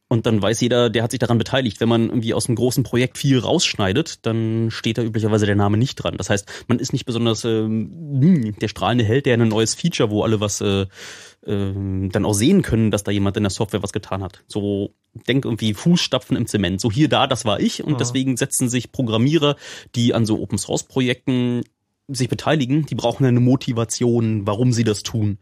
Und 0.08 0.28
dann 0.28 0.40
weiß 0.40 0.62
jeder, 0.62 0.92
der 0.92 1.02
hat 1.02 1.12
sich 1.12 1.20
daran 1.20 1.40
beteiligt. 1.40 1.80
Wenn 1.80 1.90
man 1.90 2.10
irgendwie 2.10 2.36
aus 2.36 2.48
einem 2.48 2.56
großen 2.56 2.84
Projekt 2.84 3.18
viel 3.18 3.40
rausschneidet, 3.40 4.24
dann 4.26 4.70
steht 4.70 5.00
da 5.00 5.02
üblicherweise 5.02 5.48
der 5.48 5.56
Name 5.56 5.78
nicht 5.78 5.96
dran. 5.96 6.16
Das 6.18 6.30
heißt, 6.30 6.66
man 6.68 6.78
ist 6.78 6.94
nicht 6.94 7.06
besonders 7.06 7.44
äh, 7.44 7.68
der 7.68 8.68
strahlende 8.68 9.04
Held, 9.04 9.26
der 9.26 9.34
ein 9.34 9.48
neues 9.48 9.74
Feature, 9.74 10.12
wo 10.12 10.22
alle 10.22 10.40
was 10.40 10.62
äh, 10.62 10.82
äh, 10.82 11.74
dann 12.10 12.26
auch 12.26 12.34
sehen 12.34 12.62
können, 12.62 12.92
dass 12.92 13.04
da 13.04 13.10
jemand 13.10 13.36
in 13.38 13.44
der 13.44 13.50
Software 13.50 13.82
was 13.82 13.94
getan 13.94 14.22
hat. 14.22 14.44
So 14.48 14.94
denk 15.28 15.44
irgendwie 15.44 15.74
Fußstapfen 15.74 16.38
im 16.38 16.46
Zement. 16.46 16.82
So 16.82 16.92
hier, 16.92 17.10
da, 17.10 17.26
das 17.26 17.44
war 17.44 17.60
ich. 17.60 17.84
Und 17.84 17.94
ja. 17.94 17.98
deswegen 17.98 18.38
setzen 18.38 18.70
sich 18.70 18.92
Programmierer, 18.92 19.56
die 19.96 20.14
an 20.14 20.28
so 20.28 20.40
Open 20.40 20.60
Source 20.60 20.84
Projekten 20.84 21.64
sich 22.08 22.30
beteiligen, 22.30 22.86
die 22.86 22.96
brauchen 22.96 23.26
eine 23.26 23.40
Motivation, 23.40 24.46
warum 24.46 24.72
sie 24.72 24.84
das 24.84 25.04
tun. 25.04 25.38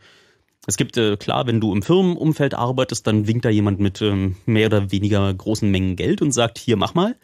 Es 0.66 0.78
gibt, 0.78 0.96
äh, 0.98 1.18
klar, 1.18 1.46
wenn 1.46 1.60
du 1.60 1.74
im 1.74 1.82
Firmenumfeld 1.82 2.54
arbeitest, 2.54 3.06
dann 3.06 3.28
winkt 3.28 3.44
da 3.44 3.50
jemand 3.50 3.80
mit 3.80 4.02
ähm, 4.02 4.38
mehr 4.46 4.68
oder 4.68 4.92
weniger 4.92 5.34
großen 5.34 5.70
Mengen 5.70 5.98
Geld 5.98 6.22
und 6.22 6.32
sagt, 6.32 6.58
hier 6.58 6.78
mach 6.78 6.94
mal. 6.94 7.16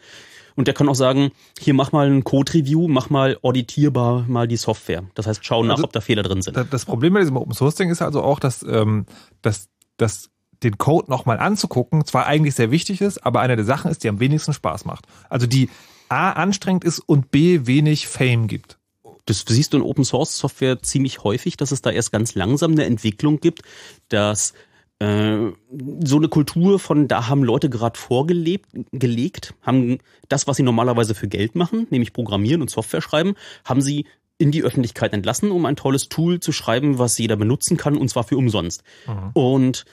Und 0.56 0.66
der 0.66 0.74
kann 0.74 0.88
auch 0.90 0.94
sagen, 0.94 1.30
hier 1.58 1.72
mach 1.72 1.92
mal 1.92 2.10
ein 2.10 2.22
Code-Review, 2.22 2.86
mach 2.86 3.08
mal 3.08 3.38
auditierbar 3.40 4.26
mal 4.28 4.46
die 4.46 4.58
Software. 4.58 5.04
Das 5.14 5.26
heißt, 5.26 5.40
schau 5.42 5.62
nach, 5.62 5.76
also, 5.76 5.84
ob 5.84 5.92
da 5.92 6.02
Fehler 6.02 6.22
drin 6.22 6.42
sind. 6.42 6.58
Das 6.70 6.84
Problem 6.84 7.14
bei 7.14 7.20
diesem 7.20 7.36
Open 7.38 7.54
Source 7.54 7.76
Ding 7.76 7.88
ist 7.88 8.02
also 8.02 8.22
auch, 8.22 8.40
dass, 8.40 8.62
ähm, 8.62 9.06
dass, 9.40 9.68
dass 9.96 10.28
den 10.62 10.76
Code 10.76 11.10
nochmal 11.10 11.38
anzugucken 11.38 12.04
zwar 12.04 12.26
eigentlich 12.26 12.54
sehr 12.54 12.70
wichtig 12.70 13.00
ist, 13.00 13.24
aber 13.24 13.40
eine 13.40 13.56
der 13.56 13.64
Sachen 13.64 13.90
ist, 13.90 14.04
die 14.04 14.10
am 14.10 14.20
wenigsten 14.20 14.52
Spaß 14.52 14.84
macht. 14.84 15.06
Also 15.30 15.46
die 15.46 15.70
A 16.10 16.32
anstrengend 16.32 16.84
ist 16.84 16.98
und 16.98 17.30
B 17.30 17.60
wenig 17.64 18.06
Fame 18.06 18.46
gibt 18.46 18.79
das 19.26 19.44
siehst 19.46 19.72
du 19.72 19.78
in 19.78 19.82
Open 19.82 20.04
Source 20.04 20.36
Software 20.36 20.82
ziemlich 20.82 21.24
häufig, 21.24 21.56
dass 21.56 21.72
es 21.72 21.82
da 21.82 21.90
erst 21.90 22.12
ganz 22.12 22.34
langsam 22.34 22.72
eine 22.72 22.84
Entwicklung 22.84 23.40
gibt, 23.40 23.62
dass 24.08 24.54
äh, 25.00 25.52
so 26.04 26.16
eine 26.16 26.28
Kultur 26.28 26.78
von 26.78 27.08
da 27.08 27.28
haben 27.28 27.42
Leute 27.42 27.70
gerade 27.70 27.98
vorgelebt, 27.98 28.66
gelegt, 28.92 29.54
haben 29.62 29.98
das, 30.28 30.46
was 30.46 30.56
sie 30.58 30.62
normalerweise 30.62 31.14
für 31.14 31.28
Geld 31.28 31.54
machen, 31.54 31.86
nämlich 31.90 32.12
programmieren 32.12 32.60
und 32.60 32.70
Software 32.70 33.02
schreiben, 33.02 33.34
haben 33.64 33.80
sie 33.80 34.04
in 34.40 34.50
die 34.50 34.62
Öffentlichkeit 34.62 35.12
entlassen, 35.12 35.50
um 35.50 35.66
ein 35.66 35.76
tolles 35.76 36.08
Tool 36.08 36.40
zu 36.40 36.50
schreiben, 36.50 36.98
was 36.98 37.18
jeder 37.18 37.36
benutzen 37.36 37.76
kann, 37.76 37.98
und 37.98 38.08
zwar 38.08 38.24
für 38.24 38.38
umsonst. 38.38 38.82
Mhm. 39.06 39.30
Und 39.34 39.84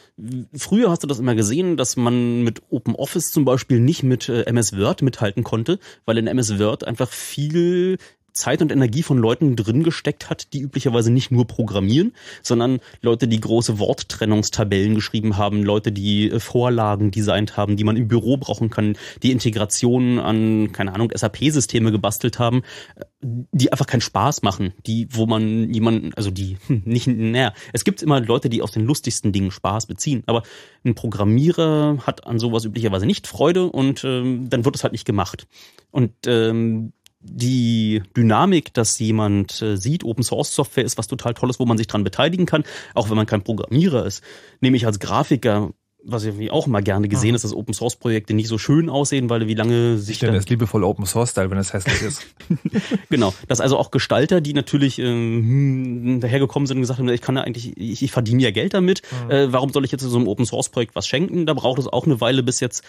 früher 0.55 0.89
hast 0.89 1.03
du 1.03 1.07
das 1.07 1.19
immer 1.19 1.35
gesehen, 1.35 1.75
dass 1.75 1.97
man 1.97 2.43
mit 2.43 2.61
Open 2.69 2.95
Office 2.95 3.31
zum 3.31 3.43
Beispiel 3.43 3.81
nicht 3.81 4.03
mit 4.03 4.29
äh, 4.29 4.43
MS 4.43 4.77
Word 4.77 5.01
mithalten 5.01 5.43
konnte, 5.43 5.79
weil 6.05 6.17
in 6.17 6.27
MS 6.27 6.59
Word 6.59 6.85
einfach 6.85 7.11
viel 7.11 7.97
Zeit 8.37 8.61
und 8.61 8.71
Energie 8.71 9.03
von 9.03 9.17
Leuten 9.17 9.55
drin 9.55 9.83
gesteckt 9.83 10.29
hat, 10.29 10.53
die 10.53 10.61
üblicherweise 10.61 11.11
nicht 11.11 11.31
nur 11.31 11.45
programmieren, 11.45 12.13
sondern 12.41 12.79
Leute, 13.01 13.27
die 13.27 13.39
große 13.39 13.79
Worttrennungstabellen 13.79 14.95
geschrieben 14.95 15.37
haben, 15.37 15.63
Leute, 15.63 15.91
die 15.91 16.29
äh, 16.29 16.39
Vorlagen 16.39 17.11
designt 17.11 17.57
haben, 17.57 17.77
die 17.77 17.83
man 17.83 17.97
im 17.97 18.07
Büro 18.07 18.37
brauchen 18.37 18.69
kann, 18.69 18.97
die 19.23 19.31
Integrationen 19.31 20.19
an, 20.19 20.71
keine 20.71 20.93
Ahnung, 20.93 21.11
SAP-Systeme 21.13 21.91
gebastelt 21.91 22.39
haben, 22.39 22.63
äh, 22.95 23.05
die 23.51 23.71
einfach 23.71 23.87
keinen 23.87 24.01
Spaß 24.01 24.43
machen, 24.43 24.73
die, 24.85 25.07
wo 25.11 25.25
man 25.25 25.73
jemanden, 25.73 26.13
also 26.13 26.31
die 26.31 26.57
nicht, 26.67 27.07
naja, 27.07 27.53
es 27.73 27.83
gibt 27.83 28.01
immer 28.01 28.19
Leute, 28.21 28.49
die 28.49 28.61
aus 28.61 28.71
den 28.71 28.85
lustigsten 28.85 29.31
Dingen 29.31 29.51
Spaß 29.51 29.87
beziehen, 29.87 30.23
aber 30.25 30.43
ein 30.85 30.95
Programmierer 30.95 31.97
hat 32.05 32.25
an 32.27 32.39
sowas 32.39 32.65
üblicherweise 32.65 33.05
nicht 33.05 33.27
Freude 33.27 33.65
und 33.65 34.03
ähm, 34.03 34.49
dann 34.49 34.65
wird 34.65 34.75
es 34.75 34.83
halt 34.83 34.93
nicht 34.93 35.05
gemacht. 35.05 35.47
Und 35.91 36.13
ähm, 36.27 36.93
die 37.29 38.01
Dynamik, 38.15 38.73
dass 38.73 38.99
jemand 38.99 39.61
äh, 39.61 39.77
sieht, 39.77 40.03
Open 40.03 40.23
Source 40.23 40.53
Software 40.53 40.85
ist 40.85 40.97
was 40.97 41.07
total 41.07 41.33
Tolles, 41.33 41.59
wo 41.59 41.65
man 41.65 41.77
sich 41.77 41.87
dran 41.87 42.03
beteiligen 42.03 42.45
kann, 42.45 42.63
auch 42.93 43.09
wenn 43.09 43.17
man 43.17 43.25
kein 43.25 43.43
Programmierer 43.43 44.05
ist. 44.05 44.23
Nehme 44.61 44.77
ich 44.77 44.85
als 44.85 44.99
Grafiker 44.99 45.71
was 46.07 46.23
ich 46.23 46.51
auch 46.51 46.67
immer 46.67 46.81
gerne 46.81 47.09
gesehen 47.09 47.35
ist, 47.35 47.43
dass 47.43 47.53
Open 47.53 47.73
Source 47.73 47.97
Projekte 47.97 48.33
nicht 48.33 48.47
so 48.47 48.57
schön 48.57 48.89
aussehen, 48.89 49.29
weil 49.29 49.47
wie 49.47 49.53
lange 49.55 49.97
sich. 49.97 50.17
Ich 50.17 50.21
nenne 50.21 50.37
es 50.37 50.47
liebevoll 50.47 50.83
Open 50.83 51.05
Source 51.05 51.31
Style, 51.31 51.51
wenn 51.51 51.57
es 51.57 51.73
hässlich 51.73 52.01
ist. 52.01 52.25
genau. 53.09 53.33
Dass 53.47 53.59
also 53.59 53.77
auch 53.77 53.91
Gestalter, 53.91 54.39
die 54.39 54.53
natürlich 54.53 54.99
ähm, 54.99 56.19
dahergekommen 56.21 56.65
sind 56.65 56.77
und 56.77 56.81
gesagt 56.81 56.99
haben, 56.99 57.09
ich 57.09 57.21
kann 57.21 57.35
ja 57.35 57.43
eigentlich, 57.43 57.75
ich, 57.77 58.03
ich 58.03 58.11
verdiene 58.11 58.41
ja 58.41 58.51
Geld 58.51 58.73
damit, 58.73 59.01
mhm. 59.25 59.31
äh, 59.31 59.53
warum 59.53 59.71
soll 59.71 59.83
ich 59.83 59.91
jetzt 59.91 60.03
in 60.03 60.09
so 60.09 60.17
einem 60.17 60.27
Open 60.27 60.45
Source 60.45 60.69
Projekt 60.69 60.95
was 60.95 61.07
schenken? 61.07 61.45
Da 61.45 61.53
braucht 61.53 61.79
es 61.79 61.87
auch 61.87 62.05
eine 62.05 62.21
Weile, 62.21 62.41
bis 62.41 62.61
jetzt 62.61 62.83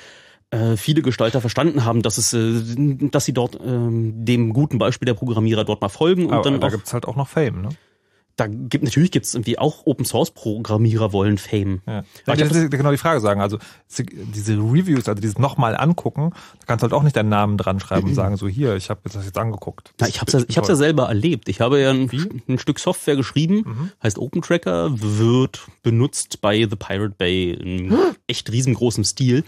viele 0.76 1.02
Gestalter 1.02 1.40
verstanden 1.40 1.84
haben, 1.84 2.02
dass 2.02 2.18
es, 2.18 2.32
äh, 2.32 2.62
dass 3.10 3.24
sie 3.24 3.34
dort 3.34 3.58
ähm, 3.64 4.24
dem 4.24 4.52
guten 4.52 4.78
Beispiel 4.78 5.06
der 5.06 5.14
Programmierer 5.14 5.64
dort 5.64 5.80
mal 5.80 5.88
folgen 5.88 6.26
und 6.26 6.32
Aber 6.32 6.42
dann 6.42 6.60
da 6.60 6.68
gibt's 6.70 6.94
halt 6.94 7.06
auch 7.06 7.16
noch 7.16 7.28
Fame, 7.28 7.62
ne? 7.62 7.68
Da 8.38 8.46
gibt 8.46 8.84
natürlich 8.84 9.10
gibt's 9.10 9.34
irgendwie 9.34 9.58
auch 9.58 9.84
Open 9.84 10.04
Source 10.04 10.30
Programmierer 10.30 11.12
wollen 11.12 11.38
Fame. 11.38 11.82
Ja. 11.88 12.04
ich 12.34 12.38
das 12.40 12.70
genau 12.70 12.92
die 12.92 12.96
Frage 12.96 13.18
sagen. 13.18 13.40
Also 13.40 13.58
diese 13.98 14.54
Reviews, 14.54 15.08
also 15.08 15.20
dieses 15.20 15.38
nochmal 15.38 15.76
angucken, 15.76 16.30
da 16.60 16.66
kannst 16.66 16.82
du 16.82 16.84
halt 16.84 16.92
auch 16.92 17.02
nicht 17.02 17.16
deinen 17.16 17.30
Namen 17.30 17.58
dran 17.58 17.80
schreiben 17.80 18.06
und 18.06 18.14
sagen 18.14 18.36
so 18.36 18.46
hier, 18.46 18.76
ich 18.76 18.90
habe 18.90 19.00
das 19.02 19.24
jetzt 19.24 19.36
angeguckt. 19.36 19.92
Na, 19.98 20.06
ich 20.06 20.20
habe 20.20 20.30
ja, 20.30 20.40
ich 20.46 20.56
hab's 20.56 20.68
ja 20.68 20.76
selber 20.76 21.08
erlebt. 21.08 21.48
Ich 21.48 21.60
habe 21.60 21.80
ja 21.80 21.90
ein, 21.90 22.08
ein 22.48 22.60
Stück 22.60 22.78
Software 22.78 23.16
geschrieben, 23.16 23.64
mhm. 23.66 23.90
heißt 24.04 24.20
Open 24.20 24.40
Tracker, 24.40 24.90
wird 24.92 25.66
benutzt 25.82 26.40
bei 26.40 26.58
The 26.58 26.76
Pirate 26.76 27.16
Bay 27.18 27.50
in 27.50 27.92
echt 28.28 28.52
riesengroßem 28.52 29.02
Stil. 29.02 29.42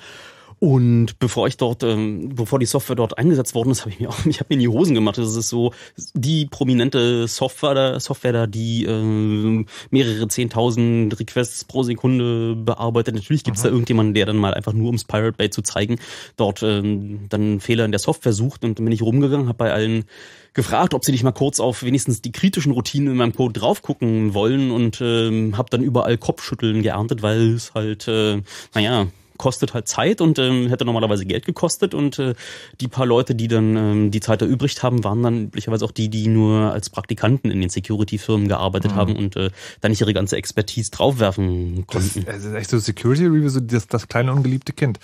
Und 0.60 1.18
bevor 1.18 1.48
ich 1.48 1.56
dort, 1.56 1.82
ähm, 1.82 2.34
bevor 2.34 2.58
die 2.58 2.66
Software 2.66 2.94
dort 2.94 3.16
eingesetzt 3.16 3.54
worden 3.54 3.70
ist, 3.70 3.80
habe 3.80 3.92
ich 3.92 3.98
mir 3.98 4.10
auch, 4.10 4.18
ich 4.26 4.40
habe 4.40 4.48
mir 4.50 4.56
in 4.56 4.60
die 4.60 4.68
Hosen 4.68 4.94
gemacht. 4.94 5.16
Das 5.16 5.34
ist 5.34 5.48
so 5.48 5.72
die 6.12 6.44
prominente 6.44 7.26
Software, 7.28 7.74
da, 7.74 7.98
Software 7.98 8.32
da, 8.32 8.46
die 8.46 8.84
äh, 8.84 9.64
mehrere 9.90 10.28
zehntausend 10.28 11.18
Requests 11.18 11.64
pro 11.64 11.82
Sekunde 11.82 12.56
bearbeitet. 12.56 13.14
Natürlich 13.14 13.42
gibt 13.42 13.56
es 13.56 13.62
da 13.62 13.70
irgendjemanden, 13.70 14.12
der 14.12 14.26
dann 14.26 14.36
mal 14.36 14.52
einfach 14.52 14.74
nur 14.74 14.88
ums 14.88 15.04
Pirate 15.04 15.32
Bay 15.38 15.48
zu 15.48 15.62
zeigen, 15.62 15.96
dort 16.36 16.62
ähm, 16.62 17.20
dann 17.30 17.60
Fehler 17.60 17.86
in 17.86 17.90
der 17.90 17.98
Software 17.98 18.34
sucht. 18.34 18.62
Und 18.62 18.78
dann 18.78 18.84
bin 18.84 18.92
ich 18.92 19.00
rumgegangen, 19.00 19.48
habe 19.48 19.56
bei 19.56 19.72
allen 19.72 20.04
gefragt, 20.52 20.92
ob 20.92 21.06
sie 21.06 21.12
nicht 21.12 21.24
mal 21.24 21.32
kurz 21.32 21.58
auf 21.58 21.82
wenigstens 21.84 22.20
die 22.20 22.32
kritischen 22.32 22.72
Routinen 22.72 23.12
in 23.12 23.16
meinem 23.16 23.34
Code 23.34 23.58
drauf 23.58 23.80
gucken 23.80 24.34
wollen 24.34 24.72
und 24.72 25.00
ähm, 25.00 25.56
habe 25.56 25.70
dann 25.70 25.82
überall 25.82 26.18
Kopfschütteln 26.18 26.82
geerntet, 26.82 27.22
weil 27.22 27.54
es 27.54 27.72
halt, 27.72 28.08
äh, 28.08 28.42
naja, 28.74 29.06
kostet 29.40 29.72
halt 29.72 29.88
Zeit 29.88 30.20
und 30.20 30.38
ähm, 30.38 30.68
hätte 30.68 30.84
normalerweise 30.84 31.24
Geld 31.24 31.46
gekostet 31.46 31.94
und 31.94 32.18
äh, 32.18 32.34
die 32.78 32.88
paar 32.88 33.06
Leute, 33.06 33.34
die 33.34 33.48
dann 33.48 33.74
ähm, 33.74 34.10
die 34.10 34.20
Zeit 34.20 34.42
erübrigt 34.42 34.82
haben, 34.82 35.02
waren 35.02 35.22
dann 35.22 35.44
üblicherweise 35.44 35.86
auch 35.86 35.92
die, 35.92 36.10
die 36.10 36.28
nur 36.28 36.72
als 36.72 36.90
Praktikanten 36.90 37.50
in 37.50 37.62
den 37.62 37.70
Security-Firmen 37.70 38.48
gearbeitet 38.48 38.92
mhm. 38.92 38.96
haben 38.96 39.16
und 39.16 39.36
äh, 39.36 39.48
da 39.80 39.88
nicht 39.88 40.02
ihre 40.02 40.12
ganze 40.12 40.36
Expertise 40.36 40.90
draufwerfen 40.90 41.86
konnten. 41.86 42.26
Das, 42.26 42.44
ist 42.44 42.52
echt 42.52 42.68
so 42.68 42.78
Security 42.78 43.24
Review, 43.24 43.48
so 43.48 43.60
das, 43.60 43.86
das 43.86 44.08
kleine 44.08 44.30
ungeliebte 44.30 44.74
Kind. 44.74 45.00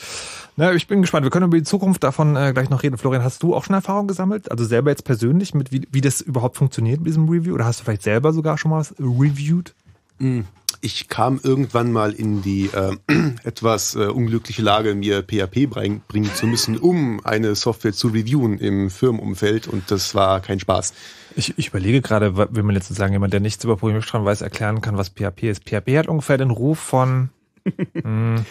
Na, 0.57 0.75
ich 0.75 0.87
bin 0.87 1.01
gespannt. 1.01 1.25
Wir 1.25 1.31
können 1.31 1.47
über 1.47 1.57
die 1.57 1.65
Zukunft 1.65 2.05
davon 2.05 2.37
äh, 2.37 2.53
gleich 2.53 2.69
noch 2.69 2.83
reden. 2.83 2.99
Florian, 2.99 3.25
hast 3.25 3.43
du 3.43 3.55
auch 3.55 3.65
schon 3.65 3.75
Erfahrung 3.75 4.07
gesammelt? 4.07 4.51
Also 4.51 4.67
selber 4.67 4.91
jetzt 4.91 5.05
persönlich 5.05 5.55
mit 5.55 5.73
wie, 5.73 5.89
wie 5.91 6.03
das 6.03 6.21
überhaupt 6.21 6.59
funktioniert 6.59 6.99
mit 6.99 7.09
diesem 7.09 7.27
Review? 7.31 7.55
Oder 7.55 7.65
hast 7.65 7.81
du 7.81 7.85
vielleicht 7.85 8.03
selber 8.03 8.35
sogar 8.35 8.59
schon 8.59 8.71
mal 8.71 8.81
was 8.81 8.95
reviewed? 8.99 9.73
Mhm 10.19 10.45
ich 10.81 11.09
kam 11.09 11.40
irgendwann 11.43 11.93
mal 11.93 12.12
in 12.12 12.43
die 12.43 12.70
äh, 12.73 12.97
etwas 13.44 13.94
äh, 13.94 14.07
unglückliche 14.07 14.62
Lage, 14.62 14.94
mir 14.94 15.23
PHP 15.23 15.66
bringen 15.69 16.35
zu 16.35 16.47
müssen, 16.47 16.77
um 16.78 17.24
eine 17.24 17.55
Software 17.55 17.93
zu 17.93 18.09
reviewen 18.09 18.59
im 18.59 18.90
Firmenumfeld 18.90 19.69
und 19.69 19.90
das 19.90 20.15
war 20.15 20.40
kein 20.40 20.61
Spaß. 20.61 20.94
Ich, 21.36 21.59
ich 21.59 21.69
überlege 21.69 22.01
gerade, 22.01 22.36
wenn 22.36 22.65
man 22.65 22.74
jetzt 22.74 22.89
sozusagen 22.89 23.12
jemand, 23.12 23.32
der 23.32 23.40
nichts 23.40 23.62
über 23.65 23.77
Programmiersprachen 23.77 24.24
weiß, 24.24 24.40
erklären 24.40 24.81
kann, 24.81 24.97
was 24.97 25.11
PHP 25.11 25.44
ist. 25.44 25.65
PHP 25.65 25.98
hat 25.98 26.09
ungefähr 26.09 26.39
den 26.39 26.51
Ruf 26.51 26.78
von, 26.78 27.31
mh, 27.65 27.74
hm, 28.03 28.47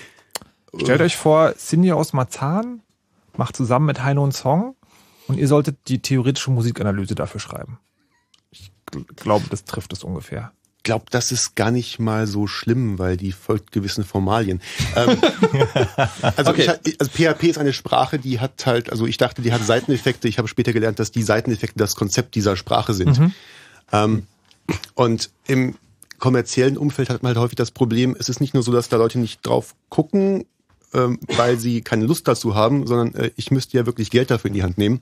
stellt 0.80 1.02
euch 1.02 1.16
vor, 1.16 1.56
Cindy 1.58 1.92
aus 1.92 2.14
Marzahn 2.14 2.82
macht 3.38 3.56
zusammen 3.56 3.86
mit 3.86 4.04
Heino 4.04 4.24
einen 4.24 4.32
Song 4.32 4.76
und 5.28 5.38
ihr 5.38 5.48
solltet 5.48 5.88
die 5.88 6.02
theoretische 6.02 6.52
Musikanalyse 6.52 7.16
dafür 7.16 7.40
schreiben. 7.40 7.80
Ich 8.52 8.72
glaube, 9.16 9.46
das 9.50 9.66
trifft 9.66 9.94
es 9.94 10.04
ungefähr. 10.04 10.52
Glaube, 10.86 11.06
das 11.10 11.34
ist 11.34 11.56
gar 11.56 11.72
nicht 11.72 12.00
mal 12.00 12.28
so 12.28 12.48
schlimm, 12.48 12.98
weil 12.98 13.18
die 13.18 13.34
folgt 13.34 13.74
gewissen 13.74 14.06
Formalien. 14.06 14.62
Ähm, 14.96 15.18
also, 16.38 16.52
Okay. 16.52 16.72
ich, 16.86 17.02
also 17.02 17.12
PHP 17.12 17.44
ist 17.44 17.58
eine 17.58 17.74
Sprache, 17.74 18.18
die 18.20 18.40
hat 18.40 18.66
halt, 18.66 18.90
also 18.90 19.06
ich 19.06 19.18
dachte, 19.18 19.42
die 19.42 19.52
hat 19.52 19.66
Seiteneffekte. 19.66 20.30
Ich 20.30 20.38
habe 20.38 20.48
später 20.48 20.72
gelernt, 20.72 21.00
dass 21.00 21.12
die 21.12 21.24
Seiteneffekte 21.24 21.78
das 21.78 21.96
Konzept 21.96 22.36
dieser 22.36 22.56
Sprache 22.56 22.94
sind. 22.94 23.20
Ähm, 23.92 24.28
und 24.94 25.32
im 25.48 25.76
kommerziellen 26.20 26.78
Umfeld 26.78 27.10
hat 27.10 27.24
man 27.24 27.32
halt 27.32 27.40
häufig 27.40 27.58
das 27.58 27.72
Problem, 27.72 28.16
es 28.18 28.30
ist 28.30 28.40
nicht 28.40 28.54
nur 28.54 28.64
so, 28.64 28.72
dass 28.72 28.88
da 28.88 28.98
Leute 28.98 29.20
nicht 29.20 29.46
drauf 29.46 29.76
gucken, 29.90 30.46
ähm, 30.94 31.20
weil 31.36 31.60
sie 31.60 31.82
keine 31.82 32.06
Lust 32.06 32.28
dazu 32.28 32.56
haben, 32.56 32.88
sondern 32.88 33.14
äh, 33.16 33.32
ich 33.36 33.52
müsste 33.52 33.76
ja 33.78 33.86
wirklich 33.86 34.12
Geld 34.12 34.32
dafür 34.32 34.48
in 34.48 34.54
die 34.54 34.64
Hand 34.64 34.78
nehmen. 34.78 35.02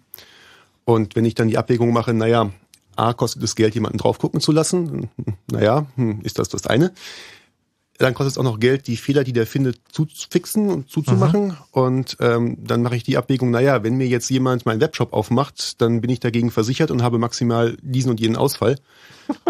Und 0.86 1.16
wenn 1.16 1.26
ich 1.26 1.36
dann 1.36 1.48
die 1.50 1.58
Abwägung 1.58 1.94
mache, 1.94 2.14
naja, 2.14 2.52
A, 2.96 3.14
kostet 3.14 3.44
es 3.44 3.56
Geld, 3.56 3.76
jemanden 3.76 3.98
drauf 3.98 4.20
gucken 4.20 4.40
zu 4.42 4.52
lassen, 4.52 5.10
naja, 5.52 5.86
hm, 5.96 6.22
ist 6.24 6.40
das 6.40 6.50
das 6.50 6.68
eine. 6.68 6.94
Dann 8.00 8.16
kostet 8.16 8.32
es 8.32 8.38
auch 8.40 8.44
noch 8.44 8.60
Geld, 8.60 8.88
die 8.88 8.98
Fehler, 8.98 9.24
die 9.24 9.34
der 9.34 9.46
findet, 9.46 9.80
zu 9.92 10.08
fixen 10.32 10.70
und 10.70 10.90
zuzumachen. 10.90 11.56
Und 11.72 12.18
ähm, 12.20 12.58
dann 12.60 12.82
mache 12.82 12.96
ich 12.96 13.04
die 13.04 13.18
Abwägung, 13.18 13.52
naja, 13.52 13.84
wenn 13.84 13.96
mir 13.96 14.08
jetzt 14.08 14.30
jemand 14.32 14.66
meinen 14.66 14.82
Webshop 14.82 15.14
aufmacht, 15.14 15.80
dann 15.80 16.02
bin 16.02 16.10
ich 16.10 16.20
dagegen 16.20 16.50
versichert 16.50 16.90
und 16.90 17.04
habe 17.04 17.20
maximal 17.20 17.78
diesen 17.82 18.10
und 18.10 18.20
jenen 18.20 18.36
Ausfall. 18.36 18.78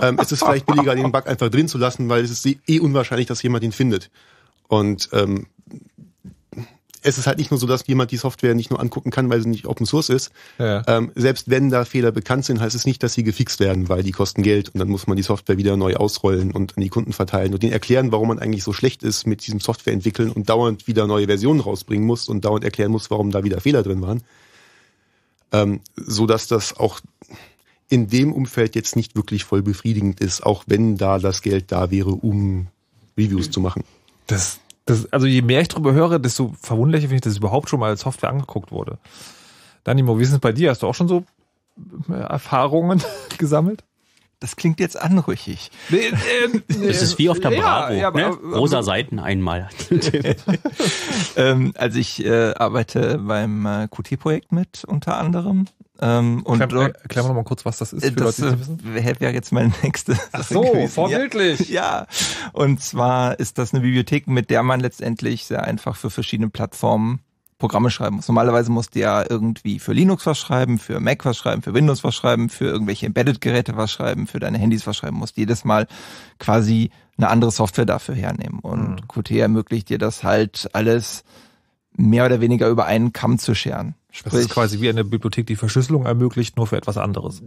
ähm, 0.02 0.20
es 0.22 0.34
ist 0.34 0.44
vielleicht 0.44 0.65
billiger, 0.65 0.94
den 0.94 1.11
Bug 1.11 1.26
einfach 1.28 1.49
drin 1.49 1.70
zu 1.70 1.78
lassen, 1.78 2.10
weil 2.10 2.24
es 2.24 2.32
ist 2.32 2.45
eh 2.45 2.80
unwahrscheinlich, 2.80 3.28
dass 3.28 3.41
jemand 3.41 3.64
ihn 3.64 3.72
findet. 3.72 4.11
Und 4.68 5.10
ähm, 5.14 5.48
es 7.04 7.18
ist 7.18 7.28
halt 7.28 7.38
nicht 7.38 7.52
nur 7.52 7.60
so, 7.60 7.68
dass 7.68 7.86
jemand 7.88 8.12
die 8.12 8.18
Software 8.18 8.56
nicht 8.56 8.70
nur 8.70 8.80
angucken 8.80 9.12
kann, 9.12 9.30
weil 9.30 9.42
sie 9.42 9.50
nicht 9.50 9.68
Open 9.68 9.86
Source 9.86 10.10
ist. 10.10 10.32
Ja. 10.58 10.84
Ähm, 10.88 11.12
selbst 11.16 11.50
wenn 11.50 11.70
da 11.70 11.86
Fehler 11.86 12.12
bekannt 12.12 12.46
sind, 12.46 12.60
heißt 12.60 12.76
es 12.76 12.86
nicht, 12.86 13.04
dass 13.04 13.14
sie 13.14 13.24
gefixt 13.24 13.60
werden, 13.60 13.90
weil 13.90 14.04
die 14.04 14.12
kosten 14.12 14.42
Geld 14.42 14.70
und 14.70 14.80
dann 14.80 14.90
muss 14.90 15.08
man 15.08 15.18
die 15.18 15.24
Software 15.24 15.58
wieder 15.58 15.78
neu 15.78 15.96
ausrollen 15.96 16.52
und 16.52 16.78
an 16.78 16.82
die 16.82 16.90
Kunden 16.90 17.14
verteilen 17.14 17.54
und 17.54 17.62
denen 17.62 17.74
erklären, 17.74 18.12
warum 18.12 18.30
man 18.30 18.40
eigentlich 18.40 18.64
so 18.64 18.74
schlecht 18.74 19.04
ist 19.04 19.28
mit 19.28 19.46
diesem 19.46 19.60
Software 19.60 19.94
entwickeln 19.94 20.32
und 20.32 20.50
dauernd 20.50 20.88
wieder 20.88 21.06
neue 21.08 21.28
Versionen 21.28 21.60
rausbringen 21.60 22.06
muss 22.06 22.30
und 22.30 22.46
dauernd 22.46 22.64
erklären 22.64 22.92
muss, 22.92 23.12
warum 23.12 23.32
da 23.32 23.44
wieder 23.44 23.62
Fehler 23.62 23.84
drin 23.84 24.02
waren. 24.02 24.24
Ähm, 25.52 25.82
so 25.96 26.26
dass 26.26 26.48
das 26.48 26.78
auch 26.78 27.00
in 27.90 28.08
dem 28.08 28.34
Umfeld 28.34 28.76
jetzt 28.76 28.96
nicht 28.96 29.16
wirklich 29.16 29.44
voll 29.44 29.62
befriedigend 29.62 30.20
ist, 30.20 30.44
auch 30.44 30.64
wenn 30.68 30.98
da 30.98 31.20
das 31.20 31.42
Geld 31.42 31.72
da 31.72 31.92
wäre, 31.92 32.10
um 32.10 32.68
Reviews 33.18 33.52
zu 33.52 33.62
machen. 33.62 33.84
Das, 34.26 34.60
das, 34.86 35.12
also 35.14 35.26
je 35.28 35.42
mehr 35.42 35.62
ich 35.62 35.68
drüber 35.70 35.94
höre, 35.94 36.20
desto 36.20 36.54
verwunderlicher 36.62 37.08
finde 37.08 37.16
ich, 37.16 37.22
dass 37.22 37.32
es 37.34 37.38
überhaupt 37.40 37.70
schon 37.70 37.80
mal 37.80 37.90
als 37.90 38.02
Software 38.02 38.30
angeguckt 38.30 38.72
wurde. 38.72 38.98
Danimo, 39.84 40.18
wie 40.20 40.24
ist 40.24 40.32
es 40.32 40.40
bei 40.40 40.52
dir? 40.52 40.70
Hast 40.72 40.82
du 40.84 40.88
auch 40.88 40.96
schon 40.96 41.08
so 41.08 41.24
äh, 42.10 42.14
Erfahrungen 42.14 43.02
gesammelt? 43.38 43.84
Das 44.40 44.58
klingt 44.58 44.82
jetzt 44.82 45.02
anrüchig. 45.02 45.72
Nee, 45.88 46.08
äh, 46.08 46.86
Es 46.86 47.02
ist 47.02 47.18
wie 47.18 47.30
auf 47.30 47.40
der 47.40 47.52
ja, 47.54 47.62
Bravo. 47.62 47.94
ja, 47.94 48.08
aber- 48.10 48.20
ne? 48.20 48.26
aber- 48.28 48.58
Rosa 48.58 48.84
Seiten 48.84 49.20
einmal. 49.20 49.70
ähm, 51.38 51.74
also 51.78 52.00
ich 52.00 52.24
äh, 52.26 52.54
arbeite 52.54 53.20
beim 53.20 53.66
äh, 53.66 53.88
QT-Projekt 53.90 54.52
mit 54.52 54.84
unter 54.86 55.18
anderem. 55.18 55.66
Ähm, 56.04 56.44
und 56.44 56.60
dort, 56.60 56.98
erklär 56.98 57.24
mal 57.24 57.30
noch 57.30 57.36
mal 57.36 57.44
kurz, 57.46 57.64
was 57.64 57.78
das 57.78 57.94
ist, 57.94 58.04
für 58.06 58.12
das 58.12 58.38
Leute, 58.38 58.58
die 58.58 58.90
äh, 58.90 59.06
wäre 59.06 59.20
wär 59.22 59.34
jetzt 59.34 59.54
meine 59.54 59.72
nächste 59.84 60.20
Ach 60.34 60.44
so, 60.44 60.62
gewesen. 60.62 60.90
vorbildlich. 60.90 61.70
Ja, 61.74 62.08
und 62.52 62.82
zwar 62.82 63.40
ist 63.40 63.58
das 63.58 63.74
eine 63.74 63.82
Bibliothek, 63.82 64.28
mit 64.28 64.50
der 64.50 64.64
man 64.64 64.82
letztendlich 64.82 65.46
sehr 65.46 65.64
einfach 65.64 65.96
für 65.96 66.10
verschiedene 66.10 66.50
Plattformen 66.50 67.22
Programme 67.58 67.90
schreiben 67.90 68.18
muss. 68.18 68.28
Normalerweise 68.28 68.70
musst 68.70 68.96
du 68.96 69.00
ja 69.00 69.24
irgendwie 69.28 69.80
für 69.80 69.94
Linux 69.94 70.26
was 70.26 70.38
schreiben, 70.38 70.78
für 70.78 71.00
Mac 71.00 71.24
was 71.24 71.38
schreiben, 71.38 71.62
für 71.62 71.74
Windows 71.74 72.04
was 72.04 72.14
schreiben, 72.14 72.50
für 72.50 72.66
irgendwelche 72.66 73.06
Embedded-Geräte 73.06 73.78
was 73.78 73.90
schreiben, 73.90 74.28
für 74.28 74.42
deine 74.42 74.58
Handys 74.58 74.86
was 74.86 74.98
schreiben, 74.98 75.18
musst 75.18 75.38
jedes 75.38 75.64
Mal 75.64 75.88
quasi 76.38 76.90
eine 77.18 77.30
andere 77.30 77.52
Software 77.52 77.86
dafür 77.86 78.16
hernehmen. 78.16 78.60
Und 78.60 79.08
Qt 79.08 79.32
ermöglicht 79.32 79.88
dir 79.88 79.98
das 79.98 80.26
halt 80.26 80.70
alles 80.74 81.24
mehr 81.96 82.26
oder 82.26 82.42
weniger 82.42 82.68
über 82.68 82.86
einen 82.86 83.14
Kamm 83.14 83.40
zu 83.40 83.56
scheren. 83.56 83.96
Das 84.23 84.34
ist 84.34 84.49
quasi 84.49 84.80
wie 84.80 84.90
eine 84.90 85.03
Bibliothek, 85.03 85.48
die 85.48 85.56
Verschlüsselung 85.56 86.06
ermöglicht, 86.06 86.56
nur 86.57 86.68
für 86.68 86.77
etwas 86.77 86.98
anderes. 86.98 87.41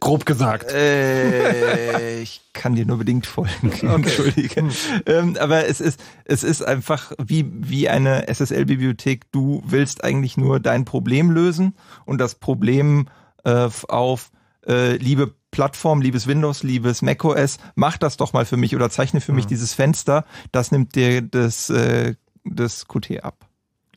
Grob 0.00 0.24
gesagt. 0.24 0.70
Äh, 0.72 2.20
ich 2.20 2.40
kann 2.52 2.76
dir 2.76 2.86
nur 2.86 2.98
bedingt 2.98 3.26
folgen. 3.26 3.72
Entschuldige. 3.82 4.68
Ähm, 5.06 5.36
aber 5.38 5.66
es 5.66 5.80
ist, 5.80 6.00
es 6.24 6.44
ist 6.44 6.62
einfach 6.62 7.12
wie, 7.18 7.50
wie 7.52 7.88
eine 7.88 8.28
SSL-Bibliothek. 8.28 9.30
Du 9.32 9.62
willst 9.66 10.04
eigentlich 10.04 10.36
nur 10.36 10.60
dein 10.60 10.84
Problem 10.84 11.30
lösen 11.30 11.74
und 12.06 12.18
das 12.18 12.36
Problem 12.36 13.08
äh, 13.44 13.68
auf 13.88 14.30
äh, 14.66 14.96
liebe 14.96 15.34
Plattform, 15.50 16.00
liebes 16.00 16.26
Windows, 16.26 16.62
liebes 16.62 17.02
macOS, 17.02 17.58
mach 17.74 17.96
das 17.96 18.16
doch 18.16 18.32
mal 18.32 18.44
für 18.44 18.56
mich 18.56 18.76
oder 18.76 18.90
zeichne 18.90 19.20
für 19.20 19.32
mich 19.32 19.46
dieses 19.46 19.74
Fenster. 19.74 20.24
Das 20.52 20.70
nimmt 20.70 20.94
dir 20.94 21.22
das, 21.22 21.70
äh, 21.70 22.14
das 22.44 22.86
Qt 22.86 23.24
ab. 23.24 23.47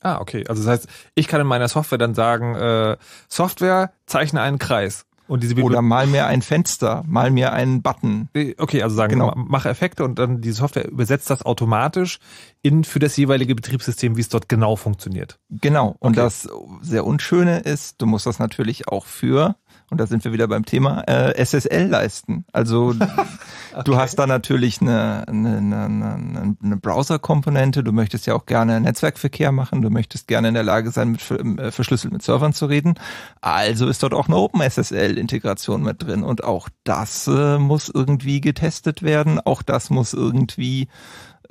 Ah, 0.02 0.20
okay. 0.20 0.46
Also 0.48 0.64
das 0.64 0.72
heißt, 0.72 0.88
ich 1.16 1.28
kann 1.28 1.40
in 1.42 1.48
meiner 1.48 1.68
Software 1.68 1.98
dann 1.98 2.14
sagen, 2.16 2.56
äh, 2.56 2.98
Software, 3.30 3.92
zeichne 4.06 4.42
einen 4.42 4.58
Kreis. 4.60 5.06
Und 5.28 5.44
diese 5.44 5.56
Oder 5.62 5.82
mal 5.82 6.08
mir 6.08 6.26
ein 6.26 6.42
Fenster, 6.42 7.04
mal 7.08 7.32
mir 7.32 7.54
einen 7.54 7.82
Button. 7.82 8.28
Okay, 8.58 8.84
also 8.84 8.98
sagen, 8.98 9.14
Genau. 9.14 9.28
ma- 9.28 9.36
mach 9.48 9.66
Effekte 9.66 10.04
und 10.04 10.20
dann 10.20 10.42
die 10.42 10.52
Software 10.52 10.90
übersetzt 10.90 11.30
das 11.30 11.44
automatisch 11.44 12.20
in 12.62 12.84
für 12.84 13.00
das 13.00 13.16
jeweilige 13.16 13.56
Betriebssystem, 13.56 14.18
wie 14.18 14.22
es 14.22 14.28
dort 14.28 14.50
genau 14.50 14.76
funktioniert. 14.76 15.40
Genau. 15.50 15.96
Und 16.00 16.18
Okay. 16.18 16.26
das 16.26 16.50
sehr 16.82 17.06
Unschöne 17.06 17.60
ist, 17.60 18.02
du 18.02 18.08
musst 18.08 18.26
das 18.26 18.40
natürlich 18.40 18.90
auch 18.90 19.06
für, 19.06 19.56
und 19.92 20.00
da 20.00 20.08
sind 20.08 20.24
wir 20.24 20.32
wieder 20.32 20.48
beim 20.48 20.66
Thema, 20.66 21.02
äh, 21.02 21.34
SSL 21.44 21.88
leisten. 21.88 22.46
Also 22.54 22.94
du 23.84 23.98
hast 23.98 24.18
da 24.18 24.26
natürlich 24.26 24.80
eine, 24.80 25.26
eine, 25.28 25.58
eine, 25.58 26.56
eine, 26.64 26.78
Browser-Komponente, 26.78 27.84
du 27.84 27.92
möchtest 27.92 28.26
ja 28.26 28.34
auch 28.34 28.46
gerne 28.46 28.80
Netzwerkverkehr 28.80 29.52
machen, 29.52 29.82
du 29.82 29.90
möchtest 29.90 30.30
gerne 30.30 30.48
in 30.48 30.54
der 30.54 30.64
Lage 30.64 30.92
sein, 30.92 31.12
mit 31.12 31.30
äh, 31.60 31.72
verschlüsselt 31.72 32.14
mit 32.14 32.24
Servern 32.24 32.54
zu 32.54 32.68
reden. 32.68 32.94
Also 33.42 33.90
ist 33.90 34.02
dort 34.02 34.14
auch 34.14 34.28
eine 34.28 34.38
OpenSSL-Integration 34.38 35.84
mit 35.84 36.02
drin. 36.02 36.24
Und 36.24 36.46
auch 36.46 36.70
das 36.86 37.28
äh, 37.28 37.58
muss 37.58 37.92
irgendwie 37.94 38.40
getestet 38.40 39.04
werden, 39.04 39.42
auch 39.42 39.62
das 39.62 39.90
muss 39.90 40.14
irgendwie 40.14 40.88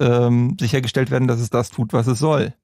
ähm, 0.00 0.56
sichergestellt 0.58 1.10
werden, 1.10 1.28
dass 1.28 1.38
es 1.40 1.50
das 1.50 1.70
tut, 1.70 1.92
was 1.92 2.06
es 2.06 2.18
soll. 2.18 2.54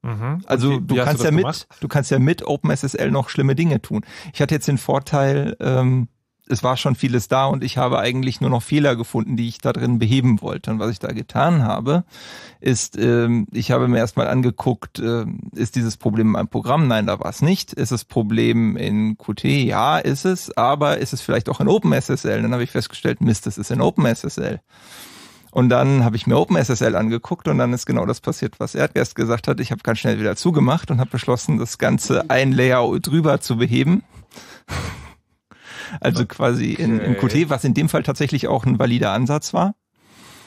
Also 0.46 0.70
Und 0.70 0.82
wie- 0.82 0.86
du 0.88 0.94
wie 0.96 0.98
kannst 1.00 1.20
du 1.20 1.24
ja 1.24 1.30
das 1.30 1.34
mit, 1.36 1.42
gemacht? 1.44 1.66
du 1.80 1.88
kannst 1.88 2.10
ja 2.10 2.18
mit 2.18 2.42
OpenSSL 2.46 3.10
noch 3.10 3.28
schlimme 3.28 3.54
Dinge 3.54 3.80
tun. 3.82 4.04
Ich 4.32 4.40
hatte 4.40 4.54
jetzt 4.54 4.66
den 4.68 4.78
Vorteil, 4.78 5.56
ähm, 5.60 6.08
es 6.48 6.62
war 6.62 6.76
schon 6.76 6.94
vieles 6.94 7.26
da 7.26 7.46
und 7.46 7.64
ich 7.64 7.76
habe 7.76 7.98
eigentlich 7.98 8.40
nur 8.40 8.50
noch 8.50 8.62
Fehler 8.62 8.94
gefunden, 8.94 9.36
die 9.36 9.48
ich 9.48 9.58
da 9.58 9.72
drin 9.72 9.98
beheben 9.98 10.40
wollte. 10.42 10.70
Und 10.70 10.78
was 10.78 10.92
ich 10.92 11.00
da 11.00 11.08
getan 11.08 11.64
habe, 11.64 12.04
ist, 12.60 12.96
ähm, 12.96 13.48
ich 13.50 13.72
habe 13.72 13.88
mir 13.88 13.98
erstmal 13.98 14.28
angeguckt, 14.28 15.00
ähm, 15.00 15.40
ist 15.56 15.74
dieses 15.74 15.96
Problem 15.96 16.28
in 16.28 16.32
meinem 16.34 16.46
Programm? 16.48 16.86
Nein, 16.86 17.06
da 17.06 17.18
war 17.18 17.30
es 17.30 17.42
nicht. 17.42 17.72
Ist 17.72 17.90
das 17.90 18.04
Problem 18.04 18.76
in 18.76 19.18
Qt? 19.18 19.42
Ja, 19.44 19.98
ist 19.98 20.24
es. 20.24 20.56
Aber 20.56 20.98
ist 20.98 21.12
es 21.12 21.20
vielleicht 21.20 21.48
auch 21.48 21.58
in 21.60 21.66
OpenSSL? 21.66 22.40
Dann 22.42 22.52
habe 22.52 22.62
ich 22.62 22.70
festgestellt, 22.70 23.20
Mist, 23.20 23.48
es 23.48 23.58
ist 23.58 23.72
in 23.72 23.80
OpenSSL. 23.80 24.60
Und 25.56 25.70
dann 25.70 26.04
habe 26.04 26.16
ich 26.16 26.26
mir 26.26 26.36
OpenSSL 26.36 26.94
angeguckt 26.94 27.48
und 27.48 27.56
dann 27.56 27.72
ist 27.72 27.86
genau 27.86 28.04
das 28.04 28.20
passiert, 28.20 28.60
was 28.60 28.74
Erdgeist 28.74 29.14
gesagt 29.14 29.48
hat. 29.48 29.58
Ich 29.58 29.70
habe 29.70 29.80
ganz 29.82 30.00
schnell 30.00 30.20
wieder 30.20 30.36
zugemacht 30.36 30.90
und 30.90 31.00
habe 31.00 31.08
beschlossen, 31.08 31.56
das 31.56 31.78
Ganze 31.78 32.28
ein 32.28 32.52
Layer 32.52 32.86
drüber 33.00 33.40
zu 33.40 33.56
beheben. 33.56 34.02
Also 36.00 36.26
quasi 36.26 36.72
in, 36.72 36.98
in 36.98 37.16
Qt, 37.16 37.48
was 37.48 37.62
in 37.62 37.72
dem 37.72 37.88
Fall 37.88 38.02
tatsächlich 38.02 38.48
auch 38.48 38.66
ein 38.66 38.80
valider 38.80 39.12
Ansatz 39.12 39.54
war. 39.54 39.76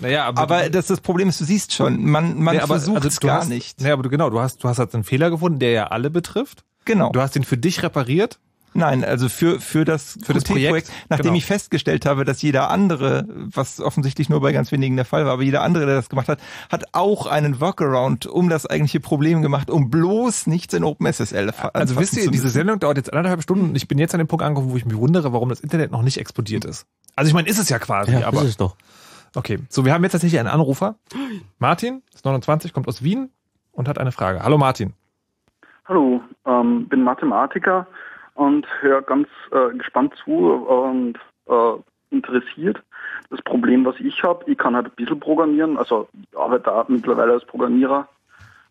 Naja, 0.02 0.26
aber, 0.26 0.42
Aber 0.42 0.70
das, 0.70 0.88
das 0.88 1.00
Problem 1.00 1.30
ist, 1.30 1.40
du 1.40 1.46
siehst 1.46 1.74
schon, 1.74 2.04
man, 2.04 2.38
man 2.42 2.58
Nee, 2.58 2.68
versucht 2.68 2.98
also 2.98 3.08
es 3.08 3.20
du 3.20 3.28
gar 3.28 3.40
hast, 3.40 3.48
nicht. 3.48 3.80
Nee, 3.80 3.92
aber 3.92 4.04
du 4.04 4.10
genau, 4.10 4.30
du 4.30 4.42
hast, 4.42 4.62
du 4.62 4.68
hast 4.68 4.80
halt 4.80 4.94
einen 4.94 5.06
Fehler 5.06 5.30
gefunden, 5.30 5.58
der 5.60 5.72
ja 5.72 5.88
alle 5.88 6.10
betrifft. 6.10 6.66
Genau. 6.84 7.10
Du 7.14 7.22
hast 7.22 7.38
ihn 7.38 7.46
für 7.46 7.58
dich 7.58 7.82
repariert. 7.84 8.38
Nein, 8.74 9.04
also 9.04 9.30
für, 9.30 9.60
für 9.60 9.84
das, 9.84 10.18
Für 10.24 10.34
das 10.34 10.44
Projekt, 10.44 10.92
nachdem 11.10 11.26
genau. 11.26 11.38
ich 11.38 11.46
festgestellt 11.46 12.06
habe, 12.06 12.24
dass 12.24 12.42
jeder 12.42 12.70
andere, 12.70 13.26
was 13.28 13.80
offensichtlich 13.82 14.30
nur 14.30 14.42
bei 14.42 14.52
ganz 14.52 14.72
wenigen 14.72 14.96
der 14.96 15.06
Fall 15.06 15.26
war, 15.26 15.34
aber 15.34 15.44
jeder 15.44 15.64
andere, 15.64 15.86
der 15.86 15.96
das 15.96 16.10
gemacht 16.10 16.28
hat, 16.30 16.40
hat 16.72 16.86
auch 16.94 17.26
einen 17.26 17.60
Workaround 17.60 18.28
um 18.28 18.50
das 18.50 18.66
eigentliche 18.66 19.00
Problem 19.00 19.42
gemacht, 19.42 19.70
um 19.70 19.90
bloß 19.90 20.48
nichts 20.48 20.74
in 20.74 20.84
OpenSSL 20.84 21.50
Also 21.50 21.64
anfassen 21.74 21.98
wisst 22.00 22.18
ihr, 22.18 22.24
zu 22.24 22.32
diese. 22.32 22.50
Sendung 22.50 22.80
dauert 22.80 22.98
jetzt 22.98 23.12
anderthalb 23.12 23.42
Stunden 23.42 23.70
und 23.70 23.76
ich 23.76 23.88
bin 23.88 23.98
jetzt 23.98 24.14
an 24.14 24.20
dem 24.20 24.28
Punkt 24.28 24.44
angekommen, 24.44 24.72
wo 24.72 24.78
ich 24.78 24.86
mich 24.86 24.98
wundere, 24.98 25.34
warum 25.34 25.50
das 25.50 25.60
Internet 25.60 25.92
noch 25.92 26.04
nicht 26.04 26.18
explodiert 26.20 26.66
ist. 26.66 26.86
Also 27.16 27.30
ich 27.30 27.34
meine, 27.34 27.50
ist 27.50 27.60
es 27.60 27.70
ja 27.70 27.80
quasi, 27.80 28.12
Ja, 28.12 28.28
aber 28.28 28.42
ist 28.44 28.50
es 28.50 28.58
doch. 28.58 28.76
okay. 29.36 29.60
So, 29.70 29.84
wir 29.86 29.94
haben 29.94 30.04
jetzt 30.04 30.14
tatsächlich 30.14 30.40
einen 30.40 30.50
Anrufer. 30.50 30.96
Martin, 31.58 32.04
ist 32.14 32.24
29, 32.26 32.72
kommt 32.74 32.88
aus 32.88 33.04
Wien 33.04 33.30
und 33.72 33.88
hat 33.88 33.98
eine 33.98 34.12
Frage. 34.12 34.44
Hallo 34.44 34.58
Martin. 34.58 34.94
Hallo, 35.88 36.22
ähm, 36.46 36.88
bin 36.88 37.02
Mathematiker 37.04 37.88
und 38.40 38.66
höre 38.82 39.02
ganz 39.02 39.28
äh, 39.52 39.76
gespannt 39.78 40.14
zu 40.24 40.32
und 40.32 41.18
äh, 41.48 41.74
interessiert. 42.12 42.82
Das 43.30 43.42
Problem, 43.44 43.86
was 43.86 44.00
ich 44.00 44.24
habe, 44.24 44.50
ich 44.50 44.58
kann 44.58 44.76
halt 44.76 44.88
ein 44.88 44.96
bisschen 44.96 45.20
programmieren, 45.20 45.78
also 45.78 46.08
ich 46.14 46.38
arbeite 46.38 46.64
da 46.64 46.86
mittlerweile 46.88 47.34
als 47.34 47.46
Programmierer, 47.46 48.08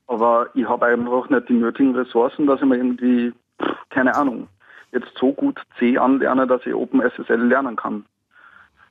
aber 0.07 0.49
ich 0.55 0.67
habe 0.69 0.87
einfach 0.87 1.29
nicht 1.29 1.49
die 1.49 1.55
nötigen 1.55 1.95
Ressourcen, 1.95 2.47
dass 2.47 2.61
ich 2.61 2.67
mir 2.67 2.77
irgendwie, 2.77 3.33
keine 3.91 4.15
Ahnung, 4.15 4.49
jetzt 4.93 5.13
so 5.19 5.33
gut 5.33 5.61
C 5.79 5.99
anlerne, 5.99 6.47
dass 6.47 6.65
ich 6.67 6.75
OpenSSL 6.75 7.47
lernen 7.47 7.77
kann. 7.77 8.05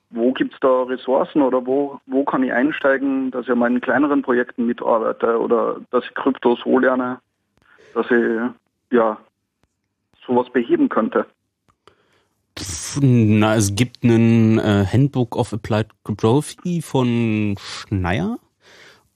wo 0.09 0.31
gibt 0.31 0.53
es 0.53 0.59
da 0.61 0.83
Ressourcen 0.83 1.41
oder 1.41 1.65
wo, 1.65 1.99
wo 2.05 2.23
kann 2.23 2.43
ich 2.43 2.53
einsteigen, 2.53 3.31
dass 3.31 3.45
ich 3.45 3.51
an 3.51 3.59
meinen 3.59 3.81
kleineren 3.81 4.21
Projekten 4.21 4.65
mitarbeite 4.65 5.39
oder 5.39 5.81
dass 5.91 6.05
ich 6.05 6.13
Krypto 6.13 6.55
so 6.55 6.79
lerne, 6.79 7.19
dass 7.93 8.09
ich 8.09 8.39
ja 8.91 9.17
sowas 10.27 10.47
beheben 10.51 10.89
könnte? 10.89 11.25
Na, 13.01 13.55
es 13.55 13.75
gibt 13.75 14.03
einen 14.03 14.57
äh, 14.59 14.85
Handbook 14.91 15.35
of 15.35 15.53
Applied 15.53 15.87
Cryptography 16.03 16.81
von 16.81 17.55
Schneier. 17.59 18.39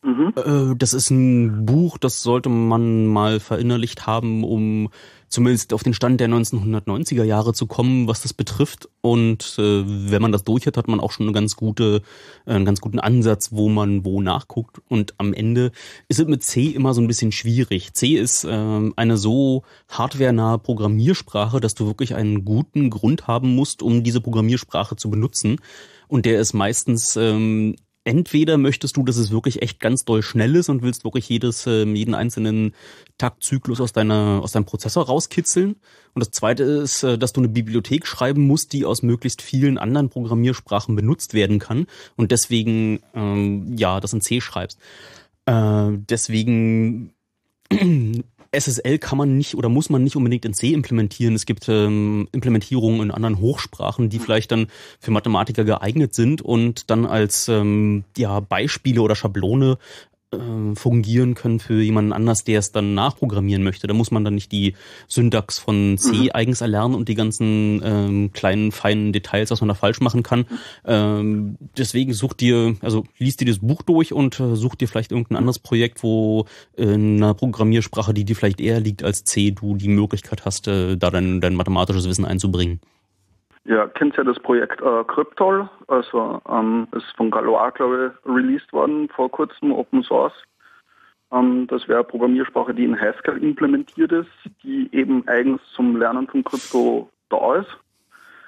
Mhm. 0.04 0.34
Äh, 0.36 0.76
das 0.76 0.94
ist 0.94 1.12
ein 1.12 1.66
Buch, 1.66 1.98
das 1.98 2.24
sollte 2.24 2.50
man 2.50 3.06
mal 3.06 3.40
verinnerlicht 3.40 4.08
haben, 4.08 4.44
um 4.44 4.90
zumindest 5.28 5.74
auf 5.74 5.84
den 5.84 5.94
Stand 5.94 6.20
der 6.20 6.28
1990er 6.28 7.24
Jahre 7.24 7.54
zu 7.54 7.68
kommen, 7.68 8.08
was 8.08 8.22
das 8.24 8.34
betrifft. 8.34 8.90
Und 9.02 9.56
äh, 9.60 9.84
wenn 9.86 10.22
man 10.22 10.32
das 10.32 10.44
durch 10.44 10.66
hat, 10.66 10.76
hat 10.76 10.88
man 10.88 11.00
auch 11.00 11.12
schon 11.12 11.28
eine 11.28 11.34
ganz 11.34 11.56
gute, 11.56 12.02
äh, 12.46 12.54
einen 12.54 12.66
ganz 12.66 12.82
guten 12.82 13.00
Ansatz, 13.00 13.52
wo 13.52 13.70
man 13.70 14.04
wo 14.04 14.22
nachguckt. 14.22 14.82
Und 14.90 15.14
am 15.20 15.34
Ende 15.34 15.72
ist 16.08 16.20
es 16.20 16.28
mit 16.28 16.44
C 16.44 16.66
immer 16.68 16.94
so 16.96 17.02
ein 17.02 17.08
bisschen 17.08 17.32
schwierig. 17.32 17.94
C 17.94 18.16
ist 18.16 18.44
äh, 18.44 18.92
eine 18.96 19.18
so 19.18 19.64
hardwarenahe 19.88 20.58
Programmiersprache, 20.58 21.60
dass 21.60 21.76
du 21.76 21.86
wirklich 21.86 22.16
einen 22.16 22.44
guten 22.44 22.90
Grund 22.90 23.28
haben 23.28 23.56
musst, 23.56 23.84
um 23.84 24.04
diese 24.04 24.20
Programmiersprache 24.20 24.96
zu 24.96 25.12
benutzen. 25.12 25.58
Und 26.08 26.26
der 26.26 26.42
ist 26.42 26.54
meistens 26.54 27.16
ähm, 27.16 27.76
entweder 28.04 28.58
möchtest 28.58 28.98
du, 28.98 29.04
dass 29.04 29.18
es 29.18 29.32
wirklich 29.32 29.62
echt 29.62 29.80
ganz 29.80 30.04
doll 30.04 30.24
schnell 30.24 30.56
ist 30.56 30.70
und 30.70 30.82
willst 30.82 31.04
wirklich 31.04 31.30
jedes, 31.30 31.68
äh, 31.68 31.84
jeden 31.84 32.16
einzelnen 32.16 32.74
Taktzyklus 33.18 33.80
aus 33.80 33.94
deiner, 33.94 34.42
aus 34.44 34.54
deinem 34.54 34.66
Prozessor 34.66 35.06
rauskitzeln. 35.06 35.76
Und 36.14 36.20
das 36.20 36.32
zweite 36.32 36.64
ist, 36.64 37.04
äh, 37.04 37.18
dass 37.18 37.34
du 37.34 37.42
eine 37.42 37.50
Bibliothek 37.50 38.08
schreiben 38.08 38.48
musst, 38.48 38.74
die 38.74 38.86
aus 38.86 39.04
möglichst 39.04 39.42
vielen 39.42 39.78
anderen 39.78 40.10
Programmiersprachen 40.10 40.96
benutzt 40.96 41.34
werden 41.34 41.60
kann 41.60 41.86
und 42.16 42.32
deswegen, 42.32 43.02
ähm, 43.14 43.76
ja, 43.78 44.00
das 44.00 44.14
in 44.14 44.22
C 44.22 44.42
schreibst. 44.42 44.80
Äh, 45.46 45.92
deswegen 46.10 47.14
SSL 48.52 48.98
kann 48.98 49.18
man 49.18 49.38
nicht 49.38 49.56
oder 49.56 49.70
muss 49.70 49.90
man 49.90 50.04
nicht 50.04 50.16
unbedingt 50.16 50.44
in 50.46 50.54
C 50.54 50.74
implementieren. 50.74 51.36
Es 51.36 51.46
gibt 51.46 51.70
ähm, 51.70 52.28
Implementierungen 52.32 53.02
in 53.02 53.12
anderen 53.12 53.40
Hochsprachen, 53.40 54.10
die 54.10 54.20
vielleicht 54.20 54.52
dann 54.52 54.68
für 55.00 55.12
Mathematiker 55.12 55.64
geeignet 55.64 56.14
sind 56.14 56.42
und 56.42 56.90
dann 56.90 57.06
als 57.06 57.48
ähm, 57.48 58.04
ja, 58.18 58.40
Beispiele 58.42 59.02
oder 59.02 59.16
Schablone 59.16 59.78
äh, 60.32 60.76
fungieren 60.76 61.36
können 61.36 61.60
für 61.60 61.82
jemanden 61.82 62.14
anders, 62.14 62.44
der 62.44 62.60
es 62.60 62.72
dann 62.72 62.94
nachprogrammieren 62.94 63.64
möchte. 63.64 63.88
Da 63.88 63.94
muss 63.94 64.12
man 64.12 64.24
dann 64.24 64.36
nicht 64.36 64.52
die 64.52 64.76
Syntax 65.08 65.60
von 65.60 65.98
C 65.98 66.12
mhm. 66.12 66.30
eigens 66.34 66.62
erlernen 66.62 66.96
und 66.96 67.10
die 67.10 67.16
ganzen 67.16 67.82
ähm, 67.84 68.32
kleinen, 68.32 68.72
feinen 68.72 69.12
Details, 69.14 69.52
was 69.52 69.62
man 69.62 69.68
da 69.68 69.74
falsch 69.74 70.00
machen 70.00 70.24
kann. 70.24 70.46
Ähm, 70.86 71.58
deswegen 71.78 72.14
such 72.14 72.34
dir, 72.34 72.76
also 72.82 73.06
liest 73.18 73.42
dir 73.42 73.46
das 73.46 73.60
Buch 73.60 73.82
durch 73.82 74.14
und 74.14 74.40
äh, 74.40 74.56
such 74.56 74.76
dir 74.76 74.88
vielleicht 74.88 75.12
irgendein 75.12 75.38
anderes 75.38 75.60
Projekt, 75.60 76.04
wo 76.04 76.46
in 76.76 77.18
einer 77.18 77.34
Programmiersprache, 77.34 78.14
die 78.14 78.24
dir 78.24 78.36
vielleicht 78.36 78.62
eher 78.62 78.80
liegt 78.80 79.04
als 79.04 79.24
C, 79.24 79.52
du 79.52 79.76
die 79.76 79.90
Möglichkeit 79.90 80.46
hast, 80.46 80.68
äh, 80.68 80.98
da 80.98 81.10
dein, 81.10 81.42
dein 81.42 81.56
mathematisches 81.56 82.08
Wissen 82.08 82.26
einzubringen. 82.26 82.80
Ja, 83.64 83.88
kennt 83.88 84.18
ja 84.18 84.24
das 84.24 84.40
Projekt 84.40 84.82
äh, 84.82 85.04
Cryptol, 85.04 85.70
also 85.88 86.42
ähm, 86.50 86.88
ist 86.94 87.06
von 87.16 87.30
Galois, 87.30 87.72
glaube 87.72 88.14
ich, 88.14 88.30
released 88.30 88.74
worden 88.74 89.08
vor 89.10 89.30
kurzem, 89.30 89.72
Open 89.72 90.02
Source. 90.02 90.34
Ähm, 91.32 91.68
das 91.68 91.88
wäre 91.88 92.00
eine 92.00 92.08
Programmiersprache, 92.08 92.74
die 92.74 92.86
in 92.86 93.00
Haskell 93.00 93.38
implementiert 93.44 94.12
ist, 94.12 94.32
die 94.64 94.90
eben 94.92 95.28
eigens 95.28 95.62
zum 95.76 95.96
Lernen 95.96 96.28
von 96.28 96.44
Krypto 96.44 97.10
da 97.30 97.58
ist. 97.58 97.78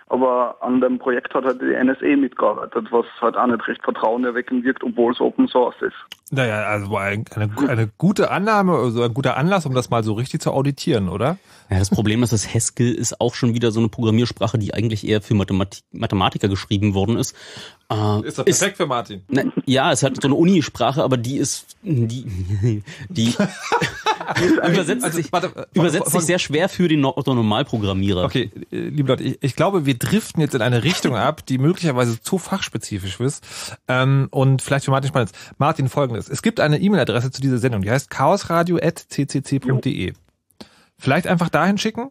Aber 0.07 0.57
an 0.61 0.81
dem 0.81 0.99
Projekt 0.99 1.33
hat 1.33 1.45
halt 1.45 1.61
die 1.61 1.73
NSA 1.73 2.17
mitgearbeitet, 2.17 2.87
was 2.91 3.05
halt 3.21 3.35
auch 3.37 3.47
nicht 3.47 3.67
recht 3.67 3.81
vertrauenerweckend 3.83 4.63
wirkt, 4.63 4.83
obwohl 4.83 5.13
es 5.13 5.19
Open 5.19 5.47
Source 5.47 5.75
ist. 5.81 5.95
Naja, 6.31 6.63
also 6.63 6.97
eine, 6.97 7.23
eine 7.67 7.91
gute 7.97 8.31
Annahme, 8.31 8.73
also 8.73 9.03
ein 9.03 9.13
guter 9.13 9.37
Anlass, 9.37 9.65
um 9.65 9.73
das 9.73 9.89
mal 9.89 10.03
so 10.03 10.13
richtig 10.13 10.41
zu 10.41 10.51
auditieren, 10.51 11.09
oder? 11.09 11.37
Ja, 11.69 11.79
das 11.79 11.89
Problem 11.89 12.23
ist, 12.23 12.33
dass 12.33 12.53
Haskell 12.53 12.91
ist 12.93 13.21
auch 13.21 13.35
schon 13.35 13.53
wieder 13.53 13.71
so 13.71 13.79
eine 13.79 13.89
Programmiersprache, 13.89 14.57
die 14.57 14.73
eigentlich 14.73 15.07
eher 15.07 15.21
für 15.21 15.35
Mathematik 15.35 15.83
Mathematiker 15.91 16.47
geschrieben 16.47 16.93
worden 16.93 17.17
ist. 17.17 17.35
Äh, 17.89 18.27
ist 18.27 18.39
doch 18.39 18.45
perfekt 18.45 18.71
ist, 18.71 18.77
für 18.77 18.87
Martin. 18.87 19.23
Na, 19.29 19.43
ja, 19.65 19.91
es 19.91 20.03
hat 20.03 20.19
so 20.21 20.27
eine 20.27 20.35
Unisprache, 20.35 21.03
aber 21.03 21.17
die 21.17 21.37
ist, 21.37 21.77
die, 21.83 22.83
die 23.09 23.35
übersetzt, 24.67 25.03
also, 25.03 25.17
sich, 25.17 25.31
warte, 25.31 25.67
übersetzt 25.73 26.11
von, 26.11 26.19
sich 26.19 26.27
sehr 26.27 26.39
schwer 26.39 26.69
für 26.69 26.87
den 26.87 27.01
Normalprogrammierer. 27.01 28.23
Okay, 28.23 28.51
äh, 28.71 28.77
liebe 28.77 29.09
Leute, 29.09 29.23
ich, 29.23 29.37
ich, 29.41 29.55
glaube, 29.55 29.85
wir 29.85 29.97
driften 29.97 30.41
jetzt 30.41 30.55
in 30.55 30.61
eine 30.61 30.83
Richtung 30.83 31.15
ab, 31.15 31.45
die 31.45 31.57
möglicherweise 31.57 32.21
zu 32.21 32.37
fachspezifisch 32.37 33.19
ist 33.19 33.43
ähm, 33.87 34.27
und 34.31 34.61
vielleicht 34.61 34.85
für 34.85 34.91
Martin 34.91 35.09
spannend 35.09 35.31
ist. 35.31 35.53
Martin, 35.57 35.89
folgendes. 35.89 36.29
Es 36.29 36.41
gibt 36.41 36.59
eine 36.59 36.79
E-Mail-Adresse 36.79 37.31
zu 37.31 37.41
dieser 37.41 37.57
Sendung, 37.57 37.81
die 37.81 37.91
heißt 37.91 38.09
chaosradio.ccc.de. 38.09 40.13
Vielleicht 40.97 41.27
einfach 41.27 41.49
dahin 41.49 41.77
schicken 41.77 42.09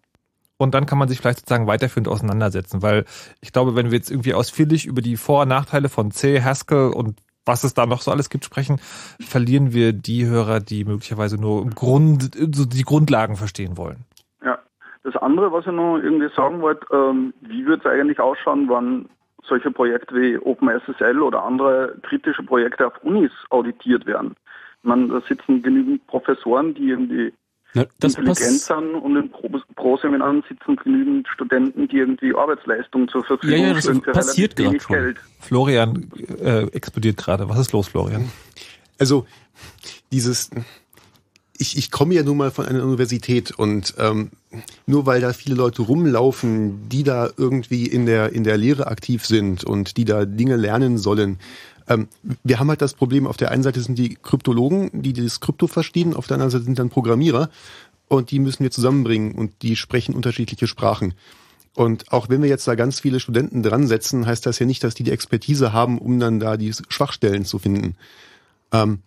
und 0.63 0.75
dann 0.75 0.87
kann 0.87 0.99
man 0.99 1.09
sich 1.09 1.19
vielleicht 1.19 1.41
sozusagen 1.41 1.67
weiterführend 1.67 2.09
auseinandersetzen, 2.09 2.83
weil 2.83 3.05
ich 3.41 3.53
glaube, 3.53 3.75
wenn 3.75 3.91
wir 3.91 3.99
jetzt 3.99 4.11
irgendwie 4.11 4.35
ausführlich 4.35 4.87
über 4.87 5.03
die 5.03 5.17
Vor- 5.17 5.43
und 5.43 5.49
Nachteile 5.49 5.89
von 5.89 6.11
C, 6.11 6.43
Haskell 6.43 6.89
und 6.89 7.19
was 7.45 7.65
es 7.65 7.75
da 7.75 7.87
noch 7.87 8.01
so 8.01 8.11
alles 8.11 8.31
gibt, 8.31 8.45
sprechen, 8.45 8.79
verlieren 9.21 9.73
wir 9.73 9.93
die 9.93 10.27
Hörer, 10.27 10.61
die 10.61 10.85
möglicherweise 10.85 11.41
nur 11.41 11.69
Grund, 11.71 12.35
so 12.35 12.65
die 12.65 12.83
Grundlagen 12.83 13.37
verstehen 13.37 13.77
wollen. 13.77 14.05
Ja. 14.45 14.59
Das 15.05 15.17
andere, 15.17 15.53
was 15.53 15.67
ich 15.67 15.73
noch 15.73 15.99
irgendwie 15.99 16.29
sagen 16.35 16.61
wollte, 16.61 16.87
ähm, 16.93 17.35
wie 17.41 17.67
wird 17.67 17.85
es 17.85 17.91
eigentlich 17.91 18.21
ausschauen, 18.21 18.69
wann 18.69 19.09
solche 19.45 19.71
Projekte 19.71 20.15
wie 20.15 20.39
OpenSSL 20.39 21.21
oder 21.21 21.43
andere 21.43 21.97
kritische 22.03 22.43
Projekte 22.43 22.87
auf 22.87 23.03
Unis 23.03 23.33
auditiert 23.51 24.07
werden? 24.07 24.37
Meine, 24.83 25.09
da 25.09 25.21
sitzen 25.21 25.63
genügend 25.63 26.07
Professoren, 26.07 26.75
die 26.75 26.89
irgendwie 26.89 27.33
na, 27.75 27.87
intelligent 28.03 28.61
sind 28.61 28.95
und 28.95 29.17
in 29.17 29.31
Pro-Seminaren 29.77 30.45
sitzen 30.49 30.77
genügend 30.77 31.29
Studenten, 31.29 31.89
die 31.89 31.99
irgendwie 31.99 32.35
Arbeitsleistung 32.35 33.09
zur 33.09 33.25
Verfügung 33.25 33.59
ja, 33.59 33.67
ja, 33.69 33.75
das 33.75 33.85
stellen 33.85 34.03
für 34.03 34.13
passiert 34.13 34.59
wenig 34.59 34.87
Geld. 34.87 35.19
Florian 35.41 36.11
äh, 36.41 36.65
explodiert 36.73 37.17
gerade. 37.17 37.49
Was 37.49 37.59
ist 37.59 37.73
los, 37.73 37.89
Florian? 37.89 38.31
Also 38.99 39.27
dieses 40.13 40.51
ich, 41.63 41.79
ich 41.79 41.91
komme 41.91 42.15
ja 42.15 42.23
nun 42.23 42.37
mal 42.37 42.51
von 42.51 42.67
einer 42.67 42.83
Universität 42.83 43.53
und 43.53 43.95
ähm, 43.99 44.31
nur 44.87 45.07
weil 45.07 45.21
da 45.21 45.33
viele 45.33 45.55
Leute 45.55 45.83
rumlaufen, 45.83 46.89
die 46.89 47.05
da 47.05 47.31
irgendwie 47.37 47.87
in 47.87 48.05
der 48.05 48.33
in 48.33 48.45
der 48.45 48.57
Lehre 48.57 48.89
aktiv 48.89 49.25
sind 49.25 49.65
und 49.65 49.97
die 49.97 50.05
da 50.05 50.25
Dinge 50.25 50.57
lernen 50.57 50.99
sollen, 50.99 51.39
ähm, 51.93 52.09
wir 52.43 52.59
haben 52.59 52.69
halt 52.69 52.83
das 52.83 52.95
Problem, 52.95 53.27
auf 53.27 53.37
der 53.37 53.51
einen 53.51 53.63
Seite 53.63 53.81
sind 53.81 53.99
die 53.99 54.15
Kryptologen, 54.15 55.03
die 55.03 55.13
das 55.13 55.41
Krypto 55.41 55.67
verstehen, 55.67 56.15
auf 56.15 56.27
der 56.27 56.37
anderen 56.37 56.51
Seite 56.51 56.65
sind 56.65 56.79
dann 56.79 56.91
Programmierer 56.91 57.51
und 58.09 58.31
die 58.31 58.39
müssen 58.39 58.63
wir 58.63 58.71
zusammenbringen 58.71 59.33
und 59.33 59.63
die 59.63 59.77
sprechen 59.77 60.15
unterschiedliche 60.15 60.67
Sprachen. 60.67 61.15
Und 61.75 62.13
auch 62.13 62.29
wenn 62.29 62.43
wir 62.43 62.51
jetzt 62.51 62.69
da 62.69 62.75
ganz 62.75 63.01
viele 63.01 63.19
Studenten 63.19 63.63
dran 63.63 63.87
setzen, 63.87 64.27
heißt 64.27 64.45
das 64.45 64.59
ja 64.59 64.67
nicht, 64.67 64.85
dass 64.85 64.95
die 64.95 65.05
die 65.05 65.11
Expertise 65.11 65.73
haben, 65.73 65.99
um 65.99 66.21
dann 66.21 66.39
da 66.39 66.57
die 66.57 66.73
Schwachstellen 66.89 67.45
zu 67.47 67.59
finden. 67.59 67.97
Ähm, 68.73 69.01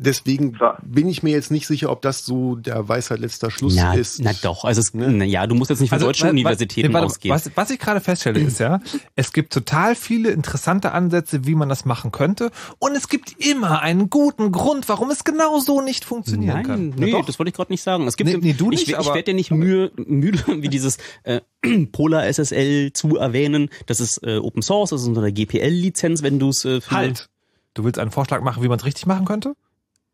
Deswegen 0.00 0.52
Klar. 0.52 0.78
bin 0.84 1.08
ich 1.08 1.24
mir 1.24 1.30
jetzt 1.30 1.50
nicht 1.50 1.66
sicher, 1.66 1.90
ob 1.90 2.02
das 2.02 2.24
so 2.24 2.54
der 2.54 2.88
Weisheit 2.88 3.18
letzter 3.18 3.50
Schluss 3.50 3.74
na, 3.74 3.94
ist. 3.94 4.22
Na 4.22 4.30
doch, 4.42 4.64
also 4.64 4.80
es, 4.80 4.94
ne? 4.94 5.24
ja, 5.24 5.44
du 5.48 5.56
musst 5.56 5.70
jetzt 5.70 5.80
nicht 5.80 5.88
von 5.88 5.96
also, 5.96 6.06
deutschen 6.06 6.26
was, 6.26 6.30
Universitäten 6.30 6.92
warte, 6.92 7.06
ausgehen. 7.06 7.34
Was, 7.34 7.50
was 7.56 7.70
ich 7.70 7.80
gerade 7.80 8.00
feststelle 8.00 8.38
ist 8.38 8.60
ja, 8.60 8.78
es 9.16 9.32
gibt 9.32 9.52
total 9.52 9.96
viele 9.96 10.30
interessante 10.30 10.92
Ansätze, 10.92 11.46
wie 11.46 11.56
man 11.56 11.68
das 11.68 11.84
machen 11.84 12.12
könnte 12.12 12.52
und 12.78 12.94
es 12.96 13.08
gibt 13.08 13.44
immer 13.44 13.82
einen 13.82 14.08
guten 14.08 14.52
Grund, 14.52 14.88
warum 14.88 15.10
es 15.10 15.24
genau 15.24 15.58
so 15.58 15.80
nicht 15.80 16.04
funktionieren 16.04 16.54
Nein, 16.54 16.66
kann. 16.66 16.88
Nee, 16.96 17.10
ja, 17.10 17.22
das 17.22 17.40
wollte 17.40 17.48
ich 17.48 17.56
gerade 17.56 17.72
nicht 17.72 17.82
sagen. 17.82 18.06
Es 18.06 18.16
gibt, 18.16 18.30
nee, 18.30 18.38
nee, 18.40 18.52
du 18.52 18.70
nicht, 18.70 18.88
ich, 18.88 18.96
ich 18.96 19.06
werde 19.06 19.24
dir 19.24 19.34
nicht 19.34 19.50
müde, 19.50 19.90
müde 19.96 20.44
wie 20.46 20.68
dieses 20.68 20.98
äh, 21.24 21.40
Polar 21.90 22.24
SSL 22.32 22.92
zu 22.92 23.16
erwähnen. 23.16 23.68
Das 23.86 23.98
ist 23.98 24.22
äh, 24.22 24.38
Open 24.38 24.62
Source, 24.62 24.90
das 24.90 25.02
ist 25.02 25.08
unter 25.08 25.22
der 25.22 25.32
GPL-Lizenz, 25.32 26.22
wenn 26.22 26.38
du 26.38 26.50
es 26.50 26.64
äh, 26.64 26.80
Halt! 26.88 27.28
Du 27.74 27.84
willst 27.84 27.98
einen 27.98 28.10
Vorschlag 28.10 28.42
machen, 28.42 28.62
wie 28.62 28.68
man 28.68 28.78
es 28.78 28.84
richtig 28.84 29.06
machen 29.06 29.24
könnte? 29.24 29.54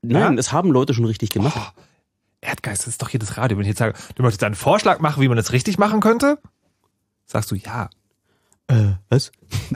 Nein, 0.08 0.22
ja? 0.22 0.30
das 0.32 0.52
haben 0.52 0.70
Leute 0.70 0.94
schon 0.94 1.04
richtig 1.04 1.30
gemacht. 1.30 1.56
Oh, 1.56 1.82
Erdgeist, 2.40 2.82
das 2.82 2.88
ist 2.88 3.02
doch 3.02 3.08
hier 3.08 3.20
das 3.20 3.36
Radio. 3.36 3.56
Wenn 3.56 3.62
ich 3.62 3.68
jetzt 3.68 3.78
sage, 3.78 3.94
du 4.14 4.22
möchtest 4.22 4.44
einen 4.44 4.54
Vorschlag 4.54 5.00
machen, 5.00 5.22
wie 5.22 5.28
man 5.28 5.36
das 5.36 5.52
richtig 5.52 5.78
machen 5.78 6.00
könnte, 6.00 6.38
sagst 7.26 7.50
du 7.50 7.54
ja. 7.54 7.88
Äh, 8.66 8.92
was? 9.08 9.32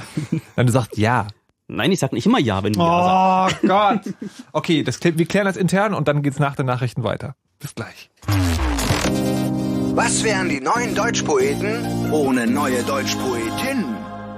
Dann 0.56 0.66
du 0.66 0.72
sagst 0.72 0.96
ja. 0.98 1.28
Nein, 1.66 1.92
ich 1.92 1.98
sag 1.98 2.12
nicht 2.12 2.24
immer 2.24 2.38
ja, 2.38 2.62
wenn 2.62 2.72
du 2.72 2.80
oh, 2.80 2.84
ja 2.84 3.48
sagst. 3.50 3.64
Oh 3.64 3.66
Gott. 3.66 4.30
Okay, 4.52 4.82
das, 4.82 5.02
wir 5.02 5.26
klären 5.26 5.44
das 5.44 5.56
intern 5.56 5.92
und 5.92 6.08
dann 6.08 6.22
geht's 6.22 6.38
nach 6.38 6.56
den 6.56 6.64
Nachrichten 6.66 7.04
weiter. 7.04 7.34
Bis 7.58 7.74
gleich. 7.74 8.10
Was 9.94 10.24
wären 10.24 10.48
die 10.48 10.60
neuen 10.60 10.94
Deutschpoeten 10.94 12.10
ohne 12.10 12.46
neue 12.46 12.82
Deutschpoetin? 12.84 13.84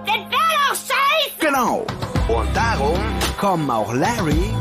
Das 0.07 0.15
wär 0.15 0.57
doch 0.69 0.75
scheiße! 0.75 1.39
Genau. 1.39 1.87
Und 2.29 2.57
darum 2.57 2.99
kommen 3.39 3.71
auch 3.71 3.93
Larry 3.93 4.53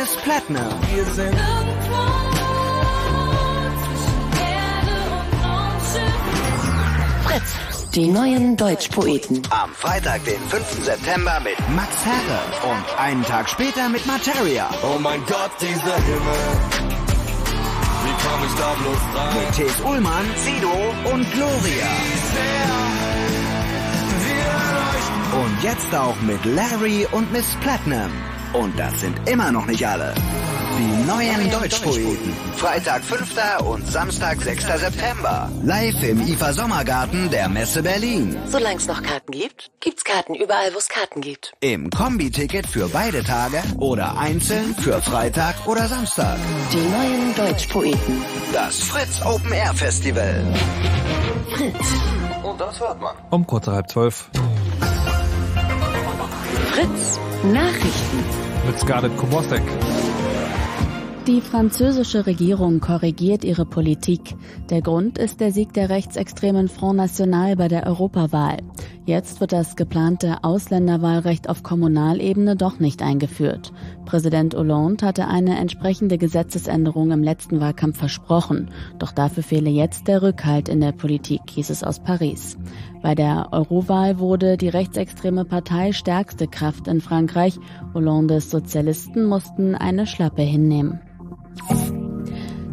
Miss 0.00 0.16
Plattner. 0.16 0.66
Wir 0.94 1.04
sind 1.04 1.36
Fritz, 7.24 7.90
die 7.90 8.06
neuen 8.06 8.56
Deutschpoeten. 8.56 9.42
Am 9.50 9.74
Freitag, 9.74 10.24
den 10.24 10.40
5. 10.48 10.84
September 10.86 11.38
mit 11.40 11.58
Max 11.76 11.90
Herre 12.02 12.72
und 12.72 12.98
einen 12.98 13.22
Tag 13.24 13.46
später 13.50 13.90
mit 13.90 14.06
Materia. 14.06 14.70
Oh 14.82 14.98
mein 14.98 15.20
Gott, 15.26 15.50
dieser 15.60 15.96
Himmel. 15.96 16.40
Wie 18.02 18.14
komm 18.24 18.46
ich 18.46 18.54
da 18.54 18.72
bloß 18.80 19.02
rein? 19.14 19.36
Mit 19.36 19.54
Thes 19.54 19.80
Ullmann, 19.82 20.24
Sido 20.36 21.12
und 21.12 21.30
Gloria. 21.32 21.90
Und 25.44 25.62
jetzt 25.62 25.94
auch 25.94 26.18
mit 26.22 26.42
Larry 26.46 27.06
und 27.12 27.30
Miss 27.32 27.54
Platinum. 27.60 28.29
Und 28.52 28.76
das 28.78 29.00
sind 29.00 29.28
immer 29.28 29.52
noch 29.52 29.66
nicht 29.66 29.86
alle. 29.86 30.12
Die 30.76 31.06
neuen 31.06 31.50
Deutschpoeten. 31.50 32.32
Freitag 32.56 33.04
5. 33.04 33.36
und 33.64 33.86
Samstag 33.86 34.40
6. 34.40 34.64
September. 34.64 35.48
Live 35.62 36.02
im 36.02 36.20
IFA 36.20 36.52
Sommergarten 36.52 37.30
der 37.30 37.48
Messe 37.48 37.82
Berlin. 37.82 38.36
Solange 38.46 38.76
es 38.76 38.88
noch 38.88 39.02
Karten 39.02 39.30
gibt, 39.30 39.70
gibt's 39.80 40.02
Karten 40.02 40.34
überall, 40.34 40.72
wo 40.74 40.78
es 40.78 40.88
Karten 40.88 41.20
gibt. 41.20 41.52
Im 41.60 41.90
Kombi-Ticket 41.90 42.66
für 42.66 42.88
beide 42.88 43.22
Tage 43.22 43.62
oder 43.78 44.18
einzeln 44.18 44.74
für 44.74 45.00
Freitag 45.00 45.54
oder 45.66 45.86
Samstag. 45.86 46.38
Die 46.72 46.76
neuen 46.76 47.34
Deutschpoeten. 47.36 48.22
Das 48.52 48.82
Fritz 48.82 49.20
Open 49.24 49.52
Air 49.52 49.74
Festival. 49.74 50.42
Fritz. 51.50 51.88
Und 52.42 52.60
das 52.60 52.80
hört 52.80 53.00
man. 53.00 53.14
Um 53.30 53.46
kurz 53.46 53.66
nach 53.66 53.74
halb 53.74 53.90
zwölf 53.90 54.30
Fritz. 56.72 57.20
Nachrichten. 57.42 58.24
Mit 58.66 58.78
Scarlett 58.78 59.16
Kubosek. 59.16 59.62
Die 61.26 61.40
französische 61.40 62.26
Regierung 62.26 62.80
korrigiert 62.80 63.44
ihre 63.44 63.64
Politik. 63.64 64.34
Der 64.70 64.82
Grund 64.82 65.18
ist 65.18 65.40
der 65.40 65.52
Sieg 65.52 65.72
der 65.74 65.90
rechtsextremen 65.90 66.68
Front 66.68 66.96
National 66.96 67.56
bei 67.56 67.68
der 67.68 67.86
Europawahl. 67.86 68.58
Jetzt 69.06 69.40
wird 69.40 69.52
das 69.52 69.76
geplante 69.76 70.44
Ausländerwahlrecht 70.44 71.48
auf 71.48 71.62
Kommunalebene 71.62 72.54
doch 72.54 72.78
nicht 72.80 73.02
eingeführt. 73.02 73.72
Präsident 74.04 74.54
Hollande 74.54 75.06
hatte 75.06 75.26
eine 75.26 75.58
entsprechende 75.58 76.18
Gesetzesänderung 76.18 77.10
im 77.10 77.22
letzten 77.22 77.60
Wahlkampf 77.60 77.98
versprochen. 77.98 78.70
Doch 78.98 79.12
dafür 79.12 79.42
fehle 79.42 79.70
jetzt 79.70 80.06
der 80.06 80.22
Rückhalt 80.22 80.68
in 80.68 80.80
der 80.80 80.92
Politik, 80.92 81.40
hieß 81.48 81.70
es 81.70 81.82
aus 81.82 82.00
Paris. 82.00 82.58
Bei 83.02 83.14
der 83.14 83.48
Eurowahl 83.52 84.18
wurde 84.18 84.56
die 84.56 84.68
rechtsextreme 84.68 85.44
Partei 85.44 85.92
stärkste 85.92 86.46
Kraft 86.46 86.86
in 86.86 87.00
Frankreich. 87.00 87.58
Hollandes 87.94 88.50
Sozialisten 88.50 89.24
mussten 89.24 89.74
eine 89.74 90.06
Schlappe 90.06 90.42
hinnehmen. 90.42 91.00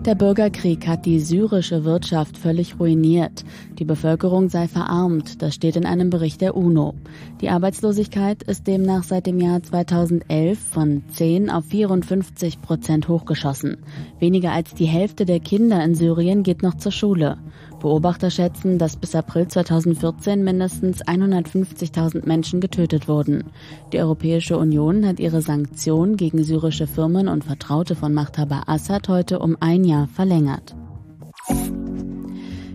Der 0.08 0.16
Bürgerkrieg 0.16 0.88
hat 0.88 1.06
die 1.06 1.20
syrische 1.20 1.84
Wirtschaft 1.84 2.38
völlig 2.38 2.80
ruiniert. 2.80 3.44
Die 3.78 3.84
Bevölkerung 3.84 4.48
sei 4.48 4.70
verarmt, 4.70 5.42
das 5.42 5.54
steht 5.54 5.76
in 5.76 5.86
einem 5.86 6.10
Bericht 6.10 6.40
der 6.40 6.56
UNO. 6.56 6.94
Die 7.42 7.50
Arbeitslosigkeit 7.50 8.42
ist 8.42 8.68
demnach 8.68 9.04
seit 9.04 9.26
dem 9.28 9.38
Jahr 9.42 9.62
2011 9.62 10.60
von 10.60 11.04
10 11.12 11.50
auf 11.50 11.66
54 11.66 12.62
Prozent 12.62 13.10
hochgeschossen. 13.10 13.80
Weniger 14.18 14.54
als 14.54 14.74
die 14.74 14.86
Hälfte 14.86 15.26
der 15.26 15.42
Kinder 15.42 15.84
in 15.84 15.94
Syrien 15.94 16.44
geht 16.44 16.64
noch 16.64 16.78
zur 16.78 16.94
Schule. 16.94 17.38
Beobachter 17.80 18.32
schätzen, 18.32 18.78
dass 18.78 18.96
bis 18.96 19.16
April 19.16 19.48
2014 19.48 20.44
mindestens 20.44 21.04
150.000 21.04 22.26
Menschen 22.26 22.62
getötet 22.62 23.08
wurden. 23.08 23.46
Die 23.94 24.00
Europäische 24.00 24.58
Union 24.58 25.06
hat 25.06 25.20
ihre 25.20 25.42
Sanktionen 25.42 26.18
gegen 26.18 26.44
syrische 26.44 26.88
Firmen 26.88 27.28
und 27.28 27.44
Vertraute 27.44 27.96
von 27.96 28.14
Machthaber 28.14 28.64
Assad 28.68 29.10
heute 29.10 29.40
um 29.40 29.58
ein 29.60 29.84
Jahr 29.84 30.08
verlängert. 30.08 30.76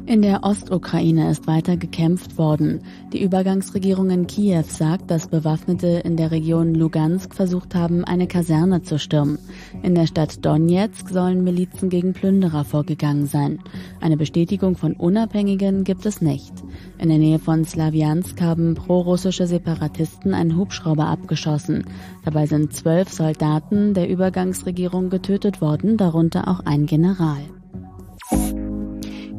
In 0.04 0.20
der 0.20 0.42
Ostukraine 0.42 1.30
ist 1.30 1.46
weiter 1.46 1.76
gekämpft 1.76 2.36
worden. 2.36 2.80
Die 3.12 3.22
Übergangsregierung 3.22 4.10
in 4.10 4.26
Kiew 4.26 4.64
sagt, 4.66 5.10
dass 5.12 5.28
Bewaffnete 5.28 6.02
in 6.04 6.16
der 6.16 6.32
Region 6.32 6.74
Lugansk 6.74 7.34
versucht 7.34 7.76
haben, 7.76 8.04
eine 8.04 8.26
Kaserne 8.26 8.82
zu 8.82 8.98
stürmen. 8.98 9.38
In 9.82 9.94
der 9.94 10.08
Stadt 10.08 10.44
Donetsk 10.44 11.08
sollen 11.08 11.44
Milizen 11.44 11.88
gegen 11.88 12.14
Plünderer 12.14 12.64
vorgegangen 12.64 13.26
sein. 13.26 13.60
Eine 14.00 14.16
Bestätigung 14.16 14.76
von 14.76 14.94
Unabhängigen 14.94 15.84
gibt 15.84 16.04
es 16.04 16.20
nicht. 16.20 16.52
In 16.98 17.08
der 17.08 17.18
Nähe 17.18 17.38
von 17.38 17.64
Slawiansk 17.64 18.40
haben 18.40 18.74
prorussische 18.74 19.46
Separatisten 19.46 20.34
einen 20.34 20.56
Hubschrauber 20.56 21.06
abgeschossen. 21.06 21.84
Dabei 22.24 22.46
sind 22.46 22.74
zwölf 22.74 23.08
Soldaten 23.08 23.94
der 23.94 24.08
Übergangsregierung 24.08 25.10
getötet 25.10 25.60
worden, 25.60 25.96
darunter 25.96 26.48
auch 26.48 26.60
ein 26.66 26.86
General. 26.86 27.42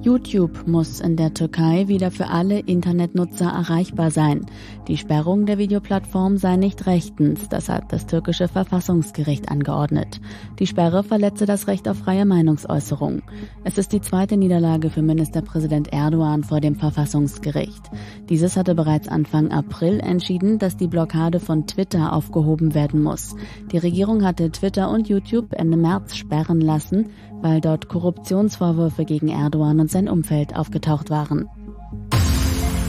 YouTube 0.03 0.67
muss 0.67 0.99
in 0.99 1.15
der 1.15 1.33
Türkei 1.33 1.87
wieder 1.87 2.11
für 2.11 2.27
alle 2.27 2.59
Internetnutzer 2.59 3.45
erreichbar 3.45 4.11
sein. 4.11 4.45
Die 4.89 4.97
Sperrung 4.97 5.45
der 5.45 5.57
Videoplattform 5.57 6.35
sei 6.35 6.57
nicht 6.57 6.85
rechtens, 6.87 7.47
das 7.47 7.69
hat 7.69 7.93
das 7.93 8.05
türkische 8.05 8.49
Verfassungsgericht 8.49 9.49
angeordnet. 9.49 10.19
Die 10.59 10.67
Sperre 10.67 11.03
verletze 11.03 11.45
das 11.45 11.67
Recht 11.67 11.87
auf 11.87 11.99
freie 11.99 12.25
Meinungsäußerung. 12.25 13.21
Es 13.63 13.77
ist 13.77 13.93
die 13.93 14.01
zweite 14.01 14.35
Niederlage 14.35 14.89
für 14.89 15.01
Ministerpräsident 15.01 15.93
Erdogan 15.93 16.43
vor 16.43 16.59
dem 16.59 16.75
Verfassungsgericht. 16.75 17.89
Dieses 18.27 18.57
hatte 18.57 18.75
bereits 18.75 19.07
Anfang 19.07 19.51
April 19.51 20.01
entschieden, 20.01 20.59
dass 20.59 20.75
die 20.75 20.87
Blockade 20.87 21.39
von 21.39 21.65
Twitter 21.65 22.11
aufgehoben 22.11 22.73
werden 22.73 23.01
muss. 23.01 23.37
Die 23.71 23.77
Regierung 23.77 24.25
hatte 24.25 24.51
Twitter 24.51 24.89
und 24.89 25.07
YouTube 25.07 25.53
Ende 25.53 25.77
März 25.77 26.17
sperren 26.17 26.59
lassen, 26.59 27.07
weil 27.41 27.61
dort 27.61 27.89
Korruptionsvorwürfe 27.89 29.05
gegen 29.05 29.27
Erdogan 29.27 29.79
und 29.79 29.91
sein 29.93 30.09
Umfeld 30.09 30.55
aufgetaucht 30.55 31.09
waren. 31.09 31.47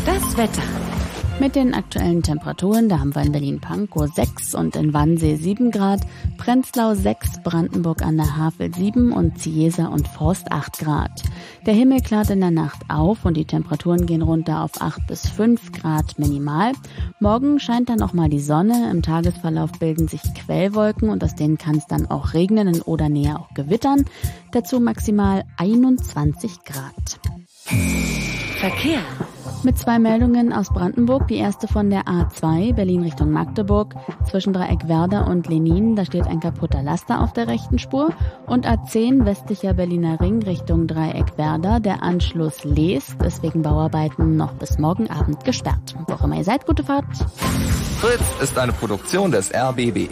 Das 0.05 0.37
Wetter. 0.37 0.84
Mit 1.41 1.57
den 1.57 1.75
aktuellen 1.75 2.23
Temperaturen, 2.23 2.89
da 2.89 3.01
haben 3.01 3.15
wir 3.15 3.23
in 3.23 3.33
Berlin-Pankow 3.33 4.09
6 4.15 4.55
und 4.55 4.77
in 4.77 4.95
Wannsee 4.95 5.35
7 5.35 5.73
Grad, 5.73 6.01
Prenzlau 6.39 6.95
6, 6.95 7.43
Brandenburg 7.43 8.03
an 8.03 8.17
der 8.17 8.37
Havel 8.37 8.73
7 8.73 9.13
und 9.13 9.39
Ziesa 9.39 9.87
und 9.89 10.07
Forst 10.09 10.53
8 10.53 10.79
Grad. 10.79 11.23
Der 11.67 11.75
Himmel 11.75 12.01
klart 12.01 12.31
in 12.31 12.41
der 12.41 12.53
Nacht 12.53 12.83
auf 12.89 13.25
und 13.25 13.37
die 13.37 13.45
Temperaturen 13.45 14.07
gehen 14.07 14.23
runter 14.23 14.63
auf 14.63 14.81
8 14.81 15.07
bis 15.07 15.29
5 15.29 15.73
Grad 15.73 16.19
minimal. 16.19 16.73
Morgen 17.21 17.59
scheint 17.59 17.89
dann 17.89 18.03
auch 18.03 18.13
mal 18.13 18.29
die 18.29 18.41
Sonne, 18.41 18.91
im 18.91 19.03
Tagesverlauf 19.03 19.73
bilden 19.73 20.09
sich 20.09 20.23
Quellwolken 20.35 21.11
und 21.11 21.25
aus 21.25 21.35
denen 21.35 21.59
kann 21.59 21.77
es 21.77 21.87
dann 21.87 22.07
auch 22.07 22.33
regnen, 22.33 22.69
in 22.69 22.81
Oder-Nähe 22.81 23.39
auch 23.39 23.53
gewittern. 23.55 24.05
Dazu 24.53 24.79
maximal 24.79 25.45
21 25.59 26.61
Grad. 26.65 27.21
Verkehr. 28.61 29.03
Mit 29.65 29.79
zwei 29.79 29.99
Meldungen 29.99 30.53
aus 30.53 30.69
Brandenburg. 30.69 31.27
Die 31.29 31.37
erste 31.37 31.67
von 31.69 31.89
der 31.89 32.03
A2 32.03 32.75
Berlin 32.75 33.03
Richtung 33.03 33.31
Magdeburg. 33.31 33.95
Zwischen 34.29 34.53
Dreieck 34.53 34.89
Werder 34.89 35.27
und 35.27 35.49
Lenin, 35.49 35.97
da 35.97 36.05
steht 36.05 36.27
ein 36.27 36.41
kaputter 36.41 36.83
Laster 36.83 37.23
auf 37.23 37.33
der 37.33 37.49
rechten 37.49 37.79
Spur. 37.79 38.11
Und 38.47 38.69
A10 38.69 39.25
westlicher 39.25 39.73
Berliner 39.73 40.21
Ring 40.21 40.43
Richtung 40.43 40.87
Dreieck 40.87 41.39
Werder. 41.39 41.81
Der 41.81 42.03
Anschluss 42.03 42.63
Lees 42.65 43.17
ist 43.25 43.43
wegen 43.43 43.63
Bauarbeiten 43.63 44.37
noch 44.37 44.53
bis 44.53 44.79
morgen 44.79 45.09
Abend 45.09 45.43
gesperrt. 45.45 45.95
Wo 46.07 46.13
auch 46.13 46.25
immer 46.25 46.37
ihr 46.37 46.45
seid, 46.45 46.67
gute 46.67 46.85
Fahrt. 46.85 47.07
Fritz 48.01 48.43
ist 48.43 48.59
eine 48.59 48.73
Produktion 48.75 49.31
des 49.31 49.51
RBB. 49.55 50.11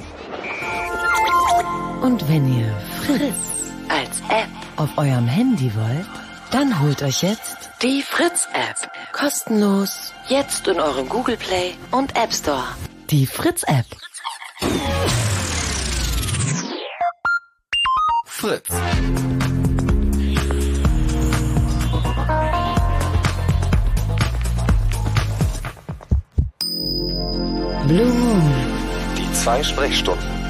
Und 2.00 2.26
wenn 2.26 2.58
ihr 2.58 2.72
Fritz 3.02 3.70
als 3.90 4.20
App 4.30 4.48
auf 4.78 4.96
eurem 4.96 5.26
Handy 5.26 5.70
wollt, 5.74 6.08
dann 6.50 6.80
holt 6.80 7.02
euch 7.02 7.22
jetzt 7.22 7.71
die 7.82 8.02
Fritz-App. 8.02 8.90
Kostenlos. 9.12 10.12
Jetzt 10.28 10.68
in 10.68 10.78
eurem 10.78 11.08
Google 11.08 11.36
Play 11.36 11.74
und 11.90 12.14
App 12.14 12.32
Store. 12.32 12.64
Die 13.10 13.26
Fritz-App. 13.26 13.86
Fritz. 18.24 18.68
Blue 27.88 28.12
Moon. 28.12 28.54
Die 29.18 29.32
zwei 29.32 29.62
Sprechstunden. 29.62 30.41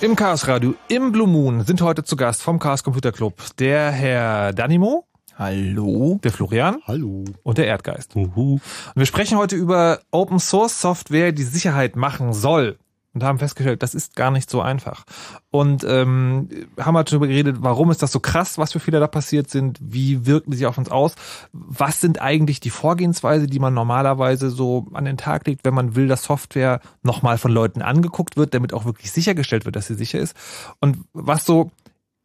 Im 0.00 0.14
Chaos 0.14 0.46
Radio, 0.46 0.76
im 0.86 1.10
Blue 1.10 1.26
Moon 1.26 1.64
sind 1.64 1.82
heute 1.82 2.04
zu 2.04 2.14
Gast 2.14 2.40
vom 2.40 2.60
Chaos 2.60 2.84
Computer 2.84 3.10
Club 3.10 3.42
der 3.58 3.90
Herr 3.90 4.52
Danimo. 4.52 5.08
Hallo. 5.34 6.20
Der 6.22 6.30
Florian. 6.30 6.76
Hallo. 6.86 7.24
Und 7.42 7.58
der 7.58 7.66
Erdgeist. 7.66 8.14
Und 8.14 8.60
wir 8.94 9.06
sprechen 9.06 9.38
heute 9.38 9.56
über 9.56 9.98
Open 10.12 10.38
Source 10.38 10.80
Software, 10.80 11.32
die 11.32 11.42
Sicherheit 11.42 11.96
machen 11.96 12.32
soll. 12.32 12.78
Und 13.18 13.24
haben 13.24 13.40
festgestellt, 13.40 13.82
das 13.82 13.96
ist 13.96 14.14
gar 14.14 14.30
nicht 14.30 14.48
so 14.48 14.60
einfach. 14.60 15.02
Und 15.50 15.82
ähm, 15.82 16.48
haben 16.78 16.96
halt 16.96 17.10
darüber 17.10 17.26
geredet, 17.26 17.56
warum 17.60 17.90
ist 17.90 18.00
das 18.00 18.12
so 18.12 18.20
krass, 18.20 18.58
was 18.58 18.70
für 18.70 18.78
Fehler 18.78 19.00
da 19.00 19.08
passiert 19.08 19.50
sind, 19.50 19.76
wie 19.82 20.24
wirken 20.24 20.52
sie 20.52 20.66
auf 20.66 20.78
uns 20.78 20.88
aus, 20.88 21.16
was 21.52 22.00
sind 22.00 22.20
eigentlich 22.20 22.60
die 22.60 22.70
Vorgehensweise, 22.70 23.48
die 23.48 23.58
man 23.58 23.74
normalerweise 23.74 24.50
so 24.50 24.86
an 24.94 25.04
den 25.04 25.16
Tag 25.16 25.48
legt, 25.48 25.64
wenn 25.64 25.74
man 25.74 25.96
will, 25.96 26.06
dass 26.06 26.22
Software 26.22 26.80
nochmal 27.02 27.38
von 27.38 27.50
Leuten 27.50 27.82
angeguckt 27.82 28.36
wird, 28.36 28.54
damit 28.54 28.72
auch 28.72 28.84
wirklich 28.84 29.10
sichergestellt 29.10 29.64
wird, 29.64 29.74
dass 29.74 29.88
sie 29.88 29.94
sicher 29.94 30.20
ist. 30.20 30.36
Und 30.78 30.98
was 31.12 31.44
so 31.44 31.72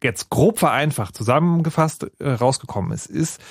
jetzt 0.03 0.29
grob 0.29 0.59
vereinfacht 0.59 1.15
zusammengefasst 1.15 2.05
äh, 2.19 2.29
rausgekommen 2.29 2.91
ist, 2.91 3.07
ist, 3.07 3.41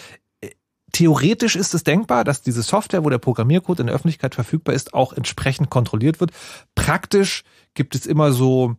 theoretisch 0.92 1.56
ist 1.56 1.74
es 1.74 1.84
denkbar, 1.84 2.24
dass 2.24 2.42
diese 2.42 2.62
Software, 2.62 3.04
wo 3.04 3.10
der 3.10 3.18
Programmiercode 3.18 3.80
in 3.80 3.86
der 3.86 3.94
Öffentlichkeit 3.94 4.34
verfügbar 4.34 4.74
ist, 4.74 4.94
auch 4.94 5.12
entsprechend 5.12 5.70
kontrolliert 5.70 6.20
wird. 6.20 6.30
Praktisch 6.74 7.44
gibt 7.74 7.94
es 7.94 8.06
immer 8.06 8.32
so, 8.32 8.76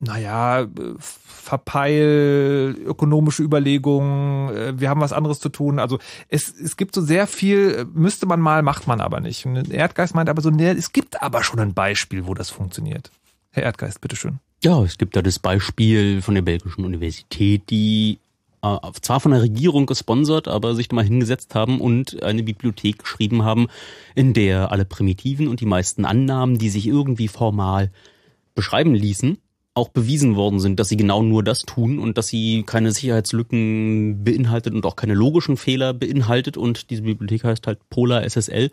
naja, 0.00 0.66
Verpeil, 0.98 2.74
ökonomische 2.84 3.42
Überlegungen, 3.42 4.48
äh, 4.56 4.80
wir 4.80 4.88
haben 4.88 5.00
was 5.00 5.12
anderes 5.12 5.40
zu 5.40 5.50
tun. 5.50 5.78
Also 5.78 5.98
es, 6.28 6.52
es 6.58 6.76
gibt 6.76 6.94
so 6.94 7.02
sehr 7.02 7.26
viel, 7.26 7.86
müsste 7.92 8.26
man 8.26 8.40
mal, 8.40 8.62
macht 8.62 8.86
man 8.86 9.00
aber 9.00 9.20
nicht. 9.20 9.44
Und 9.44 9.70
Erdgeist 9.70 10.14
meint 10.14 10.30
aber 10.30 10.40
so, 10.40 10.50
nee, 10.50 10.70
es 10.70 10.92
gibt 10.92 11.22
aber 11.22 11.44
schon 11.44 11.60
ein 11.60 11.74
Beispiel, 11.74 12.26
wo 12.26 12.34
das 12.34 12.48
funktioniert. 12.50 13.10
Herr 13.50 13.64
Erdgeist, 13.64 14.00
bitteschön. 14.00 14.38
Ja, 14.62 14.82
es 14.82 14.96
gibt 14.96 15.16
da 15.16 15.22
das 15.22 15.38
Beispiel 15.38 16.22
von 16.22 16.34
der 16.34 16.42
belgischen 16.42 16.84
Universität, 16.84 17.68
die 17.70 18.18
zwar 19.00 19.20
von 19.20 19.32
der 19.32 19.42
Regierung 19.42 19.86
gesponsert, 19.86 20.48
aber 20.48 20.74
sich 20.74 20.92
mal 20.92 21.04
hingesetzt 21.04 21.54
haben 21.54 21.80
und 21.80 22.22
eine 22.22 22.42
Bibliothek 22.42 22.98
geschrieben 22.98 23.44
haben, 23.44 23.68
in 24.14 24.34
der 24.34 24.70
alle 24.70 24.84
Primitiven 24.84 25.48
und 25.48 25.60
die 25.60 25.66
meisten 25.66 26.04
Annahmen, 26.04 26.58
die 26.58 26.68
sich 26.68 26.86
irgendwie 26.86 27.28
formal 27.28 27.90
beschreiben 28.54 28.94
ließen, 28.94 29.38
auch 29.74 29.88
bewiesen 29.88 30.36
worden 30.36 30.60
sind, 30.60 30.80
dass 30.80 30.88
sie 30.88 30.96
genau 30.96 31.22
nur 31.22 31.42
das 31.42 31.62
tun 31.62 31.98
und 31.98 32.18
dass 32.18 32.28
sie 32.28 32.64
keine 32.64 32.92
Sicherheitslücken 32.92 34.24
beinhaltet 34.24 34.74
und 34.74 34.84
auch 34.84 34.96
keine 34.96 35.14
logischen 35.14 35.56
Fehler 35.56 35.94
beinhaltet. 35.94 36.56
Und 36.56 36.90
diese 36.90 37.02
Bibliothek 37.02 37.44
heißt 37.44 37.66
halt 37.66 37.78
Polar 37.88 38.28
SSL 38.28 38.70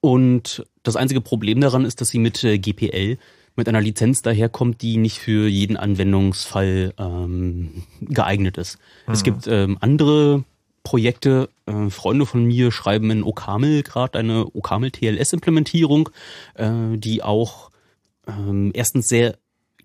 und 0.00 0.64
das 0.82 0.96
einzige 0.96 1.22
Problem 1.22 1.62
daran 1.62 1.86
ist, 1.86 2.00
dass 2.00 2.10
sie 2.10 2.18
mit 2.18 2.44
äh, 2.44 2.58
GPL 2.58 3.16
mit 3.56 3.68
einer 3.68 3.80
Lizenz 3.80 4.22
daherkommt, 4.22 4.82
die 4.82 4.96
nicht 4.96 5.18
für 5.18 5.48
jeden 5.48 5.76
Anwendungsfall 5.76 6.94
ähm, 6.98 7.84
geeignet 8.00 8.58
ist. 8.58 8.78
Mhm. 9.06 9.12
Es 9.12 9.22
gibt 9.22 9.46
ähm, 9.46 9.78
andere 9.80 10.44
Projekte, 10.82 11.48
äh, 11.66 11.88
Freunde 11.90 12.26
von 12.26 12.44
mir 12.44 12.70
schreiben 12.70 13.10
in 13.10 13.22
OCaml 13.22 13.82
gerade 13.82 14.18
eine 14.18 14.46
OCaml 14.54 14.90
TLS-Implementierung, 14.90 16.10
äh, 16.54 16.96
die 16.96 17.22
auch 17.22 17.70
ähm, 18.26 18.70
erstens 18.74 19.08
sehr 19.08 19.36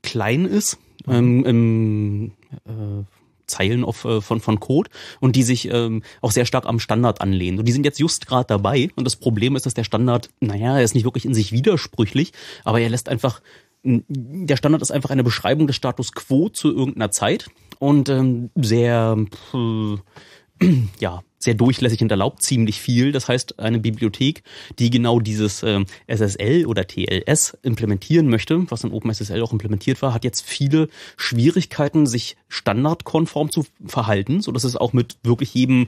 klein 0.01 0.45
ist 0.45 0.77
ähm, 1.07 1.45
im 1.45 2.31
äh, 2.65 3.03
Zeilen 3.49 3.83
auf, 3.83 4.05
äh, 4.05 4.21
von, 4.21 4.39
von 4.39 4.59
Code 4.59 4.89
und 5.19 5.35
die 5.35 5.43
sich 5.43 5.69
ähm, 5.71 6.03
auch 6.21 6.31
sehr 6.31 6.45
stark 6.45 6.65
am 6.65 6.79
Standard 6.79 7.21
anlehnen. 7.21 7.59
Und 7.59 7.67
die 7.67 7.71
sind 7.71 7.85
jetzt 7.85 7.99
just 7.99 8.27
gerade 8.27 8.47
dabei 8.47 8.89
und 8.95 9.05
das 9.05 9.15
Problem 9.15 9.55
ist, 9.55 9.65
dass 9.65 9.73
der 9.73 9.83
Standard, 9.83 10.29
naja, 10.39 10.77
er 10.77 10.83
ist 10.83 10.95
nicht 10.95 11.03
wirklich 11.03 11.25
in 11.25 11.33
sich 11.33 11.51
widersprüchlich, 11.51 12.31
aber 12.63 12.79
er 12.79 12.89
lässt 12.89 13.09
einfach, 13.09 13.41
der 13.83 14.57
Standard 14.57 14.81
ist 14.81 14.91
einfach 14.91 15.09
eine 15.09 15.23
Beschreibung 15.23 15.67
des 15.67 15.75
Status 15.75 16.11
quo 16.11 16.49
zu 16.49 16.73
irgendeiner 16.73 17.11
Zeit 17.11 17.49
und 17.79 18.09
ähm, 18.09 18.49
sehr, 18.55 19.17
äh, 19.53 20.67
ja, 20.99 21.21
sehr 21.39 21.53
durchlässig 21.53 22.01
und 22.01 22.11
erlaubt 22.11 22.43
ziemlich 22.43 22.79
viel. 22.79 23.11
Das 23.11 23.27
heißt, 23.27 23.59
eine 23.59 23.79
Bibliothek, 23.79 24.43
die 24.77 24.89
genau 24.89 25.19
dieses 25.19 25.63
äh, 25.63 25.83
SSL 26.07 26.65
oder 26.65 26.85
TLS 26.85 27.57
implementieren 27.63 28.27
möchte, 28.27 28.69
was 28.69 28.83
in 28.83 28.91
OpenSSL 28.91 29.41
auch 29.41 29.53
implementiert 29.53 30.01
war, 30.01 30.13
hat 30.13 30.25
jetzt 30.25 30.41
viele 30.41 30.89
Schwierigkeiten, 31.17 32.05
sich 32.05 32.35
standardkonform 32.49 33.51
zu 33.51 33.65
verhalten, 33.85 34.41
so 34.41 34.51
dass 34.51 34.65
es 34.65 34.75
auch 34.75 34.93
mit 34.93 35.17
wirklich 35.23 35.53
jedem 35.53 35.87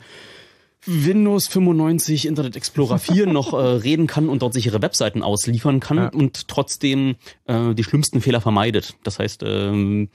Windows 0.86 1.48
95 1.48 2.26
Internet 2.26 2.56
Explorer 2.56 2.98
4 2.98 3.28
noch 3.28 3.54
äh, 3.54 3.58
reden 3.58 4.08
kann 4.08 4.30
und 4.30 4.42
dort 4.42 4.54
sichere 4.54 4.82
Webseiten 4.82 5.22
ausliefern 5.22 5.80
kann 5.80 5.98
ja. 5.98 6.10
und 6.10 6.48
trotzdem 6.48 7.16
äh, 7.46 7.76
die 7.76 7.84
schlimmsten 7.84 8.22
Fehler 8.22 8.42
vermeidet. 8.42 8.96
Das 9.04 9.20
heißt, 9.20 9.44
ähm, 9.46 10.10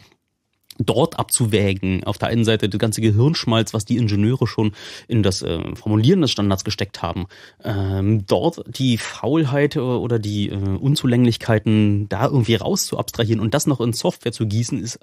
dort 0.79 1.19
abzuwägen. 1.19 2.05
Auf 2.05 2.19
der 2.19 2.29
einen 2.29 2.45
Seite 2.45 2.69
der 2.69 2.79
ganze 2.79 3.01
Gehirnschmalz, 3.01 3.75
was 3.75 3.85
die 3.85 3.97
Ingenieure 3.97 4.47
schon 4.47 4.73
in 5.09 5.23
das 5.23 5.43
äh, 5.43 5.61
Formulieren 5.75 6.21
des 6.21 6.31
Standards 6.31 6.65
gesteckt 6.65 7.03
haben. 7.03 7.27
Ähm, 7.65 8.27
dort 8.27 8.63
die 8.79 8.99
Faulheit 8.99 9.77
oder 9.77 10.19
die 10.19 10.49
äh, 10.49 10.55
Unzulänglichkeiten 10.55 12.09
da 12.09 12.27
irgendwie 12.27 12.57
raus 12.57 12.87
zu 12.87 12.99
abstrahieren 12.99 13.41
und 13.41 13.55
das 13.55 13.67
noch 13.67 13.81
in 13.81 13.93
Software 13.93 14.33
zu 14.33 14.47
gießen, 14.47 14.83
ist 14.83 14.99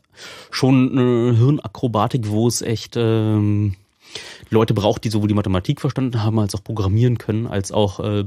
schon 0.51 0.91
eine 0.91 1.37
Hirnakrobatik, 1.37 2.29
wo 2.29 2.47
es 2.47 2.61
echt 2.61 2.95
ähm, 2.97 3.75
Leute 4.49 4.73
braucht, 4.73 5.03
die 5.03 5.09
sowohl 5.09 5.27
die 5.27 5.33
Mathematik 5.33 5.81
verstanden 5.81 6.23
haben, 6.23 6.39
als 6.39 6.55
auch 6.55 6.63
programmieren 6.63 7.17
können, 7.17 7.47
als 7.47 7.71
auch 7.71 7.99
äh, 7.99 8.25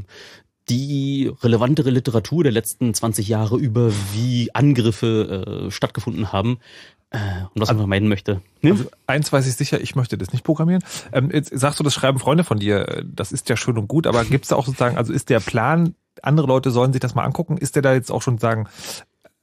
die 0.68 1.30
relevantere 1.42 1.90
Literatur 1.90 2.42
der 2.42 2.52
letzten 2.52 2.92
20 2.92 3.28
Jahre 3.28 3.56
über, 3.56 3.92
wie 4.12 4.50
Angriffe 4.52 5.66
äh, 5.66 5.70
stattgefunden 5.70 6.32
haben, 6.32 6.58
äh, 6.58 6.95
und 7.12 7.60
was 7.60 7.68
man 7.68 7.78
vermeiden 7.78 8.08
möchte. 8.08 8.42
Ne? 8.62 8.72
Also 8.72 8.86
eins 9.06 9.32
weiß 9.32 9.46
ich 9.46 9.54
sicher, 9.54 9.80
ich 9.80 9.94
möchte 9.94 10.18
das 10.18 10.32
nicht 10.32 10.44
programmieren. 10.44 10.82
Ähm, 11.12 11.30
jetzt 11.32 11.56
sagst 11.58 11.78
du, 11.78 11.84
das 11.84 11.94
schreiben 11.94 12.18
Freunde 12.18 12.44
von 12.44 12.58
dir, 12.58 13.04
das 13.06 13.32
ist 13.32 13.48
ja 13.48 13.56
schön 13.56 13.78
und 13.78 13.88
gut, 13.88 14.06
aber 14.06 14.24
gibt 14.26 14.44
es 14.44 14.48
da 14.48 14.56
auch 14.56 14.66
sozusagen, 14.66 14.96
also 14.96 15.12
ist 15.12 15.30
der 15.30 15.40
Plan, 15.40 15.94
andere 16.22 16.46
Leute 16.46 16.70
sollen 16.70 16.92
sich 16.92 17.00
das 17.00 17.14
mal 17.14 17.24
angucken, 17.24 17.58
ist 17.58 17.76
der 17.76 17.82
da 17.82 17.94
jetzt 17.94 18.10
auch 18.10 18.22
schon 18.22 18.38
sagen, 18.38 18.68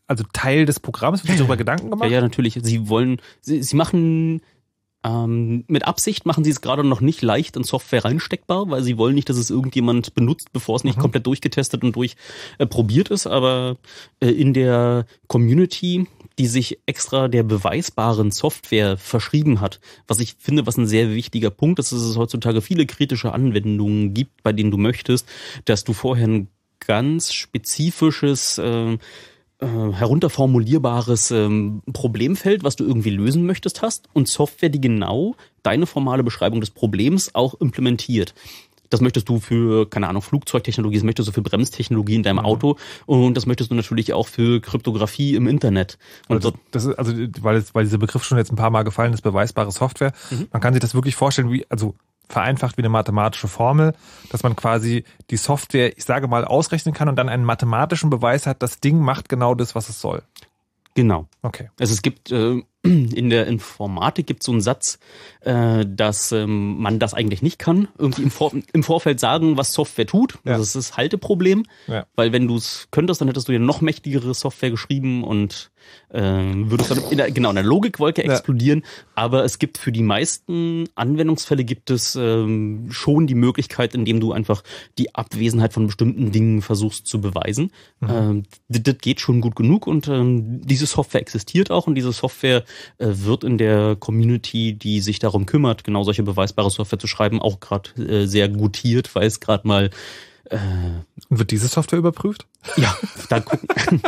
also 0.08 0.24
Teil 0.34 0.66
des 0.66 0.80
Programms, 0.80 1.28
wird 1.28 1.40
darüber 1.40 1.58
Gedanken 1.58 1.90
gemacht? 1.90 2.10
Ja, 2.10 2.18
ja, 2.18 2.22
natürlich. 2.22 2.60
Sie 2.62 2.90
wollen, 2.90 3.22
sie, 3.42 3.64
sie 3.64 3.76
machen 3.76 4.42
ähm, 5.06 5.66
mit 5.68 5.86
Absicht 5.86 6.26
machen 6.26 6.44
sie 6.44 6.50
es 6.50 6.62
gerade 6.62 6.84
noch 6.84 7.02
nicht 7.02 7.22
leicht 7.22 7.58
in 7.58 7.64
Software 7.64 8.06
reinsteckbar, 8.06 8.70
weil 8.70 8.84
sie 8.84 8.98
wollen 8.98 9.16
nicht, 9.16 9.30
dass 9.30 9.38
es 9.38 9.50
irgendjemand 9.50 10.14
benutzt, 10.16 10.54
bevor 10.54 10.78
es 10.78 10.84
nicht 10.84 10.98
mhm. 10.98 11.02
komplett 11.02 11.28
durchgetestet 11.28 11.84
und 11.84 11.96
durchprobiert 11.96 13.12
äh, 13.12 13.14
ist. 13.14 13.28
Aber 13.28 13.78
äh, 14.22 14.30
in 14.30 14.54
der 14.54 15.06
Community 15.28 16.08
die 16.40 16.48
sich 16.48 16.80
extra 16.86 17.28
der 17.28 17.44
beweisbaren 17.44 18.32
Software 18.32 18.98
verschrieben 18.98 19.62
hat. 19.62 19.80
Was 20.08 20.20
ich 20.20 20.36
finde, 20.40 20.66
was 20.66 20.78
ein 20.78 20.88
sehr 20.88 21.12
wichtiger 21.12 21.50
Punkt 21.50 21.80
ist, 21.80 21.92
dass 21.92 22.02
es 22.02 22.18
heutzutage 22.18 22.62
viele 22.62 22.86
kritische 22.86 23.34
Anwendungen 23.34 24.14
gibt, 24.14 24.44
bei 24.44 24.54
denen 24.54 24.72
du 24.72 24.78
möchtest, 24.78 25.28
dass 25.66 25.84
du 25.84 25.94
vorher 25.94 26.28
ein 26.28 26.48
ganz 26.80 27.34
spezifisches 27.34 28.58
äh, 28.58 28.94
äh, 28.94 28.98
herunterformulierbares 29.60 31.32
ähm, 31.32 31.82
Problemfeld, 31.94 32.64
was 32.64 32.76
du 32.76 32.84
irgendwie 32.84 33.12
lösen 33.12 33.46
möchtest, 33.46 33.82
hast 33.82 34.10
und 34.14 34.28
Software, 34.28 34.70
die 34.70 34.82
genau 34.82 35.36
deine 35.62 35.86
formale 35.86 36.24
Beschreibung 36.24 36.60
des 36.60 36.72
Problems 36.72 37.34
auch 37.34 37.54
implementiert. 37.62 38.34
Das 38.94 39.02
möchtest 39.02 39.28
du 39.28 39.40
für, 39.40 39.90
keine 39.90 40.08
Ahnung, 40.08 40.22
Flugzeugtechnologie, 40.22 40.98
das 40.98 41.04
möchtest 41.04 41.28
du 41.28 41.32
für 41.32 41.42
Bremstechnologie 41.42 42.14
in 42.14 42.22
deinem 42.22 42.38
mhm. 42.38 42.46
Auto 42.46 42.78
und 43.08 43.36
das 43.36 43.48
möchtest 43.48 43.72
du 43.72 43.76
natürlich 43.76 44.14
auch 44.14 44.28
für 44.28 44.62
Kryptographie 44.62 45.34
im 45.34 45.48
Internet. 45.48 45.98
Und 46.28 46.38
also, 46.38 46.54
das 46.70 46.86
ist, 46.86 47.00
also 47.00 47.12
weil, 47.42 47.64
weil 47.74 47.86
dieser 47.86 47.98
Begriff 47.98 48.24
schon 48.24 48.38
jetzt 48.38 48.52
ein 48.52 48.56
paar 48.56 48.70
Mal 48.70 48.84
gefallen 48.84 49.12
ist, 49.12 49.22
beweisbare 49.22 49.72
Software. 49.72 50.14
Mhm. 50.30 50.48
Man 50.52 50.62
kann 50.62 50.74
sich 50.74 50.82
das 50.82 50.94
wirklich 50.94 51.16
vorstellen, 51.16 51.52
wie, 51.52 51.66
also 51.70 51.96
vereinfacht 52.30 52.78
wie 52.78 52.82
eine 52.82 52.90
mathematische 52.90 53.48
Formel, 53.48 53.96
dass 54.30 54.44
man 54.44 54.56
quasi 54.56 55.04
die 55.32 55.38
Software, 55.38 55.98
ich 55.98 56.04
sage 56.04 56.28
mal, 56.28 56.46
ausrechnen 56.46 56.94
kann 56.94 57.10
und 57.10 57.16
dann 57.16 57.30
einen 57.30 57.46
mathematischen 57.46 58.12
Beweis 58.12 58.46
hat, 58.46 58.62
das 58.62 58.80
Ding 58.80 59.00
macht 59.00 59.28
genau 59.28 59.56
das, 59.56 59.74
was 59.74 59.90
es 59.90 60.00
soll. 60.00 60.22
Genau. 60.94 61.28
Okay. 61.42 61.70
Also 61.80 61.94
es 61.94 62.04
gibt 62.04 62.32
äh, 62.32 62.62
in 62.84 63.30
der 63.30 63.48
Informatik 63.48 64.28
gibt 64.28 64.42
es 64.42 64.46
so 64.46 64.52
einen 64.52 64.60
Satz, 64.60 65.00
äh, 65.42 65.86
dass 65.88 66.34
ähm, 66.34 66.82
man 66.82 67.00
das 67.00 67.14
eigentlich 67.14 67.42
nicht 67.42 67.58
kann. 67.58 67.88
Irgendwie 67.98 68.24
im, 68.24 68.32
Vor 68.32 68.52
im 68.74 68.84
Vorfeld 68.84 69.22
sagen, 69.22 69.58
was 69.58 69.72
Software 69.72 70.06
tut. 70.06 70.34
Ja. 70.44 70.58
Das 70.58 70.68
ist 70.68 70.76
das 70.76 70.98
Halteproblem. 70.98 71.66
Ja. 71.88 72.06
Weil 72.16 72.34
wenn 72.34 72.48
du 72.48 72.58
es 72.58 72.90
könntest, 72.92 73.22
dann 73.22 73.30
hättest 73.30 73.48
du 73.48 73.54
ja 73.54 73.60
noch 73.60 73.80
mächtigere 73.80 74.34
Software 74.34 74.72
geschrieben 74.72 75.24
und 75.24 75.72
äh, 76.10 76.22
würdest 76.22 76.92
dann 76.92 77.00
in 77.10 77.18
der, 77.18 77.32
genau 77.32 77.50
in 77.50 77.56
der 77.56 77.64
Logikwolke 77.64 78.24
explodieren. 78.24 78.80
Ja. 78.80 79.04
Aber 79.16 79.44
es 79.44 79.60
gibt 79.60 79.78
für 79.78 79.92
die 79.92 80.04
meisten 80.04 80.86
Anwendungsfälle 80.96 81.64
gibt 81.64 81.90
es 81.90 82.16
ähm, 82.16 82.88
schon 82.92 83.28
die 83.28 83.36
Möglichkeit, 83.36 83.96
indem 83.96 84.20
du 84.20 84.32
einfach 84.32 84.64
die 84.98 85.14
Abwesenheit 85.16 85.74
von 85.74 85.88
bestimmten 85.88 86.32
Dingen 86.32 86.62
versuchst 86.62 87.08
zu 87.08 87.22
beweisen. 87.22 87.72
Mhm. 88.00 88.10
Ähm, 88.10 88.44
das, 88.70 88.84
das 88.84 88.98
geht 89.00 89.20
schon 89.20 89.42
gut 89.42 89.56
genug 89.56 89.88
und 89.88 90.08
ähm, 90.08 90.62
diese 90.66 90.86
Software 90.86 91.22
existiert 91.22 91.72
auch 91.72 91.88
und 91.88 91.96
diese 91.96 92.12
Software 92.12 92.64
äh, 92.98 93.08
wird 93.08 93.44
in 93.44 93.58
der 93.58 93.96
Community, 93.96 94.74
die 94.74 95.02
sich 95.02 95.20
darum 95.20 95.46
kümmert, 95.46 95.84
genau 95.84 96.04
solche 96.04 96.24
beweisbare 96.24 96.70
Software 96.70 97.00
zu 97.00 97.08
schreiben, 97.08 97.42
auch 97.42 97.60
gerade 97.60 97.90
äh, 98.02 98.26
sehr 98.26 98.50
gutiert, 98.50 99.16
weil 99.16 99.28
es 99.28 99.40
gerade 99.40 99.68
mal 99.68 99.90
äh, 100.50 100.58
wird 101.30 101.52
diese 101.52 101.68
Software 101.68 102.00
überprüft? 102.00 102.48
Ja, 102.76 102.96
da 103.30 103.40
gucken. 103.40 104.02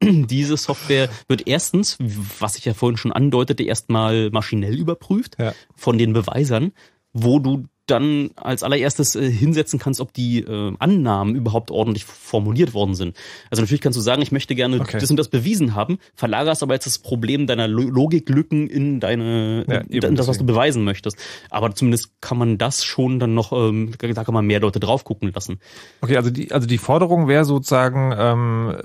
diese 0.26 0.56
Software 0.56 1.08
wird 1.28 1.46
erstens, 1.46 1.96
was 2.38 2.56
ich 2.56 2.64
ja 2.64 2.74
vorhin 2.74 2.96
schon 2.96 3.12
andeutete, 3.12 3.62
erstmal 3.62 4.30
maschinell 4.30 4.76
überprüft 4.76 5.36
ja. 5.38 5.54
von 5.74 5.98
den 5.98 6.12
Beweisern, 6.12 6.72
wo 7.12 7.38
du 7.38 7.66
dann 7.90 8.30
als 8.36 8.62
allererstes 8.62 9.16
äh, 9.16 9.30
hinsetzen 9.30 9.78
kannst, 9.78 10.00
ob 10.00 10.12
die 10.12 10.40
äh, 10.40 10.72
Annahmen 10.78 11.34
überhaupt 11.34 11.70
ordentlich 11.70 12.04
formuliert 12.04 12.74
worden 12.74 12.94
sind. 12.94 13.16
Also 13.50 13.62
natürlich 13.62 13.80
kannst 13.80 13.96
du 13.96 14.00
sagen, 14.00 14.22
ich 14.22 14.32
möchte 14.32 14.54
gerne 14.54 14.80
okay. 14.80 14.98
das 15.00 15.10
und 15.10 15.16
das 15.16 15.28
bewiesen 15.28 15.74
haben, 15.74 15.98
verlagerst 16.14 16.62
aber 16.62 16.74
jetzt 16.74 16.86
das 16.86 16.98
Problem 16.98 17.46
deiner 17.46 17.68
Logiklücken 17.68 18.68
in 18.68 19.00
deine 19.00 19.64
ja, 19.68 19.80
in, 19.88 20.14
das, 20.14 20.28
was 20.28 20.38
du 20.38 20.46
beweisen 20.46 20.84
möchtest. 20.84 21.16
Aber 21.50 21.74
zumindest 21.74 22.20
kann 22.20 22.38
man 22.38 22.58
das 22.58 22.84
schon 22.84 23.18
dann 23.18 23.34
noch, 23.34 23.52
ähm, 23.52 23.92
da 23.98 24.24
kann 24.24 24.34
man 24.34 24.46
mehr 24.46 24.60
Leute 24.60 24.80
drauf 24.80 25.04
gucken 25.04 25.32
lassen. 25.32 25.58
Okay, 26.00 26.16
also 26.16 26.30
die, 26.30 26.52
also 26.52 26.66
die 26.66 26.78
Forderung 26.78 27.28
wäre 27.28 27.44
sozusagen, 27.44 28.14
ähm, 28.16 28.76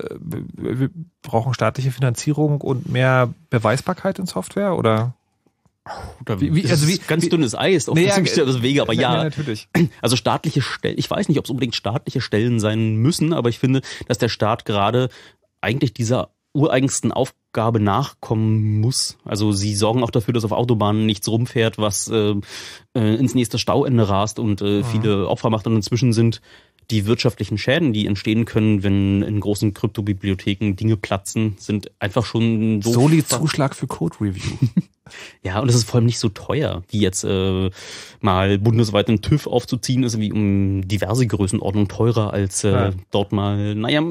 wir 0.56 0.90
brauchen 1.22 1.54
staatliche 1.54 1.90
Finanzierung 1.90 2.60
und 2.60 2.88
mehr 2.88 3.32
Beweisbarkeit 3.50 4.18
in 4.18 4.26
Software 4.26 4.76
oder? 4.76 5.14
Oder 6.22 6.40
Wie- 6.40 6.54
wie- 6.54 6.66
also 6.70 6.88
wie- 6.88 6.98
ganz 6.98 7.24
wie- 7.24 7.28
dünnes 7.28 7.54
Eis 7.54 7.88
auf 7.88 7.94
Nee, 7.94 8.06
ja, 8.06 8.18
das 8.18 8.34
das 8.34 8.62
Wege, 8.62 8.80
aber 8.82 8.94
ja, 8.94 9.00
ja, 9.02 9.16
ja, 9.18 9.24
natürlich. 9.24 9.68
Also 10.02 10.16
staatliche 10.16 10.62
Stellen, 10.62 10.96
ich 10.98 11.10
weiß 11.10 11.28
nicht, 11.28 11.38
ob 11.38 11.44
es 11.44 11.50
unbedingt 11.50 11.74
staatliche 11.74 12.20
Stellen 12.22 12.58
sein 12.58 12.96
müssen, 12.96 13.32
aber 13.34 13.50
ich 13.50 13.58
finde, 13.58 13.82
dass 14.08 14.16
der 14.18 14.28
Staat 14.30 14.64
gerade 14.64 15.10
eigentlich 15.60 15.92
dieser 15.92 16.30
ureigensten 16.54 17.10
Aufgabe 17.12 17.80
nachkommen 17.80 18.80
muss. 18.80 19.18
Also 19.24 19.52
sie 19.52 19.74
sorgen 19.74 20.02
auch 20.04 20.10
dafür, 20.10 20.32
dass 20.32 20.44
auf 20.44 20.52
Autobahnen 20.52 21.04
nichts 21.04 21.28
rumfährt, 21.28 21.78
was 21.78 22.08
äh, 22.08 22.34
äh, 22.96 23.14
ins 23.16 23.34
nächste 23.34 23.58
Stauende 23.58 24.08
rast 24.08 24.38
und 24.38 24.62
äh, 24.62 24.80
Mhm. 24.80 24.84
viele 24.84 25.28
Opfer 25.28 25.50
macht. 25.50 25.66
Und 25.66 25.74
inzwischen 25.74 26.12
sind 26.12 26.40
die 26.90 27.06
wirtschaftlichen 27.06 27.58
Schäden, 27.58 27.92
die 27.92 28.06
entstehen 28.06 28.44
können, 28.44 28.82
wenn 28.82 29.22
in 29.22 29.40
großen 29.40 29.74
Kryptobibliotheken 29.74 30.74
Dinge 30.76 30.96
platzen, 30.96 31.56
sind 31.58 31.90
einfach 31.98 32.24
schon 32.24 32.82
so 32.82 32.92
Soli-Zuschlag 32.92 33.74
für 33.74 33.86
Code 33.86 34.16
Review. 34.20 34.56
ja, 35.42 35.60
und 35.60 35.68
es 35.68 35.74
ist 35.74 35.84
vor 35.84 35.96
allem 35.96 36.06
nicht 36.06 36.18
so 36.18 36.28
teuer, 36.28 36.82
wie 36.88 37.00
jetzt 37.00 37.24
äh, 37.24 37.70
mal 38.20 38.58
bundesweit 38.58 39.08
einen 39.08 39.22
TÜV 39.22 39.46
aufzuziehen, 39.46 40.02
ist 40.02 40.18
wie 40.18 40.32
um 40.32 40.86
diverse 40.86 41.26
Größenordnungen 41.26 41.88
teurer 41.88 42.32
als 42.32 42.64
äh, 42.64 42.70
Ja. 42.72 42.90
dort 43.10 43.32
mal, 43.32 43.74
naja, 43.74 44.02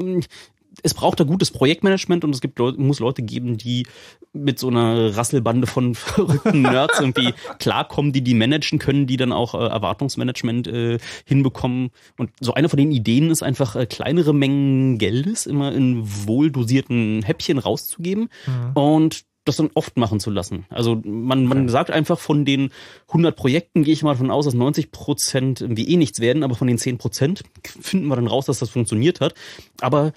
es 0.82 0.94
braucht 0.94 1.20
da 1.20 1.24
gutes 1.24 1.50
Projektmanagement 1.50 2.24
und 2.24 2.34
es 2.34 2.40
gibt 2.40 2.58
Leute, 2.58 2.80
muss 2.80 3.00
Leute 3.00 3.22
geben, 3.22 3.56
die 3.56 3.86
mit 4.32 4.58
so 4.58 4.68
einer 4.68 5.16
Rasselbande 5.16 5.66
von 5.66 5.94
verrückten 5.94 6.62
Nerds 6.62 7.00
irgendwie 7.00 7.34
klarkommen, 7.58 8.12
die 8.12 8.22
die 8.22 8.34
managen 8.34 8.78
können, 8.78 9.06
die 9.06 9.16
dann 9.16 9.32
auch 9.32 9.54
äh, 9.54 9.66
Erwartungsmanagement 9.66 10.66
äh, 10.66 10.98
hinbekommen. 11.24 11.90
Und 12.18 12.30
so 12.40 12.54
eine 12.54 12.68
von 12.68 12.78
den 12.78 12.92
Ideen 12.92 13.30
ist 13.30 13.42
einfach 13.42 13.76
äh, 13.76 13.86
kleinere 13.86 14.34
Mengen 14.34 14.98
Geldes 14.98 15.46
immer 15.46 15.72
in 15.72 16.02
wohldosierten 16.26 17.22
Häppchen 17.22 17.58
rauszugeben 17.58 18.28
und 18.74 19.24
das 19.44 19.56
dann 19.56 19.70
oft 19.74 19.96
machen 19.96 20.20
zu 20.20 20.30
lassen. 20.30 20.64
Also 20.70 21.00
man, 21.04 21.44
man 21.44 21.68
sagt 21.68 21.90
einfach 21.90 22.18
von 22.18 22.44
den 22.44 22.70
100 23.08 23.36
Projekten 23.36 23.84
gehe 23.84 23.92
ich 23.92 24.02
mal 24.02 24.12
davon 24.12 24.30
aus, 24.30 24.46
dass 24.46 24.54
90 24.54 24.90
Prozent 24.90 25.60
irgendwie 25.60 25.88
eh 25.88 25.96
nichts 25.96 26.20
werden, 26.20 26.42
aber 26.42 26.54
von 26.54 26.66
den 26.66 26.78
10 26.78 26.98
Prozent 26.98 27.42
finden 27.62 28.06
wir 28.06 28.16
dann 28.16 28.26
raus, 28.26 28.46
dass 28.46 28.58
das 28.58 28.70
funktioniert 28.70 29.20
hat. 29.20 29.34
Aber 29.80 30.12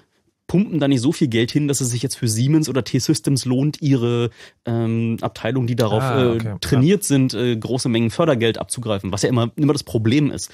pumpen 0.48 0.80
da 0.80 0.88
nicht 0.88 1.00
so 1.02 1.12
viel 1.12 1.28
Geld 1.28 1.52
hin, 1.52 1.68
dass 1.68 1.80
es 1.80 1.90
sich 1.90 2.02
jetzt 2.02 2.16
für 2.16 2.26
Siemens 2.26 2.68
oder 2.68 2.82
T-Systems 2.82 3.44
lohnt, 3.44 3.80
ihre 3.80 4.30
ähm, 4.66 5.18
Abteilungen, 5.20 5.68
die 5.68 5.76
darauf 5.76 6.02
Ah, 6.02 6.32
okay, 6.32 6.48
äh, 6.48 6.58
trainiert 6.60 7.04
sind, 7.04 7.34
äh, 7.34 7.56
große 7.56 7.88
Mengen 7.88 8.10
Fördergeld 8.10 8.58
abzugreifen, 8.58 9.12
was 9.12 9.22
ja 9.22 9.28
immer, 9.28 9.52
immer 9.54 9.72
das 9.74 9.84
Problem 9.84 10.32
ist. 10.32 10.50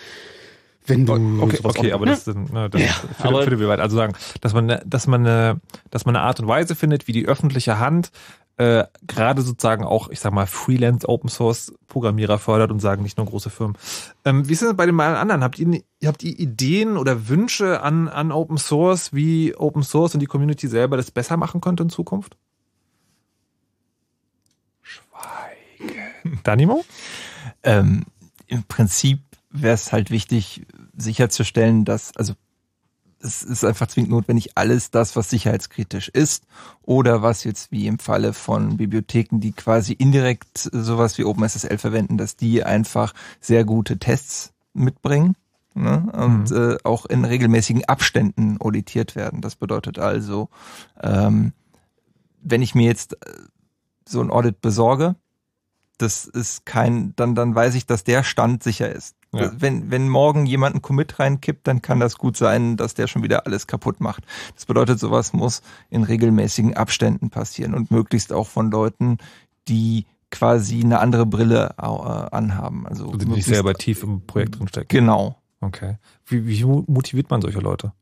Wenn 0.87 1.07
du 1.07 1.15
Okay, 1.15 1.59
okay 1.63 1.93
auch- 1.93 1.95
aber 1.95 2.05
das, 2.07 2.29
ist, 2.29 2.37
ne, 2.37 2.69
das 2.69 2.83
Ja, 2.83 2.89
führt, 2.89 3.21
aber- 3.25 3.43
führt 3.45 3.59
wir 3.59 3.69
weit. 3.69 3.81
Also 3.81 3.97
sagen, 3.97 4.13
dass 4.43 4.53
man, 4.53 4.67
ne- 4.67 4.83
dass 4.85 5.07
man, 5.07 5.25
dass 5.91 6.05
man 6.05 6.15
eine 6.17 6.21
Art 6.25 6.41
und 6.41 6.47
Weise 6.49 6.75
findet, 6.75 7.09
wie 7.09 7.13
die 7.13 7.25
öffentliche 7.27 7.79
Hand 7.79 8.11
äh, 8.57 8.85
gerade 9.07 9.43
sozusagen 9.43 9.85
auch, 9.85 10.09
ich 10.11 10.21
sag 10.21 10.33
mal, 10.33 10.47
Freelance 10.47 11.09
Open 11.09 11.29
Source 11.29 11.75
Programmierer 11.89 12.39
fördert 12.39 12.71
und 12.71 12.81
sagen 12.81 13.03
nicht 13.03 13.17
nur 13.19 13.27
große 13.27 13.51
Firmen. 13.51 13.77
Ähm, 14.25 14.49
wie 14.49 14.53
ist 14.53 14.63
es 14.63 14.77
bei 14.77 14.87
den 14.87 14.99
anderen? 15.01 15.43
Habt 15.43 15.59
ihr, 15.59 15.83
habt 16.05 16.23
ihr 16.23 16.39
Ideen 16.39 16.97
oder 16.97 17.29
Wünsche 17.29 17.83
an, 17.83 18.09
an 18.09 18.31
Open 18.31 18.59
Source, 18.59 19.13
wie 19.13 19.57
Open 19.57 19.83
Source 19.83 20.15
und 20.15 20.21
die 20.21 20.27
Community 20.27 20.69
selber 20.69 20.97
das 20.97 21.11
besser 21.11 21.37
machen 21.37 21.61
könnte 21.61 21.83
in 21.83 21.91
Zukunft? 21.91 22.37
Schweigen. 24.83 26.41
Danimo? 26.45 26.85
Ähm, 27.65 28.05
Im 28.47 28.63
Prinzip 28.65 29.21
wäre 29.51 29.75
es 29.75 29.93
halt 29.93 30.11
wichtig, 30.11 30.67
sicherzustellen, 30.97 31.85
dass, 31.85 32.17
also 32.17 32.35
es 33.25 33.43
ist 33.43 33.65
einfach 33.65 33.87
zwingend 33.87 34.11
notwendig, 34.11 34.51
alles 34.57 34.91
das, 34.91 35.17
was 35.17 35.31
sicherheitskritisch 35.31 36.09
ist 36.09 36.45
oder 36.83 37.23
was 37.23 37.45
jetzt 37.45 37.73
wie 37.73 37.87
im 37.87 37.99
Falle 37.99 38.35
von 38.35 38.77
Bibliotheken, 38.77 39.41
die 39.41 39.53
quasi 39.53 39.95
indirekt 39.95 40.59
sowas 40.73 41.17
wie 41.19 41.25
OpenSSL 41.25 41.79
verwenden, 41.79 42.19
dass 42.19 42.37
die 42.37 42.63
einfach 42.63 43.15
sehr 43.41 43.65
gute 43.65 43.99
Tests 43.99 44.53
mitbringen 44.75 45.37
ne? 45.75 46.07
und 46.13 46.51
äh, 46.53 46.77
auch 46.85 47.07
in 47.07 47.25
regelmäßigen 47.25 47.85
Abständen 47.87 48.61
auditiert 48.61 49.17
werden. 49.17 49.41
Das 49.41 49.57
bedeutet 49.57 49.99
also, 49.99 50.51
ähm, 51.03 51.53
wenn 52.43 52.63
ich 52.63 52.75
mir 52.75 52.87
jetzt 52.87 53.15
äh, 53.15 53.33
so 54.07 54.21
ein 54.21 54.31
Audit 54.31 54.61
besorge, 54.61 55.17
das 55.97 56.27
ist 56.27 56.67
kein, 56.67 57.15
dann, 57.17 57.35
dann 57.35 57.55
weiß 57.55 57.75
ich, 57.75 57.87
dass 57.87 58.05
der 58.05 58.25
Stand 58.25 58.63
sicher 58.63 58.93
ist. 58.93 59.17
Ja. 59.37 59.53
Wenn, 59.57 59.91
wenn 59.91 60.09
morgen 60.09 60.47
jemand 60.47 60.75
einen 60.75 60.83
Commit 60.83 61.19
reinkippt, 61.19 61.67
dann 61.67 61.83
kann 61.83 62.01
das 62.01 62.19
gut 62.19 62.37
sein, 62.37 62.77
dass 62.77 62.95
der 62.95 63.07
schon 63.07 63.23
wieder 63.23 63.47
alles 63.47 63.67
kaputt 63.67 64.01
macht. 64.01 64.25
Das 64.55 64.67
bedeutet, 64.67 64.99
sowas 64.99 65.33
muss 65.33 65.63
in 65.91 66.05
regelmäßigen 66.05 66.75
Abständen 66.75 67.31
passieren 67.31 67.75
und 67.75 67.91
möglichst 67.91 68.33
auch 68.33 68.47
von 68.47 68.71
Leuten, 68.71 69.19
die 69.69 70.07
quasi 70.31 70.83
eine 70.83 70.99
andere 70.99 71.27
Brille 71.27 71.75
äh, 71.79 71.83
anhaben. 71.83 72.87
Also 72.87 73.15
Die 73.17 73.27
nicht 73.27 73.47
selber 73.47 73.75
tief 73.75 74.03
im 74.03 74.27
Projekt 74.27 74.59
drinstecken. 74.59 74.89
Genau. 74.89 75.37
Okay. 75.61 75.97
Wie, 76.27 76.47
wie 76.47 76.65
motiviert 76.65 77.31
man 77.31 77.41
solche 77.41 77.61
Leute? 77.61 77.93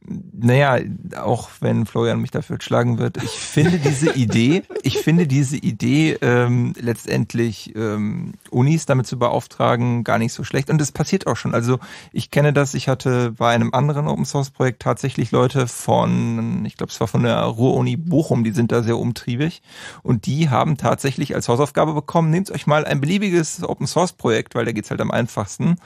Naja, 0.00 0.78
auch 1.20 1.50
wenn 1.60 1.84
Florian 1.84 2.20
mich 2.20 2.30
dafür 2.30 2.56
schlagen 2.60 2.98
wird, 2.98 3.22
ich 3.22 3.30
finde 3.30 3.78
diese 3.78 4.12
Idee, 4.12 4.62
ich 4.82 4.98
finde 4.98 5.26
diese 5.26 5.56
Idee 5.56 6.16
ähm, 6.22 6.72
letztendlich 6.80 7.74
ähm, 7.76 8.34
Unis 8.50 8.86
damit 8.86 9.06
zu 9.06 9.18
beauftragen 9.18 10.04
gar 10.04 10.18
nicht 10.18 10.32
so 10.32 10.44
schlecht. 10.44 10.70
Und 10.70 10.80
es 10.80 10.92
passiert 10.92 11.26
auch 11.26 11.36
schon. 11.36 11.52
Also 11.52 11.78
ich 12.12 12.30
kenne 12.30 12.52
das, 12.52 12.74
ich 12.74 12.88
hatte 12.88 13.32
bei 13.32 13.52
einem 13.52 13.74
anderen 13.74 14.06
Open 14.06 14.24
Source 14.24 14.50
Projekt 14.50 14.80
tatsächlich 14.80 15.30
Leute 15.32 15.66
von, 15.66 16.64
ich 16.64 16.76
glaube 16.76 16.92
es 16.92 17.00
war 17.00 17.08
von 17.08 17.24
der 17.24 17.40
Ruhr-Uni 17.40 17.96
Bochum, 17.96 18.44
die 18.44 18.52
sind 18.52 18.72
da 18.72 18.82
sehr 18.82 18.96
umtriebig. 18.96 19.62
Und 20.02 20.26
die 20.26 20.48
haben 20.48 20.76
tatsächlich 20.76 21.34
als 21.34 21.48
Hausaufgabe 21.48 21.92
bekommen, 21.92 22.30
nehmt 22.30 22.50
euch 22.50 22.66
mal 22.66 22.84
ein 22.84 23.00
beliebiges 23.00 23.62
Open 23.62 23.86
Source 23.86 24.12
Projekt, 24.12 24.54
weil 24.54 24.64
da 24.64 24.72
geht's 24.72 24.90
halt 24.90 25.00
am 25.00 25.10
einfachsten 25.10 25.76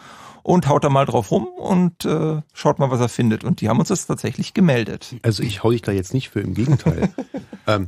und 0.43 0.69
haut 0.69 0.85
da 0.85 0.89
mal 0.89 1.06
drauf 1.06 1.31
rum 1.31 1.47
und 1.47 2.05
äh, 2.05 2.40
schaut 2.52 2.78
mal, 2.78 2.90
was 2.90 3.01
er 3.01 3.09
findet. 3.09 3.44
Und 3.44 3.60
die 3.60 3.69
haben 3.69 3.78
uns 3.78 3.89
das 3.89 4.06
tatsächlich 4.06 4.55
gemeldet. 4.55 5.14
Also 5.23 5.43
ich 5.43 5.62
hau 5.62 5.70
dich 5.70 5.82
da 5.82 5.93
jetzt 5.93 6.14
nicht 6.14 6.31
für, 6.31 6.40
im 6.40 6.55
Gegenteil. 6.55 7.12
ähm, 7.66 7.86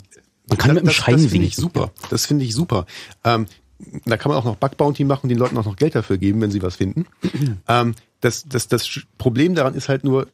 Man 0.49 0.59
kann 0.59 0.75
mit 0.75 0.85
dem 0.85 0.91
Schein 0.91 1.17
Das 1.17 1.27
finde 1.27 1.47
ich 1.47 1.57
super. 1.57 1.91
Das 2.11 2.27
finde 2.27 2.45
ich 2.45 2.55
super. 2.55 2.87
Ähm, 3.25 3.47
da 4.05 4.17
kann 4.17 4.31
man 4.31 4.39
auch 4.39 4.45
noch 4.45 4.57
Bug 4.57 4.77
Bounty 4.77 5.05
machen 5.05 5.25
und 5.25 5.29
den 5.31 5.39
Leuten 5.39 5.59
auch 5.59 5.65
noch 5.65 5.77
Geld 5.77 5.95
dafür 5.95 6.17
geben, 6.19 6.41
wenn 6.41 6.51
sie 6.51 6.63
was 6.63 6.77
finden. 6.77 7.07
ähm, 7.69 7.95
das, 8.21 8.45
das, 8.49 8.69
das 8.69 9.01
Problem 9.19 9.55
daran 9.55 9.75
ist 9.75 9.89
halt 9.89 10.05
nur, 10.05 10.29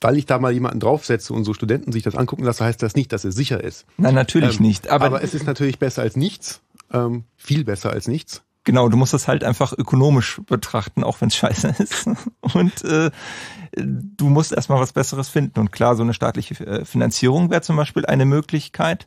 weil 0.00 0.18
ich 0.18 0.26
da 0.26 0.38
mal 0.38 0.52
jemanden 0.52 0.80
draufsetze 0.80 1.32
und 1.32 1.44
so 1.44 1.54
Studenten 1.54 1.90
sich 1.92 2.02
das 2.02 2.14
angucken 2.14 2.44
lasse, 2.44 2.64
heißt 2.64 2.82
das 2.82 2.94
nicht, 2.94 3.12
dass 3.12 3.24
es 3.24 3.34
sicher 3.34 3.64
ist. 3.64 3.86
Nein, 3.96 4.14
natürlich 4.14 4.58
Ähm, 4.58 4.66
nicht. 4.66 4.88
Aber, 4.88 5.06
Aber 5.06 5.22
es 5.24 5.34
ist 5.34 5.46
natürlich 5.46 5.78
besser 5.78 6.02
als 6.02 6.14
nichts. 6.14 6.60
Ähm, 6.92 7.24
viel 7.36 7.64
besser 7.64 7.90
als 7.90 8.06
nichts. 8.06 8.42
Genau, 8.64 8.88
du 8.88 8.96
musst 8.96 9.12
das 9.12 9.28
halt 9.28 9.44
einfach 9.44 9.72
ökonomisch 9.72 10.40
betrachten, 10.46 11.04
auch 11.04 11.20
wenn 11.20 11.28
es 11.28 11.36
scheiße 11.36 11.74
ist. 11.78 12.08
Und 12.54 12.84
äh, 12.84 13.10
du 13.76 14.28
musst 14.28 14.52
erstmal 14.52 14.80
was 14.80 14.92
Besseres 14.92 15.28
finden. 15.28 15.60
Und 15.60 15.72
klar, 15.72 15.96
so 15.96 16.02
eine 16.02 16.14
staatliche 16.14 16.66
äh, 16.66 16.84
Finanzierung 16.84 17.50
wäre 17.50 17.62
zum 17.62 17.76
Beispiel 17.76 18.06
eine 18.06 18.24
Möglichkeit. 18.24 19.06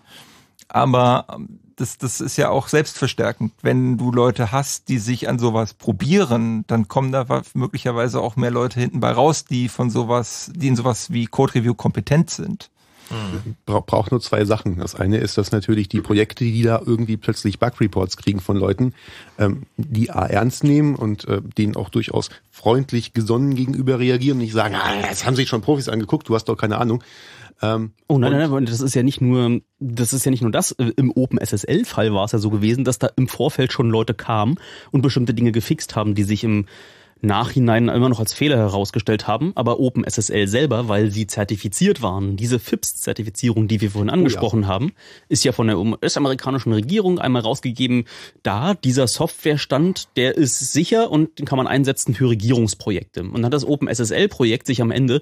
Aber 0.70 1.28
ähm, 1.34 1.60
das, 1.76 1.98
das 1.98 2.22
ist 2.22 2.38
ja 2.38 2.50
auch 2.50 2.68
selbstverstärkend. 2.68 3.54
Wenn 3.62 3.98
du 3.98 4.12
Leute 4.12 4.52
hast, 4.52 4.90
die 4.90 4.98
sich 4.98 5.30
an 5.30 5.40
sowas 5.40 5.74
probieren, 5.76 6.66
dann 6.68 6.88
kommen 6.88 7.12
da 7.12 7.26
möglicherweise 7.54 8.20
auch 8.20 8.36
mehr 8.36 8.52
Leute 8.52 8.80
hinten 8.80 9.00
bei 9.00 9.12
raus, 9.12 9.46
die 9.46 9.70
von 9.70 9.90
sowas, 9.90 10.52
die 10.56 10.68
in 10.68 10.76
sowas 10.76 11.12
wie 11.12 11.28
Code 11.28 11.56
Review 11.56 11.76
kompetent 11.76 12.32
sind. 12.32 12.72
Bra 13.66 13.80
braucht 13.80 14.12
nur 14.12 14.22
zwei 14.22 14.46
Sachen. 14.46 14.78
Das 14.78 14.96
eine 14.96 15.18
ist, 15.18 15.38
dass 15.38 15.52
natürlich 15.52 15.88
die 15.88 16.02
Projekte, 16.02 16.44
die 16.44 16.62
da 16.64 16.82
irgendwie 16.86 17.18
plötzlich 17.18 17.60
Bug-Reports 17.60 18.18
kriegen 18.18 18.40
von 18.40 18.58
Leuten, 18.58 18.94
ähm, 19.38 19.64
die 19.78 20.12
A 20.12 20.26
ernst 20.26 20.64
nehmen 20.64 20.96
und 20.96 21.28
äh, 21.28 21.42
denen 21.58 21.76
auch 21.76 21.90
durchaus 21.90 22.30
freundlich 22.52 23.14
gesonnen 23.14 23.56
gegenüber 23.56 24.00
reagieren 24.00 24.38
und 24.38 24.44
nicht 24.44 24.54
sagen, 24.54 24.76
ah, 24.76 25.02
das 25.02 25.26
haben 25.26 25.36
sich 25.36 25.48
schon 25.50 25.62
Profis 25.62 25.90
angeguckt, 25.90 26.28
du 26.30 26.36
hast 26.36 26.46
doch 26.46 26.58
keine 26.58 26.78
Ahnung. 26.78 27.04
Ähm, 27.62 27.92
Oh 28.08 28.18
nein, 28.18 28.32
nein, 28.32 28.50
nein, 28.50 28.66
das 28.66 28.82
ist 28.82 28.94
ja 28.94 29.04
nicht 29.04 29.22
nur, 29.22 29.62
das 29.80 30.14
ist 30.14 30.26
ja 30.26 30.32
nicht 30.32 30.42
nur 30.42 30.52
das. 30.52 30.72
Im 30.72 31.12
OpenSSL-Fall 31.12 32.14
war 32.14 32.26
es 32.26 32.32
ja 32.32 32.40
so 32.40 32.50
gewesen, 32.50 32.84
dass 32.84 33.00
da 33.00 33.10
im 33.16 33.28
Vorfeld 33.28 33.72
schon 33.74 33.90
Leute 33.90 34.14
kamen 34.14 34.60
und 34.92 35.02
bestimmte 35.02 35.34
Dinge 35.34 35.52
gefixt 35.52 35.96
haben, 35.96 36.14
die 36.14 36.24
sich 36.24 36.44
im 36.44 36.66
Nachhinein 37.22 37.90
immer 37.90 38.10
noch 38.10 38.20
als 38.20 38.34
Fehler 38.34 38.58
herausgestellt 38.58 39.28
haben, 39.28 39.52
aber 39.56 39.80
OpenSSL 39.80 40.48
selber, 40.48 40.88
weil 40.88 41.12
sie 41.12 41.28
zertifiziert 41.28 42.02
waren, 42.02 42.38
diese 42.38 42.60
FIPS-Zertifizierung, 42.60 43.68
die 43.68 43.82
wir 43.82 43.92
vorhin 43.92 44.10
angesprochen 44.10 44.68
haben, 44.68 44.94
ist 45.30 45.44
ja 45.44 45.52
von 45.52 45.68
der 45.68 45.80
US-amerikanischen 45.80 46.74
Regierung 46.74 47.20
einmal 47.20 47.42
rausgegeben, 47.42 48.06
da 48.44 48.74
dieser 48.74 49.08
Softwarestand, 49.08 50.10
der 50.16 50.38
ist 50.38 50.74
sicher 50.74 51.12
und 51.12 51.40
den 51.40 51.46
kann 51.46 51.58
man 51.58 51.68
einsetzen 51.68 52.14
für 52.14 52.30
Regierungsprojekte. 52.30 53.22
Und 53.22 53.34
dann 53.34 53.46
hat 53.46 53.54
das 53.54 53.66
OpenSSL-Projekt 53.66 54.68
sich 54.68 54.82
am 54.82 54.92
Ende 54.92 55.22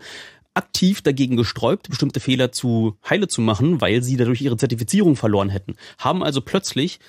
aktiv 0.56 1.02
dagegen 1.02 1.36
gesträubt, 1.36 1.90
bestimmte 1.90 2.20
Fehler 2.20 2.52
zu 2.52 2.98
heile 3.08 3.28
zu 3.28 3.42
machen, 3.42 3.82
weil 3.82 4.02
sie 4.02 4.18
dadurch 4.18 4.42
ihre 4.42 4.58
Zertifizierung 4.58 5.16
verloren 5.16 5.50
hätten. 5.50 5.76
Haben 5.98 6.24
also 6.24 6.42
plötzlich 6.42 7.00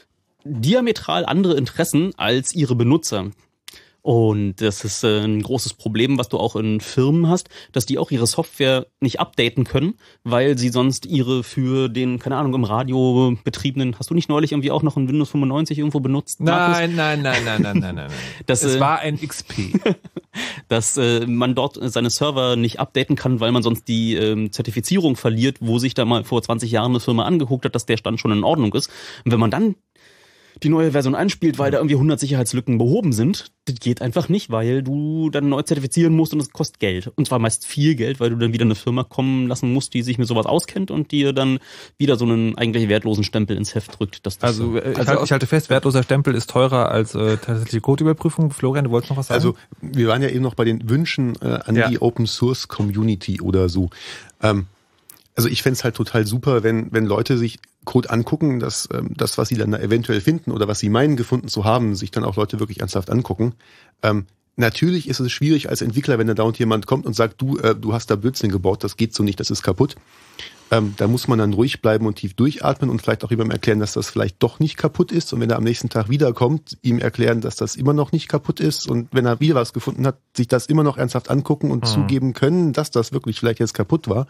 diametral 0.45 1.25
andere 1.25 1.57
Interessen 1.57 2.13
als 2.17 2.55
ihre 2.55 2.75
Benutzer. 2.75 3.31
Und 4.07 4.61
das 4.61 4.85
ist 4.85 5.03
äh, 5.03 5.25
ein 5.25 5.43
großes 5.43 5.75
Problem, 5.75 6.17
was 6.17 6.29
du 6.29 6.39
auch 6.39 6.55
in 6.55 6.81
Firmen 6.81 7.29
hast, 7.29 7.49
dass 7.73 7.87
die 7.87 7.99
auch 7.99 8.13
ihre 8.13 8.29
Software 8.29 8.87
nicht 9.01 9.19
updaten 9.19 9.65
können, 9.65 9.95
weil 10.23 10.57
sie 10.57 10.69
sonst 10.69 11.07
ihre 11.07 11.43
für 11.43 11.89
den, 11.89 12.21
keine 12.21 12.37
Ahnung, 12.37 12.55
im 12.55 12.63
Radio 12.63 13.37
betriebenen, 13.43 13.99
hast 13.99 14.11
du 14.11 14.15
nicht 14.15 14.29
neulich 14.29 14.53
irgendwie 14.53 14.71
auch 14.71 14.85
noch 14.85 14.97
ein 14.97 15.09
Windows 15.09 15.31
95 15.31 15.79
irgendwo 15.79 15.99
benutzt? 15.99 16.41
Nein, 16.41 16.95
nein, 16.95 17.21
nein, 17.21 17.43
nein, 17.45 17.63
nein, 17.63 17.79
nein, 17.81 17.95
nein. 17.97 18.11
Das, 18.47 18.63
es 18.63 18.77
äh, 18.77 18.81
war 18.81 19.01
ein 19.01 19.19
XP. 19.19 19.73
dass 20.69 20.97
äh, 20.99 21.27
man 21.27 21.57
dort 21.57 21.77
seine 21.81 22.11
Server 22.11 22.55
nicht 22.55 22.79
updaten 22.79 23.17
kann, 23.17 23.41
weil 23.41 23.51
man 23.51 23.65
sonst 23.65 23.89
die 23.89 24.15
ähm, 24.15 24.53
Zertifizierung 24.53 25.17
verliert, 25.17 25.57
wo 25.61 25.81
sich 25.81 25.95
da 25.95 26.05
mal 26.05 26.23
vor 26.23 26.41
20 26.41 26.71
Jahren 26.71 26.93
eine 26.93 27.01
Firma 27.01 27.25
angeguckt 27.25 27.65
hat, 27.65 27.75
dass 27.75 27.87
der 27.87 27.97
Stand 27.97 28.21
schon 28.21 28.31
in 28.31 28.45
Ordnung 28.45 28.73
ist. 28.75 28.89
Und 29.25 29.33
wenn 29.33 29.41
man 29.41 29.51
dann 29.51 29.75
die 30.63 30.69
neue 30.69 30.93
Version 30.93 31.15
einspielt, 31.15 31.59
weil 31.59 31.71
da 31.71 31.79
irgendwie 31.79 31.97
100 31.97 32.19
Sicherheitslücken 32.19 32.79
behoben 32.79 33.13
sind, 33.13 33.47
das 33.67 33.77
geht 33.77 34.01
einfach 34.01 34.29
nicht, 34.29 34.51
weil 34.51 34.83
du 34.83 35.29
dann 35.31 35.49
neu 35.49 35.63
zertifizieren 35.63 36.15
musst 36.15 36.33
und 36.33 36.41
es 36.41 36.51
kostet 36.51 36.81
Geld. 36.81 37.13
Und 37.15 37.27
zwar 37.27 37.39
meist 37.39 37.67
viel 37.67 37.95
Geld, 37.95 38.21
weil 38.21 38.31
du 38.31 38.37
dann 38.37 38.53
wieder 38.53 38.65
eine 38.65 38.75
Firma 38.75 39.05
kommen 39.05 39.49
lassen 39.49 39.73
musst, 39.73 39.93
die 39.95 40.03
sich 40.03 40.19
mit 40.19 40.29
sowas 40.29 40.47
auskennt 40.47 40.91
und 40.91 41.11
dir 41.11 41.33
dann 41.33 41.59
wieder 41.99 42.17
so 42.17 42.25
einen 42.25 42.57
eigentlich 42.57 42.89
wertlosen 42.89 43.25
Stempel 43.25 43.57
ins 43.57 43.75
Heft 43.75 43.99
drückt. 43.99 44.25
Dass 44.25 44.39
das 44.39 44.51
Also, 44.51 44.77
äh, 44.77 44.93
ich, 44.93 44.99
Also 44.99 45.11
halte, 45.11 45.25
ich 45.25 45.33
halte 45.33 45.47
fest, 45.47 45.69
wertloser 45.69 46.03
Stempel 46.03 46.35
ist 46.35 46.49
teurer 46.49 46.91
als 46.91 47.15
äh, 47.15 47.37
tatsächliche 47.37 47.81
Codeüberprüfung. 47.81 48.51
Florian, 48.51 48.85
du 48.85 48.91
wolltest 48.91 49.11
noch 49.11 49.17
was 49.19 49.27
sagen? 49.27 49.37
Also 49.37 49.57
wir 49.83 50.09
waren 50.09 50.23
ja 50.23 50.29
eben 50.29 50.43
noch 50.43 50.55
bei 50.55 50.65
den 50.65 50.89
Wünschen 50.89 51.35
äh, 51.43 51.59
an 51.65 51.77
Ja. 51.77 51.89
die 51.89 52.01
Open 52.01 52.27
Source 52.27 52.69
Community 52.69 53.41
oder 53.41 53.69
so. 53.69 53.91
Ähm, 54.43 54.67
also 55.35 55.49
ich 55.51 55.63
fänd's 55.63 55.85
halt 55.85 55.95
total 55.95 56.27
super, 56.27 56.63
wenn, 56.63 56.93
wenn 56.93 57.05
Leute 57.05 57.37
sich 57.37 57.59
Code 57.87 58.11
angucken, 58.11 58.61
dass 58.61 58.89
ähm, 58.93 59.13
das, 59.17 59.39
was 59.39 59.49
sie 59.49 59.57
dann 59.57 59.71
da 59.71 59.79
eventuell 59.79 60.21
finden 60.21 60.51
oder 60.51 60.69
was 60.69 60.79
sie 60.81 60.91
meinen 60.91 61.17
gefunden 61.17 61.49
zu 61.49 61.65
haben, 61.65 61.97
sich 61.97 62.11
dann 62.11 62.25
auch 62.25 62.37
Leute 62.37 62.61
wirklich 62.61 62.81
ernsthaft 62.81 63.09
angucken. 63.09 63.55
Ähm, 64.03 64.27
natürlich 64.57 65.09
ist 65.09 65.21
es 65.21 65.33
schwierig 65.33 65.71
als 65.71 65.81
Entwickler, 65.81 66.19
wenn 66.19 66.27
da 66.27 66.35
dauernd 66.35 66.59
jemand 66.59 66.87
kommt 66.87 67.07
und 67.07 67.15
sagt, 67.15 67.41
du, 67.41 67.57
äh, 67.59 67.75
du 67.75 67.95
hast 67.95 68.11
da 68.11 68.17
Blödsinn 68.17 68.53
gebaut, 68.53 68.85
das 68.85 68.99
geht 68.99 69.15
so 69.15 69.23
nicht, 69.23 69.41
das 69.41 69.51
ist 69.51 69.63
kaputt. 69.63 69.97
Ähm, 70.73 70.95
da 70.97 71.07
muss 71.07 71.29
man 71.29 71.39
dann 71.39 71.53
ruhig 71.53 71.81
bleiben 71.81 72.07
und 72.07 72.17
tief 72.17 72.35
durchatmen 72.35 72.91
und 72.91 73.01
vielleicht 73.01 73.23
auch 73.23 73.31
jemandem 73.31 73.53
erklären, 73.53 73.79
dass 73.79 73.93
das 73.93 74.11
vielleicht 74.11 74.43
doch 74.43 74.59
nicht 74.59 74.77
kaputt 74.77 75.13
ist. 75.13 75.33
Und 75.33 75.41
wenn 75.41 75.49
er 75.49 75.59
am 75.59 75.63
nächsten 75.65 75.91
Tag 75.91 76.09
wiederkommt, 76.09 76.77
ihm 76.83 76.99
erklären, 76.99 77.41
dass 77.41 77.55
das 77.55 77.77
immer 77.77 77.93
noch 77.93 78.11
nicht 78.11 78.27
kaputt 78.27 78.59
ist. 78.59 78.89
Und 78.89 79.09
wenn 79.13 79.27
er 79.27 79.39
wieder 79.39 79.55
was 79.55 79.73
gefunden 79.73 80.05
hat, 80.05 80.19
sich 80.37 80.49
das 80.49 80.67
immer 80.67 80.83
noch 80.83 80.99
ernsthaft 80.99 81.31
angucken 81.31 81.71
und 81.71 81.85
Mhm. 81.85 81.89
zugeben 81.89 82.33
können, 82.33 82.73
dass 82.73 82.91
das 82.91 83.13
wirklich 83.13 83.39
vielleicht 83.39 83.61
jetzt 83.61 83.75
kaputt 83.75 84.09
war. 84.09 84.27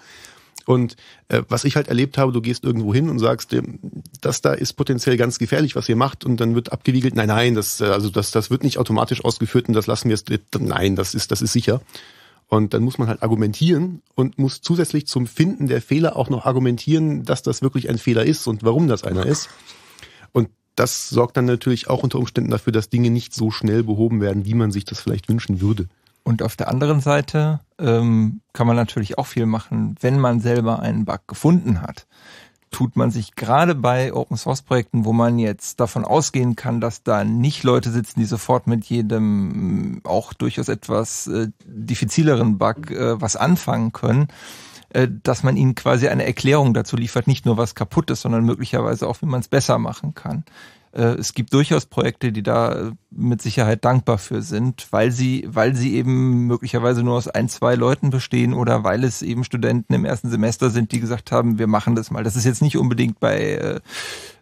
Und 0.67 0.97
äh, 1.29 1.43
was 1.49 1.65
ich 1.65 1.77
halt 1.77 1.89
erlebt 1.89 2.19
habe, 2.19 2.33
du 2.33 2.43
gehst 2.43 2.65
irgendwo 2.65 2.93
hin 2.93 3.09
und 3.09 3.21
sagst, 3.21 3.57
das 4.21 4.43
da 4.43 4.53
ist 4.53 4.73
potenziell 4.73 5.17
ganz 5.17 5.39
gefährlich, 5.39 5.77
was 5.77 5.89
ihr 5.89 5.97
macht, 5.97 6.25
und 6.25 6.39
dann 6.39 6.57
wird 6.57 6.73
abgewiegelt, 6.73 7.15
nein, 7.15 7.29
nein, 7.29 7.55
das, 7.55 7.81
äh, 7.81 7.85
also 7.85 8.11
das, 8.11 8.33
das 8.33 8.51
wird 8.51 8.65
nicht 8.65 8.79
automatisch 8.79 9.25
ausgeführt 9.25 9.69
und 9.69 9.75
das 9.75 9.87
lassen 9.87 10.09
wir 10.09 10.17
jetzt, 10.17 10.29
nein, 10.59 10.97
das 10.97 11.15
ist, 11.15 11.31
das 11.31 11.41
ist 11.41 11.53
sicher. 11.53 11.81
Und 12.49 12.75
dann 12.75 12.83
muss 12.83 12.99
man 12.99 13.09
halt 13.09 13.23
argumentieren 13.23 14.03
und 14.15 14.39
muss 14.39 14.61
zusätzlich 14.61 15.07
zum 15.07 15.27
Finden 15.27 15.69
der 15.69 15.81
Fehler 15.81 16.17
auch 16.17 16.31
noch 16.31 16.47
argumentieren, 16.47 17.25
dass 17.25 17.43
das 17.43 17.63
wirklich 17.63 17.89
ein 17.89 17.99
Fehler 17.99 18.25
ist 18.25 18.47
und 18.47 18.65
warum 18.65 18.89
das 18.89 19.05
einer 19.05 19.25
ist. 19.25 19.49
Und 20.33 20.49
das 20.75 21.09
sorgt 21.09 21.37
dann 21.37 21.45
natürlich 21.45 21.89
auch 21.89 22.03
unter 22.03 22.19
Umständen 22.19 22.51
dafür, 22.51 22.73
dass 22.73 22.89
Dinge 22.89 23.11
nicht 23.11 23.35
so 23.35 23.51
schnell 23.51 23.85
behoben 23.85 24.21
werden, 24.21 24.45
wie 24.45 24.55
man 24.55 24.73
sich 24.73 24.85
das 24.85 25.01
vielleicht 25.01 25.29
wünschen 25.29 25.61
würde. 25.61 25.89
Und 26.27 26.43
auf 26.43 26.57
der 26.57 26.67
anderen 26.67 26.99
Seite 26.99 27.61
ähm, 27.79 28.41
kann 28.53 28.67
man 28.67 28.75
natürlich 28.75 29.17
auch 29.17 29.29
viel 29.29 29.47
machen, 29.47 29.95
wenn 30.01 30.19
man 30.19 30.41
selber 30.41 30.81
einen 30.81 31.05
Bug 31.05 31.21
gefunden 31.29 31.81
hat. 31.81 32.09
Tut 32.73 32.97
man 32.97 33.13
sich 33.13 33.37
gerade 33.37 33.77
bei 33.77 34.13
Open 34.13 34.37
Source 34.37 34.63
Projekten, 34.63 35.05
wo 35.05 35.13
man 35.13 35.39
jetzt 35.39 35.79
davon 35.79 36.05
ausgehen 36.05 36.57
kann, 36.57 36.81
dass 36.81 37.05
da 37.05 37.23
nicht 37.23 37.63
Leute 37.63 37.93
sitzen, 37.93 38.19
die 38.19 38.27
sofort 38.27 38.67
mit 38.67 38.87
jedem 38.87 39.99
äh, 40.05 40.09
auch 40.09 40.33
durchaus 40.33 40.69
etwas 40.69 41.29
äh, 41.29 41.47
diffizileren 41.65 42.59
Bug 42.59 42.91
äh, 42.91 43.21
was 43.21 43.37
anfangen 43.37 43.93
können, 43.93 44.27
äh, 44.89 45.07
dass 45.23 45.45
man 45.45 45.57
ihnen 45.57 45.77
quasi 45.77 46.09
eine 46.09 46.27
Erklärung 46.27 46.75
dazu 46.75 46.97
liefert, 46.97 47.29
nicht 47.29 47.47
nur 47.47 47.57
was 47.57 47.77
kaputt 47.77 48.11
ist, 48.11 48.23
sondern 48.23 48.45
möglicherweise 48.45 49.07
auch, 49.07 49.23
wie 49.23 49.27
man 49.27 49.43
es 49.43 49.49
besser 49.49 49.79
machen 49.79 50.15
kann. 50.15 50.45
Äh, 50.97 51.17
Es 51.19 51.35
gibt 51.35 51.53
durchaus 51.53 51.87
Projekte, 51.87 52.33
die 52.33 52.43
da 52.43 52.89
äh, 52.89 52.93
mit 53.11 53.43
Sicherheit 53.43 53.85
dankbar 53.85 54.19
für 54.19 54.43
sind, 54.43 54.89
weil 54.91 55.11
sie, 55.13 55.47
weil 55.47 55.75
sie 55.75 55.95
eben 55.95 56.47
möglicherweise 56.47 57.03
nur 57.03 57.17
aus 57.17 57.29
ein, 57.29 57.49
zwei 57.49 57.75
Leuten 57.75 58.11
bestehen 58.11 58.55
oder 58.55 58.85
weil 58.85 59.05
es 59.05 59.23
eben 59.23 59.45
Studenten 59.45 59.93
im 59.95 60.05
ersten 60.05 60.31
Semester 60.31 60.71
sind, 60.71 60.93
die 60.93 61.01
gesagt 61.01 61.33
haben, 61.33 61.59
wir 61.59 61.67
machen 61.67 61.95
das 61.95 62.11
mal. 62.11 62.25
Das 62.25 62.37
ist 62.37 62.45
jetzt 62.45 62.63
nicht 62.63 62.77
unbedingt 62.79 63.21
bei, 63.21 63.39
äh, 63.39 63.81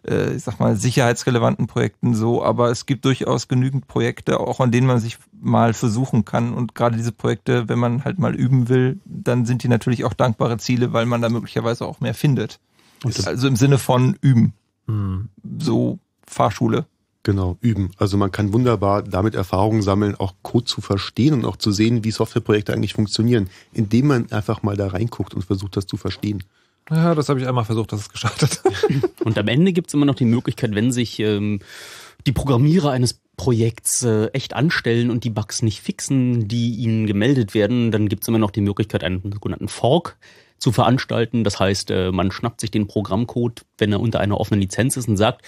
äh, 0.07 0.35
ich 0.35 0.43
sag 0.43 0.59
mal, 0.59 0.77
sicherheitsrelevanten 0.77 1.67
Projekten 1.67 2.15
so, 2.15 2.43
aber 2.43 2.71
es 2.71 2.85
gibt 2.85 3.05
durchaus 3.05 3.47
genügend 3.47 3.87
Projekte, 3.87 4.39
auch 4.39 4.59
an 4.59 4.71
denen 4.71 4.87
man 4.87 4.99
sich 4.99 5.17
mal 5.41 5.73
versuchen 5.73 6.23
kann. 6.23 6.53
Und 6.53 6.73
gerade 6.75 6.95
diese 6.95 7.11
Projekte, 7.11 7.67
wenn 7.67 7.79
man 7.79 8.05
halt 8.05 8.17
mal 8.17 8.33
üben 8.33 8.69
will, 8.69 8.99
dann 9.05 9.45
sind 9.45 9.63
die 9.63 9.67
natürlich 9.67 10.05
auch 10.05 10.13
dankbare 10.13 10.57
Ziele, 10.57 10.93
weil 10.93 11.05
man 11.05 11.21
da 11.21 11.29
möglicherweise 11.29 11.85
auch 11.85 11.99
mehr 11.99 12.13
findet. 12.13 12.59
also 13.27 13.47
im 13.47 13.55
Sinne 13.55 13.77
von 13.77 14.17
üben. 14.21 14.53
So 15.59 15.99
Fahrschule. 16.27 16.85
Genau, 17.23 17.57
üben. 17.61 17.89
Also 17.97 18.17
man 18.17 18.31
kann 18.31 18.53
wunderbar 18.53 19.01
damit 19.01 19.33
Erfahrungen 19.33 19.81
sammeln, 19.81 20.13
auch 20.13 20.35
Code 20.43 20.65
zu 20.65 20.79
verstehen 20.79 21.33
und 21.33 21.45
auch 21.45 21.55
zu 21.55 21.71
sehen, 21.71 22.03
wie 22.03 22.11
Softwareprojekte 22.11 22.71
eigentlich 22.71 22.93
funktionieren, 22.93 23.49
indem 23.73 24.07
man 24.07 24.31
einfach 24.31 24.61
mal 24.61 24.77
da 24.77 24.89
reinguckt 24.89 25.33
und 25.33 25.43
versucht, 25.43 25.75
das 25.75 25.87
zu 25.87 25.97
verstehen. 25.97 26.43
ja, 26.91 27.15
das 27.15 27.27
habe 27.29 27.39
ich 27.39 27.47
einmal 27.47 27.65
versucht, 27.65 27.91
das 27.93 28.01
ist 28.01 28.11
gescheitert. 28.11 28.61
Und 29.23 29.39
am 29.39 29.47
Ende 29.47 29.73
gibt's 29.73 29.95
immer 29.95 30.05
noch 30.05 30.13
die 30.13 30.25
Möglichkeit, 30.25 30.75
wenn 30.75 30.91
sich 30.91 31.19
ähm, 31.19 31.61
die 32.27 32.31
Programmierer 32.31 32.91
eines 32.91 33.19
Projekts 33.37 34.03
äh, 34.03 34.27
echt 34.27 34.53
anstellen 34.53 35.09
und 35.09 35.23
die 35.23 35.31
Bugs 35.31 35.63
nicht 35.63 35.81
fixen, 35.81 36.47
die 36.47 36.75
ihnen 36.75 37.07
gemeldet 37.07 37.55
werden, 37.55 37.91
dann 37.91 38.07
gibt's 38.07 38.27
immer 38.27 38.37
noch 38.37 38.51
die 38.51 38.61
Möglichkeit, 38.61 39.03
einen 39.03 39.21
sogenannten 39.31 39.67
Fork 39.67 40.17
zu 40.57 40.71
veranstalten. 40.71 41.43
Das 41.43 41.59
heißt, 41.59 41.91
äh, 41.91 42.11
man 42.11 42.31
schnappt 42.31 42.61
sich 42.61 42.71
den 42.71 42.87
Programmcode, 42.87 43.65
wenn 43.77 43.91
er 43.91 43.99
unter 43.99 44.19
einer 44.19 44.39
offenen 44.39 44.61
Lizenz 44.61 44.95
ist 44.95 45.07
und 45.07 45.17
sagt, 45.17 45.43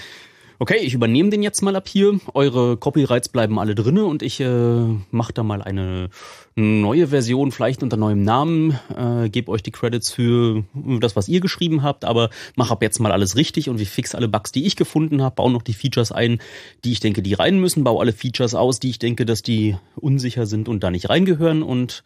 okay, 0.59 0.77
ich 0.77 0.93
übernehme 0.93 1.29
den 1.29 1.43
jetzt 1.43 1.61
mal 1.61 1.75
ab 1.75 1.88
hier, 1.88 2.19
eure 2.34 2.77
Copyrights 2.77 3.29
bleiben 3.29 3.59
alle 3.59 3.75
drinne 3.75 4.05
und 4.05 4.23
ich 4.23 4.39
äh, 4.39 4.85
mache 5.11 5.34
da 5.34 5.43
mal 5.43 5.61
eine 5.61 6.09
neue 6.55 7.07
Version, 7.07 7.51
vielleicht 7.51 7.84
unter 7.84 7.97
neuem 7.97 8.23
Namen, 8.23 8.79
äh, 8.95 9.29
gebe 9.29 9.51
euch 9.51 9.61
die 9.61 9.71
Credits 9.71 10.11
für 10.11 10.63
das, 10.73 11.15
was 11.15 11.27
ihr 11.27 11.39
geschrieben 11.39 11.84
habt, 11.84 12.05
aber 12.05 12.29
mach 12.55 12.71
ab 12.71 12.81
jetzt 12.81 12.99
mal 12.99 13.11
alles 13.11 13.35
richtig 13.35 13.69
und 13.69 13.77
wir 13.77 13.85
fix 13.85 14.15
alle 14.15 14.27
Bugs, 14.27 14.51
die 14.51 14.65
ich 14.65 14.75
gefunden 14.75 15.21
habe, 15.21 15.35
baue 15.35 15.51
noch 15.51 15.61
die 15.61 15.73
Features 15.73 16.11
ein, 16.11 16.39
die 16.84 16.91
ich 16.91 16.99
denke, 16.99 17.21
die 17.21 17.34
rein 17.35 17.59
müssen, 17.59 17.84
baue 17.84 18.01
alle 18.01 18.13
Features 18.13 18.55
aus, 18.55 18.79
die 18.79 18.89
ich 18.89 18.99
denke, 18.99 19.25
dass 19.25 19.43
die 19.43 19.77
unsicher 19.95 20.47
sind 20.47 20.67
und 20.67 20.84
da 20.84 20.89
nicht 20.89 21.09
reingehören. 21.09 21.61
Und 21.61 22.03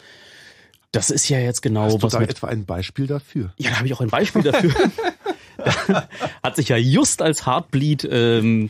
das 0.91 1.09
ist 1.09 1.29
ja 1.29 1.39
jetzt 1.39 1.61
genau 1.61 1.83
Hast 1.83 1.97
du 1.97 2.01
was 2.03 2.11
da 2.11 2.19
mit 2.19 2.29
etwa 2.29 2.47
ein 2.47 2.65
Beispiel 2.65 3.07
dafür? 3.07 3.53
ja, 3.57 3.69
da 3.69 3.77
habe 3.77 3.87
ich 3.87 3.93
auch 3.93 4.01
ein 4.01 4.09
Beispiel 4.09 4.41
dafür. 4.41 4.73
Hat 6.43 6.55
sich 6.55 6.69
ja 6.69 6.77
just 6.77 7.21
als 7.21 7.45
Heartbleed 7.45 8.07
ähm, 8.11 8.69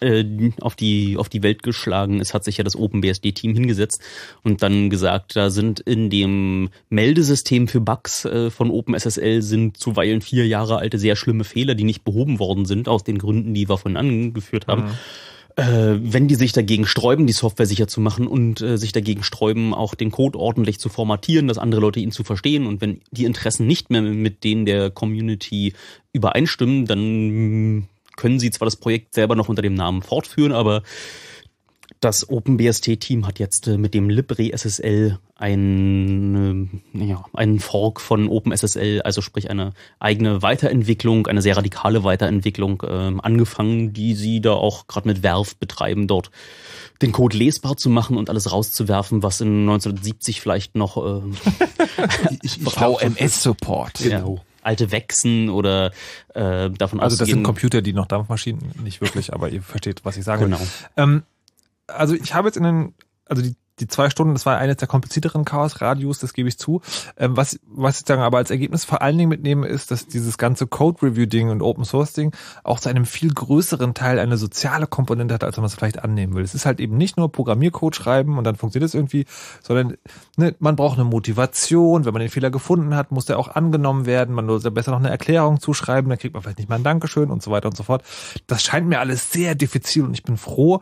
äh, 0.00 0.52
auf 0.60 0.74
die 0.74 1.16
auf 1.16 1.28
die 1.28 1.42
Welt 1.42 1.62
geschlagen. 1.62 2.20
Es 2.20 2.34
hat 2.34 2.44
sich 2.44 2.56
ja 2.56 2.64
das 2.64 2.76
OpenBSD-Team 2.76 3.54
hingesetzt 3.54 4.02
und 4.42 4.62
dann 4.62 4.90
gesagt, 4.90 5.36
da 5.36 5.50
sind 5.50 5.80
in 5.80 6.10
dem 6.10 6.70
Meldesystem 6.88 7.68
für 7.68 7.80
Bugs 7.80 8.24
äh, 8.24 8.50
von 8.50 8.70
OpenSSL 8.70 9.42
sind 9.42 9.76
zuweilen 9.76 10.20
vier 10.20 10.46
Jahre 10.46 10.78
alte 10.78 10.98
sehr 10.98 11.16
schlimme 11.16 11.44
Fehler, 11.44 11.74
die 11.74 11.84
nicht 11.84 12.04
behoben 12.04 12.38
worden 12.38 12.66
sind 12.66 12.88
aus 12.88 13.04
den 13.04 13.18
Gründen, 13.18 13.54
die 13.54 13.68
wir 13.68 13.78
vorhin 13.78 13.96
angeführt 13.96 14.66
haben. 14.66 14.90
Äh, 15.56 15.98
wenn 16.00 16.26
die 16.26 16.34
sich 16.34 16.52
dagegen 16.52 16.84
sträuben, 16.84 17.28
die 17.28 17.32
Software 17.32 17.66
sicher 17.66 17.86
zu 17.86 18.00
machen 18.00 18.26
und 18.26 18.60
äh, 18.60 18.76
sich 18.76 18.90
dagegen 18.90 19.22
sträuben, 19.22 19.72
auch 19.72 19.94
den 19.94 20.10
Code 20.10 20.36
ordentlich 20.36 20.80
zu 20.80 20.88
formatieren, 20.88 21.46
dass 21.46 21.58
andere 21.58 21.80
Leute 21.80 22.00
ihn 22.00 22.10
zu 22.10 22.24
verstehen. 22.24 22.66
Und 22.66 22.80
wenn 22.80 23.00
die 23.12 23.24
Interessen 23.24 23.66
nicht 23.66 23.88
mehr 23.88 24.02
mit 24.02 24.42
denen 24.42 24.66
der 24.66 24.90
Community 24.90 25.74
übereinstimmen, 26.12 26.86
dann 26.86 27.76
mm, 27.76 27.88
können 28.16 28.40
sie 28.40 28.50
zwar 28.50 28.66
das 28.66 28.76
Projekt 28.76 29.14
selber 29.14 29.36
noch 29.36 29.48
unter 29.48 29.62
dem 29.62 29.74
Namen 29.74 30.02
fortführen, 30.02 30.52
aber 30.52 30.82
das 32.04 32.28
OpenBST-Team 32.28 33.26
hat 33.26 33.38
jetzt 33.38 33.66
äh, 33.66 33.78
mit 33.78 33.94
dem 33.94 34.10
LibreSSL 34.10 35.18
ein, 35.36 36.82
äh, 36.94 37.04
ja, 37.04 37.24
einen 37.32 37.60
Fork 37.60 38.00
von 38.00 38.28
OpenSSL, 38.28 39.00
also 39.02 39.22
sprich 39.22 39.48
eine 39.48 39.72
eigene 39.98 40.42
Weiterentwicklung, 40.42 41.26
eine 41.26 41.40
sehr 41.40 41.56
radikale 41.56 42.04
Weiterentwicklung 42.04 42.82
ähm, 42.86 43.20
angefangen, 43.22 43.94
die 43.94 44.14
sie 44.14 44.42
da 44.42 44.52
auch 44.52 44.86
gerade 44.86 45.08
mit 45.08 45.22
Werf 45.22 45.56
betreiben, 45.56 46.06
dort 46.06 46.30
den 47.00 47.10
Code 47.10 47.38
lesbar 47.38 47.78
zu 47.78 47.88
machen 47.88 48.18
und 48.18 48.28
alles 48.28 48.52
rauszuwerfen, 48.52 49.22
was 49.22 49.40
in 49.40 49.62
1970 49.62 50.42
vielleicht 50.42 50.76
noch 50.76 50.96
glaub, 52.74 53.00
VMS-Support. 53.00 53.94
Genau. 54.02 54.34
ja, 54.36 54.42
alte 54.62 54.90
Wechsen 54.92 55.48
oder 55.48 55.92
äh, 56.34 56.70
davon 56.70 57.00
Also 57.00 57.16
das 57.16 57.28
sind 57.28 57.42
Computer, 57.42 57.80
die 57.80 57.94
noch 57.94 58.06
Dampfmaschinen, 58.06 58.60
nicht 58.82 59.00
wirklich, 59.00 59.32
aber 59.32 59.48
ihr 59.48 59.62
versteht, 59.62 60.04
was 60.04 60.16
ich 60.18 60.24
sagen 60.24 60.44
Genau. 60.44 60.60
Ähm, 60.96 61.22
also 61.86 62.14
ich 62.14 62.34
habe 62.34 62.48
jetzt 62.48 62.56
in 62.56 62.62
den, 62.62 62.94
also 63.26 63.42
die 63.42 63.56
die 63.80 63.88
zwei 63.88 64.08
Stunden, 64.08 64.34
das 64.34 64.46
war 64.46 64.56
eines 64.58 64.76
der 64.76 64.88
komplizierteren 64.88 65.44
Chaos-Radios, 65.44 66.20
das 66.20 66.32
gebe 66.32 66.48
ich 66.48 66.58
zu. 66.58 66.80
Ähm, 67.16 67.36
was, 67.36 67.58
was 67.66 67.98
ich 67.98 68.04
dann 68.04 68.20
aber 68.20 68.38
als 68.38 68.50
Ergebnis 68.50 68.84
vor 68.84 69.02
allen 69.02 69.18
Dingen 69.18 69.28
mitnehme, 69.28 69.66
ist, 69.66 69.90
dass 69.90 70.06
dieses 70.06 70.38
ganze 70.38 70.66
Code-Review-Ding 70.66 71.50
und 71.50 71.60
Open-Source-Ding 71.60 72.32
auch 72.62 72.78
zu 72.78 72.88
einem 72.88 73.04
viel 73.04 73.32
größeren 73.32 73.94
Teil 73.94 74.18
eine 74.20 74.36
soziale 74.36 74.86
Komponente 74.86 75.34
hat, 75.34 75.42
als 75.42 75.56
man 75.56 75.66
es 75.66 75.74
vielleicht 75.74 76.04
annehmen 76.04 76.34
will. 76.34 76.44
Es 76.44 76.54
ist 76.54 76.66
halt 76.66 76.78
eben 76.78 76.96
nicht 76.96 77.16
nur 77.16 77.32
Programmiercode 77.32 77.96
schreiben 77.96 78.38
und 78.38 78.44
dann 78.44 78.54
funktioniert 78.54 78.88
es 78.88 78.94
irgendwie, 78.94 79.24
sondern 79.62 79.96
ne, 80.36 80.54
man 80.60 80.76
braucht 80.76 80.98
eine 80.98 81.04
Motivation. 81.04 82.04
Wenn 82.04 82.12
man 82.12 82.20
den 82.20 82.30
Fehler 82.30 82.50
gefunden 82.50 82.94
hat, 82.94 83.10
muss 83.10 83.24
der 83.24 83.38
auch 83.38 83.48
angenommen 83.48 84.06
werden. 84.06 84.34
Man 84.34 84.46
muss 84.46 84.62
besser 84.62 84.92
noch 84.92 85.00
eine 85.00 85.10
Erklärung 85.10 85.58
zuschreiben, 85.58 86.08
dann 86.08 86.18
kriegt 86.18 86.34
man 86.34 86.44
vielleicht 86.44 86.58
nicht 86.58 86.68
mal 86.68 86.76
ein 86.76 86.84
Dankeschön 86.84 87.30
und 87.30 87.42
so 87.42 87.50
weiter 87.50 87.68
und 87.68 87.76
so 87.76 87.82
fort. 87.82 88.04
Das 88.46 88.62
scheint 88.62 88.86
mir 88.86 89.00
alles 89.00 89.32
sehr 89.32 89.56
diffizil 89.56 90.04
und 90.04 90.14
ich 90.14 90.22
bin 90.22 90.36
froh, 90.36 90.80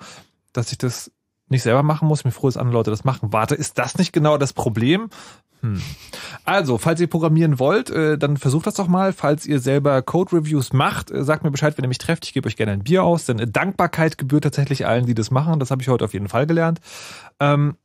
dass 0.52 0.72
ich 0.72 0.78
das 0.78 1.10
nicht 1.48 1.62
selber 1.62 1.82
machen 1.82 2.08
muss. 2.08 2.24
Mir 2.24 2.30
froh 2.30 2.48
ist, 2.48 2.56
andere 2.56 2.74
Leute 2.74 2.90
das 2.90 3.04
machen. 3.04 3.32
Warte, 3.32 3.54
ist 3.54 3.78
das 3.78 3.98
nicht 3.98 4.12
genau 4.12 4.38
das 4.38 4.52
Problem? 4.52 5.10
Hm. 5.60 5.80
Also, 6.44 6.76
falls 6.76 7.00
ihr 7.00 7.06
programmieren 7.06 7.60
wollt, 7.60 7.88
äh, 7.90 8.18
dann 8.18 8.36
versucht 8.36 8.66
das 8.66 8.74
doch 8.74 8.88
mal. 8.88 9.12
Falls 9.12 9.46
ihr 9.46 9.60
selber 9.60 10.02
Code-Reviews 10.02 10.72
macht, 10.72 11.10
äh, 11.12 11.22
sagt 11.22 11.44
mir 11.44 11.52
Bescheid, 11.52 11.78
wenn 11.78 11.84
ihr 11.84 11.88
mich 11.88 11.98
trefft. 11.98 12.24
Ich 12.26 12.32
gebe 12.32 12.48
euch 12.48 12.56
gerne 12.56 12.72
ein 12.72 12.82
Bier 12.82 13.04
aus, 13.04 13.26
denn 13.26 13.52
Dankbarkeit 13.52 14.18
gebührt 14.18 14.44
tatsächlich 14.44 14.86
allen, 14.86 15.06
die 15.06 15.14
das 15.14 15.30
machen. 15.30 15.60
Das 15.60 15.70
habe 15.70 15.80
ich 15.80 15.88
heute 15.88 16.04
auf 16.04 16.14
jeden 16.14 16.28
Fall 16.28 16.46
gelernt. 16.46 16.80
Ähm, 17.38 17.76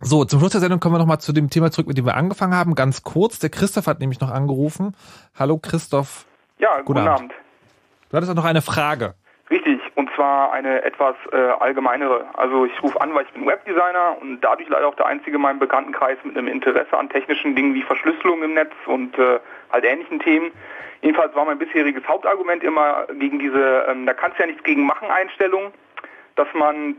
so, 0.00 0.26
zum 0.26 0.40
Schluss 0.40 0.52
der 0.52 0.60
Sendung 0.60 0.78
kommen 0.78 0.94
wir 0.94 0.98
nochmal 0.98 1.20
zu 1.20 1.32
dem 1.32 1.48
Thema 1.48 1.70
zurück, 1.70 1.86
mit 1.86 1.96
dem 1.96 2.04
wir 2.04 2.16
angefangen 2.16 2.54
haben. 2.54 2.74
Ganz 2.74 3.02
kurz, 3.02 3.38
der 3.38 3.48
Christoph 3.48 3.86
hat 3.86 4.00
nämlich 4.00 4.20
noch 4.20 4.30
angerufen. 4.30 4.94
Hallo 5.34 5.56
Christoph. 5.56 6.26
Ja, 6.58 6.68
guten, 6.80 6.86
guten 6.86 6.98
Abend. 6.98 7.32
Abend. 7.32 7.32
Du 8.10 8.16
hattest 8.16 8.30
auch 8.30 8.36
noch 8.36 8.44
eine 8.44 8.60
Frage. 8.60 9.14
Richtig, 9.50 9.80
zwar 10.16 10.52
eine 10.52 10.82
etwas 10.82 11.14
äh, 11.32 11.36
allgemeinere. 11.36 12.24
Also 12.34 12.64
ich 12.64 12.82
rufe 12.82 13.00
an, 13.00 13.14
weil 13.14 13.24
ich 13.24 13.32
bin 13.32 13.46
Webdesigner 13.46 14.16
und 14.20 14.40
dadurch 14.40 14.68
leider 14.68 14.88
auch 14.88 14.96
der 14.96 15.06
einzige 15.06 15.36
in 15.36 15.42
meinem 15.42 15.60
Bekanntenkreis 15.60 16.18
mit 16.24 16.36
einem 16.36 16.48
Interesse 16.48 16.96
an 16.98 17.08
technischen 17.08 17.54
Dingen 17.54 17.74
wie 17.74 17.82
Verschlüsselung 17.82 18.42
im 18.42 18.54
Netz 18.54 18.72
und 18.86 19.16
äh, 19.18 19.38
halt 19.70 19.84
ähnlichen 19.84 20.18
Themen. 20.18 20.50
Jedenfalls 21.02 21.34
war 21.34 21.44
mein 21.44 21.58
bisheriges 21.58 22.06
Hauptargument 22.08 22.64
immer 22.64 23.06
gegen 23.18 23.38
diese, 23.38 23.86
ähm, 23.88 24.06
da 24.06 24.14
kannst 24.14 24.38
du 24.38 24.42
ja 24.42 24.46
nichts 24.48 24.64
gegen 24.64 24.84
machen 24.84 25.08
Einstellung, 25.10 25.72
dass 26.34 26.48
man 26.54 26.96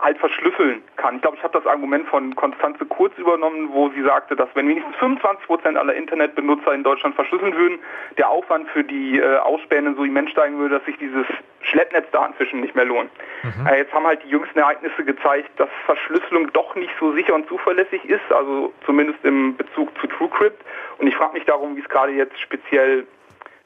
halt 0.00 0.18
verschlüsseln 0.18 0.82
kann. 0.96 1.16
Ich 1.16 1.22
glaube, 1.22 1.36
ich 1.36 1.42
habe 1.42 1.58
das 1.58 1.66
Argument 1.66 2.08
von 2.08 2.34
Konstanze 2.34 2.86
Kurz 2.86 3.16
übernommen, 3.18 3.68
wo 3.72 3.90
sie 3.90 4.02
sagte, 4.02 4.34
dass 4.34 4.48
wenn 4.54 4.68
wenigstens 4.68 4.96
25 4.96 5.46
Prozent 5.46 5.76
aller 5.76 5.94
Internetbenutzer 5.94 6.72
in 6.72 6.82
Deutschland 6.82 7.14
verschlüsseln 7.14 7.54
würden, 7.54 7.78
der 8.16 8.28
Aufwand 8.30 8.68
für 8.70 8.82
die 8.82 9.18
äh, 9.18 9.36
Ausspähenden 9.38 9.96
so 9.96 10.04
immens 10.04 10.30
steigen 10.30 10.58
würde, 10.58 10.76
dass 10.76 10.86
sich 10.86 10.96
dieses 10.98 11.26
Schleppnetzdatenfischen 11.62 12.60
nicht 12.60 12.74
mehr 12.74 12.86
lohnt. 12.86 13.10
Mhm. 13.42 13.66
Äh, 13.66 13.78
jetzt 13.78 13.92
haben 13.92 14.06
halt 14.06 14.22
die 14.24 14.28
jüngsten 14.28 14.58
Ereignisse 14.58 15.04
gezeigt, 15.04 15.50
dass 15.58 15.68
Verschlüsselung 15.84 16.50
doch 16.52 16.74
nicht 16.74 16.92
so 16.98 17.12
sicher 17.12 17.34
und 17.34 17.46
zuverlässig 17.48 18.04
ist, 18.04 18.32
also 18.32 18.72
zumindest 18.86 19.22
im 19.24 19.56
Bezug 19.56 19.90
zu 20.00 20.06
TrueCrypt. 20.06 20.64
Und 20.98 21.06
ich 21.06 21.16
frage 21.16 21.34
mich 21.34 21.44
darum, 21.44 21.76
wie 21.76 21.80
es 21.80 21.88
gerade 21.88 22.12
jetzt 22.12 22.38
speziell 22.40 23.06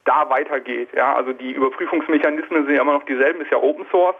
da 0.04 0.28
weitergeht. 0.28 0.88
Ja, 0.94 1.14
also 1.14 1.32
die 1.32 1.52
Überprüfungsmechanismen 1.52 2.66
sind 2.66 2.74
ja 2.74 2.82
immer 2.82 2.94
noch 2.94 3.04
dieselben, 3.04 3.40
ist 3.40 3.50
ja 3.50 3.58
Open 3.58 3.86
Source. 3.90 4.16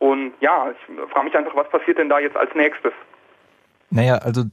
Und 0.00 0.32
ja, 0.40 0.70
ich 0.70 1.10
frage 1.12 1.26
mich 1.26 1.36
einfach, 1.36 1.54
was 1.54 1.68
passiert 1.68 1.98
denn 1.98 2.08
da 2.08 2.18
jetzt 2.18 2.36
als 2.36 2.50
nächstes? 2.54 2.92
Naja, 3.90 4.16
also 4.16 4.44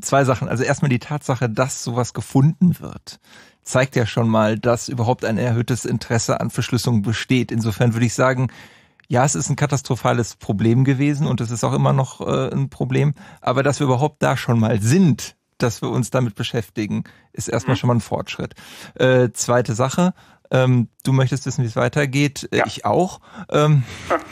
zwei 0.00 0.24
Sachen. 0.24 0.48
Also 0.48 0.62
erstmal 0.64 0.88
die 0.88 1.00
Tatsache, 1.00 1.50
dass 1.50 1.82
sowas 1.82 2.14
gefunden 2.14 2.76
wird, 2.80 3.18
zeigt 3.62 3.96
ja 3.96 4.06
schon 4.06 4.28
mal, 4.28 4.58
dass 4.58 4.88
überhaupt 4.88 5.24
ein 5.24 5.36
erhöhtes 5.36 5.84
Interesse 5.84 6.40
an 6.40 6.50
Verschlüsselung 6.50 7.02
besteht. 7.02 7.50
Insofern 7.50 7.92
würde 7.94 8.06
ich 8.06 8.14
sagen, 8.14 8.52
ja, 9.08 9.24
es 9.24 9.34
ist 9.34 9.50
ein 9.50 9.56
katastrophales 9.56 10.36
Problem 10.36 10.84
gewesen 10.84 11.26
und 11.26 11.40
es 11.40 11.50
ist 11.50 11.64
auch 11.64 11.74
immer 11.74 11.92
noch 11.92 12.20
äh, 12.20 12.54
ein 12.54 12.70
Problem. 12.70 13.14
Aber 13.40 13.62
dass 13.62 13.80
wir 13.80 13.86
überhaupt 13.86 14.22
da 14.22 14.36
schon 14.36 14.60
mal 14.60 14.80
sind, 14.80 15.36
dass 15.58 15.82
wir 15.82 15.90
uns 15.90 16.10
damit 16.10 16.36
beschäftigen, 16.36 17.04
ist 17.32 17.48
erstmal 17.48 17.74
mhm. 17.74 17.78
schon 17.78 17.88
mal 17.88 17.94
ein 17.96 18.00
Fortschritt. 18.00 18.54
Äh, 18.94 19.30
zweite 19.32 19.74
Sache, 19.74 20.14
ähm, 20.54 20.88
du 21.02 21.12
möchtest 21.12 21.46
wissen, 21.46 21.64
wie 21.64 21.66
es 21.66 21.76
weitergeht. 21.76 22.48
Äh, 22.52 22.58
ja. 22.58 22.66
Ich 22.66 22.84
auch. 22.84 23.20
Ähm, 23.50 23.82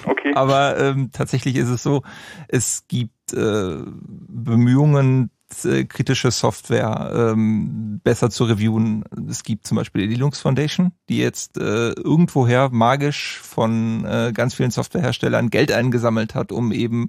okay. 0.07 0.33
Aber 0.35 0.79
ähm, 0.79 1.11
tatsächlich 1.13 1.57
ist 1.57 1.69
es 1.69 1.83
so, 1.83 2.03
es 2.49 2.85
gibt 2.87 3.33
äh, 3.33 3.77
Bemühungen, 3.85 5.31
äh, 5.65 5.85
kritische 5.85 6.31
Software 6.31 7.33
ähm, 7.33 8.01
besser 8.05 8.31
zu 8.31 8.45
reviewen. 8.45 9.05
Es 9.29 9.43
gibt 9.43 9.67
zum 9.67 9.77
Beispiel 9.77 10.07
die 10.07 10.15
Linux 10.15 10.41
Foundation, 10.41 10.93
die 11.09 11.19
jetzt 11.19 11.59
äh, 11.59 11.91
irgendwoher 11.91 12.71
magisch 12.71 13.41
von 13.43 14.05
äh, 14.05 14.33
ganz 14.33 14.55
vielen 14.55 14.71
Softwareherstellern 14.71 15.51
Geld 15.51 15.73
eingesammelt 15.73 16.35
hat, 16.35 16.53
um 16.53 16.73
eben 16.73 17.09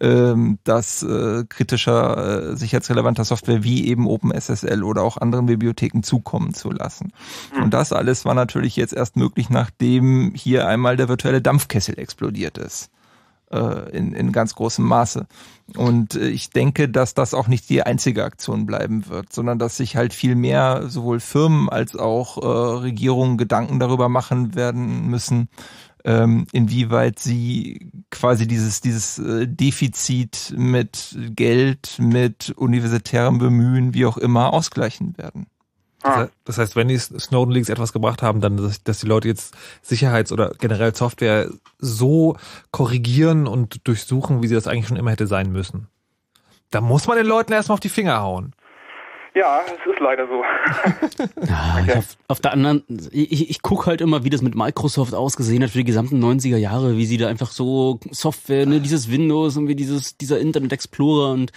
ähm, 0.00 0.58
dass 0.64 1.02
äh, 1.02 1.44
kritischer, 1.48 2.52
äh, 2.52 2.56
sicherheitsrelevanter 2.56 3.24
Software 3.24 3.62
wie 3.62 3.86
eben 3.86 4.08
OpenSSL 4.08 4.82
oder 4.82 5.02
auch 5.02 5.18
anderen 5.18 5.46
Bibliotheken 5.46 6.02
zukommen 6.02 6.54
zu 6.54 6.70
lassen. 6.70 7.12
Mhm. 7.56 7.64
Und 7.64 7.74
das 7.74 7.92
alles 7.92 8.24
war 8.24 8.34
natürlich 8.34 8.76
jetzt 8.76 8.92
erst 8.92 9.16
möglich, 9.16 9.50
nachdem 9.50 10.32
hier 10.34 10.66
einmal 10.66 10.96
der 10.96 11.08
virtuelle 11.08 11.42
Dampfkessel 11.42 11.98
explodiert 11.98 12.58
ist 12.58 12.90
äh, 13.54 13.96
in, 13.96 14.12
in 14.12 14.32
ganz 14.32 14.54
großem 14.54 14.84
Maße. 14.84 15.26
Und 15.76 16.14
äh, 16.16 16.28
ich 16.28 16.50
denke, 16.50 16.88
dass 16.88 17.14
das 17.14 17.34
auch 17.34 17.46
nicht 17.46 17.68
die 17.68 17.82
einzige 17.82 18.24
Aktion 18.24 18.66
bleiben 18.66 19.08
wird, 19.08 19.32
sondern 19.32 19.58
dass 19.58 19.76
sich 19.76 19.96
halt 19.96 20.12
viel 20.12 20.34
mehr 20.34 20.88
sowohl 20.88 21.20
Firmen 21.20 21.68
als 21.68 21.96
auch 21.96 22.38
äh, 22.38 22.46
Regierungen 22.80 23.38
Gedanken 23.38 23.78
darüber 23.78 24.08
machen 24.08 24.54
werden 24.54 25.06
müssen, 25.06 25.48
ähm, 26.04 26.46
inwieweit 26.52 27.18
sie 27.18 27.90
quasi 28.10 28.46
dieses, 28.46 28.80
dieses 28.80 29.18
äh, 29.18 29.48
Defizit 29.48 30.54
mit 30.56 31.16
Geld, 31.30 31.96
mit 31.98 32.50
universitärem 32.56 33.38
Bemühen, 33.38 33.94
wie 33.94 34.06
auch 34.06 34.18
immer, 34.18 34.52
ausgleichen 34.52 35.16
werden. 35.16 35.46
Ah. 36.02 36.28
Das 36.44 36.58
heißt, 36.58 36.76
wenn 36.76 36.88
die 36.88 36.98
Snowden 36.98 37.52
Leaks 37.52 37.70
etwas 37.70 37.94
gebracht 37.94 38.20
haben, 38.20 38.42
dann, 38.42 38.58
dass, 38.58 38.82
dass 38.82 39.00
die 39.00 39.06
Leute 39.06 39.28
jetzt 39.28 39.54
Sicherheits- 39.80 40.32
oder 40.32 40.52
generell 40.58 40.94
Software 40.94 41.48
so 41.78 42.36
korrigieren 42.70 43.46
und 43.46 43.88
durchsuchen, 43.88 44.42
wie 44.42 44.48
sie 44.48 44.54
das 44.54 44.66
eigentlich 44.66 44.86
schon 44.86 44.98
immer 44.98 45.12
hätte 45.12 45.26
sein 45.26 45.50
müssen. 45.50 45.88
Da 46.70 46.82
muss 46.82 47.06
man 47.06 47.16
den 47.16 47.26
Leuten 47.26 47.52
erstmal 47.52 47.74
auf 47.74 47.80
die 47.80 47.88
Finger 47.88 48.20
hauen. 48.20 48.52
Ja, 49.36 49.62
es 49.66 49.92
ist 49.92 49.98
leider 49.98 50.28
so. 50.28 50.44
ja, 51.48 51.78
okay. 51.82 51.98
auf, 51.98 52.16
auf, 52.28 52.40
der 52.40 52.52
anderen, 52.52 52.84
ich, 53.10 53.50
ich 53.50 53.62
gucke 53.62 53.86
halt 53.86 54.00
immer, 54.00 54.22
wie 54.22 54.30
das 54.30 54.42
mit 54.42 54.54
Microsoft 54.54 55.12
ausgesehen 55.12 55.64
hat 55.64 55.70
für 55.70 55.78
die 55.78 55.84
gesamten 55.84 56.22
90er 56.22 56.56
Jahre, 56.56 56.96
wie 56.96 57.04
sie 57.04 57.16
da 57.16 57.26
einfach 57.26 57.50
so 57.50 57.98
Software, 58.12 58.64
ne, 58.64 58.80
dieses 58.80 59.10
Windows 59.10 59.56
und 59.56 59.66
wie 59.66 59.74
dieses, 59.74 60.16
dieser 60.16 60.38
Internet 60.38 60.72
Explorer 60.72 61.32
und 61.32 61.50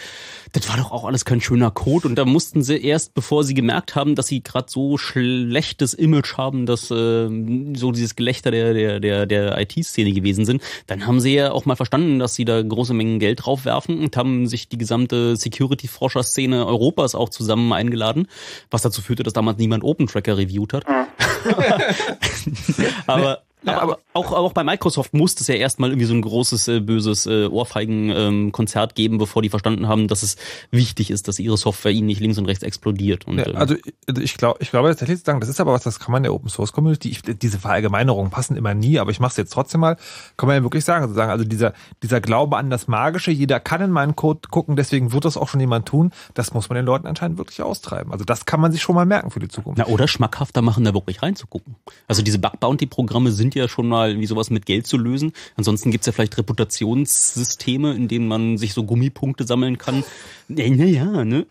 das 0.54 0.68
war 0.70 0.78
doch 0.78 0.91
auch 0.91 1.06
alles 1.06 1.24
kein 1.24 1.40
schöner 1.40 1.70
Code 1.70 2.08
und 2.08 2.16
da 2.16 2.26
mussten 2.26 2.64
sie 2.64 2.84
erst, 2.84 3.14
bevor 3.14 3.44
sie 3.44 3.54
gemerkt 3.54 3.94
haben, 3.94 4.16
dass 4.16 4.26
sie 4.26 4.41
gerade 4.41 4.72
so 4.72 4.98
schlechtes 4.98 5.94
Image 5.94 6.36
haben, 6.36 6.66
dass 6.66 6.90
äh, 6.90 7.30
so 7.76 7.91
dieses 7.91 8.16
Gelächter 8.16 8.49
der, 8.49 8.74
der, 8.74 8.99
der, 8.99 9.28
der 9.28 9.62
IT-Szene 9.62 10.14
gewesen 10.14 10.45
sind, 10.45 10.64
dann 10.88 11.06
haben 11.06 11.20
sie 11.20 11.36
ja 11.36 11.52
auch 11.52 11.66
mal 11.66 11.76
verstanden, 11.76 12.18
dass 12.18 12.34
sie 12.34 12.45
da 12.45 12.60
große 12.60 12.95
Mengen 12.95 13.20
Geld 13.20 13.45
draufwerfen 13.45 13.99
und 13.99 14.18
haben 14.18 14.48
sich 14.48 14.68
die 14.68 14.80
gesamte 14.80 15.36
Security-Forscher-Szene 15.36 16.66
Europas 16.66 17.14
auch 17.14 17.30
zusammen 17.30 17.66
eingeladen, 17.76 18.27
was 18.72 18.81
dazu 18.81 19.02
führte, 19.02 19.23
dass 19.23 19.34
damals 19.34 19.57
niemand 19.57 19.84
OpenTracker 19.84 20.38
reviewt 20.38 20.73
hat. 20.73 20.88
Mhm. 20.88 21.07
aber 23.07 23.44
ja, 23.63 23.81
aber 23.81 23.99
auch, 24.13 24.31
auch 24.31 24.53
bei 24.53 24.63
Microsoft 24.63 25.13
musste 25.13 25.41
es 25.41 25.47
ja 25.47 25.55
erstmal 25.55 25.89
irgendwie 25.89 26.05
so 26.05 26.13
ein 26.13 26.21
großes, 26.21 26.67
äh, 26.67 26.79
böses 26.79 27.25
äh, 27.25 27.47
Ohrfeigen-Konzert 27.47 28.91
ähm, 28.91 28.95
geben, 28.95 29.17
bevor 29.17 29.41
die 29.41 29.49
verstanden 29.49 29.88
haben, 29.88 30.07
dass 30.07 30.23
es 30.23 30.38
wichtig 30.71 31.11
ist, 31.11 31.27
dass 31.27 31.39
ihre 31.39 31.57
Software 31.57 31.91
ihnen 31.91 32.07
nicht 32.07 32.21
links 32.21 32.38
und 32.38 32.45
rechts 32.45 32.63
explodiert. 32.63 33.27
Und, 33.27 33.39
ja, 33.39 33.47
ähm, 33.47 33.55
also 33.55 33.75
ich 34.19 34.38
glaube, 34.38 34.59
ich 34.61 34.69
glaube 34.69 34.89
tatsächlich 34.89 35.19
zu 35.19 35.25
sagen, 35.25 35.39
das 35.39 35.49
ist 35.49 35.59
aber 35.59 35.73
was, 35.73 35.84
das 35.84 35.99
kann 35.99 36.11
man 36.11 36.23
der 36.23 36.34
Open 36.34 36.49
Source 36.49 36.71
Community, 36.71 37.09
ich, 37.09 37.21
diese 37.23 37.59
Verallgemeinerungen 37.59 38.31
passen 38.31 38.55
immer 38.55 38.73
nie, 38.73 38.99
aber 38.99 39.11
ich 39.11 39.19
mache 39.19 39.31
es 39.31 39.38
jetzt 39.38 39.53
trotzdem 39.53 39.81
mal, 39.81 39.97
kann 40.38 40.47
man 40.47 40.57
ja 40.57 40.63
wirklich 40.63 40.85
sagen, 40.85 41.03
also 41.03 41.15
sagen, 41.15 41.31
also 41.31 41.43
dieser, 41.43 41.73
dieser 42.03 42.21
Glaube 42.21 42.57
an 42.57 42.69
das 42.69 42.88
Magische, 42.88 43.31
jeder 43.31 43.59
kann 43.59 43.81
in 43.81 43.91
meinen 43.91 44.15
Code 44.15 44.41
gucken, 44.49 44.75
deswegen 44.75 45.11
wird 45.11 45.25
das 45.25 45.35
auch 45.35 45.47
schon 45.49 45.59
jemand 45.59 45.88
tun, 45.88 46.11
das 46.35 46.53
muss 46.53 46.69
man 46.69 46.77
den 46.77 46.85
Leuten 46.85 47.07
anscheinend 47.07 47.38
wirklich 47.38 47.61
austreiben. 47.61 48.11
Also 48.11 48.23
das 48.23 48.45
kann 48.45 48.61
man 48.61 48.71
sich 48.71 48.81
schon 48.81 48.95
mal 48.95 49.05
merken 49.05 49.31
für 49.31 49.39
die 49.39 49.47
Zukunft. 49.47 49.77
Na, 49.77 49.88
oder 49.88 50.07
schmackhafter 50.07 50.61
machen, 50.61 50.84
da 50.84 50.93
wirklich 50.93 51.21
reinzugucken. 51.21 51.75
Also 52.07 52.21
diese 52.21 52.39
Bug-Bounty-Programme 52.39 53.31
sind 53.31 53.47
ja 53.56 53.68
schon 53.68 53.88
mal 53.88 54.10
irgendwie 54.10 54.28
sowas 54.28 54.49
mit 54.49 54.65
Geld 54.65 54.88
zu 54.88 54.98
lösen. 54.98 55.34
Ansonsten 55.56 55.91
gibt's 55.91 56.07
ja 56.07 56.14
vielleicht 56.14 56.38
Reputationssysteme, 56.38 57.94
in 57.94 58.07
denen 58.07 58.28
man 58.28 58.57
sich 58.57 58.74
so 58.74 58.84
Gummipunkte 58.84 59.45
sammeln 59.45 59.78
kann. 59.78 60.03
Naja, 60.48 61.26
ne? 61.26 61.45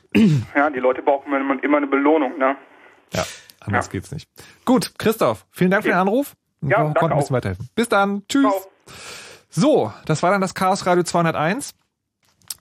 Ja, 0.55 0.71
die 0.71 0.81
Leute 0.81 1.03
brauchen 1.03 1.33
immer 1.63 1.77
eine 1.77 1.87
Belohnung, 1.87 2.39
ne? 2.39 2.57
Ja, 3.13 3.25
anders 3.61 3.87
ja. 3.87 3.93
geht's 3.93 4.11
nicht. 4.13 4.29
Gut, 4.65 4.99
Christoph, 4.99 5.47
vielen 5.51 5.71
Dank 5.71 5.83
okay. 5.83 5.91
für 5.91 5.95
den 5.95 6.01
Anruf. 6.01 6.35
Ja, 6.63 6.85
danke 6.85 7.13
ein 7.13 7.19
bisschen 7.19 7.37
weiterhelfen. 7.37 7.69
Bis 7.75 7.89
dann. 7.89 8.23
Tschüss. 8.29 8.43
Ciao. 8.43 8.71
So, 9.51 9.93
das 10.05 10.23
war 10.23 10.31
dann 10.31 10.41
das 10.41 10.55
Chaos 10.55 10.87
Radio 10.87 11.03
201. 11.03 11.75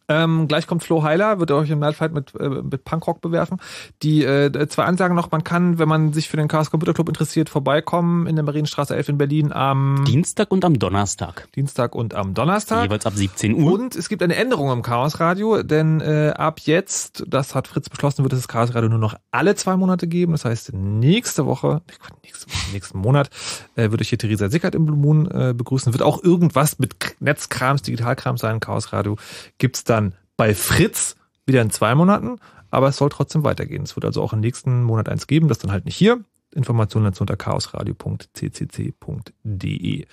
Ähm, 0.08 0.48
gleich 0.48 0.68
kommt 0.68 0.84
Flo 0.84 1.04
Heiler, 1.04 1.40
wird 1.40 1.52
euch 1.52 1.70
im 1.70 1.80
Nightfight 1.80 2.14
mit, 2.14 2.34
äh, 2.40 2.50
mit 2.50 2.84
Punkrock 2.84 3.22
bewerfen. 3.22 3.60
Die 4.04 4.24
äh, 4.24 4.68
zwei 4.68 4.84
Ansagen 4.84 5.16
noch, 5.16 5.32
man 5.32 5.44
kann, 5.44 5.80
wenn 5.80 5.90
man 5.90 6.14
sich 6.14 6.30
für 6.30 6.38
den 6.38 6.48
Chaos 6.48 6.70
Computer 6.70 6.94
Club 6.94 7.08
interessiert, 7.08 7.50
vorbeikommen 7.50 8.28
in 8.28 8.36
der 8.36 8.44
Marienstraße 8.44 8.96
11 8.96 9.10
in 9.10 9.18
Berlin 9.18 9.52
am 9.52 10.04
Dienstag 10.06 10.52
und 10.52 10.64
am 10.64 10.78
Donnerstag. 10.78 11.48
Dienstag 11.56 11.96
und 11.96 12.14
am 12.14 12.34
Donnerstag. 12.34 12.84
Jeweils 12.84 13.06
ab 13.06 13.14
17 13.16 13.56
Uhr. 13.56 13.74
Und 13.74 13.96
es 13.96 14.10
gibt 14.10 14.22
eine 14.22 14.36
Änderung 14.36 14.72
im 14.72 14.82
Chaos 14.84 15.20
Radio, 15.20 15.64
denn 15.64 16.02
äh, 16.02 16.34
ab 16.36 16.60
jetzt, 16.62 17.24
das 17.28 17.56
hat 17.56 17.68
Fritz 17.68 17.90
beschlossen, 17.90 18.24
wird 18.24 18.34
es 18.34 18.42
das 18.42 18.48
Chaos 18.48 18.76
Radio 18.76 18.90
nur 18.90 19.00
noch 19.00 19.16
alle 19.32 19.56
zwei 19.56 19.76
Monate 19.76 20.08
geben. 20.08 20.34
Das 20.34 20.46
heißt, 20.46 20.74
nächste 20.74 21.46
Woche, 21.48 21.82
nächste 22.24 22.52
Woche 22.52 22.72
nächsten 22.74 23.00
Monat, 23.00 23.30
äh, 23.76 23.90
wird 23.90 24.02
euch 24.02 24.10
hier 24.10 24.20
Theresa 24.20 24.50
Sickert 24.50 24.76
im 24.76 24.86
Blue 24.86 24.98
Moon 24.98 25.30
äh, 25.32 25.54
begrüßen. 25.56 25.94
Wird 25.94 26.04
auch 26.04 26.24
irgendwas 26.24 26.78
mit 26.78 26.96
Netzkrams, 27.20 27.82
Digitalkrams 27.82 28.42
sein. 28.42 28.60
Chaos 28.60 28.94
Radio 28.94 29.18
gibt's 29.58 29.84
dann 29.84 29.95
bei 30.38 30.56
Fritz 30.56 31.16
wieder 31.46 31.62
in 31.62 31.70
zwei 31.70 31.96
Monaten, 31.96 32.40
aber 32.72 32.90
es 32.90 32.98
soll 32.98 33.10
trotzdem 33.10 33.44
weitergehen. 33.44 33.84
Es 33.84 33.96
wird 33.96 34.06
also 34.06 34.22
auch 34.22 34.34
im 34.34 34.40
nächsten 34.40 34.84
Monat 34.84 35.10
eins 35.10 35.28
geben, 35.28 35.48
das 35.48 35.60
dann 35.60 35.72
halt 35.72 35.86
nicht 35.86 35.96
hier. 35.96 36.24
Informationen 36.54 37.06
dazu 37.06 37.22
unter 37.22 37.36
chaosradio.ccc.de. 37.36 40.06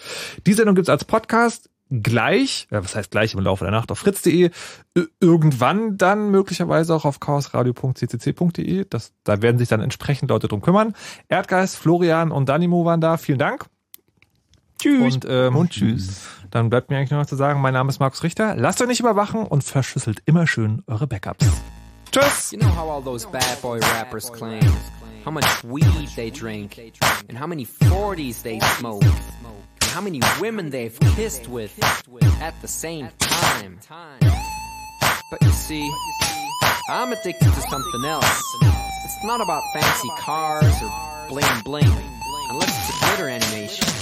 Die 0.46 0.52
Sendung 0.52 0.74
gibt's 0.74 0.90
als 0.90 1.04
Podcast 1.04 1.70
gleich, 1.90 2.68
ja, 2.70 2.82
was 2.82 2.96
heißt 2.96 3.10
gleich 3.10 3.34
im 3.34 3.40
Laufe 3.40 3.64
der 3.64 3.70
Nacht 3.70 3.90
auf 3.90 3.98
fritz.de, 3.98 4.50
irgendwann 5.20 5.98
dann 5.98 6.30
möglicherweise 6.30 6.94
auch 6.94 7.04
auf 7.04 7.20
chaosradio.ccc.de. 7.20 8.86
Da 9.24 9.42
werden 9.42 9.58
sich 9.58 9.68
dann 9.68 9.80
entsprechend 9.80 10.30
Leute 10.30 10.48
drum 10.48 10.62
kümmern. 10.62 10.94
Erdgeist, 11.28 11.76
Florian 11.76 12.32
und 12.32 12.48
Danimo 12.48 12.84
waren 12.84 13.00
da. 13.00 13.18
Vielen 13.18 13.38
Dank. 13.38 13.66
Tschüss. 14.82 15.14
Und, 15.14 15.26
ähm, 15.28 15.54
Und 15.54 15.70
tschüss. 15.70 16.26
Dann 16.50 16.68
bleibt 16.68 16.90
mir 16.90 16.96
eigentlich 16.98 17.12
nur 17.12 17.20
noch 17.20 17.26
zu 17.26 17.36
sagen, 17.36 17.60
mein 17.60 17.72
Name 17.72 17.88
ist 17.88 18.00
Markus 18.00 18.24
Richter. 18.24 18.56
Lasst 18.56 18.80
euch 18.82 18.88
nicht 18.88 19.00
überwachen 19.00 19.46
und 19.46 19.62
verschlüsselt 19.62 20.22
immer 20.26 20.46
schön 20.48 20.82
eure 20.88 21.06
Backups. 21.06 21.46
Tschüss. 22.10 22.50
You 22.50 22.58
know 22.58 22.68
how 22.68 22.90
all 22.90 23.02
those 23.02 23.26
bad 23.28 23.62
boy 23.62 23.78
rappers 23.78 24.30
claim 24.32 24.60
how 25.24 25.30
much 25.30 25.46
weed 25.62 26.08
they 26.16 26.30
drink 26.30 26.76
and 27.28 27.38
how 27.38 27.46
many 27.46 27.64
40s 27.64 28.42
they 28.42 28.58
smoke 28.78 29.04
and 29.04 29.90
how 29.94 30.00
many 30.00 30.20
women 30.40 30.70
they've 30.70 30.98
kissed 31.14 31.48
with 31.48 31.72
at 32.42 32.54
the 32.60 32.68
same 32.68 33.08
time. 33.20 33.78
But 35.30 35.42
you 35.42 35.50
see, 35.50 35.88
I'm 36.90 37.12
addicted 37.12 37.54
to 37.54 37.60
something 37.70 38.04
else. 38.04 38.42
It's 39.04 39.24
not 39.24 39.40
about 39.40 39.62
fancy 39.72 40.08
cars 40.18 40.74
or 40.82 41.28
bling 41.28 41.62
bling, 41.64 41.92
unless 42.50 42.90
it's 42.90 42.96
a 42.96 43.06
glitter 43.06 43.28
animation. 43.28 44.01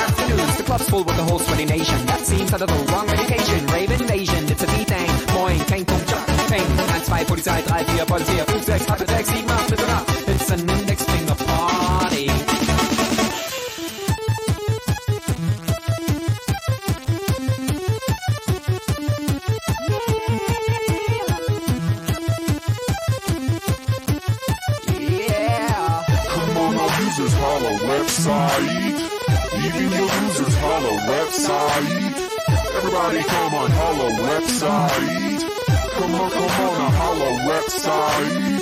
afternoons. 0.51 0.57
The 0.57 0.63
club's 0.63 0.89
full 0.89 1.03
with 1.03 1.17
the 1.17 1.23
whole 1.23 1.39
sweaty 1.39 1.65
nation. 1.65 2.05
That 2.05 2.25
seems 2.25 2.53
out 2.53 2.61
of 2.61 2.67
the 2.67 2.91
wrong 2.91 3.05
medication. 3.07 3.65
Rave 3.67 3.91
invasion, 3.91 4.49
it's 4.49 4.63
a 4.63 4.67
B-thing. 4.67 5.35
Moin, 5.35 5.59
kein 5.65 5.85
Punkt, 5.85 6.09
Jump, 6.09 6.27
Ping. 6.49 6.61
1, 6.61 6.87
2, 6.87 7.25
Polizei, 7.25 7.61
3, 7.63 7.83
4, 7.83 8.05
Polizei, 8.05 8.45
5, 8.45 8.99
6, 8.99 9.11
8, 9.11 9.25
6, 9.25 9.35
7, 9.35 9.41
8, 9.41 9.47
9, 9.47 9.65
8. 9.67 10.27
It's 10.27 10.49
an 10.51 10.69
index 10.69 11.03
finger 11.03 11.35
party. 11.35 12.25
Yeah. 24.99 26.03
Come 26.27 26.57
on, 26.57 26.75
our 26.77 27.01
users 27.01 27.33
holla 27.33 27.71
website. 27.89 28.90
Your 29.81 29.89
losers 29.89 30.55
holla 30.57 30.93
website. 31.09 31.89
Everybody 32.77 33.23
come 33.23 33.53
on, 33.55 33.71
holla 33.71 34.09
website. 34.29 35.41
Come 35.93 36.15
on, 36.15 36.29
come 36.29 36.43
on, 36.43 36.91
holla 36.93 37.29
website. 37.49 38.61